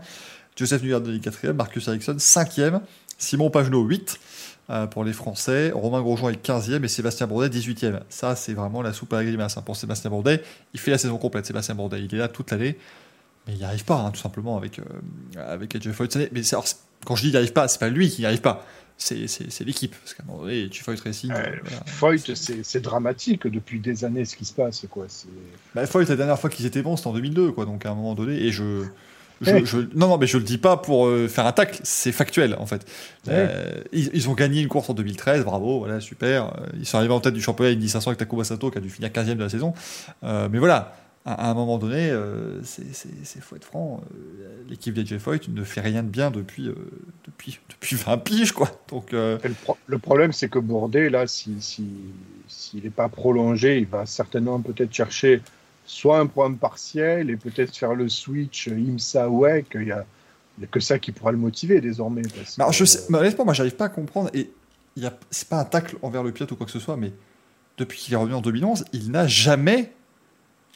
[0.55, 1.55] Joseph Newgarden, 4 quatrième.
[1.55, 2.81] Marcus Ericsson, cinquième.
[3.17, 4.19] Simon Pagenaud 8
[4.89, 7.99] pour les Français, Romain Grosjean est 15e et Sébastien Bourdet 18e.
[8.09, 9.63] Ça, c'est vraiment la soupe à la grimace hein.
[9.65, 10.41] pour Sébastien Bourdet.
[10.73, 12.01] Il fait la saison complète, Sébastien Bourdet.
[12.01, 12.77] Il est là toute l'année,
[13.47, 14.83] mais il n'y arrive pas, hein, tout simplement, avec, euh,
[15.37, 16.29] avec AJ Foyt.
[16.31, 16.41] Mais
[17.05, 18.65] quand je dis il n'y arrive pas, c'est pas lui qui n'y arrive pas
[19.01, 19.95] c'est l'équipe.
[19.95, 21.31] Parce qu'à un moment donné, tu Foyt Racing.
[21.31, 22.17] Euh,
[22.63, 24.85] c'est dramatique depuis des années ce qui se passe.
[24.89, 25.07] Quoi.
[25.75, 27.51] Bah, Foyt, la dernière fois qu'ils étaient bons, c'était en 2002.
[27.51, 28.83] Quoi, donc à un moment donné, et je.
[29.43, 32.55] Je, non, non, mais je le dis pas pour euh, faire un tacle, c'est factuel
[32.59, 32.85] en fait.
[33.27, 36.53] Euh, ils, ont gagné une course en 2013, bravo, voilà, super.
[36.77, 38.91] Ils sont arrivés en tête du championnat Indy 500 avec Takuma Sato qui a dû
[38.91, 39.73] finir 15ème de la saison.
[40.21, 45.49] mais voilà, à, un moment donné, euh, c'est faut être franc, euh, l'équipe des Foyt
[45.49, 46.75] ne fait rien de bien depuis, euh,
[47.25, 48.51] depuis, depuis 20 piges.
[48.53, 48.71] Quoi.
[48.89, 51.85] Donc, le, problème, c'est que Bourdet, là, s'il si,
[52.73, 55.41] n'est pas prolongé, il va certainement peut-être chercher
[55.85, 59.65] soit un point partiel et peut-être faire le switch IMSA-WEC.
[59.75, 60.05] Il n'y a,
[60.71, 62.23] que ça qui pourra le motiver désormais.
[62.57, 64.31] Alors, je sais, honnêtement, moi, j'arrive pas à comprendre.
[64.33, 64.49] Et
[65.29, 67.13] c'est pas un tacle envers le pilote ou quoi que ce soit, mais
[67.77, 69.91] depuis qu'il est revenu en 2011, il n'a jamais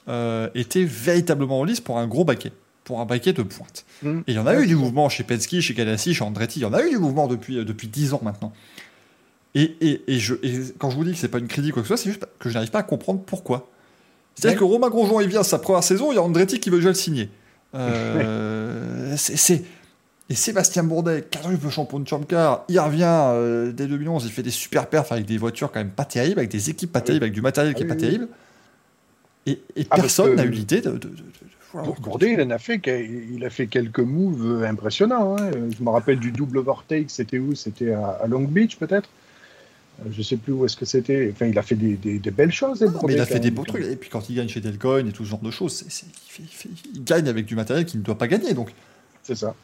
[0.07, 2.52] euh, était véritablement en lice pour un gros baquet,
[2.84, 3.86] pour un baquet de pointe.
[4.03, 4.19] Mm.
[4.19, 6.61] Et il y en a eu du mouvement chez Penske, chez Ganassi, chez Andretti, il
[6.61, 8.53] y en a eu du mouvement depuis, euh, depuis 10 ans maintenant.
[9.56, 10.36] Et, et, et, je,
[10.77, 12.10] quand je vous dis que c'est pas une critique ou quoi que ce soit, c'est
[12.11, 13.72] juste que je n'arrive pas à comprendre pourquoi.
[14.36, 16.77] C'est-à-dire que Romain Grosjean, il vient sa première saison, il y a Andretti qui veut
[16.77, 17.30] déjà le signer.
[17.73, 19.64] Euh, c'est,
[20.30, 24.52] et Sébastien Bourdet, quadruple champion de Champ Car, il revient dès 2011, il fait des
[24.52, 27.34] super perfs avec des voitures quand même pas terribles, avec des équipes pas terribles, avec
[27.34, 28.27] du matériel qui est pas terrible.
[29.46, 29.60] Et,
[29.90, 31.10] ah, personne n'a eu l'idée de, de,
[32.22, 35.38] il, a fait, il a fait quelques moves impressionnants.
[35.38, 35.52] Hein.
[35.78, 37.56] Je me rappelle du double overtake, c'était où?
[37.56, 39.10] C'était à, Long Beach, peut-être?
[40.00, 41.30] Euh, Je ne sais plus où est-ce que c'était.
[41.32, 42.84] Enfin, il a fait des, des, belles choses.
[42.84, 43.86] Hein, mais il a fait des beaux trucs.
[43.86, 45.86] Et puis quand il gagne chez Delcoin et tout ce genre de choses,
[46.94, 48.54] il, gagne avec du matériel qu'il ne doit pas gagner.
[48.54, 48.74] Donc,
[49.24, 49.56] c'est ça.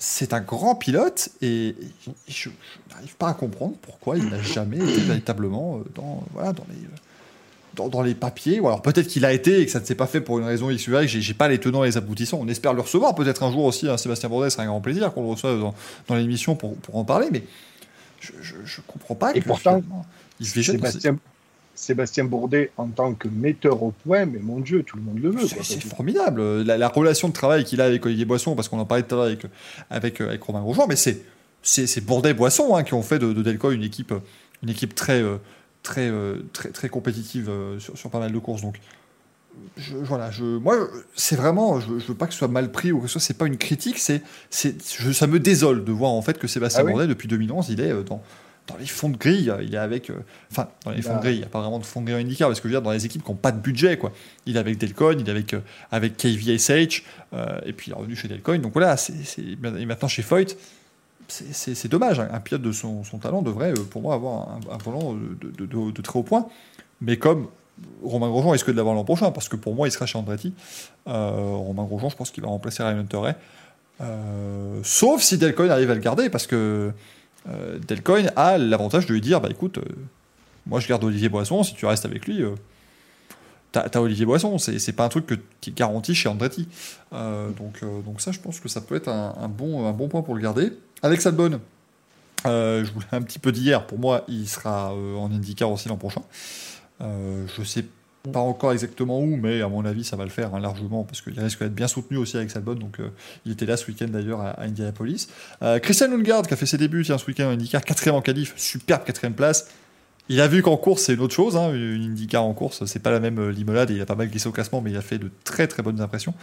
[0.00, 1.74] C'est un grand pilote et
[2.28, 2.50] je,
[2.90, 6.76] n'arrive pas à comprendre pourquoi il n'a jamais été véritablement euh, dans, voilà, dans les
[7.88, 8.60] dans, les papiers.
[8.60, 10.44] Ou alors peut-être qu'il a été et que ça ne s'est pas fait pour une
[10.44, 11.06] raison X ou Y.
[11.06, 12.38] J'ai pas les tenants et les aboutissants.
[12.40, 13.88] On espère le recevoir peut-être un jour aussi.
[13.88, 15.74] Hein, Sébastien Bourdet, serait un grand plaisir qu'on le reçoive dans,
[16.08, 17.28] dans l'émission pour, pour, en parler.
[17.30, 17.42] Mais
[18.20, 18.32] je,
[18.64, 19.34] je, comprends pas.
[19.34, 19.82] Et pourtant,
[20.40, 21.16] il Sébastien,
[21.74, 25.30] Sébastien Bourdet en tant que metteur au point, mais mon Dieu, tout le monde le
[25.30, 25.46] veut.
[25.62, 26.62] C'est formidable.
[26.62, 29.18] La, relation de travail qu'il a avec Olivier Boisson, parce qu'on en parlait tout à
[29.18, 29.46] l'heure avec,
[29.90, 31.22] avec, avec, Romain Grosjean, mais c'est
[31.62, 34.14] c'est Bourdet-Boisson hein, qui ont fait de, de Delco une équipe,
[34.62, 35.36] une équipe très, euh,
[35.82, 38.62] très, euh, très, très compétitive euh, sur, pas mal de courses.
[38.62, 38.78] Donc,
[39.76, 43.00] je, voilà, je, moi, c'est vraiment, je, veux pas que ce soit mal pris ou
[43.00, 46.22] que ce soit, c'est pas une critique, c'est, c'est, ça me désole de voir en
[46.22, 48.22] fait que Sébastien ah depuis 2011, il est euh, dans,
[48.68, 50.12] dans les fonds de grille, il est avec,
[50.52, 51.22] enfin, dans les fonds de bah.
[51.22, 52.78] grille, il n'y a pas vraiment de fonds de grille IndyCar, parce que je veux
[52.78, 54.12] dire, dans les équipes qui n'ont pas de budget, quoi.
[54.46, 55.56] Il est avec Delcoin, il est avec,
[55.90, 57.02] avec KVSH,
[57.64, 60.56] et puis il est revenu chez Delcoin, donc voilà, c'est, c'est, maintenant chez Foyt,
[61.28, 62.20] c'est dommage.
[62.20, 66.22] Un pilote de son, talent devrait, euh, pour moi, avoir un, volant de, très haut
[66.22, 66.46] point.
[67.00, 67.48] Mais comme
[68.02, 70.54] Romain Grosjean risque de l'avoir l'an prochain, parce que pour moi, il sera chez Andretti.
[71.06, 73.20] Euh, Romain Grosjean, je pense qu'il va remplacer Ryan Hunter.
[74.00, 76.92] Euh, sauf si Delcoin arrive à le garder, parce que
[77.86, 79.78] Delcoin a l'avantage de lui dire bah écoute,
[80.66, 82.42] moi je garde Olivier Boisson, si tu restes avec lui,
[83.72, 86.68] t'as as Olivier Boisson, c'est pas un truc que, qui est garanti chez Andretti.
[87.12, 90.34] donc, donc ça, je pense que ça peut être un, bon, un bon point pour
[90.34, 90.72] le garder.
[91.02, 91.60] Alex Albon,
[92.46, 93.86] euh, je voulais un petit peu d'hier.
[93.86, 96.22] Pour moi, il sera euh, en IndyCar aussi l'an prochain.
[97.00, 97.84] Euh, je sais
[98.32, 101.20] pas encore exactement où, mais à mon avis, ça va le faire hein, largement parce
[101.20, 102.74] qu'il risque d'être bien soutenu aussi avec Albon.
[102.74, 102.98] Donc,
[103.46, 105.28] il était là ce week-end d'ailleurs à, Indianapolis.
[105.82, 108.54] Christian Lundgaard qui a fait ses débuts tiens, ce week-end en IndyCar, quatrième en qualif,
[108.56, 109.68] superbe quatrième place.
[110.28, 111.56] Il a vu qu'en course, c'est une autre chose.
[111.56, 113.90] Hein, une IndyCar en course, c'est pas la même limonade.
[113.90, 115.82] Et il a pas mal glissé au classement, mais il a fait de très très
[115.82, 116.34] bonnes impressions.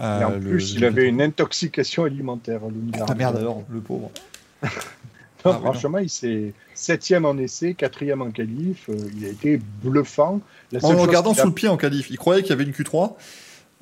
[0.00, 2.60] Euh, en plus, il avait une intoxication alimentaire.
[3.08, 4.10] Ah merde alors, le pauvre.
[5.44, 8.88] Ah, franchement, il s'est septième en essai, quatrième en qualif.
[8.88, 10.40] Euh, il a été bluffant.
[10.82, 12.10] en le gardant sous le pied en qualif.
[12.10, 13.14] Il croyait qu'il y avait une Q3.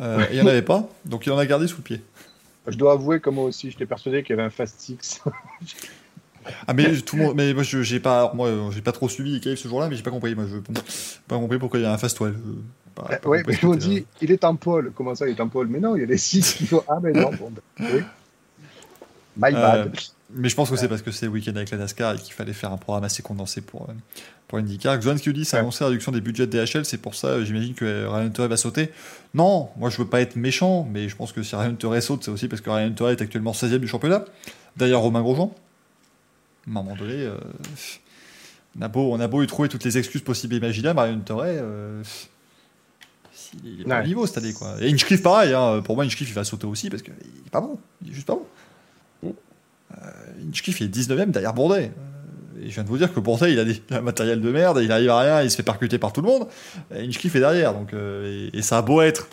[0.00, 0.88] Euh, et il n'y en avait pas.
[1.04, 2.02] Donc il en a gardé sous le pied.
[2.66, 5.20] Je dois avouer que moi aussi, j'étais persuadé qu'il y avait un Fast Six.
[6.66, 9.56] Ah mais tout le monde, mais moi j'ai pas, moi j'ai pas trop suivi Cave
[9.56, 10.58] ce jour-là, mais j'ai pas compris, moi je
[11.28, 12.34] pas compris pourquoi il y a un fast 12.
[13.24, 14.92] oui, mais ils m'ont dit, il est en pôle.
[14.94, 15.68] Comment ça, il est en pôle?
[15.68, 16.82] Mais non, il y a les six qui font.
[16.88, 18.00] Ah, mais non, bon, ben, oui.
[19.36, 19.86] My bad.
[19.86, 20.00] Euh,
[20.32, 22.34] mais je pense que c'est parce que c'est le week-end avec la NASCAR et qu'il
[22.34, 23.92] fallait faire un programme assez condensé pour, euh,
[24.46, 24.98] pour IndyCar.
[24.98, 28.06] Dit, ça a annoncé la réduction des budgets de DHL, c'est pour ça, j'imagine que
[28.06, 28.90] Ryan Hunter va sauter?
[29.34, 32.24] Non, moi je veux pas être méchant, mais je pense que si Ryan Hunter saute,
[32.24, 34.24] c'est aussi parce que Ryan Hunter est actuellement 16 e du championnat.
[34.76, 35.52] D'ailleurs, Romain Grosjean,
[36.66, 37.36] à un moment donné, euh,
[38.78, 41.14] on, a beau, on a beau y trouver toutes les excuses possibles et imaginables, Ryan
[41.14, 42.02] Hunter, euh,
[43.64, 44.52] il est pas au niveau cette année.
[44.52, 44.76] Quoi.
[44.80, 45.54] Et Inchcliffe, pareil.
[45.54, 45.82] Hein.
[45.82, 47.78] Pour moi, Inchcliffe, il va sauter aussi parce qu'il est pas bon.
[48.02, 48.46] Il est juste pas bon.
[49.22, 49.32] Mm.
[49.96, 51.90] Euh, Hinchcliffe est 19ème derrière Bourdais.
[52.62, 54.80] Et je viens de vous dire que Bourdais, il a, des, un matériel de merde,
[54.82, 56.46] il arrive à rien, il se fait percuter par tout le monde.
[56.94, 57.72] Et Hinchcliffe est derrière.
[57.72, 59.28] Donc, et, et, ça a beau être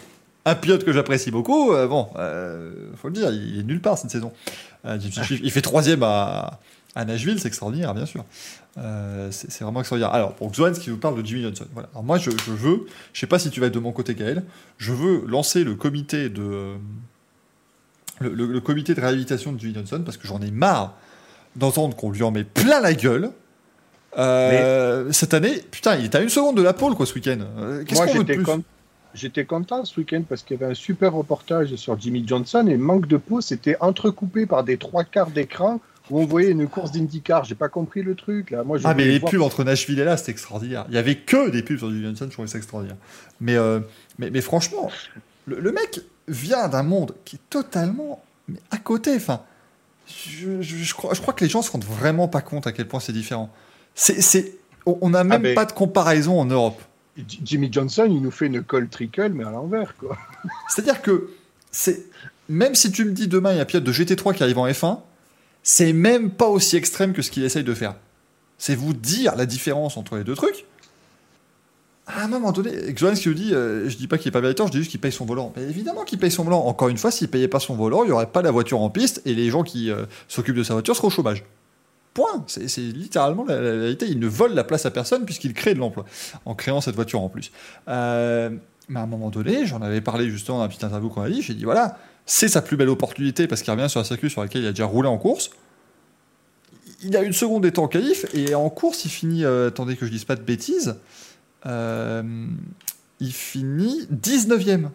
[0.46, 2.08] un pilote que j'apprécie beaucoup, bon,
[2.96, 4.32] faut le dire, il est nulle part cette saison.
[4.86, 6.62] il fait troisième à,
[6.96, 8.26] à Nashville, c'est extraordinaire, bien sûr.
[8.78, 10.14] Euh, c'est vraiment extraordinaire.
[10.14, 11.66] Alors, pour Xoan, qui vous parle de Jimmy Johnson.
[11.74, 11.90] Voilà.
[11.92, 14.44] Alors, moi, je, veux, je sais pas si tu vas être de mon côté, Gaël,
[14.78, 16.74] je veux lancer le comité de.
[18.20, 20.96] Le, comité de réhabilitation de Jimmy Johnson parce que j'en ai marre
[21.56, 23.30] d'entendre qu'on lui en met plein la gueule.
[24.18, 27.38] Euh, cette année, putain, il était à une seconde de la pole, quoi, ce week-end.
[27.60, 28.64] Euh, qu'est-ce qu'on veut de plus
[29.14, 32.78] J'étais content ce week-end parce qu'il y avait un super reportage sur Jimmy Johnson et
[32.78, 35.80] manque de peau, c'était entrecoupé par des trois quarts d'écran
[36.10, 37.44] où on voyait une course d'IndyCar.
[37.44, 38.64] J'ai pas compris le truc là.
[38.64, 40.86] Moi, ah mais les pubs entre Nashville et là, c'était extraordinaire.
[40.90, 42.98] Il y avait que des pubs sur Jimmy Johnson, je trouvais ça extraordinaire.
[43.40, 43.80] Mais, euh,
[44.20, 44.90] mais, mais, franchement,
[45.46, 49.16] le, mec vient d'un monde qui est totalement mais à côté.
[49.16, 49.42] Enfin,
[50.08, 52.88] je, je, crois, je crois que les gens se rendent vraiment pas compte à quel
[52.88, 53.52] point c'est différent.
[53.96, 54.54] C'est,
[54.86, 56.82] on n'a même ah, pas de comparaison en Europe.
[57.44, 60.18] Jimmy Johnson, il nous fait une colle trickle, mais à l'envers, quoi.
[60.70, 61.32] C'est-à-dire que
[61.72, 62.06] c'est
[62.50, 64.58] même si tu me dis demain il y a un pilote de GT3 qui arrive
[64.58, 65.00] en F1,
[65.68, 67.96] c'est même pas aussi extrême que ce qu'il essaye de faire.
[68.58, 70.66] C'est vous dire la différence entre les deux trucs.
[72.08, 74.40] À un moment donné, Xoan qui vous dit, euh, je dis pas qu'il est pas
[74.40, 75.52] véritablement, je dis juste qu'il paye son volant.
[75.58, 76.66] Mais évidemment qu'il paye son volant.
[76.66, 78.90] Encore une fois, s'il payait pas son volant, il y aurait pas la voiture en
[78.90, 81.44] piste et les gens qui euh, s'occupent de sa voiture seraient au chômage.
[82.14, 82.46] Point.
[82.48, 84.06] C'est littéralement la, réalité.
[84.08, 86.06] Il ne vole la place à personne puisqu'il crée de l'emploi
[86.46, 87.52] en créant cette voiture en plus.
[87.90, 88.52] Euh,
[88.88, 91.30] mais à un moment donné, j'en avais parlé justement dans la petite interview qu'on a
[91.30, 91.98] dit, j'ai dit voilà,
[92.28, 94.72] c'est sa plus belle opportunité parce qu'il revient sur un circuit sur lequel il a
[94.72, 95.50] déjà roulé en course.
[97.02, 100.06] Il a une seconde d'état en qualif et en course, il finit, euh, attendez que
[100.06, 100.98] je dise pas de bêtises,
[101.66, 102.48] euh,
[103.20, 104.90] il finit 19ème.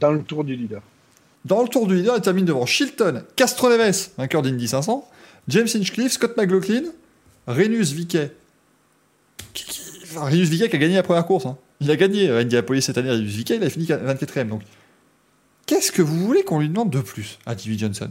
[0.00, 0.80] Dans le tour du leader.
[1.44, 5.08] Dans le tour du leader, il termine devant Chilton, Castroneves, vainqueur d'Indy 500,
[5.48, 6.84] James Hinchcliffe, Scott McLaughlin,
[7.48, 8.32] Renus Viquet.
[10.04, 11.46] Enfin, Renus Viquet qui a gagné la première course.
[11.46, 11.56] Hein.
[11.80, 14.48] Il a gagné à Indianapolis cette année, Renus Viquet, il a fini 24ème.
[14.48, 14.62] Donc
[15.68, 18.08] Qu'est-ce que vous voulez qu'on lui demande de plus à Jimmy Johnson?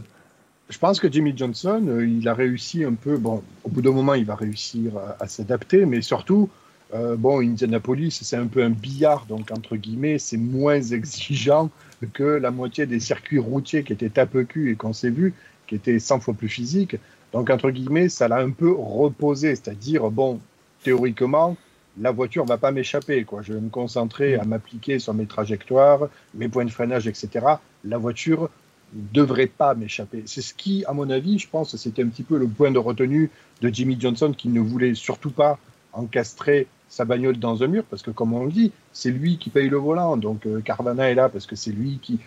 [0.70, 3.16] Je pense que Jimmy Johnson, euh, il a réussi un peu.
[3.16, 6.48] Bon, au bout d'un moment, il va réussir à, s'adapter, mais surtout,
[6.94, 11.68] euh, bon, Indianapolis, c'est un peu un billard, donc entre guillemets, c'est moins exigeant
[12.12, 15.34] que la moitié des circuits routiers qui étaient tape cul et qu'on s'est vu,
[15.66, 16.94] qui étaient 100 fois plus physiques.
[17.32, 20.38] Donc, entre guillemets, ça l'a un peu reposé, c'est-à-dire, bon,
[20.84, 21.56] théoriquement,
[22.00, 23.24] la voiture va pas m'échapper.
[23.24, 23.42] Quoi.
[23.42, 27.46] Je vais me concentrer à m'appliquer sur mes trajectoires, mes points de freinage, etc.
[27.84, 28.50] La voiture
[28.92, 30.22] devrait pas m'échapper.
[30.26, 32.78] C'est ce qui, à mon avis, je pense, c'était un petit peu le point de
[32.78, 33.30] retenue
[33.60, 35.58] de Jimmy Johnson qui ne voulait surtout pas
[35.92, 39.50] encastrer sa bagnole dans un mur parce que, comme on le dit, c'est lui qui
[39.50, 40.16] paye le volant.
[40.16, 42.18] Donc euh, Carvana est là parce que c'est lui qui,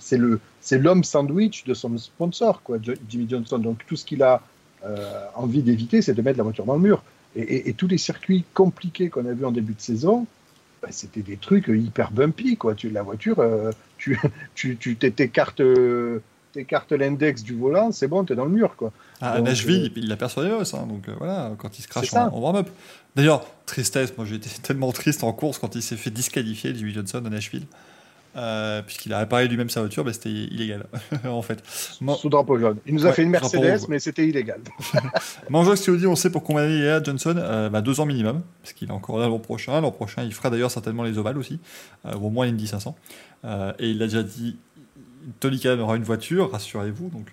[0.00, 3.58] c'est le, c'est l'homme sandwich de son sponsor, quoi, Jimmy Johnson.
[3.58, 4.40] Donc tout ce qu'il a
[4.84, 7.02] euh, envie d'éviter, c'est de mettre la voiture dans le mur.
[7.36, 10.26] Et, tous les circuits compliqués qu'on a vus en début de saison,
[10.82, 12.56] bah, c'était des trucs hyper bumpy.
[12.56, 12.74] Quoi.
[12.74, 14.18] Tu, la voiture, euh, tu,
[14.54, 15.60] tu, tu t'écartes,
[16.92, 18.76] l'index du volant, c'est bon, tu es dans le mur.
[18.76, 18.92] Quoi.
[19.20, 22.38] Ah, Nashville, euh, il l'a persuadé hein, donc euh, voilà, quand il se crache en,
[22.38, 22.68] warm-up.
[23.16, 27.22] D'ailleurs, tristesse, moi été tellement triste en course quand il s'est fait disqualifier, Jimmy Johnson
[27.24, 27.66] à Nashville.
[28.36, 30.86] Euh, puisqu'il a réparé lui-même sa voiture, bah, c'était illégal
[31.24, 31.62] en fait.
[31.66, 32.78] Sous drapeau jaune.
[32.86, 34.60] Il nous a fait une Mercedes, mais c'était illégal.
[35.50, 38.06] Manjox qui dit on sait pour combien il est à Johnson euh, bah, Deux ans
[38.06, 39.80] minimum, parce qu'il est encore là l'an prochain.
[39.80, 41.60] L'an prochain, il fera d'ailleurs certainement les ovales aussi,
[42.06, 42.96] euh, au moins l'Indy 500.
[43.78, 44.56] et il a déjà dit
[45.38, 47.10] Tony Callan aura une voiture, rassurez-vous.
[47.10, 47.30] Donc,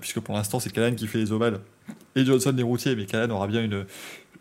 [0.00, 1.60] puisque pour l'instant, c'est Callan qui fait les ovales
[2.16, 3.84] et Johnson les routiers, mais Callan aura bien une,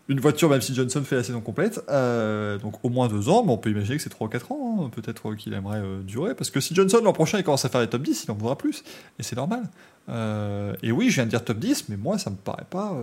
[0.10, 3.44] une voiture, même si Johnson fait la saison complète, euh, donc au moins deux ans,
[3.46, 6.02] mais on peut imaginer que c'est 3 ou 4 ans, hein, peut-être qu'il aimerait euh,
[6.02, 8.32] durer, parce que si Johnson l'an prochain il commence à faire les top 10, il
[8.32, 8.84] en voudra plus,
[9.18, 9.64] et c'est normal.
[10.10, 12.98] Euh, et oui, je viens de dire top 10, mais moi ça me paraît pas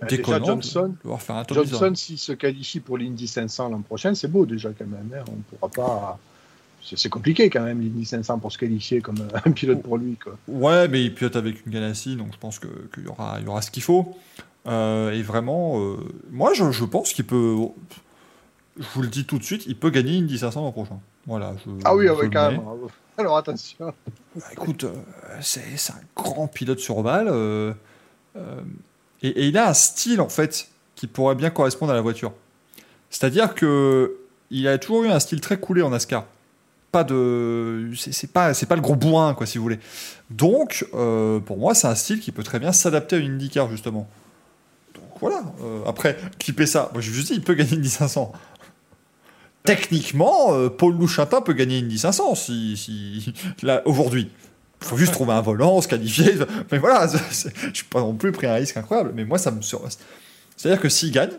[0.00, 3.82] bah, déconnant Johnson, de faire un top Johnson, s'il se qualifie pour l'Indy 500 l'an
[3.82, 6.18] prochain, c'est beau déjà quand même, hein, on pourra pas...
[6.94, 10.16] C'est compliqué quand même, l'Indy 500 pour se qualifier comme un pilote pour lui.
[10.22, 10.38] Quoi.
[10.46, 13.60] Ouais, mais il pilote avec une Ganassi, donc je pense qu'il y, aura, y aura
[13.60, 14.16] ce qu'il faut.
[14.66, 15.96] Euh, et vraiment, euh,
[16.30, 17.56] moi je, pense qu'il peut.
[18.78, 20.98] Je vous le dis tout de suite, il peut gagner Indy 500 l'an prochain.
[21.26, 22.62] Voilà, ah oui, oui quand même.
[23.18, 23.94] Alors attention.
[24.34, 24.92] Bah, écoute, euh,
[25.40, 27.74] c'est un grand pilote sur balle.
[29.22, 32.32] Et, il a un style en fait qui pourrait bien correspondre à la voiture.
[33.10, 34.16] C'est-à-dire que
[34.50, 36.24] il a toujours eu un style très coulé en NASCAR.
[36.92, 39.80] Pas de, c'est pas, c'est pas le gros bourrin quoi, si vous voulez.
[40.30, 44.08] Donc, pour moi, c'est un style qui peut très bien s'adapter à une IndyCar justement
[45.20, 45.42] voilà.
[45.62, 46.90] Euh, après, clipper ça?
[46.92, 48.32] Moi, je vous dis, il peut gagner une 500.
[49.64, 54.30] Techniquement, euh, Paul Louchatin peut gagner une 500 si, si, là, aujourd'hui.
[54.80, 56.34] faut juste trouver un volant, se qualifier.
[56.70, 59.12] Mais voilà, je suis pas non plus pris un risque incroyable.
[59.14, 59.60] Mais moi, ça me.
[59.62, 61.32] C'est-à-dire que s'il gagne,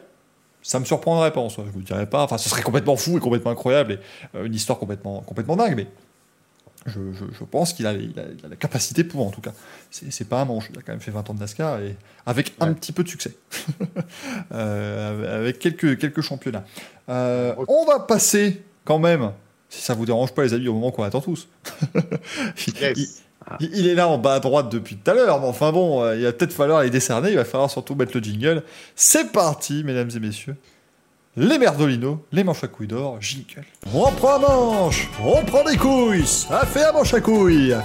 [0.61, 1.63] ça me surprendrait pas en soi.
[1.65, 2.23] Je vous dirais pas.
[2.23, 3.99] Enfin, ce serait complètement fou et complètement incroyable et
[4.35, 5.75] euh, une histoire complètement, complètement dingue.
[5.77, 5.87] Mais
[6.87, 6.99] je,
[7.37, 7.93] je, pense qu'il a, a,
[8.49, 9.51] la capacité pour, en tout cas.
[9.91, 10.69] C'est pas un manche.
[10.71, 11.95] Il a quand même fait 20 ans de NASCAR et
[12.25, 13.35] avec un petit peu de succès.
[14.53, 16.63] euh, avec quelques, quelques championnats.
[17.09, 19.31] Euh, on va passer quand même,
[19.69, 21.49] si ça vous dérange pas, les amis, au moment qu'on attend tous.
[23.59, 26.15] il, est là en bas à droite depuis tout à l'heure, mais enfin bon, euh,
[26.15, 27.31] il va peut-être falloir les décerner.
[27.31, 28.63] Il va falloir surtout mettre le jingle.
[28.95, 30.55] C'est parti, mesdames et messieurs
[31.37, 33.63] les merdolinos, les manches à couilles d'or, jingle.
[33.93, 37.75] On prend manche, on prend des couilles, ça fait un manche à couilles.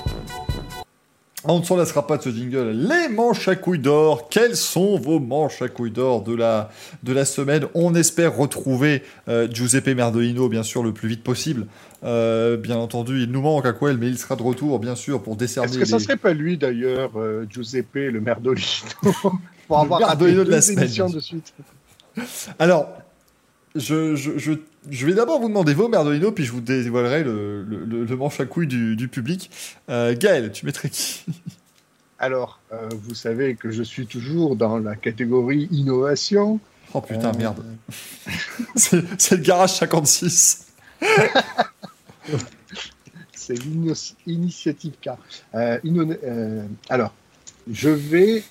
[1.45, 2.71] On ne s'en laissera pas de ce jingle.
[2.71, 6.71] Les manches à couilles d'or, quelles sont vos manches à couilles d'or de la,
[7.03, 7.67] de la semaine?
[7.75, 11.67] On espère retrouver euh, Giuseppe Merdolino, bien sûr, le plus vite possible.
[12.05, 15.23] Euh, bien entendu, il nous manque à quoi mais il sera de retour, bien sûr,
[15.23, 15.69] pour décerner.
[15.69, 18.63] Est-ce que ça serait pas lui, d'ailleurs, euh, Giuseppe, le Merdolino?
[19.69, 21.13] Pour avoir le Merdolino de la semaine.
[21.13, 21.53] De suite.
[22.59, 22.89] Alors,
[23.75, 24.53] je, je,
[24.91, 28.47] je, vais d'abord vous demander vos merdolino, puis je vous dévoilerai le, le, manche à
[28.47, 29.51] couilles du, public.
[29.89, 31.25] Euh, Gaël, tu mettrais qui?
[32.19, 36.61] Alors, euh, vous savez que je suis toujours dans la catégorie innovation.
[36.95, 37.65] Oh putain, euh, merde.
[38.77, 40.67] C'est le garage 56.
[43.33, 43.59] C'est
[44.27, 45.11] l'initiative K.
[46.89, 47.15] alors,
[47.69, 48.45] je vais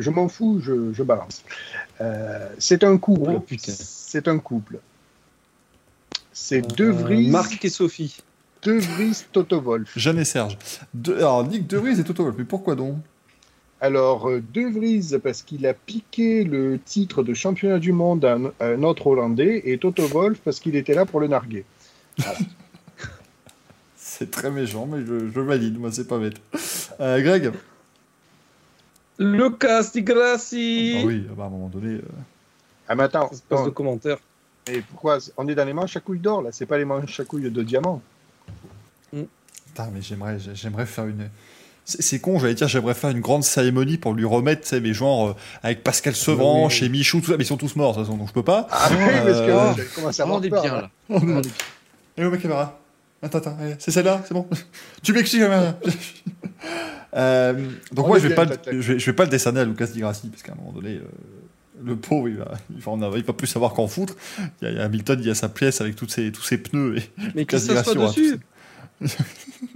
[0.00, 1.44] je m'en fous, je, balance.
[2.00, 3.30] Euh, c'est un couple.
[3.36, 4.78] Oh, c'est un couple.
[6.32, 7.28] C'est euh, De Vries.
[7.28, 8.18] Marc et Sophie.
[8.62, 9.92] De Vries Toto Wolf.
[9.96, 10.56] Jeanne et Serge.
[11.06, 12.96] alors, Nick De Vries et Toto Wolf, mais pourquoi donc?
[13.82, 18.38] Alors, euh, De Vries, parce qu'il a piqué le titre de championnat du monde à
[18.60, 21.64] un, autre Hollandais, et Toto Wolf, parce qu'il était là pour le narguer.
[23.96, 26.40] c'est très méchant, mais je, valide, moi, c'est pas bête.
[26.98, 27.52] Greg?
[29.20, 30.98] Lucas Di Grassi.
[31.02, 31.96] Ah oui, bah, à un moment donné.
[31.96, 32.02] Euh...
[32.88, 33.30] Ah, mais attends.
[33.48, 34.16] Passe de commentaires.
[34.66, 36.50] Et pourquoi On est dans les manches à couilles d'or, là?
[36.52, 38.00] C'est pas les manches à couilles de diamant.
[39.12, 39.22] Mm.
[39.66, 41.28] Putain, mais j'aimerais, j'aimerais faire une.
[41.84, 44.94] C'est con, j'allais dire, j'aimerais faire une grande cérémonie pour lui remettre, tu sais, mais
[44.94, 47.96] genre euh, avec Pascal Sevranche et Michou, tout ça, mais ils sont tous morts, de
[47.96, 48.68] toute façon, donc je peux pas.
[48.70, 49.84] Ah oui, parce que euh...
[49.96, 50.90] commencé à On est bien, là.
[52.16, 52.78] Et où ma caméra?
[53.22, 54.46] Attends, attends, c'est celle-là, c'est bon
[55.02, 55.74] Tu m'expliques, caméra
[57.14, 57.54] euh,
[57.92, 60.42] donc moi, je vais, pas, je, vais, pas le décerner à Lucas Di Grassi, parce
[60.42, 61.04] qu'à un moment donné, euh,
[61.84, 64.14] le pauvre, il va, il va, en il va plus savoir qu'en foutre.
[64.62, 66.98] Il y, a, Hamilton, il y a sa pièce avec toutes ses, tous ses pneus.
[66.98, 67.02] Et
[67.34, 68.38] mais qu'il s'assoit dessus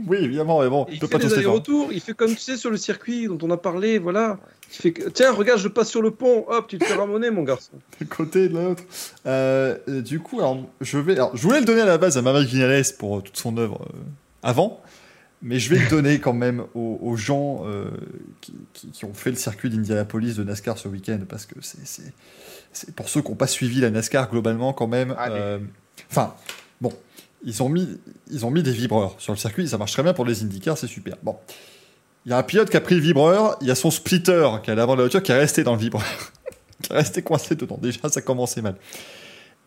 [0.06, 2.56] oui, évidemment, mais bon, il peut fait pas des allers-retours, il fait comme tu sais
[2.56, 4.38] sur le circuit dont on a parlé, voilà.
[4.70, 7.42] Il fait Tiens, regarde, je passe sur le pont, hop, tu te fais ramoner, mon
[7.42, 7.72] garçon.
[8.00, 8.82] De côté de l'autre.
[9.26, 12.22] Euh, du coup, alors, je vais, alors, je voulais le donner à la base à
[12.22, 13.86] Mama Vinales pour toute son œuvre
[14.42, 14.82] avant,
[15.44, 17.90] mais je vais le donner quand même aux, gens euh,
[18.40, 23.20] qui, ont fait le circuit d'Indianapolis de NASCAR ce week-end, parce que c'est pour ceux
[23.20, 25.14] qui n'ont pas suivi la NASCAR globalement quand même.
[25.20, 25.58] Euh,
[26.10, 26.34] enfin,
[26.80, 26.94] bon,
[27.44, 28.00] ils ont, mis,
[28.30, 30.78] ils ont mis des vibreurs sur le circuit, ça marche très bien pour les IndyCars,
[30.78, 31.16] c'est super.
[31.22, 31.36] Bon,
[32.24, 34.48] il y a un pilote qui a pris le vibreur, il y a son splitter
[34.62, 36.32] qui est à l'avant de la voiture qui est resté dans le vibreur,
[36.82, 37.78] qui est resté coincé dedans.
[37.82, 38.76] Déjà, ça commençait mal.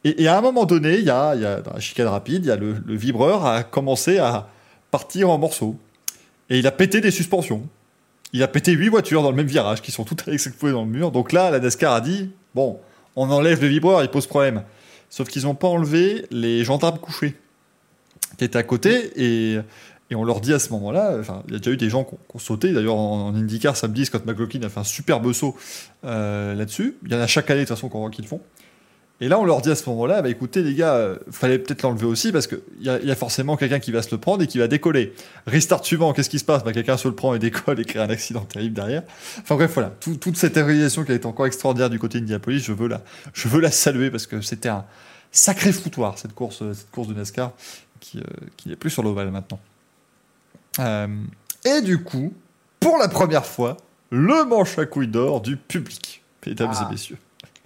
[0.04, 2.48] Et, à un moment donné, il y a, y a dans la chicane rapide, il
[2.48, 4.48] y a le, le vibreur a commencé à
[4.92, 5.76] partir en morceaux.
[6.50, 7.68] Et il a pété des suspensions.
[8.34, 10.92] Il a pété huit voitures dans le même virage qui sont toutes explosées dans le
[10.92, 11.12] mur.
[11.12, 12.80] Donc là, la NASCAR a dit bon,
[13.16, 14.64] on enlève le vibreur, il pose problème.
[15.10, 17.36] Sauf qu'ils n'ont pas enlevé les gendarmes couchés
[18.38, 19.60] qui étaient à côté et,
[20.10, 22.16] et on leur dit à ce moment-là, il y a déjà eu des gens qui
[22.34, 22.72] ont, sauté.
[22.72, 25.56] D'ailleurs, en, IndyCar samedi, Scott McLaughlin a fait un superbe saut
[26.06, 26.98] euh, là-dessus.
[27.06, 28.42] Il y en a chaque année de toute façon qu'on voit qu'ils le font.
[29.20, 31.82] Et là, on leur dit à ce moment-là, bah écoutez les gars, euh, fallait peut-être
[31.82, 34.44] l'enlever aussi parce qu'il y, a, y a forcément quelqu'un qui va se le prendre
[34.44, 35.14] et qui va décoller.
[35.48, 36.64] Restart suivant, qu'est-ce qui se passe?
[36.64, 39.02] Bah, Quelqu'un se le prend et décolle et crée un accident terrible derrière.
[39.42, 42.74] Enfin bref, voilà, toute cette réalisation qui a été encore extraordinaire du côté d'Indianapolis, je
[42.74, 43.02] veux la,
[43.34, 44.86] je veux la saluer parce que c'était un
[45.32, 47.54] sacré foutoir cette course, cette course de NASCAR
[48.00, 48.24] qui, euh,
[48.56, 49.60] qui n'est plus sur l'ovale maintenant.
[50.80, 51.08] Euh,
[51.66, 52.34] et du coup,
[52.80, 53.78] pour la première fois,
[54.12, 57.18] le manche à couilles d'or du public, mesdames et messieurs.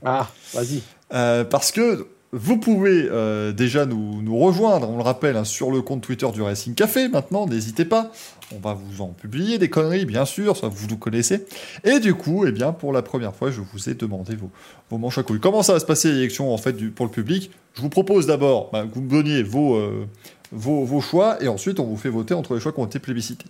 [0.03, 0.81] Ah, vas-y.
[1.13, 5.69] Euh, parce que vous pouvez euh, déjà nous, nous, rejoindre, on le rappelle, hein, sur
[5.69, 8.11] le compte Twitter du Racing Café maintenant, n'hésitez pas.
[8.55, 11.45] On va vous en publier des conneries, bien sûr, ça vous nous connaissez.
[11.83, 14.49] Et du coup, eh bien, pour la première fois, je vous ai demandé vos,
[14.89, 15.41] vos manches à couilles.
[15.41, 17.51] Comment ça va se passer l'élection en fait du, pour le public?
[17.73, 20.07] Je vous propose d'abord bah, que vous me donniez vos, euh,
[20.51, 22.99] vos, vos, choix et ensuite on vous fait voter entre les choix qui ont été
[22.99, 23.45] plébiscités.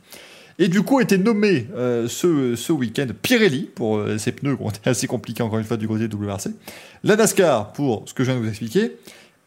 [0.59, 4.55] Et du coup, a été nommé euh, ce, ce week-end Pirelli pour euh, ces pneus
[4.55, 6.49] qui ont été assez compliqués encore une fois du côté de WRC,
[7.03, 8.97] la NASCAR pour ce que je viens de vous expliquer,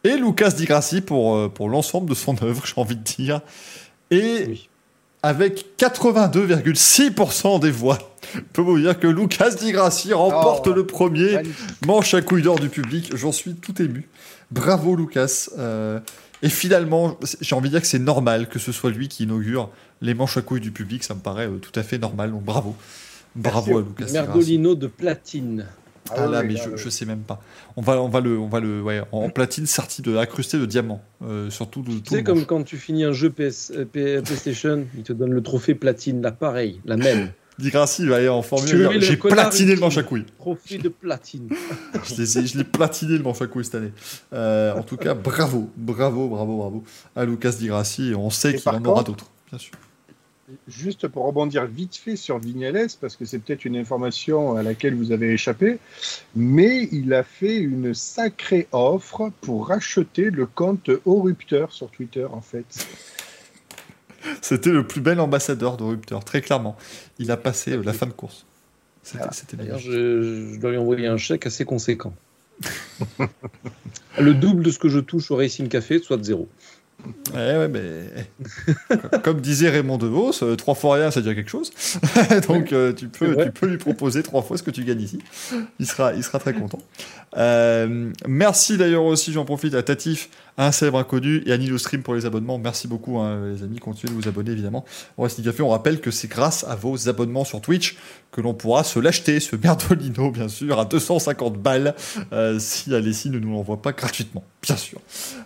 [0.02, 3.40] et Lucas Di Grassi pour, euh, pour l'ensemble de son œuvre, j'ai envie de dire.
[4.10, 4.58] Et
[5.22, 7.98] avec 82,6% des voix.
[8.34, 11.86] Je peux vous dire que Lucas Di Grassi remporte Oh, le premier magnifique.
[11.86, 13.16] manche à couille d'or du public.
[13.16, 14.08] J'en suis tout ému.
[14.50, 15.48] Bravo Lucas.
[16.44, 19.24] Euh, et finalement, j'ai envie de dire que c'est normal que ce soit lui qui
[19.24, 19.70] inaugure
[20.02, 21.02] les manches à couilles du public.
[21.02, 22.30] Ça me paraît euh, tout à fait normal.
[22.30, 22.76] Donc bravo.
[23.34, 24.12] Bravo à Lucas.
[24.12, 25.66] Merdolino de platine.
[26.10, 27.40] Ah là, ouais, mais là, je, je sais même pas.
[27.76, 30.66] On va, on va le, on va le, ouais, en platine serti de incrusté de
[30.66, 32.46] diamants, euh, surtout de tout Tu sais, le comme manche.
[32.46, 36.20] quand tu finis un jeu PS, euh, P- PlayStation, ils te donnent le trophée platine,
[36.20, 37.30] là, pareil, la même.
[37.58, 39.00] Di Grassi va aller en formule.
[39.00, 40.26] J'ai platiné le manche à couilles.
[40.38, 41.48] Trophée de platine.
[42.04, 43.92] Je l'ai, je l'ai platiné le manche à couilles cette année.
[44.32, 46.84] Euh, en tout cas, bravo, bravo, bravo, bravo
[47.14, 48.12] à Lucas Di Grassi.
[48.16, 49.72] On sait qu'il en aura d'autres, bien sûr.
[50.68, 54.94] Juste pour rebondir vite fait sur Vignales, parce que c'est peut-être une information à laquelle
[54.94, 55.78] vous avez échappé,
[56.36, 62.26] mais il a fait une sacrée offre pour racheter le compte Au Rupteur sur Twitter,
[62.30, 62.86] en fait.
[64.40, 66.76] C'était le plus bel ambassadeur de Rupteur, très clairement.
[67.18, 68.46] Il a passé euh, la fin de course.
[69.02, 69.90] C'était, magnifique.
[69.90, 72.14] je, je dois lui envoyer un chèque assez conséquent.
[74.18, 76.48] le double de ce que je touche au Racing Café, soit de zéro.
[77.34, 78.04] Ouais, ouais, mais
[78.88, 81.70] comme- comme disait Raymond DeVos, euh, trois fois rien, c'est déjà quelque chose.
[82.48, 85.18] Donc euh, tu peux, tu peux lui proposer trois fois ce que tu gagnes ici.
[85.78, 86.78] Il sera, il sera très content.
[87.36, 92.02] Euh, merci d'ailleurs aussi, j'en profite à Tatif, un célèbre inconnu et à Nilo Stream
[92.02, 92.58] pour les abonnements.
[92.58, 93.78] Merci beaucoup, hein, les amis.
[93.78, 94.84] Continuez de vous abonner évidemment.
[95.16, 97.96] Au Wrestling Café, on rappelle que c'est grâce à vos abonnements sur Twitch
[98.30, 101.94] que l'on pourra se l'acheter, ce Merdolino, bien sûr, à 250 balles,
[102.32, 105.00] euh, si Alessi ne nous l'envoie pas gratuitement, bien sûr.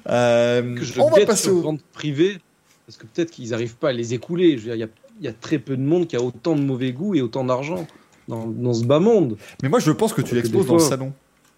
[0.08, 2.38] Euh, Que je on va passer sur au vente privée,
[2.86, 4.58] parce que peut-être qu'ils n'arrivent pas à les écouler.
[4.58, 4.86] Il y, a,
[5.20, 7.44] il y a très peu de monde qui a autant de mauvais goût et autant
[7.44, 7.86] d'argent
[8.28, 9.36] dans, dans ce bas monde.
[9.62, 11.12] Mais moi, je pense que tu l'exposes dans le salon,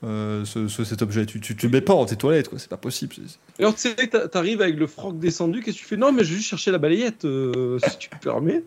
[0.05, 1.27] euh, ce, ce- cet objet.
[1.27, 2.59] Tu, tu, tu le mets pas dans tes toilettes, quoi.
[2.59, 3.15] C'est pas possible.
[3.59, 6.25] Alors tu sais, t'a- t'arrives avec le froc descendu, qu'est-ce que tu fais Non, mais
[6.25, 8.63] je vais juste chercher la balayette, euh, si tu me permets.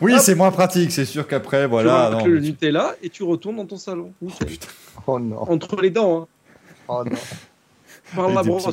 [0.00, 0.92] Oui, c'est moins pratique.
[0.92, 2.10] C'est sûr qu'après, voilà.
[2.12, 4.12] tu non, le mais Nutella et tu retournes dans ton salon.
[5.06, 6.26] Oh non, Entre les dents, hein.
[6.88, 7.16] oh non.
[8.14, 8.68] Par la brosse.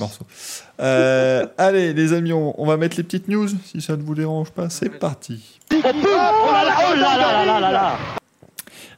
[0.80, 4.14] Euh, allez, les amis, on, on va mettre les petites news, si ça ne vous
[4.14, 4.70] dérange pas.
[4.70, 5.60] C'est parti.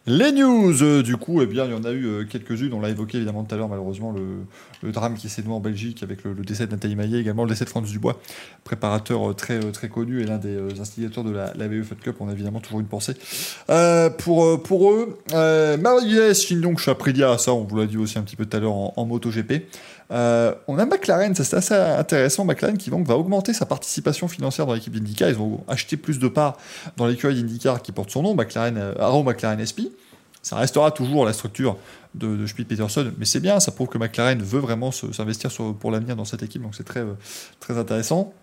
[0.05, 2.73] Les news, euh, du coup, eh bien, il y en a eu euh, quelques-unes.
[2.73, 6.03] On l'a évoqué évidemment tout à l'heure, malheureusement, le, drame qui s'est noué en Belgique
[6.03, 8.19] avec le, décès de Nathalie Maillet, également le décès de Franz Dubois,
[8.65, 12.17] préparateur euh, très, très connu et l'un des instigateurs de la, la VE Fun Cup.
[12.19, 13.13] On a évidemment toujours une pensée
[14.17, 15.19] pour, pour eux.
[15.31, 18.73] Marie-Hélène Chindong, Aprilia, ça, on vous l'a dit aussi un petit peu tout à l'heure
[18.73, 19.63] en, en MotoGP.
[20.13, 24.27] Euh, on a McLaren, ça c'est assez intéressant, McLaren qui donc va augmenter sa participation
[24.27, 25.29] financière dans l'équipe d'IndyCar.
[25.29, 26.57] Ils vont acheter plus de parts
[26.97, 29.89] dans l'écurie d'IndyCar qui porte son nom, McLaren, euh, Arrow McLaren SP.
[30.43, 31.77] Ça restera toujours la structure
[32.15, 36.15] de, de Schmidt-Peterson, mais c'est bien, ça prouve que McLaren veut vraiment s'investir pour l'avenir
[36.15, 37.03] dans cette équipe, donc c'est très,
[37.61, 38.33] très intéressant.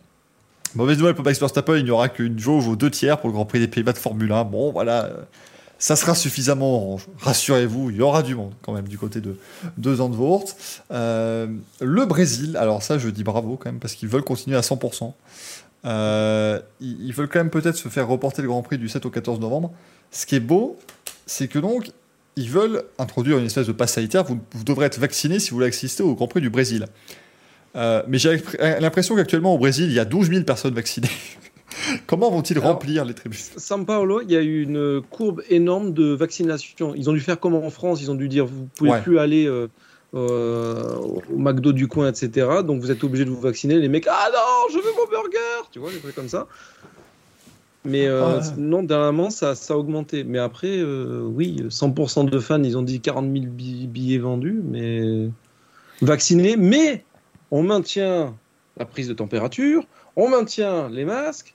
[0.74, 3.34] Mauvaise nouvelle pour Max Verstappen, il n'y aura qu'une jauge aux deux tiers pour le
[3.34, 4.44] Grand Prix des Pays-Bas de Formule 1.
[4.44, 5.22] Bon, voilà, euh,
[5.80, 7.06] ça sera suffisamment orange.
[7.18, 9.36] Rassurez-vous, il y aura du monde quand même du côté de
[9.78, 10.44] deux Zandvoort.
[10.92, 11.48] Euh,
[11.80, 15.12] le Brésil, alors ça, je dis bravo quand même, parce qu'ils veulent continuer à 100%.
[15.86, 19.10] Euh, ils, veulent quand même peut-être se faire reporter le Grand Prix du 7 au
[19.10, 19.72] 14 novembre.
[20.10, 20.78] Ce qui est beau,
[21.24, 21.90] c'est que donc,
[22.36, 24.24] ils veulent introduire une espèce de passe sanitaire.
[24.24, 26.86] Vous, vous devrez être vacciné si vous voulez assister au Grand Prix du Brésil.
[27.76, 28.42] Euh, mais j'ai
[28.80, 31.08] l'impression qu'actuellement au Brésil, il y a 12 000 personnes vaccinées.
[32.06, 35.92] Comment vont-ils Alors, remplir les tribunes São Paulo, il y a eu une courbe énorme
[35.92, 36.94] de vaccination.
[36.94, 39.02] Ils ont dû faire comme en France, ils ont dû dire vous pouvez Ouais.
[39.02, 39.68] plus aller euh,
[40.14, 42.48] euh, au McDo du coin, etc.
[42.64, 43.76] Donc vous êtes obligé de vous vacciner.
[43.78, 46.46] Les mecs, ah non, je veux mon burger, tu vois, des trucs comme ça.
[47.84, 48.42] Mais euh, Ouais.
[48.58, 50.24] non, dernièrement, ça, ça a augmenté.
[50.24, 55.28] Mais après, oui, 100% de fans, ils ont dit 40 000 bi- billets vendus, mais
[56.02, 56.56] vaccinés.
[56.56, 57.04] Mais
[57.50, 58.34] on maintient
[58.76, 59.84] la prise de température,
[60.16, 61.54] on maintient les masques.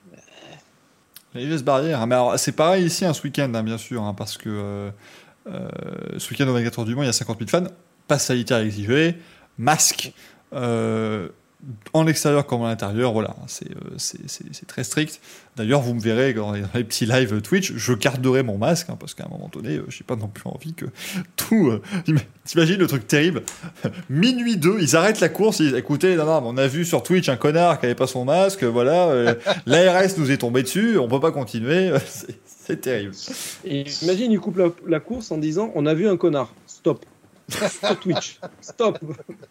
[1.34, 2.00] Les gestes barrières.
[2.00, 2.06] hein.
[2.06, 4.90] Mais alors, c'est pareil ici, un ce week-end, hein, bien sûr, hein, parce que euh,
[5.48, 5.68] euh,
[6.18, 7.70] ce week-end au 24 heures du Mans, il y a 50 000 fans.
[8.08, 9.16] Passe sanitaire exigé,
[9.58, 10.12] masque,
[10.54, 11.28] euh,
[11.92, 15.20] en extérieur comme en intérieur, voilà, c'est euh, c'est- très strict.
[15.56, 18.88] D'ailleurs, vous me verrez dans les, dans les petits lives Twitch, je garderai mon masque,
[18.90, 20.84] hein, parce qu'à un moment donné, euh, j'ai pas non plus envie que
[21.36, 21.68] tout.
[21.70, 21.82] euh,
[22.44, 23.42] T'imagines le truc terrible?
[24.10, 26.84] Minuit 2, ils arrêtent la course, ils disent écoutez, non, non, mais on a vu
[26.84, 29.34] sur Twitch un connard qui avait pas son masque, voilà, euh,
[29.66, 33.12] l'ARS nous est tombé dessus, on peut pas continuer, c'est- c'est terrible.
[33.64, 37.04] Et imagine, ils coupent la, la course en disant on a vu un connard, stop.
[37.48, 38.40] Sur Twitch.
[38.60, 38.98] Stop.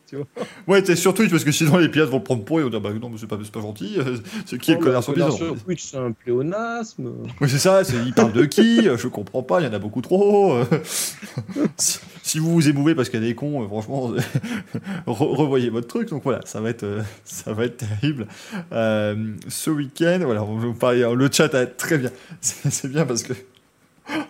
[0.08, 0.26] tu vois
[0.68, 2.82] ouais, t'es sur Twitch parce que sinon les pilotes vont prendre pour et vont dire
[2.82, 3.98] bah non, mais c'est pas, pas gentil.
[4.46, 7.12] C'est qui est le connard sur Bizarre Sur Twitch, c'est un pléonasme.
[7.42, 7.82] Oui, c'est ça.
[8.06, 9.62] Il parle de qui Je comprends pas.
[9.62, 10.58] Il y en a beaucoup trop.
[11.78, 14.14] si, vous vous émouvez parce qu'il y a des cons, franchement,
[15.08, 16.10] revoyez votre truc.
[16.10, 16.86] Donc voilà, ça va être,
[17.24, 18.28] ça va être terrible.
[18.72, 21.10] Euh, ce week-end, voilà, on vous parler.
[21.16, 22.12] Le chat a très bien.
[22.42, 23.34] C'est bien parce que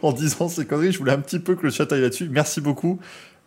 [0.01, 2.29] en disant ces conneries, je voulais un petit peu que le chat aille là-dessus.
[2.29, 2.99] Merci beaucoup.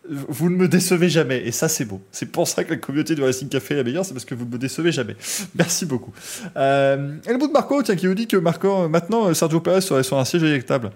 [0.09, 2.01] Vous ne me décevez jamais, et ça c'est beau.
[2.11, 4.35] C'est pour ça que la communauté du Racing Café est la meilleure, c'est parce que
[4.35, 5.15] vous ne me décevez jamais.
[5.55, 6.13] Merci beaucoup.
[6.57, 9.81] Euh, et le bout de Marco, tiens, qui nous dit que Marco, maintenant Sergio Perez
[9.81, 10.91] serait sur un siège électable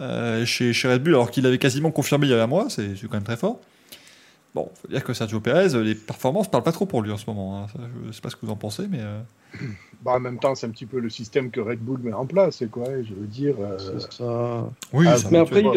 [0.00, 2.66] euh, chez, chez, Red Bull, alors qu'il avait quasiment confirmé il y a un mois,
[2.70, 3.60] c'est quand même très fort.
[4.54, 7.26] Bon, faut dire que Sergio Perez, les performances parlent pas trop pour lui en ce
[7.26, 7.62] moment.
[7.62, 7.66] Hein.
[8.02, 9.00] je ne sais pas ce que vous en pensez, mais.
[9.00, 9.20] Euh,
[10.02, 12.26] bah, en même temps, c'est un petit peu le système que Red Bull met en
[12.26, 13.54] place, c'est quoi Je veux dire.
[13.60, 13.78] Euh,
[14.10, 14.68] ça.
[14.92, 15.70] Oui, ah, mais après, il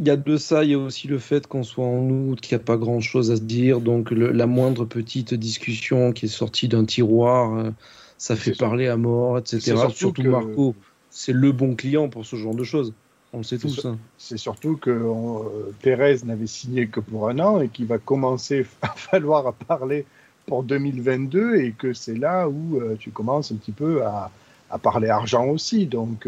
[0.00, 2.56] y, a de ça, il y a aussi le fait qu'on soit en août, qu'il
[2.56, 6.28] n'y a pas grand chose à se dire, donc la moindre petite discussion qui est
[6.28, 7.70] sortie d'un tiroir, euh,
[8.18, 9.74] ça fait parler à mort, etc.
[9.90, 10.74] Surtout, Marco,
[11.10, 12.92] c'est le bon client pour ce genre de choses.
[13.32, 13.84] On le sait tous.
[13.84, 13.98] Hein.
[14.18, 18.66] C'est surtout que euh, Pérez n'avait signé que pour un an et qu'il va commencer
[18.82, 20.06] à falloir à parler
[20.46, 24.30] pour 2022 et que c'est là où euh, tu commences un petit peu à,
[24.70, 25.86] à parler argent aussi.
[25.86, 26.26] Donc,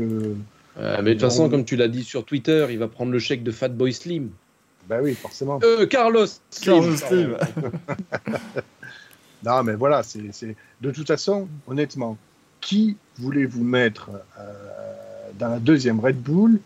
[0.79, 3.43] mais de toute façon, comme tu l'as dit sur Twitter, il va prendre le chèque
[3.43, 4.31] de Fatboy Slim.
[4.89, 5.61] Ben oui, forcément.
[5.63, 6.27] Euh, Carlos
[6.63, 7.37] Carlos Slim.
[9.45, 12.17] non, mais voilà, c'est de toute façon, honnêtement,
[12.61, 14.11] qui voulez-vous mettre
[15.39, 16.61] dans la deuxième Red Bull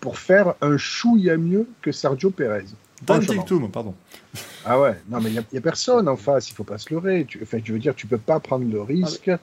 [0.00, 2.64] pour faire un chouïa mieux que Sergio Perez
[3.02, 3.94] Dan Tictum, pardon.
[4.64, 7.24] Ah ouais, non, mais il n'y a, personne en face, il faut pas se leurrer.
[7.28, 9.28] Tu, enfin, je veux dire, tu peux pas prendre le risque.
[9.28, 9.38] Ah,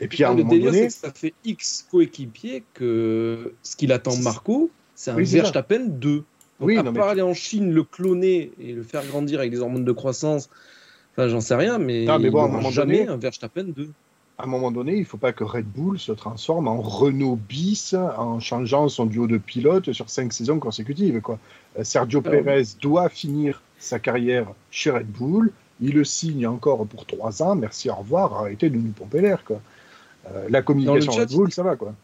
[0.00, 0.86] et puis à un le moment donné.
[0.86, 6.24] Que ça fait X coéquipiers que ce qu'il attend Marco, c'est un oui, Verstappen 2.
[6.60, 9.84] oui, à part aller en Chine, le cloner et le faire grandir avec des hormones
[9.84, 10.50] de croissance,
[11.12, 13.90] enfin, j'en sais rien, mais, non, mais bon, il moment jamais donné, un Verstappen 2
[14.40, 17.38] à un moment donné, il ne faut pas que Red Bull se transforme en Renault
[17.48, 21.20] bis en changeant son duo de pilotes sur cinq saisons consécutives.
[21.20, 21.38] Quoi.
[21.78, 25.52] Euh, Sergio ah Pérez doit finir sa carrière chez Red Bull.
[25.82, 27.54] Il le signe encore pour trois ans.
[27.54, 28.32] Merci, au revoir.
[28.32, 29.44] Arrêtez de nous pomper l'air.
[29.44, 29.60] Quoi.
[30.26, 31.76] Euh, la communication Red Bull, ça va.
[31.76, 31.94] Quoi.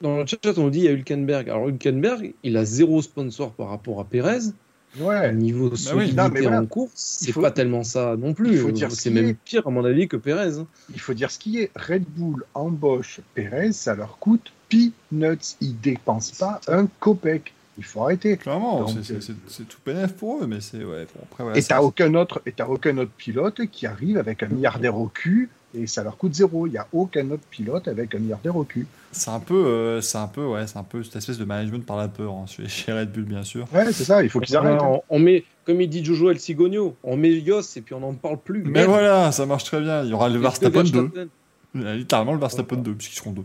[0.00, 1.50] Dans le chat, on dit il y a Hülkenberg.
[1.50, 4.52] Alors, Hülkenberg, il a zéro sponsor par rapport à Pérez.
[4.98, 5.32] Ouais.
[5.32, 8.60] Niveau bah solidité en course, c'est pas tellement ça non plus.
[8.90, 10.58] C'est même pire à mon avis que Perez.
[10.58, 10.66] Hein.
[10.92, 11.70] Il faut dire ce qui est.
[11.76, 15.56] Red Bull embauche Perez, ça leur coûte peanuts.
[15.60, 17.52] Ils dépensent pas un copec.
[17.78, 18.36] Il faut arrêter.
[18.36, 21.06] Clairement, c'est tout pénef pour eux, mais c'est ouais.
[21.54, 25.48] et t'as aucun autre, et aucun autre pilote qui arrive avec un milliardaire au cul
[25.74, 26.66] et ça leur coûte zéro.
[26.66, 28.86] Il n'y a aucun autre pilote avec un milliardaire au cul.
[29.12, 31.84] C'est un peu, euh, c'est un peu, ouais, c'est un peu cette espèce de management
[31.84, 33.66] par la peur hein, chez Red Bull, bien sûr.
[33.72, 34.22] Ouais, c'est ça.
[34.22, 34.80] Il faut qu'ils arrêtent.
[35.08, 38.14] On, met, comme il dit Jojo El Cigogno, on met Yos et puis on n'en
[38.14, 38.62] parle plus.
[38.64, 40.02] Mais voilà, ça marche très bien.
[40.04, 41.30] Il y aura le Verstappen 2.
[41.72, 43.44] Littéralement le Verstappen 2, puisqu'ils seront deux.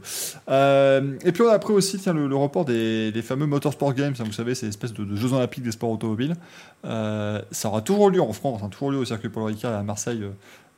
[0.50, 4.24] Euh, et puis on a après aussi tiens, le, report des, fameux Motorsport Games, hein,
[4.26, 6.36] vous savez, c'est l'espèce de, Jeux Olympiques des sports automobiles.
[6.86, 9.84] Euh, ça aura toujours lieu en France, hein, toujours lieu au circuit Paul Ricard à
[9.84, 10.24] Marseille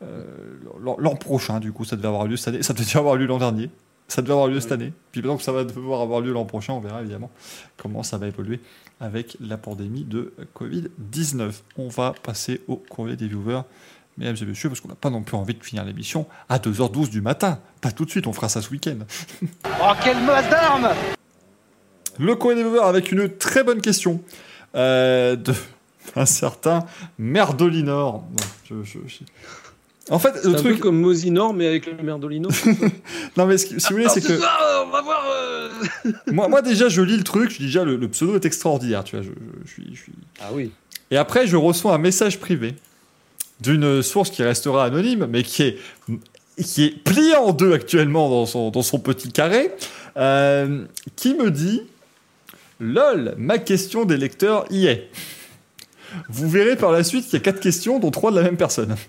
[0.03, 0.23] euh,
[0.79, 2.63] l'an prochain, du coup, ça devait avoir lieu cette année.
[2.63, 3.69] Ça devait avoir lieu l'an dernier.
[4.07, 4.93] Ça devait avoir lieu cette année.
[5.11, 7.29] Puis maintenant que ça va devoir avoir lieu l'an prochain, on verra évidemment
[7.75, 8.61] comment ça va évoluer
[9.01, 11.51] avec la pandémie de Covid-19.
[11.77, 13.61] On va passer au courrier des viewers,
[14.17, 17.09] mesdames et messieurs, parce qu'on n'a pas non plus envie de finir l'émission à 2h12
[17.09, 17.59] du matin.
[17.81, 18.97] Pas tout de suite, on fera ça ce week-end.
[19.65, 20.89] oh, quelle masse d'armes
[22.19, 24.21] Le courrier des avec une très bonne question
[24.75, 25.35] euh,
[26.15, 26.85] d'un certain
[27.17, 28.23] Merdolinor.
[28.69, 28.75] je,
[30.09, 30.73] en fait, le truc.
[30.73, 32.49] Un peu comme Mosinor, mais avec le merdolino.
[33.37, 34.33] non, mais si vous voulez, c'est que.
[34.33, 35.25] on va voir.
[35.29, 35.69] Euh.
[36.27, 39.17] moi, moi, déjà, je lis le truc, je dis déjà, le, pseudo est extraordinaire, tu
[39.17, 39.25] vois.
[39.25, 40.71] Je, suis, je, suis, Ah oui.
[41.11, 42.75] Et après, je reçois un message privé
[43.61, 45.77] d'une source qui restera anonyme, mais qui est,
[46.63, 49.71] qui est pliée en deux actuellement dans son, dans son petit carré,
[50.17, 51.83] euh, qui me dit
[52.79, 55.09] Lol, ma question des lecteurs y est.
[56.29, 58.57] Vous verrez par la suite qu'il y a quatre questions, dont trois de la même
[58.57, 58.95] personne.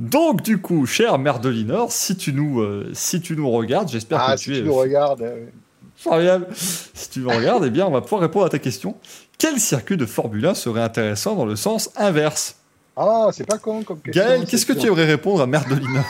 [0.00, 4.34] Donc, du coup, cher Merdelinor, si tu nous, euh, si tu nous regardes, j'espère ah,
[4.34, 5.22] que si tu, nous regardes.
[5.22, 8.96] Euh, si tu nous regardes, eh bien, on va pouvoir répondre à ta question.
[9.38, 12.56] Quel circuit de Formule 1 serait intéressant dans le sens inverse?
[12.96, 14.22] Ah, c'est pas con comme question.
[14.22, 16.04] Gaël, qu'est-ce que tu aimerais répondre à Merdelinor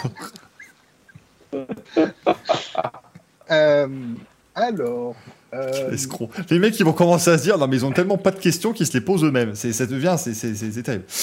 [3.50, 3.88] euh,
[4.54, 5.16] Alors.
[6.50, 8.38] Les mecs, ils vont commencer à se dire, non, mais ils ont tellement pas de
[8.38, 9.54] questions qu'ils se les posent eux-mêmes.
[9.54, 11.04] Ça devient, c'est terrible.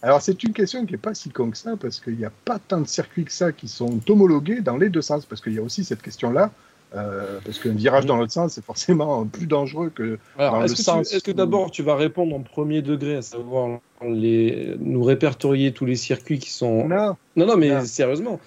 [0.00, 2.30] Alors c'est une question qui n'est pas si con que ça, parce qu'il n'y a
[2.44, 5.54] pas tant de circuits que ça qui sont homologués dans les deux sens, parce qu'il
[5.54, 6.52] y a aussi cette question-là
[6.94, 11.12] Euh, parce qu'un virage dans l'autre sens, c'est forcément plus dangereux que dans le sens.
[11.12, 15.84] Est-ce que d'abord tu vas répondre en premier degré, à savoir les, nous répertorier tous
[15.84, 16.88] les circuits qui sont.
[16.88, 18.40] Non, non, non mais sérieusement,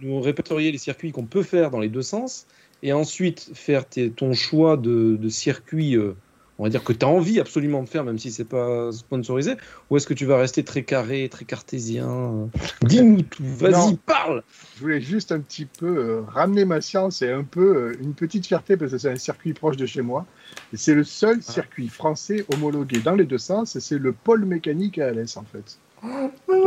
[0.00, 2.46] nous répertorier les circuits qu'on peut faire dans les deux sens,
[2.82, 3.84] et ensuite faire
[4.16, 6.16] ton choix de, de circuit euh,
[6.58, 9.54] on va dire que tu as envie absolument de faire, même si c'est pas sponsorisé,
[9.90, 12.48] ou est-ce que tu vas rester très carré, très cartésien
[12.82, 14.42] Dis-nous tout, vas-y, parle
[14.76, 18.14] Je voulais juste un petit peu euh, ramener ma science et un peu euh, une
[18.14, 20.26] petite fierté, parce que c'est un circuit proche de chez moi.
[20.74, 21.52] C'est le seul ah.
[21.52, 25.44] circuit français homologué dans les deux sens, et c'est le pôle mécanique à ALS en
[25.44, 25.78] fait.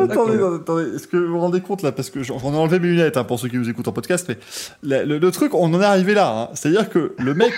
[0.02, 2.90] attendez, attendez, est-ce que vous vous rendez compte là Parce que j'en ai enlevé mes
[2.90, 4.38] lunettes hein, pour ceux qui nous écoutent en podcast, mais
[5.06, 6.30] le, truc, on en est arrivé là.
[6.30, 6.50] Hein.
[6.56, 7.54] C'est-à-dire que le mec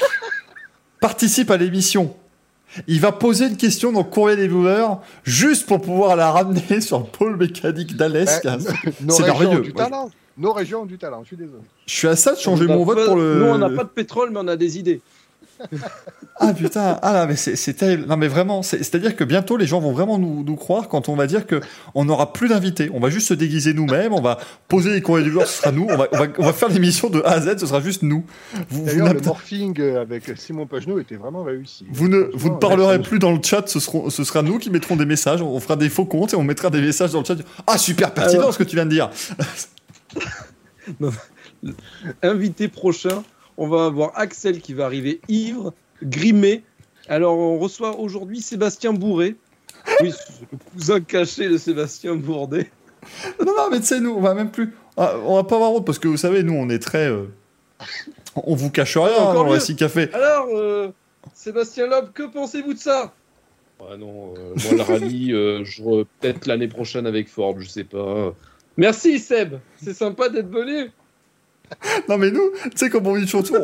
[1.00, 2.16] participe à l'émission.
[2.88, 7.00] Il va poser une question dans Courrier des viewers juste pour pouvoir la ramener sur
[7.00, 8.42] le pôle mécanique d'Alès.
[8.44, 8.60] Ben,
[9.10, 9.62] c'est merveilleux.
[9.62, 10.10] Du talent.
[10.38, 11.62] Nos régions ont du talent, je suis désolé.
[11.86, 13.40] Je suis à ça de changer mon vote pour le.
[13.40, 15.02] Nous, on n'a pas de pétrole, mais on a des idées
[16.38, 18.06] ah putain, ah là, mais c'est terrible.
[18.08, 21.16] Non mais vraiment, c'est-à-dire que bientôt les gens vont vraiment nous, nous, croire quand on
[21.16, 21.60] va dire que
[21.96, 22.90] on n'aura plus d'invités.
[22.94, 25.72] On va juste se déguiser nous-mêmes, on va poser les courriers du jour, ce sera
[25.72, 25.88] nous.
[25.90, 26.08] On va,
[26.38, 28.26] on va, faire l'émission de A à Z, ce sera juste nous.
[28.72, 31.86] D'ailleurs, le morphing avec Simon Pagenaud était vraiment réussi.
[31.92, 34.70] Vous ne, vous ne parlerez plus dans le chat, ce, seront, ce sera nous qui
[34.70, 35.42] mettrons des messages.
[35.42, 37.36] On fera des faux comptes et on mettra des messages dans le chat.
[37.68, 39.10] Ah super pertinent ce que tu viens de dire.
[42.24, 43.24] Invité prochain
[43.60, 46.64] on va avoir Axel qui va arriver ivre, grimé.
[47.10, 49.36] Alors, on reçoit aujourd'hui Sébastien Bourré.
[50.02, 50.14] Oui,
[50.52, 52.72] le cousin caché de Sébastien Bourdet.
[53.46, 54.74] Non, non, mais tu sais, nous, on va même plus.
[54.96, 57.10] Ah, on va pas avoir honte parce que vous savez, nous, on est très.
[57.10, 57.26] Euh,
[58.36, 60.10] on vous cache rien ah, dans le récit café.
[60.14, 60.94] Alors, euh,
[61.34, 63.14] Sébastien Loeb, que pensez-vous de ça?
[63.82, 65.32] Ah non, euh, moi, le rallye,
[65.66, 68.34] je peut-être l'année prochaine avec Ford, je sais pas.
[68.78, 70.92] Merci Seb, c'est sympa d'être venu
[72.10, 73.56] non mais nous, tu sais comme on dit surtout,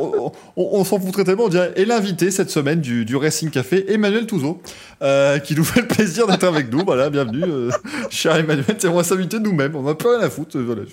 [0.56, 4.28] on, s'en foutrait tellement, on dirait, et l'invité cette semaine du, du Racing Café, Emmanuel
[4.28, 4.62] Touzeau,
[5.02, 7.70] euh, qui nous fait le plaisir d'être avec nous, voilà, bienvenue, euh,
[8.10, 10.84] cher Emmanuel, on va s'inviter nous-mêmes, on n'a plus rien à foutre, voilà.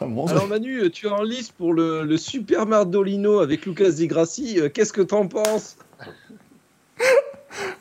[0.00, 4.60] Alors Manu, tu es en liste pour le, le Super Mardolino avec Lucas Di Grassi,
[4.60, 5.76] euh, qu'est-ce que t'en penses?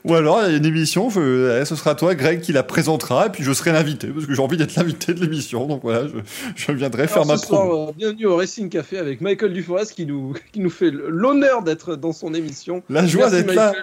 [0.04, 3.28] Ou alors, il y a une émission, eh, ce sera toi, Greg, qui la présentera,
[3.28, 6.08] et puis je serai l'invité, parce que j'ai envie d'être l'invité de l'émission, donc voilà,
[6.56, 7.90] je, viendrai faire ma promo.
[7.90, 11.96] Euh, bienvenue au Racing Café avec Michael Duforest, qui nous, qui nous fait l'honneur d'être
[11.96, 12.84] dans son émission.
[12.90, 13.74] La joie d'être là.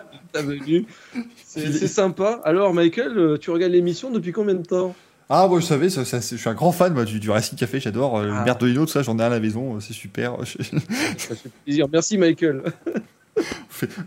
[1.45, 2.41] C'est sympa.
[2.45, 4.95] Alors, Michael, euh, tu regardes l'émission depuis combien de temps?
[5.29, 8.19] Ah, moi, vous savez, ça, je suis un grand fan du, du Racing Café, j'adore.
[8.19, 8.45] Euh, ah.
[8.45, 10.37] Merdolino, tout ça, j'en ai à la maison, c'est super.
[10.45, 11.87] ça fait plaisir.
[11.91, 12.63] Merci, Michael.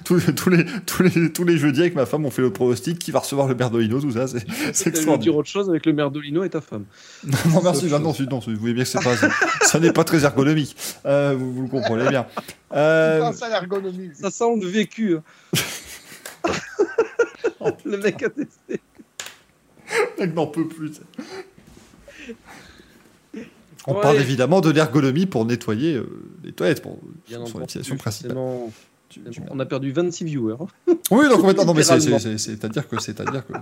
[0.04, 3.00] tous, tous, les, tous, les, tous les jeudis avec ma femme, on fait le pronostic
[3.00, 4.28] qui va recevoir le merdolino, tout ça.
[4.28, 4.38] C'est
[4.88, 5.18] extraordinaire.
[5.18, 6.86] dire autre chose avec le merdolino et ta femme.
[7.26, 9.16] Non, non merci, non, non, non, vous voyez bien que c'est pas,
[9.62, 10.76] ça n'est pas très ergonomique.
[11.06, 12.28] Euh, vous, vous, le comprenez bien.
[12.74, 13.32] Euh...
[13.32, 14.10] Ça, l'ergonomie.
[14.14, 15.16] Ça sent le vécu.
[15.16, 15.22] Hein.
[17.86, 18.82] le mec a testé.
[20.18, 21.00] Le mec n'en peut plus.
[23.88, 26.06] On parle évidemment de l'ergonomie pour nettoyer euh,
[26.44, 28.36] les toilettes, pour son utilisation principale.
[29.50, 30.56] On a perdu 26 viewers.
[31.12, 32.18] Oui, donc non, mais c'est-à-dire
[32.90, 33.56] que c'est-à-dire que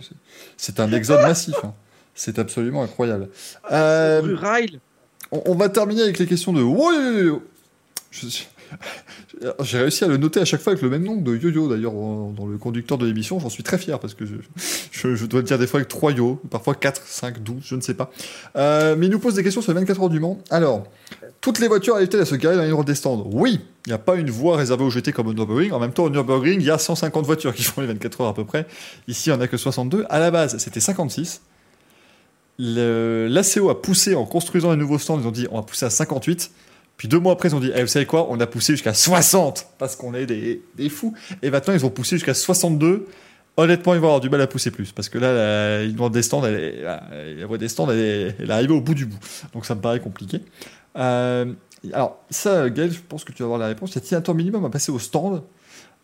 [0.57, 1.56] c'est un exode massif.
[1.64, 1.73] Hein.
[2.15, 3.30] C'est absolument incroyable.
[3.72, 4.38] Euh,
[5.32, 6.61] on, on, va terminer avec les questions de.
[6.61, 7.40] Oui,
[8.11, 8.27] je,
[9.64, 11.93] j'ai réussi à le noter à chaque fois avec le même nom de yo-yo d'ailleurs
[11.93, 13.40] dans le conducteur de l'émission.
[13.40, 14.35] J'en suis très fier parce que je,
[15.15, 17.82] je, dois le dire des fois avec 3 yo, parfois 4, 5, 12, je ne
[17.82, 18.11] sais pas.
[18.56, 20.40] Euh, mais il nous pose des questions sur les 24 heures du Mans.
[20.49, 20.88] Alors,
[21.43, 23.97] toutes les voitures arrivent-elles à se garer dans les des stands Oui, il n'y a
[23.97, 25.73] pas une voie réservée au GT comme au Nürburgring.
[25.73, 28.27] En même temps, au Nürburgring, il y a 150 voitures qui font les 24 heures
[28.30, 28.65] à peu près.
[29.09, 30.05] Ici, il n'y en a que 62.
[30.09, 31.41] À la base, c'était 56.
[32.59, 35.19] L'ACO a poussé en construisant un nouveau stand.
[35.22, 36.49] Ils ont dit on va pousser à 58.
[36.95, 38.93] Puis deux mois après, ils ont dit, eh, vous savez quoi, on a poussé jusqu'à
[38.93, 41.13] 60 parce qu'on est des, fous.
[41.41, 43.05] Et maintenant, ils ont poussé jusqu'à 62.
[43.57, 46.22] Honnêtement, ils vont avoir du mal à pousser plus parce que là, la, ils des
[46.22, 49.19] stands, la voie des stands, elle elle est, arrivée au bout du bout.
[49.53, 50.39] Donc ça me paraît compliqué.
[50.97, 51.53] Euh,
[51.91, 53.95] alors, ça, Gaël, je pense que tu vas avoir la réponse.
[53.95, 55.43] Y a-t-il un temps minimum à passer au stand?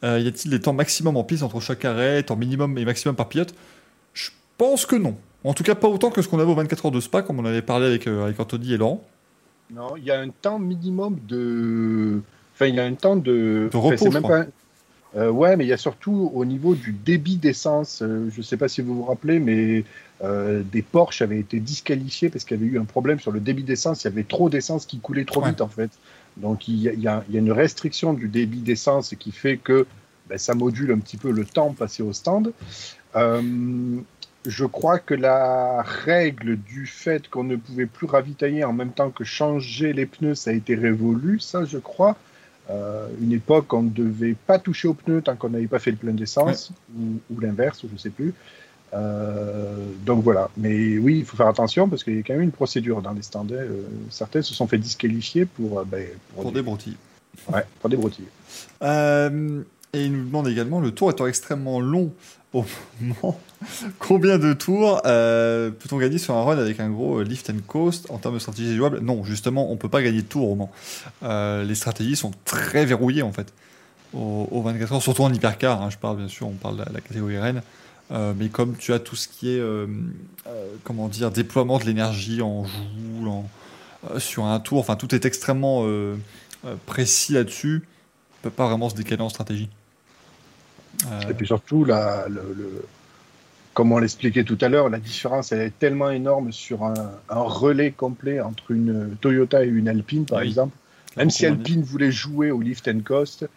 [0.03, 3.15] Euh, Y a-t-il des temps maximum en piste entre chaque arrêt, temps minimum et maximum
[3.15, 3.53] par pilote?
[4.13, 5.15] Je pense que non.
[5.43, 7.39] En tout cas, pas autant que ce qu'on avait aux 24 heures de Spa, comme
[7.39, 9.03] on avait parlé avec, euh, avec Anthony et Laurent.
[9.73, 12.21] Non, il y a un temps minimum de.
[12.55, 13.69] Enfin, il y a un temps de.
[13.71, 14.45] De repos, même pas...
[15.15, 18.01] euh, ouais, mais il y a surtout au niveau du débit d'essence.
[18.01, 19.83] Euh, je ne sais pas si vous vous rappelez, mais
[20.23, 23.39] euh, des Porsche avaient été disqualifiés parce qu'il y avait eu un problème sur le
[23.39, 24.03] débit d'essence.
[24.03, 25.89] Il y avait trop d'essence qui coulait trop vite, en fait.
[26.37, 29.15] Donc, il y, a, il, y a, il y, a, une restriction du débit d'essence
[29.17, 29.87] qui fait que
[30.29, 32.53] ben, ça module un petit peu le temps passé au stand.
[33.15, 33.41] Euh,
[34.45, 39.09] je crois que la règle du fait qu'on ne pouvait plus ravitailler en même temps
[39.09, 42.15] que changer les pneus, ça a été révolu, ça je crois.
[42.69, 45.91] Euh, une époque, on ne devait pas toucher aux pneus tant qu'on n'avait pas fait
[45.91, 48.33] le plein d'essence, ou, l'inverse, je ne sais plus.
[48.93, 49.75] Euh,
[50.05, 50.49] donc voilà.
[50.57, 53.13] Mais oui, il faut faire attention parce qu'il y a quand même une procédure dans
[53.13, 53.59] les standards.
[53.59, 56.61] Euh, certains se sont fait disqualifier pour, ben, pour, des...
[56.61, 56.97] broutilles.
[57.51, 58.27] Ouais, pour des broutilles.
[58.81, 62.11] et il nous demande également le tour étant extrêmement long?
[62.53, 62.65] Au
[63.01, 63.39] moment,
[63.99, 68.17] combien de tours peut-on gagner sur un run avec un gros lift and coast en
[68.17, 68.99] termes de stratégie jouable?
[68.99, 70.71] Non, justement, on peut pas gagner de tours au Mans.
[71.21, 73.53] les stratégies sont très verrouillées en fait
[74.13, 75.81] au, 24 heures, surtout en hypercar.
[75.81, 77.61] Hein, je parle bien sûr, on parle de la, catégorie Rennes.
[78.11, 79.85] Euh, mais comme tu as tout ce qui est euh,
[80.47, 83.31] euh, comment dire déploiement de l'énergie en joule,
[84.17, 85.85] sur un tour, enfin tout est extrêmement
[86.85, 87.83] précis là-dessus.
[88.39, 89.69] On peut pas vraiment se décaler en stratégie.
[91.29, 92.83] Et puis surtout, la, le,
[93.73, 97.91] comme on l'expliquait tout à l'heure, la différence elle est tellement énorme sur un, relais
[97.91, 100.75] complet entre une Toyota et une Alpine, par exemple.
[101.17, 103.47] Même si Alpine voulait jouer au lift and coast,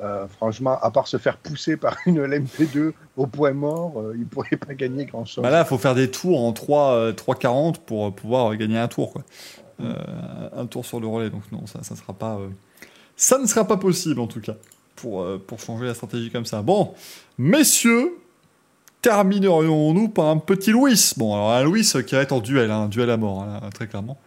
[0.00, 4.20] euh, franchement, à part se faire pousser par une LMP2 au point mort, euh, il
[4.20, 5.42] ne pourrait pas gagner grand-chose.
[5.42, 8.88] Bah là, il faut faire des tours en 3, 3,40 euh, pour pouvoir gagner un
[8.88, 9.12] tour.
[9.12, 9.22] Quoi.
[9.80, 11.30] un tour sur le relais.
[11.30, 12.38] Donc non, ça, ça, sera pas,
[13.16, 14.54] ça ne sera pas possible en tout cas
[14.96, 16.62] pour, pour changer la stratégie comme ça.
[16.62, 16.94] Bon,
[17.38, 18.12] messieurs,
[19.02, 22.82] terminerions-nous par un petit Louis Bon, alors un Louis qui va être en duel, un
[22.82, 24.18] hein, duel à mort, hein, très clairement.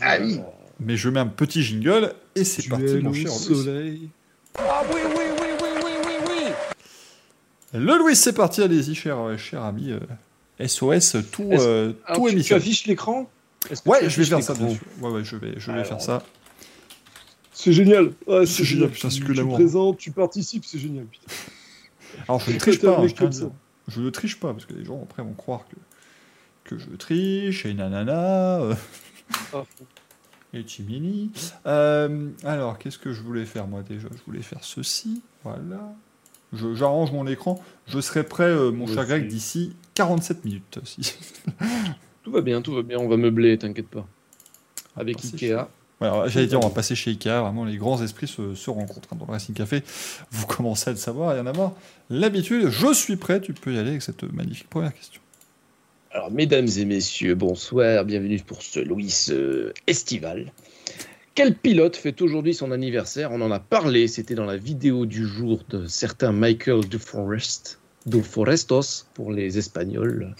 [0.00, 0.40] Ah oui.
[0.80, 4.10] Mais je mets un petit jingle et c'est parti, mon cher Louis.
[4.58, 7.80] Ah oui, oui, oui, oui, oui, oui, oui.
[7.80, 9.92] Le Louis, c'est parti, allez-y, cher, euh, cher ami.
[10.64, 13.28] SOS, euh, tout, euh, tout tu, tu affiches l'écran?
[13.86, 14.80] Ouais, je vais faire ça, dessus.
[15.00, 16.22] Ouais, ouais, je vais, je vais faire ça.
[17.54, 18.12] C'est génial.
[18.46, 19.56] c'est génial, putain, c'est que l'amour.
[19.56, 21.32] Tu présentes, tu participes, c'est génial, putain.
[22.28, 23.46] Alors, je ne triche pas, hein, je,
[23.88, 27.64] je ne triche pas, parce que les gens après vont croire que, que je triche
[27.64, 28.76] et nanana.
[29.52, 29.64] Ah,
[30.52, 31.32] et Chimini.
[31.66, 34.08] Euh, alors, qu'est-ce que je voulais faire moi déjà?
[34.10, 35.22] Je voulais faire ceci.
[35.42, 35.94] Voilà.
[36.52, 37.62] J'arrange mon écran.
[37.86, 40.78] Je serai prêt, euh, mon cher Greg, d'ici 47 minutes.
[42.22, 42.98] tout va bien, tout va bien.
[42.98, 44.06] On va meubler, t'inquiète pas.
[44.96, 45.68] Avec Ikea.
[46.26, 47.40] J'allais dire, on va passer chez Ikea.
[47.40, 49.82] Vraiment, les grands esprits se, rencontrent hein, dans le Racing Café.
[50.30, 51.72] Vous commencez à le savoir, il y en a marre.
[52.10, 53.40] L'habitude, je suis prêt.
[53.40, 55.20] Tu peux y aller avec cette magnifique première question.
[56.10, 60.52] Alors, mesdames et messieurs, bonsoir, bienvenue pour ce Louis euh, estival.
[61.34, 63.32] Quel pilote fait aujourd'hui son anniversaire?
[63.32, 66.98] On en a parlé, c'était dans la vidéo du jour de certain Michael de
[68.06, 70.34] De Forestos pour les Espagnols.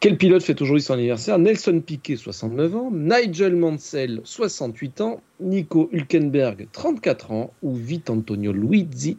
[0.00, 1.38] Quel pilote fait aujourd'hui son anniversaire?
[1.38, 8.52] Nelson Piquet, 69 ans, Nigel Mansell, 68 ans, Nico Hülkenberg, 34 ans, ou Vite Antonio
[8.52, 9.16] Luigi,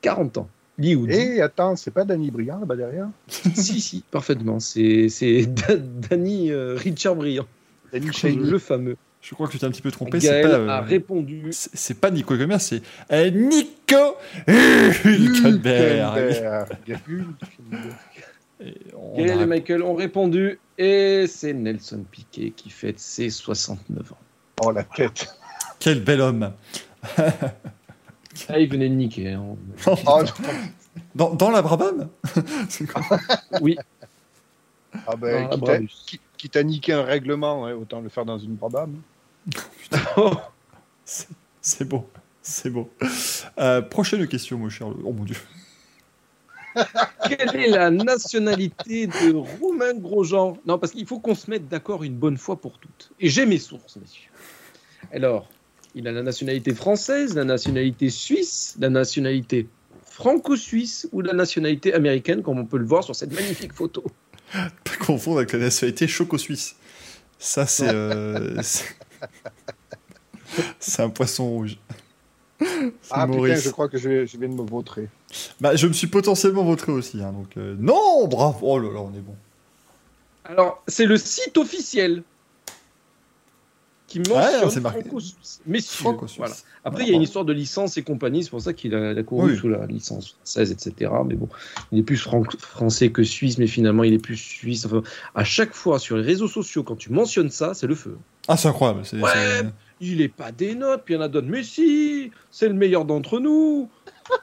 [0.00, 0.48] 40 ans.
[0.80, 3.08] Et attends, c'est pas Danny Briand là-bas derrière?
[3.28, 4.58] Si, si, parfaitement.
[4.58, 5.08] C'est
[6.10, 7.46] Danny euh, Richard Briand.
[7.92, 8.96] Danny le fameux.
[9.22, 10.18] Je crois que tu t'es un petit peu trompé.
[10.18, 11.46] Gaël pas, euh, a répondu.
[11.52, 14.16] C'est pas Nico Gomer, c'est euh, Nico
[14.48, 16.34] Hülkenberg.
[19.16, 24.16] Gaël et Michael ont répondu et c'est Nelson Piquet qui fête ses 69 ans.
[24.64, 25.32] Oh la tête
[25.78, 26.52] Quel bel homme
[28.48, 29.32] ah, il venait de niquer.
[29.32, 29.56] Hein.
[30.06, 30.22] Oh,
[31.14, 32.08] dans, dans, la Brabham
[33.60, 33.76] Oui.
[35.06, 35.48] Ah ben,
[36.36, 39.00] quitte, à, niquer un règlement, autant le faire dans une Brabham.
[41.60, 42.08] c'est beau,
[42.42, 42.90] c'est beau.
[43.58, 44.88] Euh, prochaine question, mon cher.
[44.88, 45.36] Oh mon dieu.
[47.28, 50.58] Quelle est la nationalité de Romain Grosjean?
[50.66, 53.10] Non, parce qu'il faut qu'on se mette d'accord une bonne fois pour toutes.
[53.20, 54.30] Et j'ai mes sources, messieurs.
[55.12, 55.48] Alors,
[55.94, 59.68] il a la nationalité française, la nationalité suisse, la nationalité
[60.04, 64.04] franco-suisse ou la nationalité américaine, comme on peut le voir sur cette magnifique photo.
[64.52, 66.76] Pas confondre avec la nationalité choco-suisse.
[67.38, 67.88] Ça, c'est.
[67.92, 68.62] Euh,
[70.78, 71.78] c'est un poisson rouge.
[73.10, 75.08] Ah putain, je crois que je, viens de me vautrer.
[75.60, 77.22] Bah, je me suis potentiellement vautré aussi.
[77.22, 78.58] Hein, donc, euh, Non, bravo.
[78.62, 79.34] Oh là là, on est bon.
[80.44, 82.22] Alors, c'est le site officiel
[84.12, 84.92] qui mentionne
[85.82, 86.54] franco Voilà.
[86.84, 89.22] Après, il y a une histoire de licence et compagnie, c'est pour ça qu'il a,
[89.22, 91.10] couru sous la licence française, etc.
[91.26, 91.48] Mais bon,
[91.92, 94.84] il est plus français que suisse, mais finalement, il est plus suisse.
[94.84, 95.02] Enfin,
[95.34, 98.18] à chaque fois, sur les réseaux sociaux, quand tu mentionnes ça, c'est le feu.
[98.48, 99.02] Ah, c'est incroyable.
[99.14, 99.62] ouais,
[100.00, 101.48] il est pas des notes, puis il y en a d'autres.
[101.48, 103.88] Mais si, c'est le meilleur d'entre nous.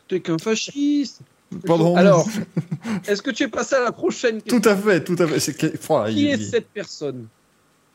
[0.08, 1.22] T'es qu'un fasciste.
[1.66, 1.96] Pardon.
[1.96, 2.28] Alors,
[3.08, 6.12] est-ce que tu es passé à la prochaine question Tout à fait, tout à fait.
[6.12, 7.28] Qui est cette personne?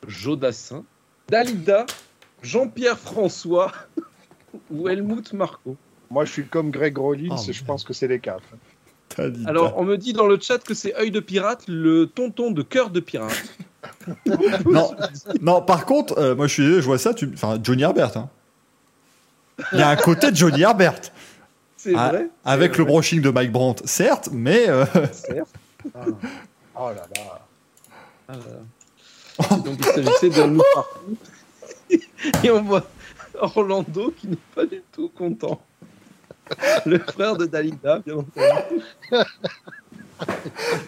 [0.06, 0.84] Jodassin
[1.28, 1.86] Dalida,
[2.42, 3.72] Jean-Pierre François
[4.70, 5.76] ou Helmut Marco
[6.10, 8.42] Moi, je suis comme Greg Rollins, oh, je pense que c'est les quatre.
[9.46, 12.62] Alors, on me dit dans le chat que c'est œil de pirate, le tonton de
[12.62, 13.44] cœur de pirate.
[14.66, 14.94] non,
[15.40, 17.30] non, par contre, euh, moi je suis je vois ça, tu...
[17.34, 18.16] enfin, Johnny Herbert.
[18.16, 18.28] Hein.
[19.72, 21.00] Il y a un côté de Johnny Herbert.
[21.76, 22.28] C'est Ah, vrai.
[22.44, 25.54] Avec le brushing de Mike Brandt, certes, mais euh, Certes.
[25.94, 26.04] Ah.
[26.76, 27.40] Oh là là.
[28.26, 28.58] Ah, voilà.
[29.38, 31.16] Donc il s'agissait d'un loup partout.
[32.42, 32.86] Et on voit
[33.34, 35.60] Orlando qui n'est pas du tout content.
[36.86, 38.82] Le frère de Dalida, bien entendu.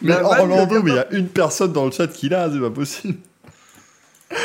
[0.03, 2.61] mais La Orlando, mais il y a une personne dans le chat qui l'a, c'est
[2.61, 3.19] pas possible.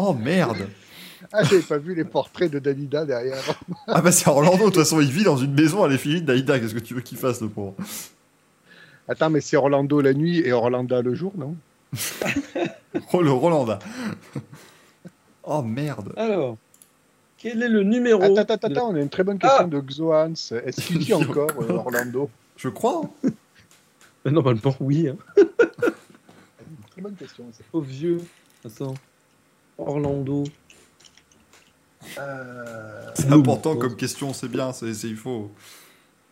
[0.00, 0.68] Oh merde.
[1.32, 3.42] Ah, j'avais pas vu les portraits de Dalida derrière.
[3.88, 6.26] Ah bah c'est Orlando, de toute façon il vit dans une maison à l'effigie de
[6.26, 7.74] Daïda, qu'est-ce que tu veux qu'il fasse le pauvre?
[9.08, 11.56] Attends, mais c'est Orlando la nuit et Orlando le jour, non?
[13.12, 13.78] Oh le Rolanda.
[15.50, 16.12] Oh merde.
[16.18, 16.58] Alors,
[17.38, 20.52] quel est le numéro Attends, la- on a une très bonne question Ah de Xoans.
[20.64, 22.28] Est-ce qu'il vit encore, euh, Orlando?
[22.56, 23.02] Je crois.
[23.24, 23.30] hein.
[24.26, 25.08] Euh, Normalement, oui.
[25.08, 25.16] Hein.
[26.90, 27.44] Très bonne question.
[27.72, 28.20] Au vieux.
[28.62, 28.92] Attends.
[29.78, 30.44] Orlando.
[32.18, 35.50] Euh, C'est important comme question, c'est bien, c'est il faut.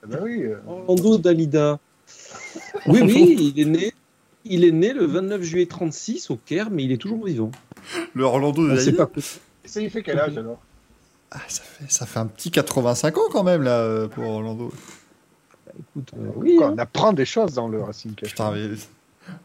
[0.07, 0.43] bah oui.
[0.45, 1.79] euh, Orlando Dalida.
[2.87, 3.93] Oui, oui, il est né.
[4.49, 7.51] Il est né le 29 juillet 36 au Caire, mais il est toujours vivant.
[8.15, 9.21] Le Orlando de On pas.
[9.65, 10.61] Ça y fait quel âge alors?
[11.31, 14.73] Ah, ça, fait, ça fait un petit 85 ans quand même là euh, pour Orlando.
[15.79, 16.57] Écoute, euh, oui.
[16.57, 16.75] Quoi, hein.
[16.77, 18.31] On apprend des choses dans le Racing Café.
[18.31, 18.69] Putain, mais.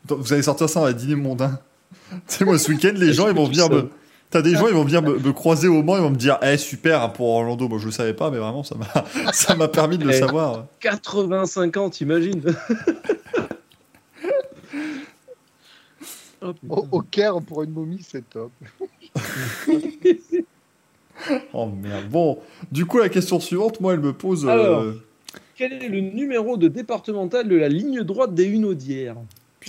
[0.07, 1.59] Vous allez sortir ça à dîner mondain.
[2.11, 3.89] tu sais, moi ce week-end, les gens ils vont venir me.
[4.29, 6.37] T'as des gens, ils vont venir me, me croiser au Mans, ils vont me dire,
[6.41, 7.67] eh super hein, pour Orlando.
[7.67, 10.19] Moi je le savais pas, mais vraiment ça m'a, ça m'a permis de le Eh.
[10.19, 10.67] savoir.
[10.79, 12.41] 85 ans, t'imagines?
[16.41, 16.53] Oh.
[16.69, 18.51] Au, au Caire, pour une momie, c'est top.
[21.53, 22.09] Oh merde.
[22.09, 22.39] Bon,
[22.71, 24.45] du coup la question suivante, moi elle me pose.
[24.45, 24.85] euh, Alors.
[25.55, 29.17] Quel est le numéro de départemental de la ligne droite des Hunaudières?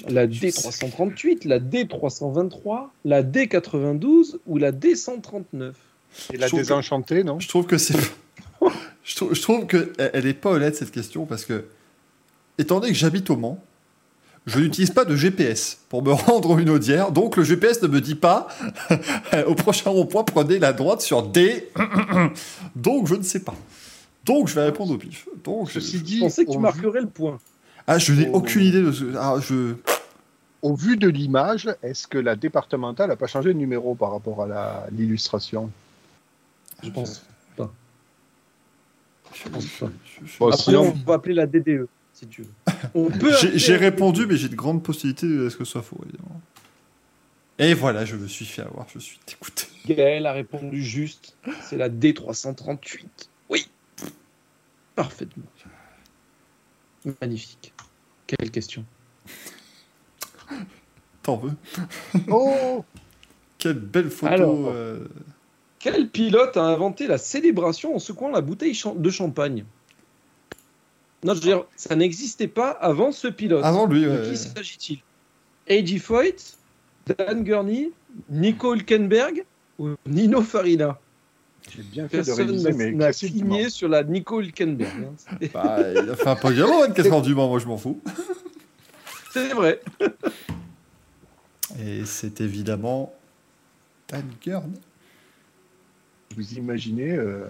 [0.09, 5.73] La D338, la D323, la D92 ou la D139
[6.33, 7.39] Et la Je trouve que- désenchantée, non?
[7.39, 7.99] Je trouve que c'est.
[9.05, 11.67] je, trouve, je trouve que elle elle est pas honnête cette question parce que,
[12.57, 13.63] étant donné que j'habite au Mans,
[14.47, 18.01] je n'utilise pas de GPS pour me rendre une audière, donc le GPS ne me
[18.01, 18.49] dit pas
[19.47, 21.71] au prochain rond-point prenez la droite sur D.
[22.77, 23.55] donc je ne sais pas.
[24.25, 25.29] Donc je vais répondre au pif.
[25.45, 27.39] Donc je, Ceci Je dit, pensais que tu vu, marquerais le point.
[27.87, 29.05] ah je n'ai aucune idée de ce.
[29.17, 29.75] Ah je.
[30.63, 34.43] au vu de l'image, est-ce que la départementale n'a pas changé de numéro par rapport
[34.43, 35.71] à la- l'illustration?
[36.83, 37.23] Je pense
[37.57, 37.71] pas.
[39.35, 39.87] Je pense pas.
[40.05, 41.87] je- je- Bon, Après, sinon- on va appeler la DDE,
[42.23, 42.49] si tu veux.
[42.95, 45.99] On peut J'ai répondu, mais j'ai de grandes possibilités à ce que ce soit faux,
[46.05, 46.41] évidemment.
[47.59, 49.67] Et voilà, je me suis fait avoir, je suis dégoûté.
[49.87, 51.37] Gaël a répondu juste.
[51.63, 53.07] C'est la D338.
[53.51, 53.69] Oui.
[54.95, 55.45] Parfaitement.
[57.21, 57.73] Magnifique.
[58.27, 58.85] Quelle question.
[61.23, 61.53] T'en veux
[62.29, 62.85] Oh
[63.59, 64.69] Quelle belle photo Alors.
[64.69, 65.07] euh,
[65.79, 69.65] Quel pilote a inventé la célébration en secouant la bouteille de champagne?
[71.25, 73.65] Non, je veux dire, ça n'existait pas avant ce pilote.
[73.65, 74.31] Avant lui, De ouais.
[74.31, 74.99] qui s'agit-il?
[75.71, 75.99] A.J.
[76.01, 76.57] Foyt,
[77.07, 77.91] Dan Gurney,
[78.29, 79.45] Nico Hülkenberg
[79.79, 80.99] ou Nino Farina?
[81.71, 83.35] J'ai bien fait de Personne réviser n'a- mes n'a classiques.
[83.35, 84.91] signé sur la Nico Hülkenberg.
[85.31, 85.37] hein.
[85.55, 88.01] Bah, il a fait un podium en 24 heures du Mans, moi je m'en fous.
[89.33, 89.81] C'est vrai.
[91.81, 93.15] Et c'est évidemment
[94.09, 94.73] Dan Gurn.
[96.37, 97.45] Vous imaginez euh,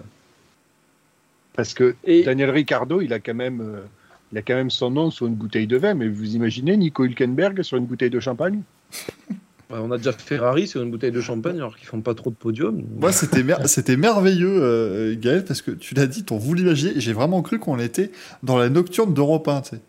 [1.55, 3.81] Parce que Et Daniel Ricciardo, il a quand même, euh,
[4.31, 5.93] il a quand même son nom sur une bouteille de vin.
[5.93, 8.61] Mais vous imaginez Nico Hülkenberg sur une bouteille de champagne?
[9.75, 12.35] On a déjà Ferrari sur une bouteille de champagne alors qu'ils font pas trop de
[12.35, 12.83] podium.
[12.99, 16.97] Moi, c'était mer- c'était merveilleux, euh, Gaël, parce que tu l'as dit, ton vous l'imaginez,
[16.97, 18.11] et j'ai vraiment cru qu'on était
[18.43, 19.81] dans la nocturne d'Europe 1, tu sais.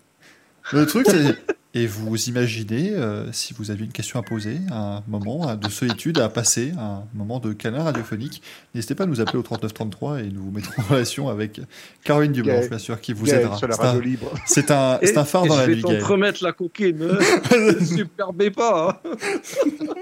[0.73, 1.37] Le truc, c'est.
[1.77, 6.19] Et vous imaginez, euh, si vous aviez une question à poser, un moment de solitude
[6.21, 8.43] à passer, un moment de câlin radiophonique,
[8.77, 11.61] n'hésitez pas à nous appeler au 3933 et nous vous mettrons en relation avec
[12.05, 12.69] Caroline Dublanche, Gaël.
[12.69, 13.59] bien sûr, qui vous Gaël, aidera.
[13.67, 14.31] la C'est un- radio libre.
[14.47, 16.05] C'est un, c'est un phare Et dans je la vais nuit, t'en Gaël.
[16.05, 16.99] remettre la coquine.
[17.51, 19.01] Ne superbez pas.
[19.05, 19.11] hein.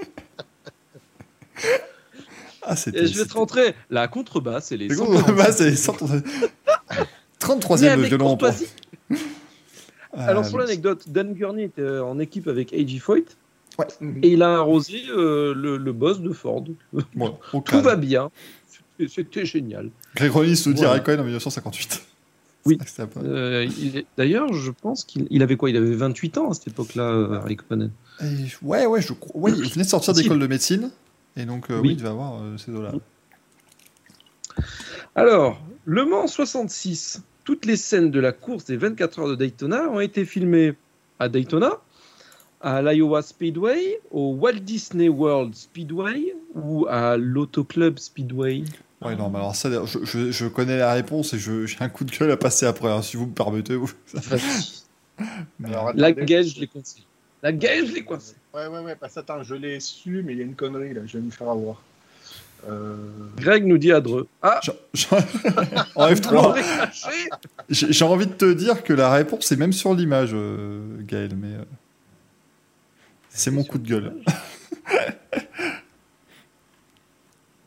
[2.65, 2.75] Ah.
[2.93, 5.35] Et je vais te rentrer la contrebasse et les quarante.
[5.35, 6.21] bah, c'est 130 Mais
[7.41, 8.37] 33e avec violon.
[10.13, 10.29] pour- courtoisie.
[10.29, 12.99] Alors, Euh, sur l'anecdote, Dan Gurney était euh, en équipe avec A.J.
[12.99, 13.25] Foyt
[13.79, 13.87] Ouais.
[14.21, 16.63] et il a arrosé euh, le, le boss de Ford.
[17.65, 18.29] Tout va bien.
[19.07, 19.89] C'était- génial.
[20.15, 20.91] Grégory se dit Voilà.
[20.93, 22.03] Raikkonen en 1958.
[22.65, 22.77] Oui.
[23.17, 23.67] Euh,
[24.17, 25.69] D'ailleurs, je pense qu'il il avait quoi?
[25.69, 27.91] Il avait 28 ans à cette époque-là, euh, Raikkonen.
[28.21, 28.25] Et-
[28.61, 29.41] ouais, ouais, je crois.
[29.41, 30.91] Ouais, il venait de sortir d'école de médecine.
[31.35, 31.87] Et donc, euh, oui.
[31.87, 31.93] Oui.
[31.93, 32.93] il devait avoir euh, ces eaux-là.
[35.15, 37.21] Alors, Le Mans 66.
[37.43, 40.73] Toutes les scènes de la course des 24 heures de Daytona ont été filmées
[41.19, 41.79] à Daytona,
[42.61, 48.63] à l'Iowa Speedway, au Walt Disney World Speedway ou à l'Auto Club Speedway.
[49.01, 52.05] Ouais, non, mais alors ça, je, je, je connais la réponse et j'ai un coup
[52.05, 53.75] de gueule à passer après, hein, si vous me permettez.
[53.75, 53.91] vous.
[55.59, 57.01] Mais, Alors, La gueule, je l'ai coincé.
[57.41, 58.35] La gueule, je l'ai coincé.
[58.53, 60.93] Ouais, ouais, ouais, parce que attends, je l'ai su, mais il y a une connerie
[60.93, 61.81] là, je vais me faire avoir.
[62.69, 62.95] Euh...
[63.37, 64.27] Greg nous dit Adreux.
[64.41, 65.17] Ah, j'en- j'en-
[65.95, 67.29] en vous F3, l'aurez caché
[67.69, 71.55] j'ai envie de te dire que la réponse est même sur l'image, euh, Gaël, mais
[71.55, 71.63] euh,
[73.29, 74.13] c'est mon coup de gueule.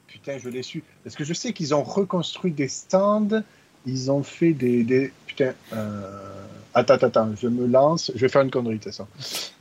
[0.07, 0.83] Putain, je l'ai su.
[1.05, 3.43] Parce que je sais qu'ils ont reconstruit des stands,
[3.87, 4.83] ils ont fait des.
[4.85, 5.13] des...
[5.27, 5.53] Putain.
[5.73, 6.43] Euh...
[6.75, 9.07] Attends, attends, attends, je me lance, je vais faire une connerie, de toute façon.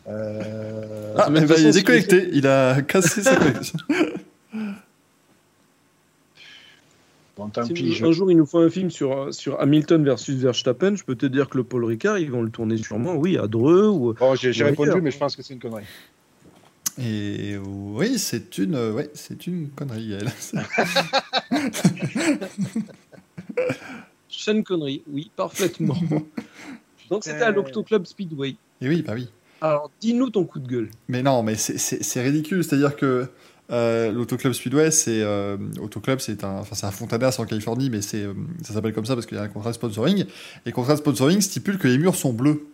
[0.07, 1.15] Euh...
[1.17, 3.79] Ah, mais ben, il est déconnecté, il a cassé sa connexion.
[7.37, 8.05] Bon, tant Si pis, je...
[8.05, 11.25] un jour il nous faut un film sur, sur Hamilton versus Verstappen, je peux te
[11.25, 14.13] dire que le Paul Ricard, ils vont le tourner sûrement, oui, à Dreux ou.
[14.13, 15.83] Bon, j'ai j'ai répondu, mais je pense que c'est une connerie.
[16.97, 20.31] Et oui, c'est une, ouais, c'est une connerie, Gaël.
[24.29, 25.95] Sean Connery, oui, parfaitement.
[27.09, 28.55] Donc c'était à l'Octo Club Speedway.
[28.81, 29.29] Et oui, bah oui.
[29.61, 30.89] Alors dis-nous ton coup de gueule.
[31.07, 32.63] Mais non, mais c'est- c'est c'est ridicule.
[32.63, 33.27] C'est-à-dire que
[33.71, 38.01] euh, l'Autoclub Speedway, c'est euh, Autoclub, c'est un, enfin, c'est un Fontanas en Californie, mais
[38.01, 40.19] c'est, euh, ça s'appelle comme ça parce qu'il y a un contrat de sponsoring.
[40.19, 40.25] Et
[40.67, 42.67] le contrat de sponsoring stipule que les murs sont bleus.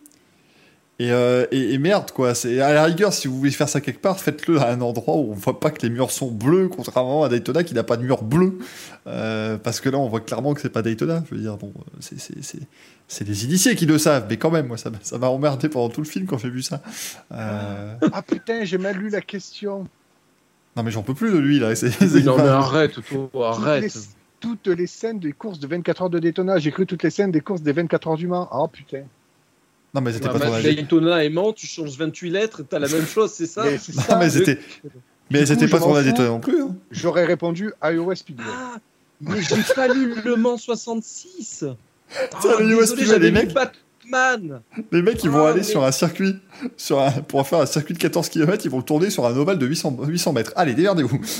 [0.98, 2.34] Et, euh, et, et merde, quoi.
[2.34, 5.16] C'est à la rigueur, si vous voulez faire ça quelque part, faites-le à un endroit
[5.16, 7.96] où on voit pas que les murs sont bleus, contrairement à Daytona qui n'a pas
[7.96, 8.58] de mur bleu.
[9.04, 11.24] Parce que là, on voit clairement que c'est pas Daytona.
[11.28, 14.90] Je veux dire, bon, c'est, des initiés qui le savent, mais quand même, moi, ça,
[15.18, 16.82] m'a- emmerdé pendant tout le film quand j'ai vu ça.
[17.30, 19.88] Ah putain, j'ai mal lu la question.
[20.76, 21.74] Non mais j'en peux plus de lui là.
[21.74, 23.02] c'est- c'est- Non mais arrête, toi,
[23.32, 23.82] Toutes arrête.
[23.82, 23.90] les,
[24.40, 26.58] toutes les scènes des courses de 24 heures de Daytona.
[26.58, 28.48] J'ai cru toutes les scènes des courses des 24 heures du Mans.
[28.50, 29.02] Ah putain.
[29.94, 30.62] Non mais c'était Ouais, pas tourné.
[30.62, 33.64] Daytona aimant, tu changes 28 lettres, t'as la même chose, c'est ça?
[33.64, 34.16] Mais c'est Non ça.
[34.18, 34.58] mais c'était.
[35.30, 35.92] Mais c'était pas à fous.
[36.02, 36.62] Daytona non plus.
[36.62, 36.74] hein.
[36.90, 38.44] J'aurais répondu Iowa Speedway.
[38.50, 38.76] Ah,
[39.20, 41.64] mais j'ai pas lu Le Mans 66.
[41.68, 41.74] Ah,
[42.40, 43.54] Putain, le US désolé, j'avais les mecs.
[44.12, 44.60] Batman.
[44.92, 46.36] Les mecs ils vont Ah, aller mais- sur un circuit,
[46.76, 47.10] sur un...
[47.10, 49.66] pour faire un circuit de 14 km, ils vont le tourner sur un ovale de
[49.66, 50.52] 800, 800 mètres.
[50.56, 51.20] Allez démerdez-vous.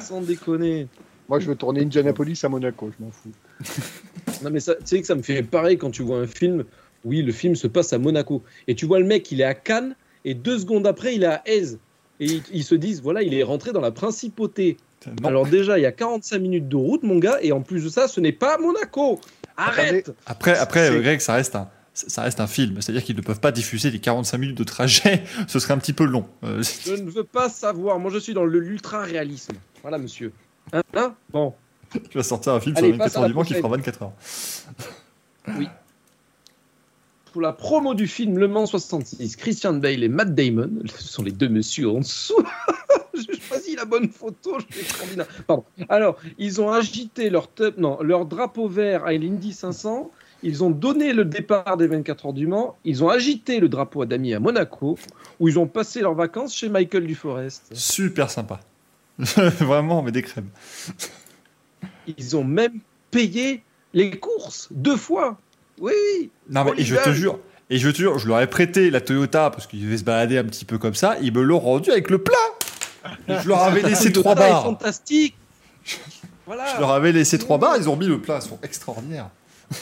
[0.00, 0.86] Sans déconner.
[1.28, 3.32] Moi, je veux tourner Indianapolis à Monaco, je m'en fous.
[4.42, 6.64] Non mais ça- tu sais que ça me fait pareil quand tu vois un film.
[7.06, 8.42] Oui, le film se passe à Monaco.
[8.68, 9.94] Et tu vois le mec, il est à Cannes,
[10.26, 11.78] et deux secondes après, il est à Aise.
[12.20, 14.76] Et ils, ils se disent, voilà, il est rentré dans la principauté.
[15.22, 15.28] Non.
[15.28, 17.88] Alors déjà, il y a 45 minutes de route, mon gars, et en plus de
[17.88, 19.20] ça, ce n'est pas Monaco.
[19.56, 21.68] Arrête Après, après euh, Greg, ça reste un.
[21.94, 25.24] Ça reste un film, c'est-à-dire qu'ils ne peuvent pas diffuser les 45 minutes de trajet,
[25.48, 26.26] ce serait un petit peu long.
[26.44, 27.98] Euh, Je ne veux pas savoir.
[27.98, 29.54] Moi, je suis dans l'ultra-réalisme.
[29.80, 30.30] Voilà, monsieur.
[30.74, 31.14] Hein, hein?
[31.30, 31.54] Bon.
[32.10, 33.68] tu vas sortir un film Allez, sur passe 24 à heures du Mans qui fera
[33.68, 34.12] 24 heures.
[37.32, 41.22] Pour la promo du film Le Mans 66, Christian Bale et Matt Damon, ce sont
[41.22, 42.42] les deux messieurs en dessous.
[43.16, 45.26] J'ai choisi la bonne photo, je suis extraordinaire.
[45.46, 45.64] Pardon.
[45.88, 50.10] Alors, ils ont agité leur, non, leur drapeau vert à l'Indy 500.
[50.42, 52.76] Ils ont donné le départ des 24 heures du Mans.
[52.84, 54.98] Ils ont agité le drapeau à damier à Monaco,
[55.40, 57.70] où ils ont passé leurs vacances chez Michael Duforest.
[57.72, 58.60] Super sympa.
[59.18, 60.50] Vraiment, mais des crèmes.
[62.18, 62.80] Ils ont même
[63.10, 63.62] payé
[63.94, 65.38] les courses deux fois.
[65.80, 66.30] Oui, oui.
[66.50, 67.38] Non, mais et je te jure,
[67.68, 70.38] et je te jure, je leur ai prêté la Toyota parce qu'ils devaient se balader
[70.38, 71.16] un petit peu comme ça.
[71.20, 72.34] Ils me l'ont rendu avec le plat.
[73.28, 74.64] Je leur avais laissé trois barres.
[74.64, 75.36] fantastique.
[76.46, 76.74] Voilà.
[76.74, 78.38] Je leur avais laissé trois barres, ils ont mis le plat.
[78.42, 79.30] Ils sont extraordinaires.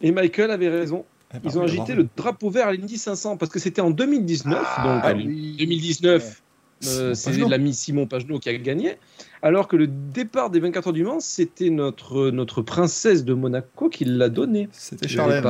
[0.00, 1.04] Et Michael avait raison.
[1.34, 3.90] Eh ben Ils ont agité le drapeau vert à l'Indy 500 parce que c'était en
[3.90, 4.54] 2019.
[4.54, 4.66] donc
[5.02, 5.56] Ah oui.
[5.58, 6.42] 2019,
[6.86, 8.96] euh, Simon c'est l'ami Simon Pagenaud qui a gagné.
[9.42, 13.90] Alors que le départ des 24 heures du Mans, c'était notre, notre princesse de Monaco
[13.90, 14.68] qui l'a donné.
[14.72, 15.44] C'était Charlène.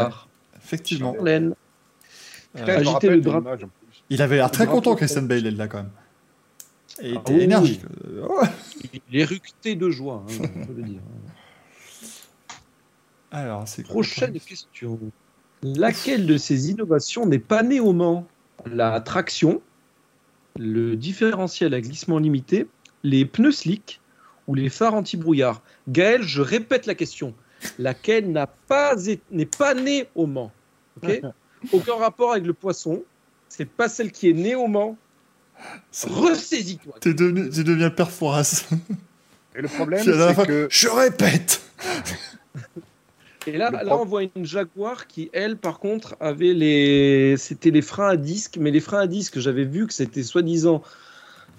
[0.56, 1.14] Effectivement.
[1.14, 1.54] Charlène.
[2.56, 3.68] Agiter le drapeau.
[4.10, 4.94] Il avait l'air très content.
[4.96, 5.90] Christian Bale, là, quand même.
[7.00, 7.40] Et il Ah était oui.
[7.42, 7.82] énergique.
[9.12, 11.00] Il est ructé de joie, hein, on peut le dire.
[13.30, 14.98] Alors, c'est quoi Prochaine question.
[15.62, 18.26] Laquelle de ces innovations n'est pas née au Mans?
[18.66, 19.60] La traction,
[20.58, 22.68] le différentiel à glissement limité,
[23.02, 24.00] les pneus slick
[24.46, 25.62] ou les phares anti-brouillard?
[25.88, 27.34] Gaël, je répète la question.
[27.78, 28.94] Laquelle n'a pas
[29.30, 30.52] n'est pas née au Mans?
[31.02, 31.20] Ok?
[31.72, 33.02] Aucun rapport avec le poisson.
[33.48, 34.96] C'est pas celle qui est née au Mans.
[35.90, 36.94] C'est- Ressaisis-toi.
[37.00, 38.66] T'es devenu, tu deviens père Fouras.
[39.56, 41.60] Et le problème, c'est que Je répète
[43.46, 47.36] Et là, là, on voit une Jaguar qui, elle, par contre, avait les.
[47.38, 50.82] C'était les freins à disque, mais les freins à disque, j'avais vu que c'était soi-disant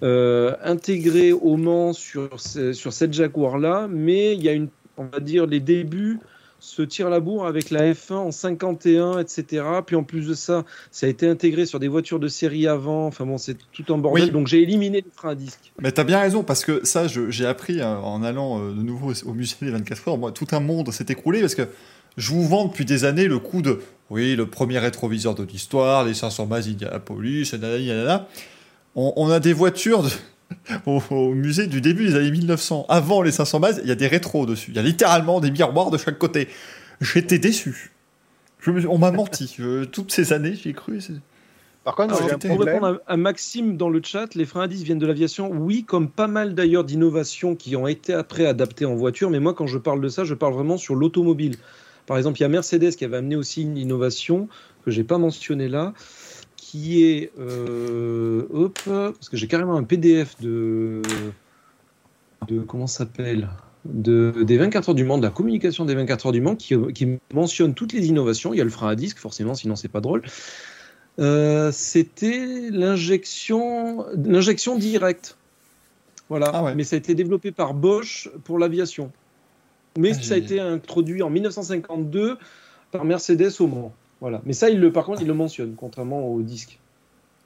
[0.03, 4.69] euh, intégré au Mans sur, ce- sur cette Jaguar-là, mais il y a une.
[4.97, 6.19] On va dire les débuts
[6.59, 9.63] se tire la bourre avec la F1 en 51, etc.
[9.85, 13.07] Puis en plus de ça, ça a été intégré sur des voitures de série avant.
[13.07, 14.25] Enfin bon, c'est tout en bordel.
[14.25, 14.31] Oui.
[14.31, 15.71] Donc j'ai éliminé les freins à disque.
[15.81, 19.13] Mais t'as bien raison, parce que ça, j'ai appris euh, en allant euh, de nouveau
[19.25, 20.17] au musée des 24 heures.
[20.17, 21.67] Moi, tout un monde s'est écroulé parce que
[22.17, 23.79] je vous vends depuis des années le coup de
[24.09, 28.27] oui, le premier rétroviseur de l'histoire, les 500 bases Indianapolis, nanana, nanana.
[28.95, 30.09] On, on a des voitures de-
[30.85, 32.85] au, au musée du début des années 1900.
[32.89, 34.71] Avant les 500 bases, il y a des rétros dessus.
[34.71, 36.47] Il y a littéralement des miroirs de chaque côté.
[37.01, 37.91] J'étais déçu.
[38.59, 39.55] Je me suis- on m'a menti.
[39.57, 40.99] Je- toutes ces années, j'y ai cru.
[41.01, 41.13] c'est-
[41.85, 42.75] Par contre, Alors, j'ai un pour problème.
[42.75, 45.49] répondre à, à Maxime dans le chat, les freins à disque viennent de l'aviation.
[45.49, 49.29] Oui, comme pas mal d'ailleurs d'innovations qui ont été après adaptées en voiture.
[49.29, 51.55] Mais moi, quand je parle de ça, je parle vraiment sur l'automobile.
[52.05, 54.49] Par exemple, il y a Mercedes qui avait amené aussi une innovation
[54.83, 55.93] que j'ai pas mentionnée là,
[56.69, 61.01] qui est euh, hop, parce que j'ai carrément un PDF de
[62.47, 63.49] de comment ça s'appelle?
[63.85, 66.75] De, des 24 heures du Mans, de la communication des 24 heures du Mans, qui,
[66.93, 68.53] qui mentionne toutes les innovations.
[68.53, 70.21] Il y a le frein à disque, forcément, sinon c'est pas drôle.
[71.17, 75.37] Euh, c'était l'injection l'injection directe.
[76.29, 76.51] Voilà.
[76.53, 76.75] Ah ouais.
[76.75, 79.11] Mais ça a été développé par Bosch pour l'aviation.
[79.97, 82.37] Mais Ah, ça a été introduit en 1952
[82.91, 83.93] par Mercedes au Mans.
[84.21, 84.41] Voilà.
[84.45, 86.77] Mais ça, il le, par contre, il le mentionne, contrairement au disque.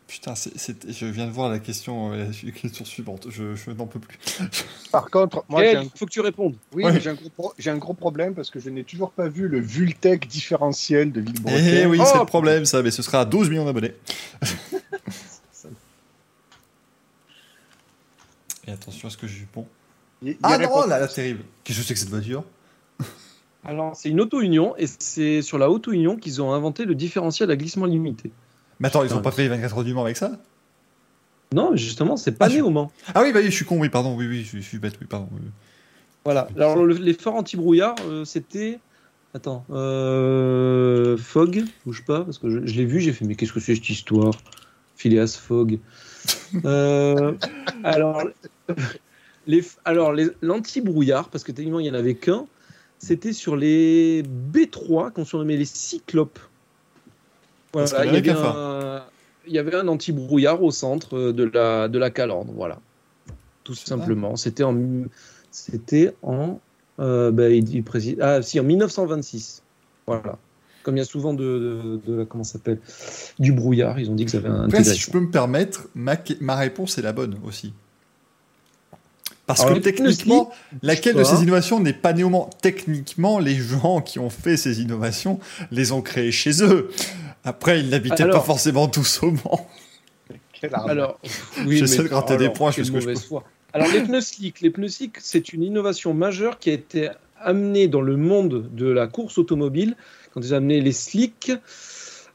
[0.07, 3.27] Putain, je viens de voir la question, euh, la question suivante.
[3.29, 4.19] Je, je n'en peux plus.
[4.91, 5.83] Par contre, moi, un...
[5.83, 6.55] il faut que tu répondes.
[6.73, 6.99] Oui, Ouais.
[6.99, 9.47] j'ai un, gros pro- j'ai un gros problème parce que je n'ai toujours pas vu
[9.47, 11.57] le Vultec différentiel de Villebrequin.
[11.57, 13.93] Eh oui, Oh, c'est le problème, ça, mais ce sera à 12 millions d'abonnés.
[18.67, 19.67] Et attention à ce que j'ai eu bon.
[20.21, 21.43] Il Ah non, là, là, terrible.
[21.63, 22.43] Qu'est-ce que c'est que cette voiture
[23.65, 27.55] Alors, c'est une auto-union et c'est sur la auto-union qu'ils ont inventé le différentiel à
[27.55, 28.31] glissement limité.
[28.79, 29.21] Mais attends, ils ont Ouais.
[29.21, 30.31] pas fait les 24 heures du Mans avec ça?
[31.53, 32.91] Non, justement, c'est pas Ah, né je- au Mans.
[33.13, 35.07] Ah oui, bah oui, je suis con, oui, pardon, oui, oui, je, suis- bête, oui,
[35.07, 35.29] pardon.
[35.31, 35.39] oui.
[36.25, 36.47] Voilà.
[36.55, 38.79] Alors, le- les phares anti-brouillard, euh, c'était.
[39.35, 39.65] Attends.
[39.71, 41.17] Euh...
[41.17, 43.75] Fog, bouge pas, parce que je, je l'ai vu, j'ai fait, mais qu'est-ce que c'est
[43.75, 44.33] cette histoire?
[44.95, 45.79] Phileas Fogg.
[46.65, 47.33] Euh,
[47.83, 48.23] alors,
[49.47, 52.45] les, alors les- l'anti-brouillard, parce que techniquement, il n'y en avait qu'un,
[53.03, 56.39] c'était sur les B3 qu'on surnommait les cyclopes.
[57.73, 59.03] Voilà, il y avait un,
[59.45, 62.79] il y avait un anti-brouillard au centre euh, de la, de la calandre, voilà.
[63.63, 64.35] Tout simplement.
[64.35, 64.77] C'était en,
[65.51, 66.59] c'était en,
[66.99, 69.63] euh, bah, il précis, ah si, en 1926.
[70.07, 70.37] Voilà.
[70.83, 72.79] Comme il y a souvent de, de, de- comment s'appelle,
[73.39, 75.87] du brouillard, ils ont dit que ça avait un Après, si je peux me permettre,
[75.95, 77.73] ma, ma réponse est la bonne aussi.
[79.45, 83.55] Parce Alors, que techniquement, laquelle de ces innovations n'est pas né au Mans Techniquement, les
[83.55, 85.39] gens qui ont fait ces innovations
[85.71, 86.89] les ont créées chez eux?
[87.43, 89.67] Après, ils n'habitaient pas forcément tous au Mans.
[90.71, 91.19] Alors,
[91.65, 93.43] oui, J'essaie mais- de gratter des points, quelle ce que je foi.
[93.73, 97.09] Alors, les pneus slick, les pneus slick, c'est une innovation majeure qui a été
[97.41, 99.95] amenée dans le monde de la course automobile
[100.33, 101.51] quand ils ont amené les slicks.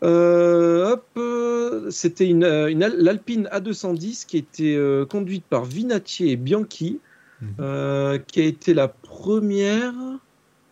[0.05, 6.31] Euh, hop, euh, c'était une, euh, une l'Alpine A210 qui était euh, conduite par Vinatier
[6.33, 7.01] et Bianchi,
[7.41, 7.49] Mhm.
[7.61, 9.93] euh, qui a été la première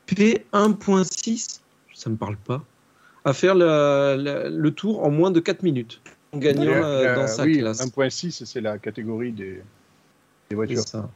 [0.06, 1.60] P1.6,
[1.94, 2.64] ça me parle pas,
[3.24, 6.00] à faire la- la- le tour en moins de 4 minutes,
[6.32, 6.80] en gagnant
[7.16, 7.80] dans sa oui, classe.
[7.80, 9.62] 1.6, c'est la catégorie des, des
[10.50, 10.86] C'est voitures.
[10.86, 11.10] ça.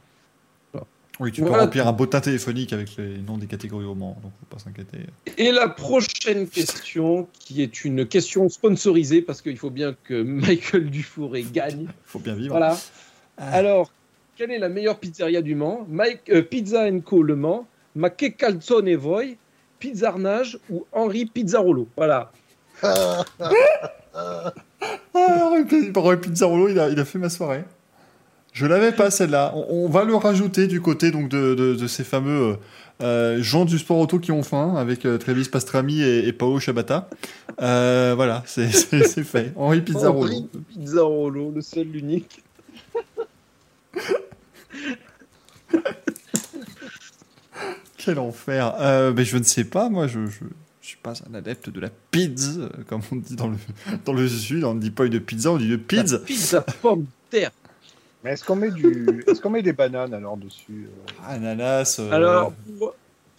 [1.21, 4.31] Oui, tu peux remplir un bottin téléphonique avec les noms des catégories au Mans, donc
[4.39, 5.05] faut pas s'inquiéter.
[5.37, 10.89] Et la prochaine question, qui est une question sponsorisée, parce qu'il faut bien que Michael
[10.89, 11.89] Dufouré gagne.
[12.05, 12.49] Faut bien vivre.
[12.49, 12.75] Voilà.
[13.37, 13.51] Ah.
[13.51, 13.91] Alors,
[14.35, 15.85] quelle est la meilleure pizzeria du Mans?
[15.87, 19.37] Mike, euh, Pizza Co Le Mans, Ma che calzone voi,
[19.77, 21.87] Pizzarnage ou Henri Pizzarolo?
[21.95, 22.31] Voilà.
[24.13, 24.53] Ah,
[25.95, 27.63] Roy Pizzarolo, il a, il a fait ma soirée.
[28.53, 29.53] Je l'avais pas celle-là.
[29.55, 32.55] On, on va le rajouter du côté donc de, de- de ces fameux euh,
[33.01, 36.59] euh, gens du sport auto qui ont faim avec euh, Travis Pastrami et, et Paolo
[36.59, 37.09] Shabata.
[37.61, 38.67] Euh, voilà, c'est
[39.23, 39.53] fait.
[39.55, 40.27] Henri Pizzarolo.
[40.27, 42.43] Henri Pizzarolo, le seul, l'unique.
[47.97, 48.75] Quel enfer.
[49.15, 50.39] Mais je ne sais pas, moi, je, je,
[50.81, 53.57] je suis pas un adepte de la pizza, comme on dit dans le,
[54.05, 54.63] dans le sud.
[54.63, 56.19] On ne dit pas de pizza, on dit de pizza.
[56.19, 57.51] Pizza pomme de terre.
[58.23, 59.23] Mais est-ce qu'on met, du...
[59.27, 61.97] est qu'on met des bananes alors dessus euh Ananas.
[61.99, 62.53] euh, Alors,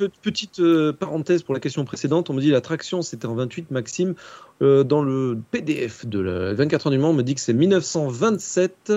[0.08, 3.70] petite euh, parenthèse pour la question précédente, on me dit la traction c'était en 28,
[3.70, 4.14] Maxime.
[4.60, 7.52] Euh, dans le PDF de la 24 heures du Mans, on me dit que c'est
[7.52, 8.92] 1927.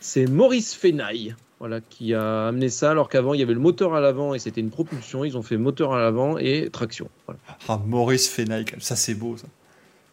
[0.00, 3.94] C'est Maurice Fenaille voilà, qui a amené ça, alors qu'avant il y avait le moteur
[3.94, 5.24] à l'avant et c'était une propulsion.
[5.24, 7.08] Ils ont fait moteur à l'avant et traction.
[7.26, 7.38] Voilà.
[7.68, 9.46] Ah, Maurice Fenaille, ça c'est beau ça.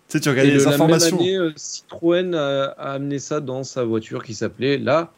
[0.10, 1.20] Tu sais, tu le- les la même informations.
[1.20, 5.12] année, euh, Citroën a, a amené ça dans sa voiture qui s'appelait la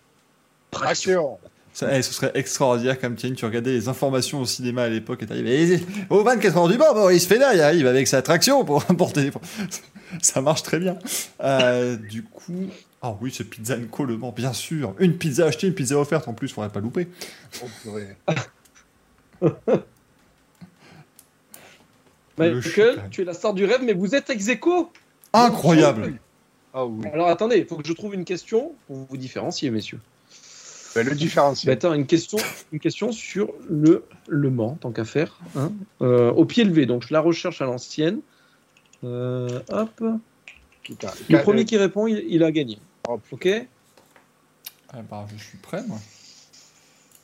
[0.70, 1.38] traction.
[1.74, 5.24] Ça, eh, ce serait extraordinaire comme tiens, tu regardais les informations au cinéma à l'époque
[5.24, 5.80] et t'arrives
[6.10, 9.32] au 24 heures du Mans, Maurice Fénat, il arrive avec sa traction pour porter.
[10.22, 11.00] Ça marche très bien.
[11.42, 12.68] Euh, du coup,
[13.02, 14.94] ah oui, c'est Pizza Co Le Mans, bien sûr.
[15.00, 17.08] Une pizza achetée, une pizza offerte en plus, faudrait pas louper.
[22.50, 24.88] Michael, tu es la star du rêve, mais vous êtes ex -aequo
[25.34, 26.20] Incroyable.
[26.74, 27.06] Ah oui.
[27.14, 30.00] Alors attendez, il faut que je trouve une question pour vous différencier, messieurs.
[30.96, 31.72] Ben, le différencier.
[31.72, 32.38] Attends, une question,
[32.72, 35.40] une question sur le, le Mans, tant qu'à faire.
[35.56, 35.72] Hein.
[36.02, 38.20] Euh, au pied levé, donc je la recherche à l'ancienne.
[39.04, 40.04] Euh, hop.
[41.30, 42.78] Le premier qui répond, il, a gagné.
[43.32, 43.48] Ok
[44.90, 46.00] ah, bah, Je suis prêt, moi.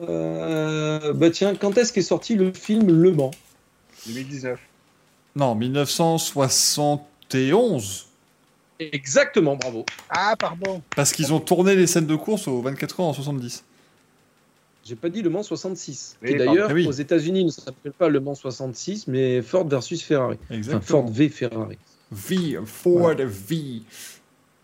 [0.02, 3.32] Euh, bah tiens, quand est-ce qu'est sorti le film Le Mans?
[4.06, 4.60] 2019.
[5.38, 8.08] Non, 1971.
[8.80, 9.86] Exactement, bravo.
[10.10, 10.82] Ah, pardon.
[10.96, 13.64] Parce qu'ils ont tourné les scènes de course au 24 heures en 70.
[14.84, 16.18] J'ai pas dit Le Mans 66.
[16.24, 20.40] et d'ailleurs, ah aux États-Unis, ne s'appelle pas Le Mans 66, mais Ford versus Ferrari.
[20.50, 20.78] Exactement.
[20.78, 21.78] Enfin, Ford v Ferrari.
[22.12, 23.84] V, Ford V.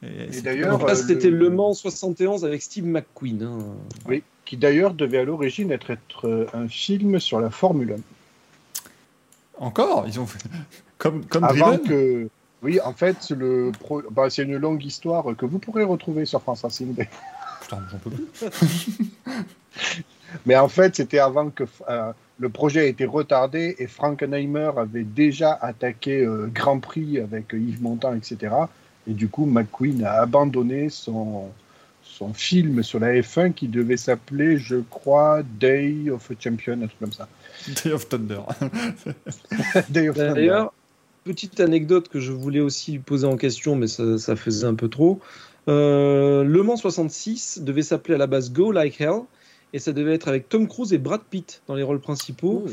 [0.02, 1.52] Et, d'ailleurs, euh, c'était le...
[1.52, 3.44] Mans 71 avec Steve McQueen.
[3.44, 3.60] Hein.
[4.08, 7.96] Oui, qui d'ailleurs devait à l'origine être, être, euh, un film sur la Formule 1.
[9.58, 10.40] Encore Ils ont fait
[10.98, 12.30] comme comme Avant que
[12.64, 13.72] oui, en fait, le
[14.12, 16.96] bah, c'est une longue histoire que vous pourrez retrouver sur France Racing.
[17.62, 18.98] Putain, j'en peux plus.
[20.46, 25.04] Mais en fait, c'était avant que euh, le projet ait été retardé et Frankenheimer avait
[25.04, 28.56] déjà attaqué euh, Grand Prix avec Yves Montand, etc.
[29.08, 31.50] Et du coup, McQueen a abandonné son,
[32.02, 36.88] son film sur la F1 qui devait s'appeler, je crois, Day of a Champion, un
[36.88, 37.28] truc comme ça.
[37.84, 38.42] Day of Thunder.
[39.90, 40.66] Day of Thunder
[41.24, 45.20] petite anecdote que je voulais aussi poser en question, mais ça, faisait un peu trop.
[45.70, 49.22] Euh, le Mans 66 devait s'appeler à la base Go Like Hell,
[49.72, 52.66] et ça devait être avec Tom Cruise et Brad Pitt dans les rôles principaux.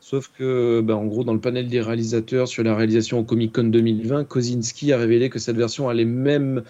[0.00, 3.54] Sauf que, ben, en gros, dans le panel des réalisateurs sur la réalisation au Comic
[3.54, 6.62] Con 2020, Kozinski a révélé que cette version allait même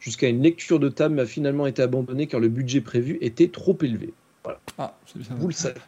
[0.00, 3.48] jusqu'à une lecture de table, mais a finalement été abandonnée car le budget prévu était
[3.48, 4.12] trop élevé.
[4.42, 4.58] Voilà.
[4.76, 4.94] Ah,
[5.38, 5.80] Vous le savez.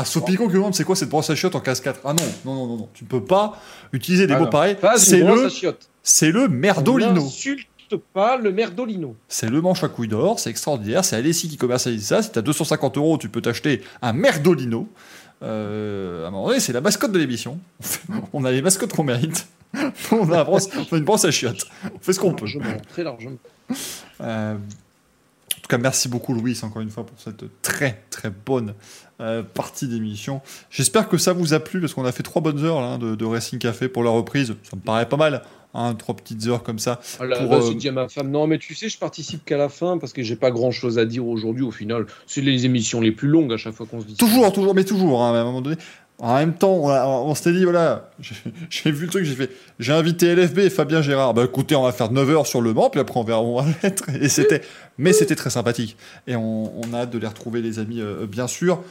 [0.00, 2.54] Ah, Sopico que c'est quoi cette brosse à chiottes en casse 4 Ah non, non,
[2.54, 3.60] non, non, non, tu ne peux pas
[3.92, 4.76] utiliser des ah mots pareils.
[4.96, 5.48] C'est le,
[6.04, 7.14] c'est le merdolino.
[7.14, 9.16] N'insulte pas le merdolino.
[9.26, 11.04] C'est le manche à couilles d'or, c'est extraordinaire.
[11.04, 12.22] C'est Alessi qui commercialise ça.
[12.22, 14.88] Si tu as 250 euros, tu peux t'acheter un merdolino.
[15.42, 17.58] Euh, à un moment donné, c'est la mascotte de l'émission.
[18.32, 19.48] On a les mascottes qu'on mérite.
[20.12, 20.46] on, a
[20.92, 21.66] une brosse à chiottes.
[21.92, 22.46] On fait ce qu'on peut.
[22.88, 23.36] Très largement.
[24.20, 28.74] Euh, en tout cas, merci beaucoup Louis, encore une fois, pour cette très très bonne
[29.20, 30.40] euh, partie d'émission.
[30.70, 33.14] J'espère que ça vous a plu parce qu'on a fait trois bonnes heures là, de,
[33.14, 34.54] de, Racing Café pour la reprise.
[34.62, 35.42] Ça me paraît pas mal.
[35.74, 37.00] Hein, trois petites heures comme ça.
[37.20, 37.74] Ah pour, euh...
[37.74, 40.22] dit à ma femme non mais tu sais je participe qu'à la fin parce que
[40.22, 43.52] j'ai pas grand chose à dire aujourd'hui au final c'est les émissions les plus longues
[43.52, 45.76] à chaque fois qu'on se dit toujours toujours mais toujours hein, à un moment donné
[46.20, 48.10] en même temps, on, s'était dit, voilà,
[48.70, 51.32] j'ai vu le truc, j'ai fait, j'ai invité LFB et Fabien Gérard.
[51.32, 53.58] Bah écoutez, on va faire 9 heures sur le Mans, puis après on verra où
[53.58, 54.08] on va être.
[54.20, 54.62] Et c'était,
[54.98, 55.96] mais c'était très sympathique.
[56.26, 58.82] Et on, a hâte de les retrouver, les amis, euh, bien sûr.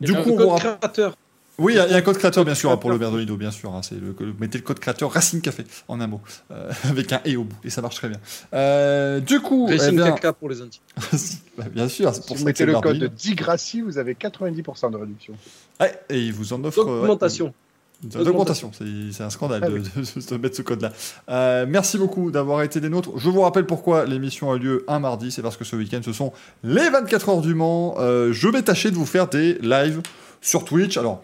[0.00, 1.16] Du coup, on créateur.
[1.58, 3.72] Oui, il y, a un code créateur, bien sûr, hein, pour le Berdolino, bien sûr.
[3.72, 7.20] Hein, c'est le, mettez le code créateur Racing Café, en un mot, euh, avec un
[7.24, 8.18] et au bout, et ça marche très bien.
[8.54, 9.66] Euh, du coup.
[9.66, 10.32] Racing eh bien...
[10.32, 10.82] pour les intimes.
[11.58, 14.96] bah, bien sûr, c'est pour si vous mettez le code DIGRACI, vous avez 90% de
[14.96, 15.34] réduction.
[15.80, 16.80] Ouais, et il vous en offre.
[16.80, 17.54] Augmentation.
[18.02, 20.92] D'augmentation, c'est un scandale ah de, mettre ce code-là.
[21.30, 23.10] Euh, merci beaucoup d'avoir été des nôtres.
[23.16, 26.12] Je vous rappelle pourquoi l'émission a lieu un mardi, c'est parce que ce week-end ce
[26.12, 27.94] sont les 24 heures du Mans.
[27.98, 30.02] Euh, je vais tâcher de vous faire des lives
[30.42, 30.98] sur Twitch.
[30.98, 31.22] Alors,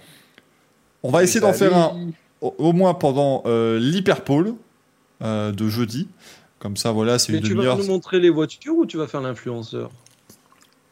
[1.02, 4.54] on va essayer d'en faire un au, moins pendant euh, l'hyperpole
[5.22, 6.08] euh, de jeudi.
[6.58, 7.76] Comme ça, voilà, c'est une demi-heure.
[7.76, 9.90] Tu vas nous montrer les voitures ou tu vas faire l'influenceur?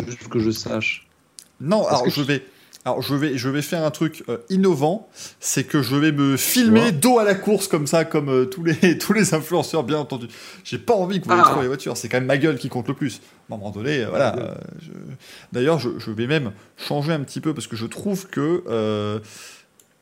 [0.06, 1.06] Juste que je sache.
[1.60, 2.44] Non, alors je vais.
[2.84, 5.08] Alors je vais, je vais faire un truc euh, innovant,
[5.40, 8.64] c'est que je vais me filmer dos à la course comme ça, comme euh, tous,
[8.64, 10.28] les, tous les influenceurs, bien entendu.
[10.64, 11.58] J'ai pas envie que vous ah.
[11.60, 13.20] les voitures, c'est quand même ma gueule qui compte le plus.
[13.50, 14.56] À un moment donné, euh, voilà.
[15.52, 19.20] D'ailleurs, je, je, vais même changer un petit peu parce que je trouve que,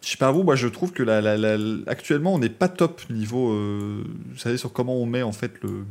[0.06, 1.56] je sais pas vous, moi je trouve que la, la,
[1.88, 5.84] actuellement on n'est pas top niveau, vous savez sur comment on met en fait le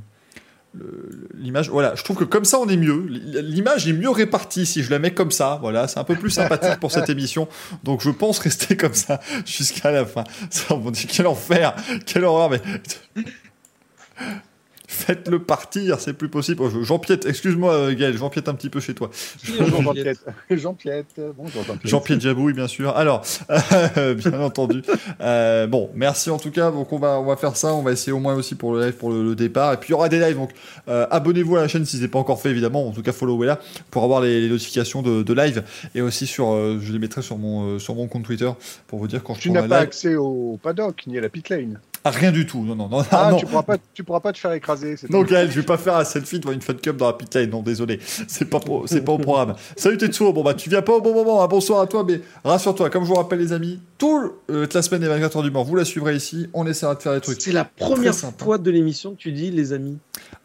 [1.33, 1.69] l'image.
[1.69, 3.05] Voilà je trouve que comme ça on est mieux.
[3.07, 5.57] L'image est mieux répartie si je la mets comme ça.
[5.61, 7.47] Voilà c'est un peu plus sympathique pour cette émission.
[7.83, 10.23] Donc je pense rester comme ça jusqu'à la fin.
[10.49, 12.61] Ça on dit quel enfer quelle horreur mais
[14.87, 16.61] Faites-le partir, c'est plus possible.
[16.63, 19.09] Oh, Jean-Piette, excuse-moi euh, Gaël, Jean-Piette un petit peu chez toi.
[19.43, 21.87] Jean-Piette, Jean-Piette, bonjour Jean-Piette.
[21.89, 22.95] Jean-Piette Jabouille, bien sûr.
[22.95, 23.23] Alors,
[23.95, 24.83] bien entendu.
[25.21, 26.71] Euh, bon, merci en tout cas.
[26.71, 27.73] Donc on va, on va faire ça.
[27.73, 29.73] On va essayer au moins aussi pour le live, pour le, départ.
[29.73, 30.37] Et puis il y aura des lives.
[30.37, 30.51] Donc
[30.87, 32.87] euh, abonnez-vous à la chaîne si ce n'est pas encore fait, évidemment.
[32.87, 33.59] En tout cas, followez-la
[33.91, 35.63] pour avoir les, notifications de, live.
[35.95, 38.49] Et aussi sur, je les mettrai sur mon, sur mon compte Twitter
[38.87, 41.49] pour vous dire quand je Tu n'as pas accès au paddock ni à la pit
[41.49, 41.79] lane.
[42.07, 42.63] Ah, rien du tout.
[42.63, 43.03] Non, non, non.
[43.09, 43.37] Ah, non.
[43.37, 44.95] Tu pourras pas, tu pourras pas te faire écraser.
[45.09, 47.33] Non, Gaël, je vais pas faire un selfie devant une fun cup dans la pit
[47.33, 47.49] lane.
[47.49, 47.99] Non, désolé.
[48.27, 49.55] C'est pas, c'est pas au programme.
[49.75, 50.31] Salut Tetsuo.
[50.31, 51.41] Bon, bah, tu viens pas au bon moment.
[51.41, 51.47] Hein.
[51.47, 52.91] Bonsoir à toi, mais rassure-toi.
[52.91, 55.63] Comme je vous rappelle, les amis, toute euh, la semaine des 24 heures du Mans,
[55.63, 56.47] vous la suivrez ici.
[56.53, 57.41] On essaiera de faire des trucs.
[57.41, 59.97] C'est la première fois de l'émission que tu dis, les amis.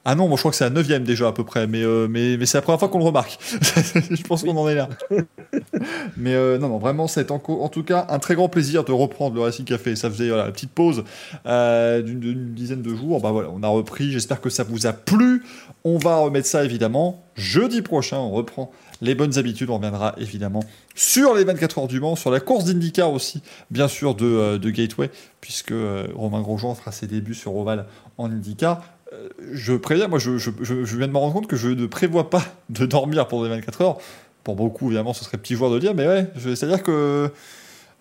[0.07, 2.09] Ah non, moi je crois que c'est la 9 déjà à peu près, mais, euh,
[2.09, 3.39] mais, mais c'est la première fois qu'on le remarque.
[4.11, 4.89] je pense qu'on en est là.
[6.17, 8.93] mais euh, non, non, vraiment, c'est en, en, tout cas un très grand plaisir de
[8.93, 9.97] reprendre le Racing Café.
[9.97, 11.05] Ça faisait voilà, la petite pause
[11.45, 13.21] euh, d'une dizaine de jours.
[13.21, 14.11] Bah voilà, on a repris.
[14.11, 15.45] J'espère que ça vous a plu.
[15.85, 18.17] On va remettre ça évidemment jeudi prochain.
[18.17, 18.73] On reprend
[19.03, 19.69] les bonnes habitudes.
[19.69, 20.65] On reviendra évidemment
[20.95, 24.71] sur les 24 heures du Mans, sur la course d'IndyCar aussi, bien sûr, de, de
[24.71, 25.11] Gateway,
[25.43, 25.75] puisque
[26.15, 28.83] Romain Grosjean fera ses débuts sur Oval en IndyCar.
[29.13, 32.45] Euh, je préviens, moi je, viens de me rendre compte que je ne prévois pas
[32.69, 33.99] de dormir pendant les 24 heures.
[34.45, 37.31] Pour beaucoup, évidemment, ce serait petit joueur de dire, mais ouais, c'est-à-dire que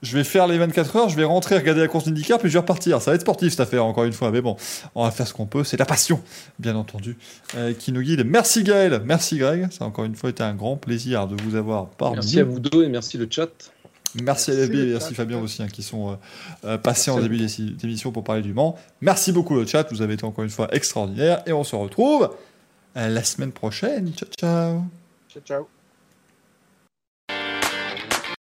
[0.02, 2.54] je vais faire les 24 heures, je vais rentrer, regarder la course d'IndyCar, puis je
[2.54, 3.02] vais repartir.
[3.02, 4.56] Ça va être sportif cette affaire, encore une fois, mais bon,
[4.96, 5.66] on va faire ce qu'on peut.
[5.66, 6.22] C'est la passion,
[6.58, 7.18] bien entendu,
[7.58, 8.24] euh, qui nous guide.
[8.26, 11.56] Merci Gaël, merci Greg, ça a encore une fois été un grand plaisir de vous
[11.56, 13.50] avoir parmi Merci à vous deux et merci le chat.
[14.16, 16.16] Merci, à LFB et merci Fabien aussi, hein, qui sont euh,
[16.66, 18.78] euh, passés en début d'émission pour parler du Mans.
[19.02, 22.30] Merci beaucoup le chat, vous avez été encore une fois extraordinaire et on se retrouve
[22.98, 24.12] euh, la semaine prochaine.
[24.14, 24.84] Ciao, ciao.
[25.30, 25.79] Ciao, ciao.